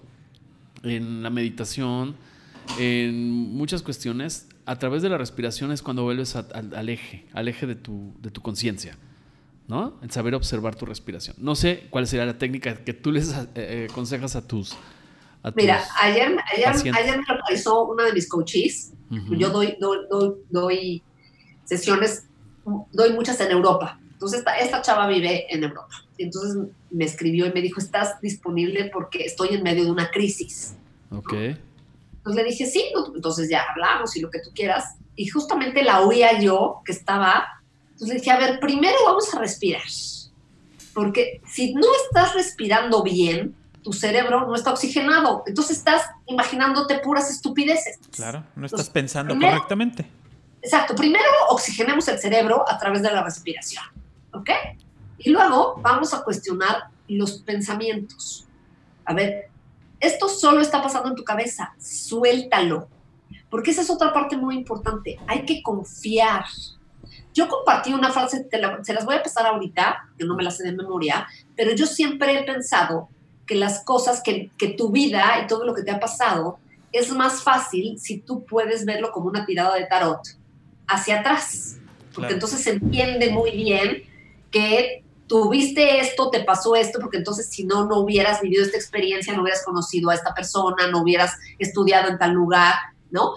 en 0.83 1.23
la 1.23 1.29
meditación, 1.29 2.15
en 2.77 3.31
muchas 3.31 3.81
cuestiones. 3.81 4.47
A 4.65 4.77
través 4.77 5.01
de 5.01 5.09
la 5.09 5.17
respiración 5.17 5.71
es 5.71 5.81
cuando 5.81 6.03
vuelves 6.03 6.35
al 6.35 6.89
eje, 6.89 7.25
al 7.33 7.47
eje 7.47 7.65
de 7.65 7.75
tu, 7.75 8.13
de 8.21 8.29
tu 8.29 8.41
conciencia. 8.41 8.95
¿no? 9.67 9.93
El 10.01 10.11
saber 10.11 10.33
observar 10.35 10.75
tu 10.75 10.85
respiración. 10.85 11.35
No 11.39 11.55
sé 11.55 11.87
cuál 11.91 12.07
sería 12.07 12.25
la 12.25 12.37
técnica 12.37 12.75
que 12.75 12.93
tú 12.93 13.11
les 13.11 13.29
eh, 13.29 13.47
eh, 13.55 13.87
aconsejas 13.89 14.35
a 14.35 14.47
tus, 14.47 14.75
Mira, 15.55 15.83
ayer, 16.01 16.37
ayer, 16.53 16.67
ayer, 16.93 17.17
me 17.17 17.35
localizó 17.35 17.85
una 17.85 18.05
de 18.05 18.13
mis 18.13 18.27
coaches. 18.27 18.93
Yo 19.09 19.49
doy, 19.49 19.77
doy, 19.79 20.35
doy, 20.49 21.03
sesiones, 21.63 22.25
doy 22.91 23.13
muchas 23.13 23.39
en 23.39 23.51
Europa. 23.51 23.99
Entonces, 24.11 24.39
esta, 24.39 24.57
esta 24.57 24.81
chava 24.81 25.07
vive 25.07 25.45
en 25.53 25.63
Europa. 25.63 25.89
Entonces 26.17 26.57
me 26.91 27.05
escribió 27.05 27.45
y 27.45 27.53
me 27.53 27.61
dijo, 27.61 27.79
¿estás 27.79 28.19
disponible 28.21 28.89
porque 28.91 29.23
estoy 29.23 29.55
en 29.55 29.63
medio 29.63 29.85
de 29.85 29.91
una 29.91 30.11
crisis? 30.11 30.75
Ok. 31.09 31.33
Entonces 31.33 32.43
le 32.43 32.49
dije, 32.49 32.65
sí, 32.65 32.83
entonces 33.15 33.49
ya 33.49 33.63
hablamos 33.69 34.15
y 34.17 34.21
lo 34.21 34.29
que 34.29 34.39
tú 34.39 34.51
quieras. 34.53 34.95
Y 35.15 35.27
justamente 35.27 35.83
la 35.83 36.01
oía 36.01 36.39
yo 36.41 36.81
que 36.85 36.91
estaba. 36.91 37.47
Entonces 37.91 38.09
le 38.09 38.15
dije, 38.15 38.31
a 38.31 38.39
ver, 38.39 38.59
primero 38.59 38.97
vamos 39.05 39.33
a 39.33 39.39
respirar. 39.39 39.81
Porque 40.93 41.41
si 41.47 41.73
no 41.73 41.87
estás 42.05 42.33
respirando 42.35 43.01
bien, 43.03 43.55
tu 43.83 43.93
cerebro 43.93 44.47
no 44.47 44.55
está 44.55 44.71
oxigenado. 44.71 45.43
Entonces 45.45 45.77
estás 45.77 46.03
imaginándote 46.25 46.99
puras 46.99 47.29
estupideces. 47.29 47.99
Claro, 48.11 48.43
no 48.55 48.65
estás 48.65 48.89
pensando 48.89 49.33
correctamente. 49.37 50.09
Exacto. 50.61 50.95
Primero 50.95 51.25
oxigenemos 51.49 52.07
el 52.07 52.19
cerebro 52.19 52.65
a 52.67 52.77
través 52.77 53.01
de 53.01 53.11
la 53.11 53.23
respiración. 53.23 53.83
¿Ok? 54.33 54.49
Y 55.19 55.31
luego 55.31 55.79
vamos 55.81 56.13
a 56.13 56.23
cuestionar 56.23 56.89
los 57.07 57.39
pensamientos. 57.39 58.47
A 59.05 59.13
ver, 59.13 59.49
esto 59.99 60.29
solo 60.29 60.61
está 60.61 60.81
pasando 60.81 61.09
en 61.09 61.15
tu 61.15 61.23
cabeza. 61.23 61.73
Suéltalo. 61.79 62.87
Porque 63.49 63.71
esa 63.71 63.81
es 63.81 63.89
otra 63.89 64.13
parte 64.13 64.37
muy 64.37 64.55
importante. 64.55 65.19
Hay 65.27 65.45
que 65.45 65.63
confiar. 65.63 66.45
Yo 67.33 67.47
compartí 67.47 67.93
una 67.93 68.11
frase, 68.11 68.47
se 68.83 68.93
las 68.93 69.05
voy 69.05 69.15
a 69.15 69.23
pasar 69.23 69.45
ahorita, 69.47 70.09
que 70.17 70.25
no 70.25 70.35
me 70.35 70.43
la 70.43 70.51
sé 70.51 70.63
de 70.63 70.73
memoria, 70.73 71.27
pero 71.55 71.71
yo 71.73 71.85
siempre 71.85 72.37
he 72.37 72.43
pensado 72.43 73.09
que 73.49 73.55
las 73.55 73.83
cosas, 73.83 74.21
que, 74.21 74.51
que 74.59 74.67
tu 74.67 74.91
vida 74.91 75.41
y 75.43 75.47
todo 75.47 75.65
lo 75.65 75.73
que 75.73 75.81
te 75.81 75.89
ha 75.89 75.99
pasado 75.99 76.59
es 76.91 77.11
más 77.11 77.41
fácil 77.41 77.97
si 77.97 78.19
tú 78.19 78.45
puedes 78.45 78.85
verlo 78.85 79.11
como 79.11 79.27
una 79.27 79.43
tirada 79.43 79.73
de 79.73 79.87
tarot 79.87 80.21
hacia 80.87 81.21
atrás. 81.21 81.77
Porque 82.13 82.33
entonces 82.33 82.61
se 82.61 82.69
entiende 82.73 83.31
muy 83.31 83.49
bien 83.49 84.03
que 84.51 85.03
tuviste 85.25 85.99
esto, 85.99 86.29
te 86.29 86.43
pasó 86.43 86.75
esto, 86.75 86.99
porque 86.99 87.17
entonces 87.17 87.49
si 87.49 87.63
no, 87.63 87.87
no 87.87 88.01
hubieras 88.01 88.39
vivido 88.39 88.63
esta 88.63 88.77
experiencia, 88.77 89.33
no 89.33 89.41
hubieras 89.41 89.65
conocido 89.65 90.11
a 90.11 90.15
esta 90.15 90.35
persona, 90.35 90.85
no 90.91 91.01
hubieras 91.01 91.33
estudiado 91.57 92.07
en 92.09 92.19
tal 92.19 92.33
lugar, 92.33 92.75
¿no? 93.09 93.33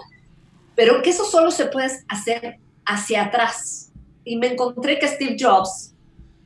Pero 0.76 1.00
que 1.00 1.08
eso 1.08 1.24
solo 1.24 1.50
se 1.50 1.66
puede 1.66 1.90
hacer 2.08 2.58
hacia 2.84 3.24
atrás. 3.24 3.90
Y 4.24 4.36
me 4.36 4.48
encontré 4.48 4.98
que 4.98 5.08
Steve 5.08 5.36
Jobs 5.40 5.94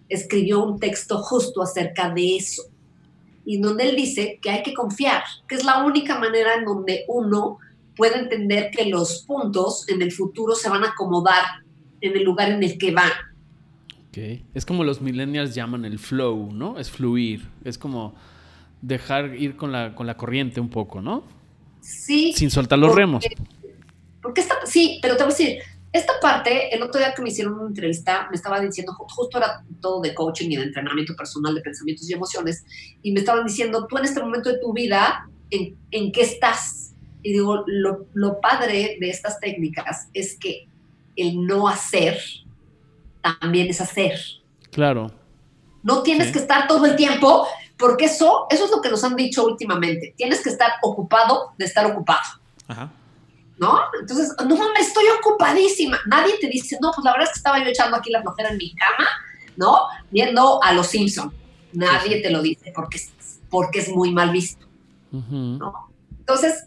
escribió 0.09 0.63
un 0.63 0.79
texto 0.79 1.19
justo 1.19 1.63
acerca 1.63 2.11
de 2.11 2.37
eso 2.37 2.63
y 3.47 3.59
donde 3.61 3.89
él 3.89 3.97
dice 3.97 4.39
que 4.43 4.51
hay 4.51 4.63
que 4.63 4.75
confiar, 4.75 5.23
que 5.49 5.55
es 5.55 5.65
la 5.65 5.85
única 5.85 6.19
manera 6.19 6.55
en 6.55 6.65
donde 6.65 7.05
uno 7.09 7.59
puede 7.97 8.19
entender 8.19 8.71
que 8.71 8.87
los 8.87 9.23
puntos 9.23 9.89
en 9.89 10.03
el 10.03 10.13
futuro 10.13 10.55
se 10.55 10.69
van 10.69 10.85
a 10.85 10.89
acomodar 10.89 11.45
en 12.01 12.17
el 12.17 12.25
lugar 12.25 12.51
en 12.51 12.63
el 12.63 12.77
que 12.77 12.91
van. 12.91 13.13
Okay. 14.11 14.45
Es 14.53 14.67
como 14.67 14.83
los 14.83 15.01
millennials 15.01 15.55
llaman 15.55 15.85
el 15.85 15.99
flow, 15.99 16.51
¿no? 16.53 16.79
Es 16.79 16.91
fluir, 16.91 17.49
es 17.65 17.79
como 17.79 18.15
dejar 18.83 19.35
ir 19.37 19.57
con 19.57 19.73
la, 19.73 19.95
con 19.95 20.07
la 20.07 20.17
corriente 20.17 20.61
un 20.61 20.69
poco, 20.69 21.01
¿no? 21.01 21.23
Sí. 21.81 22.33
Sin 22.35 22.51
soltar 22.51 22.79
los 22.79 22.95
remos. 22.95 23.25
Porque 24.21 24.41
está, 24.41 24.57
sí, 24.67 24.99
pero 25.01 25.17
te 25.17 25.23
voy 25.23 25.33
a 25.33 25.37
decir, 25.37 25.59
esta 25.97 26.15
parte, 26.21 26.75
el 26.75 26.83
otro 26.83 26.99
día 26.99 27.13
que 27.15 27.23
me 27.23 27.29
hicieron 27.31 27.55
una 27.55 27.69
entrevista, 27.69 28.27
me 28.31 28.37
estaba 28.37 28.61
diciendo, 28.61 28.95
justo 28.95 29.39
era 29.39 29.63
todo 29.81 30.01
de 30.01 30.15
coaching 30.15 30.51
y 30.51 30.57
de 30.57 30.65
entrenamiento 30.65 31.15
personal 31.17 31.55
de 31.55 31.61
pensamientos 31.61 32.09
y 32.09 32.13
emociones, 32.13 32.65
y 33.03 33.13
me 33.13 33.21
estaban 33.21 33.47
diciendo, 33.47 33.87
tú 33.87 33.99
en 33.99 34.05
este 34.05 34.21
momento 34.21 34.51
de 34.51 34.59
tu 34.59 34.73
vida, 34.73 35.29
¿en, 35.51 35.77
en 35.91 36.13
qué 36.13 36.23
estás? 36.23 36.95
Y 37.23 37.33
digo, 37.33 37.65
lo, 37.67 38.07
lo 38.15 38.41
padre 38.41 38.97
de 39.01 39.11
estas 39.11 39.41
técnicas 39.41 40.09
es 40.15 40.39
que 40.39 40.69
el 41.17 41.45
no 41.47 41.67
hacer 41.69 42.19
también 43.23 43.69
es 43.69 43.81
hacer. 43.81 44.19
Claro. 44.71 45.11
No 45.83 46.03
tienes 46.03 46.29
Sí. 46.29 46.33
que 46.35 46.39
estar 46.41 46.69
todo 46.69 46.87
el 46.87 46.97
tiempo, 46.97 47.47
porque 47.79 48.07
eso, 48.07 48.47
eso 48.51 48.65
es 48.67 48.71
lo 48.71 48.81
que 48.81 48.89
nos 48.91 49.03
han 49.05 49.17
dicho 49.17 49.45
últimamente. 49.45 50.15
Tienes 50.17 50.43
que 50.43 50.51
estar 50.51 50.73
ocupado 50.83 51.53
de 51.59 51.65
estar 51.65 51.87
ocupado. 51.87 52.21
Ajá. 52.69 52.91
¿No? 53.59 53.81
Entonces, 54.01 54.35
no 54.47 54.57
mames, 54.57 54.89
estoy 54.89 55.05
ocupadísima. 55.19 55.99
Nadie 56.07 56.35
te 56.41 56.49
dice, 56.49 56.79
no, 56.81 56.91
pues 56.95 57.05
la 57.05 57.13
verdad 57.13 57.27
es 57.29 57.33
que 57.35 57.39
estaba 57.39 57.59
yo 57.59 57.67
echando 57.71 57.97
aquí 57.97 58.11
la 58.11 58.21
flojera 58.23 58.51
en 58.51 58.59
mi 58.59 58.75
cama, 58.75 59.09
¿no? 59.57 59.79
Viendo 60.11 60.63
a 60.63 60.73
los 60.73 60.87
Simpson. 60.89 61.33
Nadie 61.73 62.21
te 62.23 62.31
lo 62.31 62.43
dice 62.43 62.73
porque, 62.75 62.99
es- 62.99 63.13
porque 63.51 63.79
es 63.81 63.89
muy 63.89 64.13
mal 64.13 64.31
visto. 64.31 64.67
¿no? 65.59 65.89
Entonces, 66.19 66.67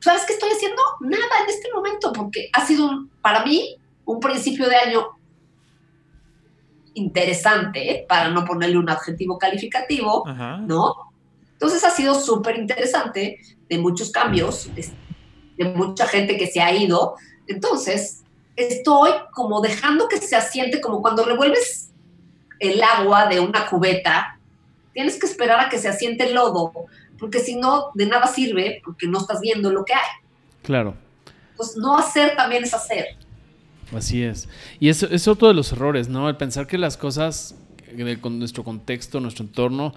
¿sabes 0.00 0.22
qué 0.26 0.32
estoy 0.34 0.50
haciendo? 0.50 0.80
Nada 1.00 1.24
en 1.44 1.50
este 1.50 1.70
momento, 1.74 2.12
porque 2.12 2.48
ha 2.52 2.64
sido 2.66 2.86
un- 2.88 3.08
para 3.20 3.44
mí 3.44 3.76
un 4.04 4.20
principio 4.20 4.68
de 4.68 4.76
año 4.76 5.06
interesante, 6.94 7.90
¿eh? 7.90 8.06
para 8.08 8.28
no 8.30 8.44
ponerle 8.44 8.78
un 8.78 8.88
adjetivo 8.90 9.38
calificativo. 9.38 10.24
¿no? 10.66 10.94
Entonces 11.52 11.82
ha 11.84 11.90
sido 11.90 12.14
súper 12.14 12.58
interesante, 12.58 13.38
de 13.68 13.78
muchos 13.78 14.10
cambios, 14.10 14.68
es- 14.76 14.92
de 15.62 15.70
mucha 15.70 16.06
gente 16.06 16.36
que 16.36 16.46
se 16.46 16.60
ha 16.60 16.74
ido. 16.74 17.16
Entonces, 17.46 18.22
estoy 18.56 19.10
como 19.32 19.60
dejando 19.60 20.08
que 20.08 20.18
se 20.18 20.36
asiente, 20.36 20.80
como 20.80 21.02
cuando 21.02 21.24
revuelves 21.24 21.90
el 22.58 22.82
agua 22.82 23.26
de 23.26 23.40
una 23.40 23.66
cubeta, 23.66 24.38
tienes 24.92 25.18
que 25.18 25.26
esperar 25.26 25.60
a 25.60 25.68
que 25.68 25.78
se 25.78 25.88
asiente 25.88 26.28
el 26.28 26.34
lodo, 26.34 26.72
porque 27.18 27.40
si 27.40 27.56
no, 27.56 27.90
de 27.94 28.06
nada 28.06 28.26
sirve, 28.26 28.80
porque 28.84 29.06
no 29.06 29.18
estás 29.18 29.40
viendo 29.40 29.70
lo 29.70 29.84
que 29.84 29.94
hay. 29.94 30.00
Claro. 30.62 30.94
Entonces, 31.50 31.76
no 31.76 31.96
hacer 31.96 32.36
también 32.36 32.64
es 32.64 32.74
hacer. 32.74 33.16
Así 33.94 34.22
es. 34.22 34.48
Y 34.80 34.88
eso 34.88 35.06
es 35.10 35.28
otro 35.28 35.48
de 35.48 35.54
los 35.54 35.72
errores, 35.72 36.08
¿no? 36.08 36.28
El 36.28 36.36
pensar 36.36 36.66
que 36.66 36.78
las 36.78 36.96
cosas 36.96 37.54
con 38.20 38.38
nuestro 38.38 38.64
contexto, 38.64 39.20
nuestro 39.20 39.44
entorno 39.44 39.92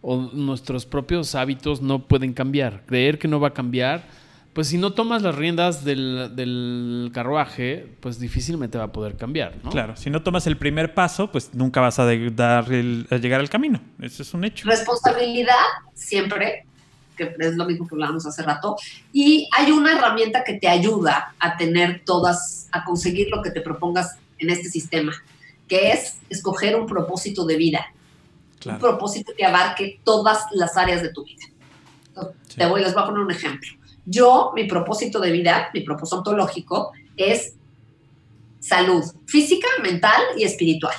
o 0.00 0.16
nuestros 0.16 0.86
propios 0.86 1.34
hábitos 1.34 1.80
no 1.80 2.06
pueden 2.06 2.32
cambiar. 2.32 2.82
Creer 2.86 3.18
que 3.18 3.28
no 3.28 3.40
va 3.40 3.48
a 3.48 3.54
cambiar. 3.54 4.04
Pues 4.52 4.68
si 4.68 4.76
no 4.76 4.92
tomas 4.92 5.22
las 5.22 5.34
riendas 5.34 5.82
del, 5.82 6.36
del 6.36 7.10
carruaje, 7.14 7.86
pues 8.00 8.18
difícilmente 8.18 8.76
va 8.76 8.84
a 8.84 8.92
poder 8.92 9.16
cambiar, 9.16 9.54
¿no? 9.64 9.70
Claro, 9.70 9.96
si 9.96 10.10
no 10.10 10.22
tomas 10.22 10.46
el 10.46 10.58
primer 10.58 10.92
paso, 10.92 11.32
pues 11.32 11.54
nunca 11.54 11.80
vas 11.80 11.98
a, 11.98 12.04
de- 12.04 12.30
dar 12.30 12.70
el- 12.70 13.06
a 13.10 13.16
llegar 13.16 13.40
al 13.40 13.48
camino. 13.48 13.80
Eso 14.00 14.22
es 14.22 14.34
un 14.34 14.44
hecho. 14.44 14.68
Responsabilidad 14.68 15.54
siempre, 15.94 16.66
que 17.16 17.34
es 17.38 17.54
lo 17.56 17.64
mismo 17.64 17.88
que 17.88 17.94
hablábamos 17.94 18.26
hace 18.26 18.42
rato, 18.42 18.76
y 19.10 19.48
hay 19.56 19.70
una 19.72 19.92
herramienta 19.96 20.44
que 20.44 20.54
te 20.58 20.68
ayuda 20.68 21.34
a 21.38 21.56
tener 21.56 22.02
todas, 22.04 22.68
a 22.72 22.84
conseguir 22.84 23.28
lo 23.30 23.40
que 23.42 23.50
te 23.52 23.62
propongas 23.62 24.16
en 24.38 24.50
este 24.50 24.68
sistema, 24.68 25.12
que 25.66 25.92
es 25.92 26.18
escoger 26.28 26.76
un 26.76 26.86
propósito 26.86 27.46
de 27.46 27.56
vida, 27.56 27.86
un 28.74 28.78
propósito 28.80 29.32
que 29.34 29.46
abarque 29.46 29.98
todas 30.04 30.44
las 30.52 30.76
áreas 30.76 31.00
de 31.00 31.08
tu 31.10 31.24
vida. 31.24 31.44
Entonces, 32.08 32.34
Sí. 32.48 32.58
Te 32.58 32.66
voy, 32.66 32.82
les 32.82 32.92
voy 32.92 33.02
a 33.02 33.06
poner 33.06 33.22
un 33.22 33.30
ejemplo. 33.30 33.70
Yo, 34.04 34.52
mi 34.54 34.64
propósito 34.64 35.20
de 35.20 35.30
vida, 35.30 35.70
mi 35.72 35.80
propósito 35.82 36.18
ontológico, 36.18 36.92
es 37.16 37.54
salud 38.60 39.04
física, 39.26 39.66
mental 39.82 40.20
y 40.36 40.44
espiritual. 40.44 40.94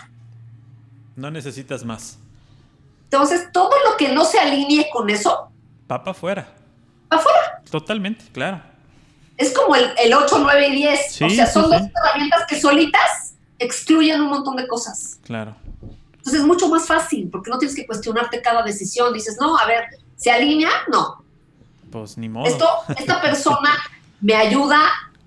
No 1.15 1.29
necesitas 1.31 1.83
más. 1.83 2.17
Entonces, 3.05 3.49
todo 3.51 3.71
lo 3.89 3.97
que 3.97 4.11
no 4.11 4.25
se 4.25 4.39
alinee 4.39 4.89
con 4.91 5.09
eso, 5.09 5.49
Papa 5.87 6.13
fuera. 6.13 6.47
va 7.11 7.17
afuera. 7.17 7.61
Totalmente, 7.69 8.25
claro. 8.31 8.61
Es 9.37 9.53
como 9.53 9.75
el, 9.75 9.91
el 9.97 10.13
8, 10.13 10.39
9 10.39 10.67
y 10.67 10.75
10. 10.75 11.11
Sí, 11.11 11.23
o 11.23 11.29
sea, 11.29 11.45
son 11.45 11.65
sí. 11.65 11.69
dos 11.71 11.81
herramientas 12.03 12.45
que 12.47 12.59
solitas 12.59 13.35
excluyen 13.59 14.21
un 14.21 14.29
montón 14.29 14.55
de 14.55 14.67
cosas. 14.67 15.19
Claro. 15.23 15.55
Entonces 16.13 16.41
es 16.41 16.47
mucho 16.47 16.69
más 16.69 16.87
fácil 16.87 17.29
porque 17.31 17.49
no 17.49 17.57
tienes 17.57 17.75
que 17.75 17.85
cuestionarte 17.85 18.41
cada 18.41 18.63
decisión. 18.63 19.13
Dices, 19.13 19.37
no, 19.39 19.57
a 19.57 19.65
ver, 19.65 19.85
¿se 20.15 20.31
alinea? 20.31 20.71
No. 20.91 21.22
Pues 21.93 22.17
ni 22.17 22.27
modo. 22.27 22.47
Esto, 22.47 22.67
esta 22.97 23.21
persona 23.21 23.69
me 24.21 24.33
ayuda 24.33 24.79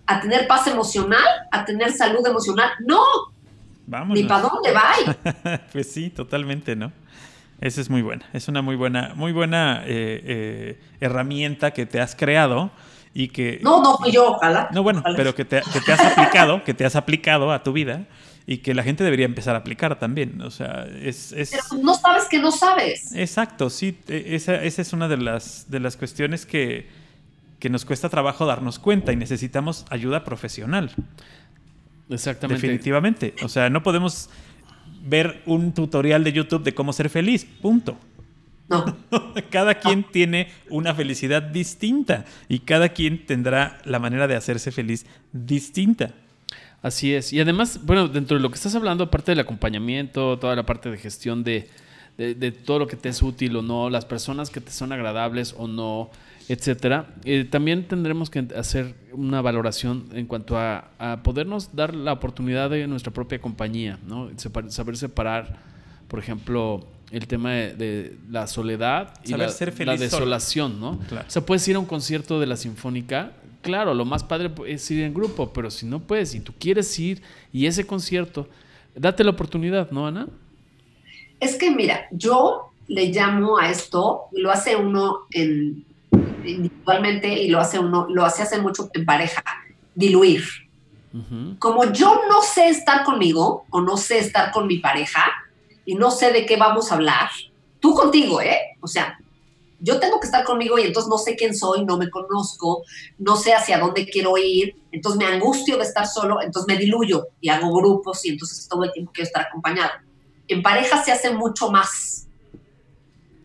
a 0.04 0.20
tener 0.20 0.48
paz 0.48 0.66
emocional, 0.66 1.24
a 1.52 1.64
tener 1.64 1.92
salud 1.92 2.26
emocional. 2.26 2.70
No, 2.80 3.00
Vamos. 3.86 4.18
ni 4.18 4.24
para 4.24 4.48
dónde 4.48 4.72
va. 4.72 5.60
pues 5.72 5.92
sí, 5.92 6.10
totalmente, 6.10 6.74
¿no? 6.74 6.90
Esa 7.60 7.80
es 7.80 7.88
muy 7.88 8.02
buena. 8.02 8.26
Es 8.32 8.48
una 8.48 8.62
muy 8.62 8.74
buena, 8.74 9.12
muy 9.14 9.32
buena 9.32 9.82
eh, 9.86 10.20
eh, 10.24 10.80
herramienta 11.00 11.70
que 11.70 11.86
te 11.86 12.00
has 12.00 12.16
creado 12.16 12.70
y 13.14 13.28
que. 13.28 13.60
No, 13.62 13.80
no 13.80 13.96
fui 13.96 14.10
yo, 14.10 14.32
ojalá. 14.32 14.68
No, 14.72 14.82
bueno, 14.82 14.98
Ojalá. 15.00 15.16
pero 15.16 15.34
que 15.36 15.44
te, 15.44 15.62
que 15.72 15.80
te 15.80 15.92
has 15.92 16.00
aplicado, 16.00 16.64
que 16.64 16.74
te 16.74 16.84
has 16.84 16.96
aplicado 16.96 17.52
a 17.52 17.62
tu 17.62 17.72
vida 17.72 18.06
y 18.46 18.58
que 18.58 18.74
la 18.74 18.82
gente 18.84 19.02
debería 19.02 19.26
empezar 19.26 19.54
a 19.56 19.58
aplicar 19.58 19.98
también. 19.98 20.40
O 20.42 20.50
sea, 20.50 20.86
es. 21.02 21.32
es- 21.32 21.50
Pero 21.50 21.82
no 21.82 21.94
sabes 21.94 22.24
que 22.30 22.38
no 22.38 22.50
sabes. 22.52 23.12
Exacto, 23.14 23.70
sí. 23.70 23.98
e- 24.08 24.34
Esa, 24.36 24.62
esa 24.62 24.82
es 24.82 24.92
una 24.92 25.08
de 25.08 25.16
las, 25.16 25.66
de 25.70 25.80
las 25.80 25.96
cuestiones 25.96 26.46
que, 26.46 26.86
que 27.58 27.68
nos 27.70 27.84
cuesta 27.84 28.08
trabajo 28.08 28.46
darnos 28.46 28.78
cuenta 28.78 29.12
y 29.12 29.16
necesitamos 29.16 29.84
ayuda 29.90 30.22
profesional. 30.24 30.92
Exactamente. 32.08 32.62
Definitivamente. 32.62 33.34
O 33.42 33.48
sea, 33.48 33.68
no 33.70 33.82
podemos 33.82 34.30
ver 35.02 35.42
un 35.46 35.72
tutorial 35.72 36.22
de 36.24 36.32
YouTube 36.32 36.62
de 36.62 36.74
cómo 36.74 36.92
ser 36.92 37.10
feliz. 37.10 37.44
Punto. 37.44 37.98
No. 38.68 38.96
Cada 39.50 39.74
quien 39.76 40.04
tiene 40.04 40.48
una 40.70 40.94
felicidad 40.94 41.40
distinta 41.42 42.24
y 42.48 42.60
cada 42.60 42.88
quien 42.88 43.24
tendrá 43.24 43.78
la 43.84 44.00
manera 44.00 44.26
de 44.26 44.34
hacerse 44.34 44.72
feliz 44.72 45.06
distinta. 45.32 46.10
Así 46.82 47.14
es. 47.14 47.32
Y 47.32 47.40
además, 47.40 47.80
bueno, 47.84 48.06
dentro 48.08 48.36
de 48.36 48.42
lo 48.42 48.48
que 48.50 48.54
estás 48.56 48.74
hablando, 48.74 49.04
aparte 49.04 49.32
del 49.32 49.40
acompañamiento, 49.40 50.38
toda 50.38 50.54
la 50.54 50.64
parte 50.64 50.90
de 50.90 50.98
gestión 50.98 51.42
de, 51.42 51.68
de- 52.16 52.34
de 52.34 52.52
todo 52.52 52.78
lo 52.80 52.86
que 52.86 52.96
te 52.96 53.08
es 53.08 53.22
útil 53.22 53.56
o 53.56 53.62
no, 53.62 53.90
las 53.90 54.04
personas 54.04 54.50
que 54.50 54.60
te 54.60 54.70
son 54.70 54.92
agradables 54.92 55.54
o 55.58 55.66
no, 55.66 56.10
etcétera, 56.48 57.08
eh, 57.24 57.44
también 57.44 57.88
tendremos 57.88 58.30
que 58.30 58.46
hacer 58.56 58.94
una 59.12 59.40
valoración 59.42 60.04
en 60.12 60.26
cuanto 60.26 60.56
a, 60.58 60.90
a 60.98 61.22
podernos 61.24 61.74
dar 61.74 61.92
la 61.94 62.12
oportunidad 62.12 62.70
de 62.70 62.86
nuestra 62.86 63.12
propia 63.12 63.40
compañía, 63.40 63.98
¿no? 64.06 64.30
Separ- 64.36 64.70
saber 64.70 64.96
separar, 64.96 65.58
por 66.06 66.20
ejemplo, 66.20 66.86
el 67.10 67.26
tema 67.26 67.50
de, 67.52 67.74
de 67.74 68.16
la 68.30 68.46
soledad 68.46 69.14
y 69.24 69.30
la, 69.38 69.48
ser 69.48 69.68
la 69.86 69.92
desolación, 70.04 70.78
¿no? 70.80 70.98
Claro. 71.08 71.26
O 71.26 71.30
sea, 71.30 71.44
puedes 71.44 71.66
ir 71.66 71.74
a 71.76 71.78
un 71.80 71.86
concierto 71.86 72.38
de 72.38 72.46
la 72.46 72.56
Sinfónica. 72.56 73.32
Claro, 73.66 73.94
lo 73.94 74.04
más 74.04 74.22
padre 74.22 74.48
es 74.68 74.88
ir 74.92 75.02
en 75.02 75.12
grupo, 75.12 75.52
pero 75.52 75.72
si 75.72 75.86
no 75.86 75.98
puedes, 75.98 76.30
si 76.30 76.38
tú 76.38 76.52
quieres 76.56 76.96
ir 77.00 77.20
y 77.52 77.66
ese 77.66 77.84
concierto, 77.84 78.46
date 78.94 79.24
la 79.24 79.32
oportunidad, 79.32 79.90
¿no, 79.90 80.06
Ana? 80.06 80.28
Es 81.40 81.56
que 81.56 81.72
mira, 81.72 82.06
yo 82.12 82.70
le 82.86 83.06
llamo 83.06 83.58
a 83.58 83.68
esto, 83.68 84.26
lo 84.30 84.52
hace 84.52 84.76
uno 84.76 85.22
en, 85.32 85.84
individualmente 86.44 87.42
y 87.42 87.48
lo 87.48 87.58
hace 87.58 87.80
uno, 87.80 88.06
lo 88.08 88.24
hace 88.24 88.44
hace 88.44 88.60
mucho 88.60 88.88
en 88.94 89.04
pareja, 89.04 89.42
diluir. 89.96 90.44
Como 91.58 91.92
yo 91.92 92.20
no 92.28 92.42
sé 92.42 92.68
estar 92.68 93.02
conmigo 93.02 93.64
o 93.70 93.80
no 93.80 93.96
sé 93.96 94.18
estar 94.18 94.52
con 94.52 94.68
mi 94.68 94.78
pareja 94.78 95.24
y 95.84 95.96
no 95.96 96.12
sé 96.12 96.30
de 96.30 96.46
qué 96.46 96.56
vamos 96.56 96.92
a 96.92 96.94
hablar, 96.94 97.30
tú 97.80 97.94
contigo, 97.94 98.40
¿eh? 98.40 98.76
O 98.80 98.86
sea, 98.86 99.18
yo 99.80 100.00
tengo 100.00 100.18
que 100.20 100.26
estar 100.26 100.44
conmigo 100.44 100.78
y 100.78 100.82
entonces 100.82 101.08
no 101.08 101.18
sé 101.18 101.36
quién 101.36 101.54
soy, 101.54 101.84
no 101.84 101.98
me 101.98 102.10
conozco, 102.10 102.82
no 103.18 103.36
sé 103.36 103.52
hacia 103.54 103.78
dónde 103.78 104.06
quiero 104.08 104.36
ir, 104.38 104.74
entonces 104.90 105.18
me 105.18 105.26
angustio 105.26 105.76
de 105.76 105.84
estar 105.84 106.06
solo, 106.06 106.40
entonces 106.40 106.66
me 106.72 106.80
diluyo 106.80 107.28
y 107.40 107.48
hago 107.50 107.74
grupos 107.74 108.24
y 108.24 108.30
entonces 108.30 108.66
todo 108.68 108.84
el 108.84 108.92
tiempo 108.92 109.12
quiero 109.12 109.26
estar 109.26 109.46
acompañado. 109.46 109.90
En 110.48 110.62
pareja 110.62 111.02
se 111.04 111.12
hace 111.12 111.30
mucho 111.30 111.70
más, 111.70 112.26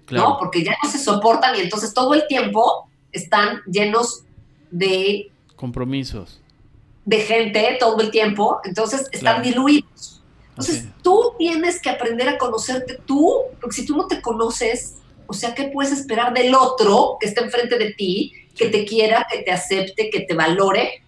Claro. 0.06 0.30
¿no? 0.30 0.38
Porque 0.40 0.64
ya 0.64 0.76
no 0.84 0.90
se 0.90 1.00
soportan 1.00 1.56
y 1.56 1.62
entonces 1.62 1.94
todo 1.94 2.14
el 2.14 2.26
tiempo 2.28 2.90
están 3.12 3.62
llenos 3.66 4.24
de, 4.70 5.32
Compromisos. 5.56 6.42
de 7.06 7.20
gente 7.22 7.78
todo 7.80 8.00
el 8.02 8.12
tiempo, 8.12 8.60
entonces 8.64 9.02
están 9.12 9.42
Claro. 9.42 9.44
diluidos. 9.44 10.24
Entonces 10.50 10.86
Ok. 10.86 10.96
tú 11.02 11.34
tienes 11.38 11.82
que 11.82 11.90
aprender 11.90 12.28
a 12.30 12.38
conocerte 12.38 13.02
tú, 13.06 13.34
porque 13.60 13.76
si 13.76 13.86
tú 13.86 13.96
no 13.96 14.08
te 14.08 14.22
conoces, 14.22 15.01
o 15.32 15.34
sea, 15.34 15.56
¿qué 15.56 15.72
puedes 15.74 15.94
esperar 15.94 16.34
del 16.34 16.54
otro 16.54 17.16
que 17.18 17.26
está 17.26 17.42
enfrente 17.42 17.78
de 17.78 17.94
ti, 17.94 18.34
que 18.54 18.68
te 18.68 18.84
quiera, 18.84 19.26
que 19.32 19.44
te 19.44 19.52
acepte, 19.52 20.10
que 20.10 20.20
te 20.20 20.34
valore, 20.34 21.02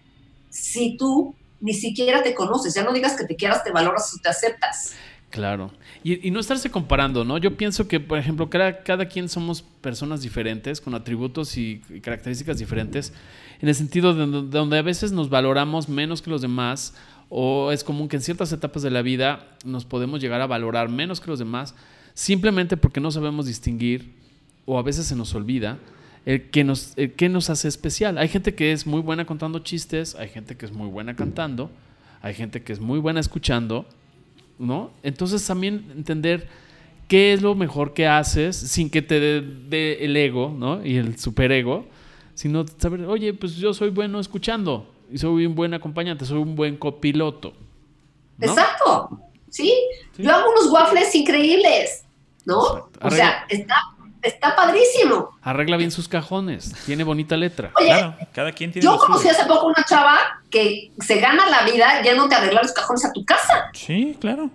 si 0.49 0.95
tú 0.95 1.35
ni 1.59 1.73
siquiera 1.73 2.23
te 2.23 2.33
conoces? 2.33 2.73
Ya 2.73 2.85
no 2.85 2.93
digas 2.93 3.17
que 3.17 3.25
te 3.25 3.35
quieras, 3.35 3.65
te 3.65 3.71
valoras 3.71 4.13
o 4.13 4.21
te 4.21 4.29
aceptas. 4.29 4.93
Claro. 5.29 5.71
Y, 6.05 6.25
y 6.25 6.31
no 6.31 6.39
estarse 6.39 6.71
comparando, 6.71 7.25
¿no? 7.25 7.37
Yo 7.37 7.57
pienso 7.57 7.89
que, 7.89 7.99
por 7.99 8.17
ejemplo, 8.17 8.49
cada, 8.49 8.83
cada 8.83 9.09
quien 9.09 9.27
somos 9.27 9.61
personas 9.61 10.21
diferentes, 10.21 10.79
con 10.79 10.95
atributos 10.95 11.57
y, 11.57 11.81
y 11.89 11.99
características 11.99 12.59
diferentes, 12.59 13.11
en 13.59 13.67
el 13.67 13.75
sentido 13.75 14.13
de 14.13 14.21
donde, 14.21 14.57
donde 14.57 14.77
a 14.77 14.83
veces 14.83 15.11
nos 15.11 15.29
valoramos 15.29 15.89
menos 15.89 16.21
que 16.21 16.29
los 16.29 16.41
demás, 16.41 16.93
o 17.27 17.73
es 17.73 17.83
común 17.83 18.07
que 18.07 18.15
en 18.15 18.21
ciertas 18.21 18.53
etapas 18.53 18.83
de 18.83 18.91
la 18.91 19.01
vida 19.01 19.57
nos 19.65 19.83
podemos 19.83 20.21
llegar 20.21 20.39
a 20.39 20.47
valorar 20.47 20.87
menos 20.87 21.19
que 21.19 21.29
los 21.29 21.39
demás, 21.39 21.75
simplemente 22.13 22.77
porque 22.77 22.99
no 22.99 23.11
sabemos 23.11 23.45
distinguir, 23.45 24.13
o 24.65 24.77
a 24.77 24.83
veces 24.83 25.05
se 25.05 25.15
nos 25.15 25.33
olvida, 25.35 25.79
el 26.25 26.49
que 26.49 26.63
nos, 26.63 26.93
el 26.95 27.13
que 27.13 27.29
nos 27.29 27.49
hace 27.49 27.67
especial. 27.67 28.17
Hay 28.17 28.29
gente 28.29 28.55
que 28.55 28.71
es 28.71 28.87
muy 28.87 29.01
buena 29.01 29.25
contando 29.25 29.59
chistes, 29.59 30.15
hay 30.15 30.29
gente 30.29 30.55
que 30.55 30.65
es 30.65 30.71
muy 30.71 30.87
buena 30.87 31.15
cantando, 31.15 31.69
hay 32.21 32.33
gente 32.33 32.63
que 32.63 32.71
es 32.73 32.79
muy 32.79 32.99
buena 32.99 33.19
escuchando, 33.19 33.85
¿no? 34.57 34.91
Entonces 35.03 35.45
también 35.45 35.91
entender 35.95 36.47
qué 37.07 37.33
es 37.33 37.41
lo 37.41 37.55
mejor 37.55 37.93
que 37.93 38.07
haces 38.07 38.55
sin 38.55 38.89
que 38.89 39.01
te 39.01 39.19
dé 39.41 40.05
el 40.05 40.15
ego, 40.15 40.55
¿no? 40.57 40.85
Y 40.85 40.95
el 40.95 41.19
superego, 41.19 41.85
sino 42.33 42.65
saber, 42.77 43.05
oye, 43.05 43.33
pues 43.33 43.55
yo 43.55 43.73
soy 43.73 43.89
bueno 43.89 44.19
escuchando 44.19 44.89
y 45.11 45.17
soy 45.17 45.45
un 45.45 45.55
buen 45.55 45.73
acompañante, 45.73 46.25
soy 46.25 46.39
un 46.39 46.55
buen 46.55 46.77
copiloto. 46.77 47.53
¿no? 48.37 48.47
Exacto. 48.47 49.19
¿Sí? 49.49 49.71
Yo 50.17 50.31
hago 50.33 50.49
unos 50.49 50.71
waffles 50.71 51.13
increíbles, 51.13 52.02
¿no? 52.45 52.89
O 53.01 53.11
sea, 53.11 53.45
está, 53.49 53.75
está 54.21 54.55
padrísimo. 54.55 55.37
Arregla 55.41 55.77
bien 55.77 55.91
sus 55.91 56.07
cajones, 56.07 56.73
tiene 56.85 57.03
bonita 57.03 57.37
letra. 57.37 57.71
Oye, 57.77 57.87
Claro, 57.87 58.15
cada 58.33 58.51
quien 58.51 58.71
tiene 58.71 58.85
yo 58.85 58.97
conocí 58.97 59.27
hace 59.27 59.45
poco 59.45 59.67
una 59.67 59.83
chava 59.83 60.17
que 60.49 60.91
se 60.99 61.19
gana 61.19 61.49
la 61.49 61.63
vida 61.63 62.01
ya 62.03 62.15
no 62.15 62.29
te 62.29 62.35
arregla 62.35 62.61
los 62.61 62.71
cajones 62.71 63.05
a 63.05 63.11
tu 63.11 63.23
casa. 63.25 63.69
Sí, 63.73 64.17
claro. 64.19 64.49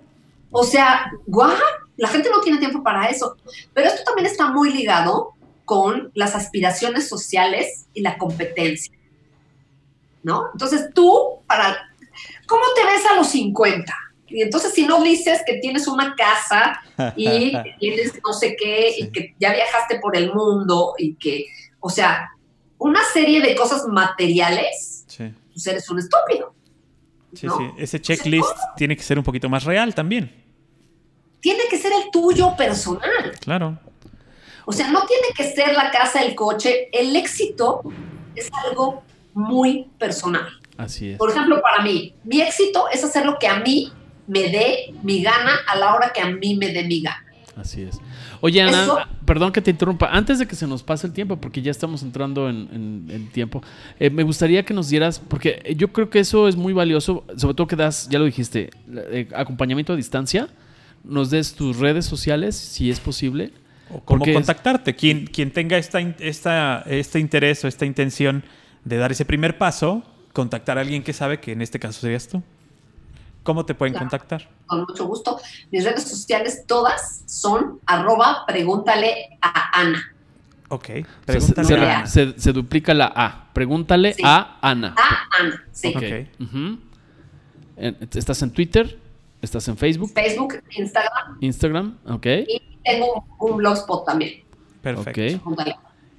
O 0.50 0.64
sea, 0.64 1.10
guau, 1.26 1.52
la 1.96 2.08
gente 2.08 2.30
no 2.30 2.40
tiene 2.40 2.58
tiempo 2.58 2.82
para 2.82 3.06
eso. 3.08 3.36
Pero 3.74 3.88
esto 3.88 4.02
también 4.04 4.26
está 4.26 4.48
muy 4.48 4.72
ligado 4.72 5.34
con 5.64 6.10
las 6.14 6.34
aspiraciones 6.34 7.08
sociales 7.08 7.86
y 7.92 8.00
la 8.00 8.16
competencia. 8.16 8.94
¿No? 10.22 10.48
Entonces 10.52 10.88
tú, 10.94 11.40
para, 11.46 11.76
¿cómo 12.46 12.62
te 12.74 12.84
ves 12.84 13.04
a 13.10 13.16
los 13.16 13.28
50? 13.28 13.92
Y 14.30 14.42
entonces 14.42 14.72
si 14.74 14.86
no 14.86 15.02
dices 15.02 15.40
que 15.46 15.54
tienes 15.58 15.86
una 15.88 16.14
casa 16.16 16.80
y 17.16 17.52
que 17.64 17.74
tienes 17.78 18.12
no 18.26 18.32
sé 18.32 18.56
qué 18.56 18.92
Sí. 18.96 19.04
y 19.04 19.10
que 19.10 19.34
ya 19.38 19.52
viajaste 19.52 19.98
por 20.00 20.16
el 20.16 20.32
mundo 20.34 20.94
y 20.98 21.14
que, 21.14 21.46
o 21.80 21.88
sea, 21.90 22.30
una 22.78 23.00
serie 23.12 23.40
de 23.40 23.54
cosas 23.56 23.86
materiales, 23.86 25.04
Sí, 25.08 25.32
pues 25.52 25.66
eres 25.66 25.88
un 25.90 25.98
estúpido. 25.98 26.54
sí, 27.34 27.46
¿no? 27.46 27.56
sí. 27.58 27.64
Ese 27.78 28.00
checklist 28.00 28.48
tiene 28.76 28.96
que 28.96 29.02
ser 29.02 29.18
un 29.18 29.24
poquito 29.24 29.48
más 29.48 29.64
real 29.64 29.94
también. 29.94 30.30
Tiene 31.40 31.62
que 31.70 31.78
ser 31.78 31.92
el 31.92 32.10
tuyo 32.10 32.54
personal. 32.56 33.32
Claro. 33.40 33.78
O 34.66 34.72
sea, 34.72 34.90
no 34.90 35.06
tiene 35.06 35.28
que 35.36 35.44
ser 35.50 35.72
la 35.74 35.90
casa, 35.90 36.20
el 36.22 36.34
coche. 36.34 36.88
El 36.92 37.14
éxito 37.16 37.80
es 38.34 38.50
algo 38.66 39.02
muy 39.34 39.88
personal. 39.98 40.46
Así 40.76 41.10
es. 41.12 41.18
Por 41.18 41.30
ejemplo, 41.30 41.60
para 41.62 41.82
mí, 41.82 42.14
mi 42.24 42.40
éxito 42.42 42.88
es 42.92 43.02
hacer 43.02 43.24
lo 43.24 43.38
que 43.38 43.46
a 43.48 43.60
mí 43.60 43.92
me 44.28 44.48
dé 44.48 44.94
mi 45.02 45.22
gana 45.22 45.52
a 45.66 45.76
la 45.76 45.94
hora 45.94 46.12
que 46.14 46.20
a 46.20 46.30
mí 46.30 46.54
me 46.56 46.68
dé 46.72 46.84
mi 46.84 47.00
gana. 47.00 47.24
Así 47.56 47.82
es. 47.82 47.98
Oye, 48.40 48.62
Ana, 48.62 48.84
Eso- 48.84 48.98
perdón 49.24 49.50
que 49.50 49.60
te 49.60 49.72
interrumpa. 49.72 50.06
Antes 50.12 50.38
de 50.38 50.46
que 50.46 50.54
se 50.54 50.68
nos 50.68 50.84
pase 50.84 51.08
el 51.08 51.12
tiempo, 51.12 51.38
porque 51.38 51.60
ya 51.60 51.72
estamos 51.72 52.04
entrando 52.04 52.48
en, 52.48 52.68
en- 52.72 53.06
en 53.10 53.28
tiempo, 53.30 53.62
eh, 53.98 54.10
me 54.10 54.22
gustaría 54.22 54.64
que 54.64 54.72
nos 54.72 54.88
dieras, 54.88 55.18
porque 55.18 55.74
yo 55.76 55.88
creo 55.92 56.08
que 56.08 56.20
eso 56.20 56.46
es 56.46 56.54
muy 56.54 56.72
valioso, 56.72 57.24
sobre 57.36 57.54
todo 57.54 57.66
que 57.66 57.74
das, 57.74 58.08
ya 58.10 58.20
lo 58.20 58.26
dijiste, 58.26 58.70
eh, 59.10 59.28
acompañamiento 59.34 59.92
a 59.92 59.96
distancia, 59.96 60.46
nos 61.02 61.30
des 61.30 61.54
tus 61.54 61.78
redes 61.78 62.06
sociales, 62.06 62.54
si 62.54 62.90
es 62.90 63.00
posible. 63.00 63.50
O 63.90 64.00
cómo 64.04 64.24
contactarte. 64.32 64.94
Quien, 64.94 65.26
quien 65.26 65.50
tenga 65.50 65.78
esta, 65.78 65.98
esta, 66.00 66.84
este 66.86 67.18
interés 67.18 67.64
o 67.64 67.68
esta 67.68 67.86
intención 67.86 68.44
de 68.84 68.98
dar 68.98 69.10
ese 69.10 69.24
primer 69.24 69.58
paso, 69.58 70.04
contactar 70.32 70.78
a 70.78 70.82
alguien 70.82 71.02
que 71.02 71.12
sabe 71.12 71.40
que 71.40 71.52
en 71.52 71.62
este 71.62 71.80
caso 71.80 72.00
serías 72.02 72.28
tú. 72.28 72.42
¿Cómo 73.48 73.64
te 73.64 73.74
pueden 73.74 73.94
Claro. 73.94 74.10
contactar? 74.10 74.46
Con 74.66 74.80
mucho 74.80 75.06
gusto. 75.06 75.40
Mis 75.70 75.82
redes 75.82 76.02
sociales 76.02 76.64
todas 76.66 77.22
son 77.24 77.80
arroba 77.86 78.44
pregúntale 78.46 79.38
a 79.40 79.80
Ana. 79.80 80.14
Ok. 80.68 80.84
Se, 80.84 81.06
Pregúntale 81.24 81.66
se- 81.66 81.74
a 81.78 81.96
Ana. 82.00 82.06
Se- 82.06 82.38
se 82.38 82.52
duplica 82.52 82.92
la 82.92 83.10
A. 83.16 83.48
Pregúntale 83.54 84.12
Sí. 84.12 84.22
a 84.22 84.58
Ana. 84.60 84.94
A 84.98 85.40
Ana, 85.40 85.64
sí. 85.72 85.88
Ok. 85.96 85.96
Ok. 85.96 86.42
Ujú. 86.46 86.78
En- 87.78 87.96
¿Estás 88.14 88.42
en 88.42 88.50
Twitter? 88.50 88.98
¿Estás 89.40 89.66
en 89.68 89.78
Facebook? 89.78 90.12
Facebook, 90.12 90.62
Instagram 90.72 91.38
¿Instagram? 91.40 91.96
Ok. 92.06 92.26
y 92.26 92.60
tengo 92.84 93.24
un, 93.38 93.50
un 93.52 93.56
blogspot 93.56 94.04
también. 94.04 94.42
Perfecto. 94.82 95.50
Ok. 95.50 95.58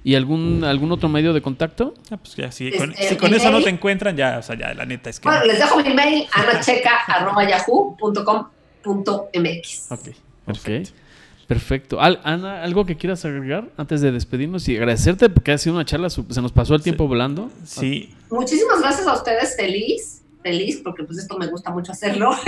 ¿Y 0.02 0.14
algún, 0.14 0.64
algún 0.64 0.90
otro 0.92 1.10
medio 1.10 1.34
de 1.34 1.42
contacto? 1.42 1.92
Ah, 2.10 2.16
pues 2.16 2.34
ya, 2.36 2.50
si, 2.50 2.68
Este, 2.68 2.78
con, 2.78 2.94
si 2.94 3.16
con 3.16 3.30
mi 3.30 3.36
eso 3.36 3.50
no 3.50 3.62
te 3.62 3.68
encuentran, 3.68 4.16
ya, 4.16 4.38
o 4.38 4.42
sea, 4.42 4.56
ya 4.56 4.72
la 4.72 4.86
neta 4.86 5.10
es 5.10 5.20
que. 5.20 5.28
Bueno, 5.28 5.44
les 5.44 5.58
dejo 5.58 5.76
mi 5.82 5.92
mail, 5.92 6.26
anacheca.yahoo.com.mx. 6.32 8.82
Ok. 9.92 9.98
Ok. 10.46 10.46
Perfecto. 10.46 10.92
Perfecto. 11.46 12.00
Al- 12.00 12.20
Ana, 12.24 12.62
¿algo 12.62 12.86
que 12.86 12.96
quieras 12.96 13.24
agregar 13.24 13.68
antes 13.76 14.00
de 14.00 14.12
despedirnos 14.12 14.68
y 14.68 14.76
agradecerte 14.76 15.28
porque 15.28 15.50
ha 15.52 15.58
sido 15.58 15.74
una 15.74 15.84
charla, 15.84 16.08
su- 16.08 16.24
se 16.30 16.40
nos 16.40 16.52
pasó 16.52 16.74
el 16.76 16.82
tiempo 16.82 17.08
volando? 17.08 17.50
Sí. 17.64 18.14
Muchísimas 18.30 18.80
gracias 18.80 19.06
a 19.08 19.14
ustedes, 19.14 19.56
feliz, 19.56 20.19
feliz, 20.42 20.80
porque 20.82 21.04
pues 21.04 21.18
esto 21.18 21.36
me 21.38 21.46
gusta 21.46 21.70
mucho 21.70 21.92
hacerlo. 21.92 22.30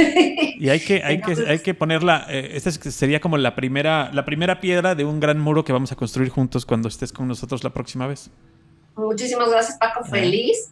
Y 0.58 0.68
hay 0.68 0.78
que, 0.80 1.02
hay 1.02 1.20
que, 1.20 1.32
hay 1.48 1.58
que 1.58 1.74
ponerla. 1.74 2.26
eh, 2.28 2.50
esta 2.54 2.68
es- 2.68 2.76
sería 2.94 3.20
como 3.20 3.36
la 3.36 3.54
primera, 3.54 4.10
la 4.12 4.24
primera 4.24 4.60
piedra 4.60 4.94
de 4.94 5.04
un 5.04 5.18
gran 5.20 5.40
muro 5.40 5.64
que 5.64 5.72
vamos 5.72 5.90
a 5.92 5.96
construir 5.96 6.30
juntos 6.30 6.64
cuando 6.64 6.88
estés 6.88 7.12
con 7.12 7.26
nosotros 7.28 7.64
la 7.64 7.70
próxima 7.70 8.06
vez. 8.06 8.30
Muchísimas 8.96 9.50
gracias, 9.50 9.76
Paco, 9.78 10.04
feliz. 10.04 10.70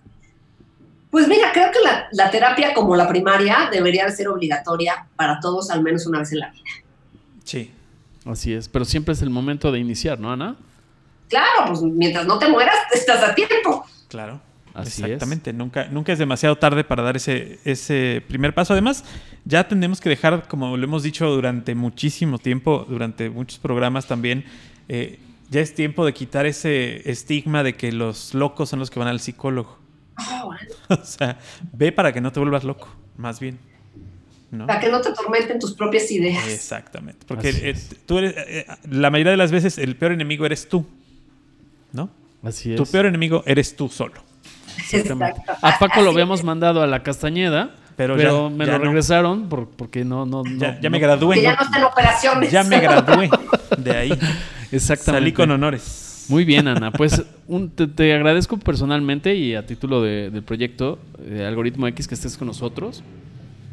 Pues 1.10 1.26
mira, 1.26 1.50
creo 1.52 1.72
que 1.72 1.80
la, 1.80 2.06
la 2.12 2.30
terapia 2.30 2.72
como 2.72 2.94
la 2.94 3.08
primaria 3.08 3.68
debería 3.72 4.04
de 4.06 4.12
ser 4.12 4.28
obligatoria 4.28 5.06
para 5.16 5.40
todos 5.40 5.70
al 5.70 5.82
menos 5.82 6.06
una 6.06 6.20
vez 6.20 6.30
en 6.32 6.38
la 6.38 6.50
vida. 6.50 6.62
Sí. 7.44 7.72
Así 8.26 8.52
es, 8.52 8.68
pero 8.68 8.84
siempre 8.84 9.14
es 9.14 9.22
el 9.22 9.30
momento 9.30 9.72
de 9.72 9.78
iniciar, 9.80 10.20
¿no, 10.20 10.30
Ana? 10.30 10.54
Claro, 11.28 11.64
pues 11.68 11.80
mientras 11.82 12.26
no 12.26 12.38
te 12.38 12.48
mueras, 12.48 12.76
estás 12.92 13.22
a 13.24 13.34
tiempo. 13.34 13.84
Claro. 14.08 14.40
Así 14.82 15.02
Exactamente. 15.02 15.52
Nunca, 15.52 15.88
nunca 15.90 16.12
es 16.12 16.18
demasiado 16.18 16.56
tarde 16.56 16.84
para 16.84 17.02
dar 17.02 17.16
ese, 17.16 17.58
ese 17.64 18.22
primer 18.28 18.54
paso. 18.54 18.72
Además, 18.72 19.04
ya 19.44 19.66
tenemos 19.68 20.00
que 20.00 20.08
dejar, 20.08 20.48
como 20.48 20.76
lo 20.76 20.84
hemos 20.84 21.02
dicho 21.02 21.28
durante 21.30 21.74
muchísimo 21.74 22.38
tiempo, 22.38 22.86
durante 22.88 23.30
muchos 23.30 23.58
programas 23.58 24.06
también, 24.06 24.44
eh, 24.88 25.18
ya 25.50 25.60
es 25.60 25.74
tiempo 25.74 26.04
de 26.04 26.14
quitar 26.14 26.46
ese 26.46 27.10
estigma 27.10 27.62
de 27.62 27.74
que 27.74 27.92
los 27.92 28.34
locos 28.34 28.68
son 28.68 28.78
los 28.78 28.90
que 28.90 28.98
van 28.98 29.08
al 29.08 29.20
psicólogo. 29.20 29.78
Ah, 30.16 30.42
bueno, 30.44 30.68
o 30.88 31.04
sea, 31.04 31.38
ve 31.72 31.92
para 31.92 32.12
que 32.12 32.20
no 32.20 32.32
te 32.32 32.40
vuelvas 32.40 32.64
loco, 32.64 32.88
más 33.16 33.40
bien. 33.40 33.58
¿no? 34.50 34.66
Para 34.66 34.80
que 34.80 34.90
no 34.90 35.00
te 35.00 35.12
tormenten 35.12 35.58
tus 35.58 35.72
propias 35.74 36.10
ideas. 36.10 36.48
Exactamente. 36.48 37.24
Porque 37.26 37.50
eh, 37.50 37.76
tú 38.06 38.18
eres, 38.18 38.34
eh, 38.36 38.66
la 38.88 39.10
mayoría 39.10 39.30
de 39.30 39.36
las 39.36 39.52
veces 39.52 39.78
el 39.78 39.96
peor 39.96 40.12
enemigo 40.12 40.44
eres 40.44 40.68
tú. 40.68 40.86
¿No? 41.92 42.10
Así 42.42 42.72
es. 42.72 42.76
Tu 42.76 42.86
peor 42.86 43.06
enemigo 43.06 43.42
eres 43.46 43.76
tú 43.76 43.88
solo. 43.88 44.22
Exactamente. 44.78 45.40
Exacto. 45.40 45.66
A 45.66 45.78
Paco 45.78 46.00
lo 46.02 46.10
habíamos 46.10 46.42
mandado 46.44 46.82
a 46.82 46.86
la 46.86 47.02
Castañeda, 47.02 47.70
Pero 47.96 48.16
pero, 48.16 48.48
ya- 48.50 48.56
me 48.56 48.66
ya 48.66 48.72
lo 48.72 48.78
no. 48.78 48.84
regresaron 48.86 49.48
por- 49.48 49.68
porque 49.70 50.04
no, 50.04 50.24
no, 50.26 50.42
no. 50.44 50.80
Ya, 50.80 50.90
me 50.90 50.98
gradué. 50.98 51.36
Que 51.36 51.42
ya 51.42 51.54
no 51.56 51.62
está 51.62 51.78
en 51.78 51.84
operaciones. 51.84 52.50
Ya 52.52 52.62
me 52.64 52.80
gradué 52.80 53.28
de 53.78 53.90
ahí. 53.96 54.10
Exactamente. 54.72 55.20
Salí 55.22 55.32
con 55.32 55.50
honores. 55.50 56.26
Muy 56.28 56.44
bien, 56.44 56.68
Ana. 56.68 56.92
Pues 56.92 57.22
un- 57.48 57.70
te, 57.70 57.86
te 57.88 58.14
agradezco 58.14 58.56
personalmente 58.56 59.34
y 59.34 59.54
a 59.54 59.66
título 59.66 60.00
de- 60.02 60.30
del 60.30 60.42
proyecto 60.42 60.98
de 61.18 61.44
Algoritmo 61.44 61.86
X 61.88 62.06
que 62.08 62.14
estés 62.14 62.36
con 62.36 62.46
nosotros. 62.46 63.02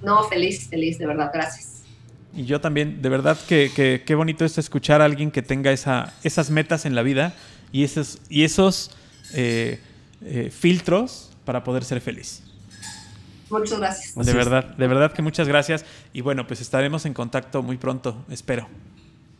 No, 0.04 0.24
feliz, 0.24 0.68
feliz, 0.70 0.98
de 0.98 1.06
verdad, 1.08 1.30
gracias. 1.34 1.84
Y 2.36 2.46
yo 2.46 2.60
también, 2.62 3.02
de 3.02 3.10
verdad 3.10 3.38
que, 3.48 3.72
que- 3.76 4.04
qué 4.06 4.14
bonito 4.16 4.44
es 4.46 4.58
escuchar 4.58 5.02
a 5.02 5.06
alguien 5.06 5.32
que 5.32 5.42
tenga 5.42 5.72
esa, 5.72 6.14
esas 6.24 6.50
metas 6.52 6.86
en 6.86 6.94
la 6.96 7.02
vida 7.02 7.34
y 7.72 7.84
esos, 7.84 8.20
y 8.30 8.44
esos 8.44 8.92
eh, 9.34 9.80
eh, 10.22 10.50
filtros 10.52 11.32
para 11.46 11.64
poder 11.64 11.84
ser 11.84 12.02
feliz. 12.02 12.44
Muchas 13.50 13.80
gracias. 13.80 14.18
Así 14.18 14.26
de 14.26 14.32
es. 14.32 14.36
verdad, 14.36 14.66
de 14.76 14.88
verdad 14.88 15.14
que 15.14 15.22
muchas 15.22 15.48
gracias. 15.48 15.86
Y 16.14 16.22
bueno, 16.22 16.46
pues 16.48 16.62
estaremos 16.62 17.06
en 17.06 17.14
contacto 17.14 17.64
muy 17.64 17.78
pronto, 17.78 18.26
espero. 18.30 18.68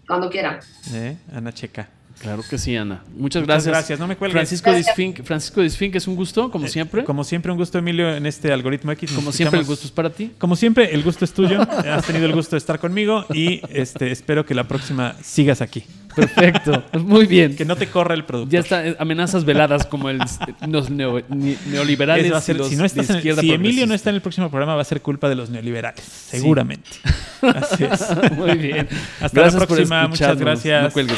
Cuando 0.08 0.30
quieran. 0.30 0.60
¿Eh? 0.94 1.18
Ana 1.34 1.54
Checa. 1.54 1.90
Claro 2.20 2.44
que 2.50 2.58
sí, 2.58 2.76
Ana. 2.76 3.02
Muchas, 3.16 3.42
Muchas 3.42 3.44
gracias. 3.44 3.66
gracias, 3.68 4.00
no 4.00 4.08
me 4.08 4.16
cuelgues. 4.18 4.34
Francisco. 4.34 4.74
Disfink, 4.74 5.24
Francisco 5.24 5.62
Disfink, 5.62 5.96
es 5.96 6.08
un 6.08 6.16
gusto, 6.16 6.50
como 6.52 6.68
siempre. 6.68 7.02
Eh, 7.02 7.04
Como 7.06 7.24
siempre, 7.24 7.52
un 7.52 7.58
gusto, 7.58 7.78
Emilio, 7.78 8.14
en 8.16 8.26
este 8.26 8.52
algoritmo 8.52 8.92
X. 8.94 9.12
Nos 9.12 9.20
Como 9.20 9.32
siempre, 9.32 9.60
el 9.60 9.66
gusto 9.66 9.86
es 9.86 9.92
para 9.92 10.10
ti. 10.10 10.32
Como 10.38 10.56
siempre, 10.56 10.94
el 10.94 11.04
gusto 11.04 11.26
es 11.26 11.32
tuyo. 11.34 11.62
Has 11.62 12.06
tenido 12.06 12.26
el 12.26 12.34
gusto 12.34 12.56
de 12.56 12.58
estar 12.60 12.80
conmigo 12.80 13.26
y 13.34 13.62
este, 13.70 14.12
espero 14.12 14.46
que 14.46 14.56
la 14.56 14.64
próxima 14.68 15.16
sigas 15.24 15.62
aquí. 15.62 15.84
Perfecto. 16.16 16.84
Muy 17.00 17.28
bien. 17.28 17.56
Que 17.56 17.64
no 17.66 17.76
te 17.76 17.86
corra 17.88 18.16
el 18.16 18.26
producto. 18.26 18.52
Ya 18.52 18.62
está, 18.62 18.88
eh, 18.88 18.96
amenazas 19.00 19.46
veladas 19.46 19.86
como 19.86 20.10
el, 20.10 20.18
los 20.68 20.90
neo- 20.90 21.24
ni- 21.30 21.58
neoliberales. 21.68 22.24
Ese 22.26 22.32
va 22.34 22.40
a 22.40 22.42
ser- 22.42 22.56
y 22.56 22.60
los 22.60 22.70
si 22.70 22.76
no 22.76 22.86
estás 22.86 23.08
de 23.08 23.14
en- 23.14 23.18
izquierda 23.20 23.42
si 23.44 23.52
Emilio 23.52 23.86
no 23.86 23.94
está 23.94 24.10
en 24.10 24.16
el 24.16 24.22
próximo 24.24 24.50
programa, 24.50 24.74
va 24.76 24.82
a 24.82 24.86
ser 24.86 25.02
culpa 25.02 25.30
de 25.30 25.36
los 25.36 25.52
neoliberales. 25.52 26.04
Seguramente. 26.04 26.90
Así 27.42 27.84
es. 27.84 28.32
Muy 28.36 28.58
bien. 28.58 28.88
Hasta 29.22 29.40
la 29.40 29.44
Gracias 29.52 29.66
próxima. 29.68 30.08
Muchas 30.08 30.38
gracias. 30.40 30.84
No 30.84 30.90
cuelgues. 30.92 31.18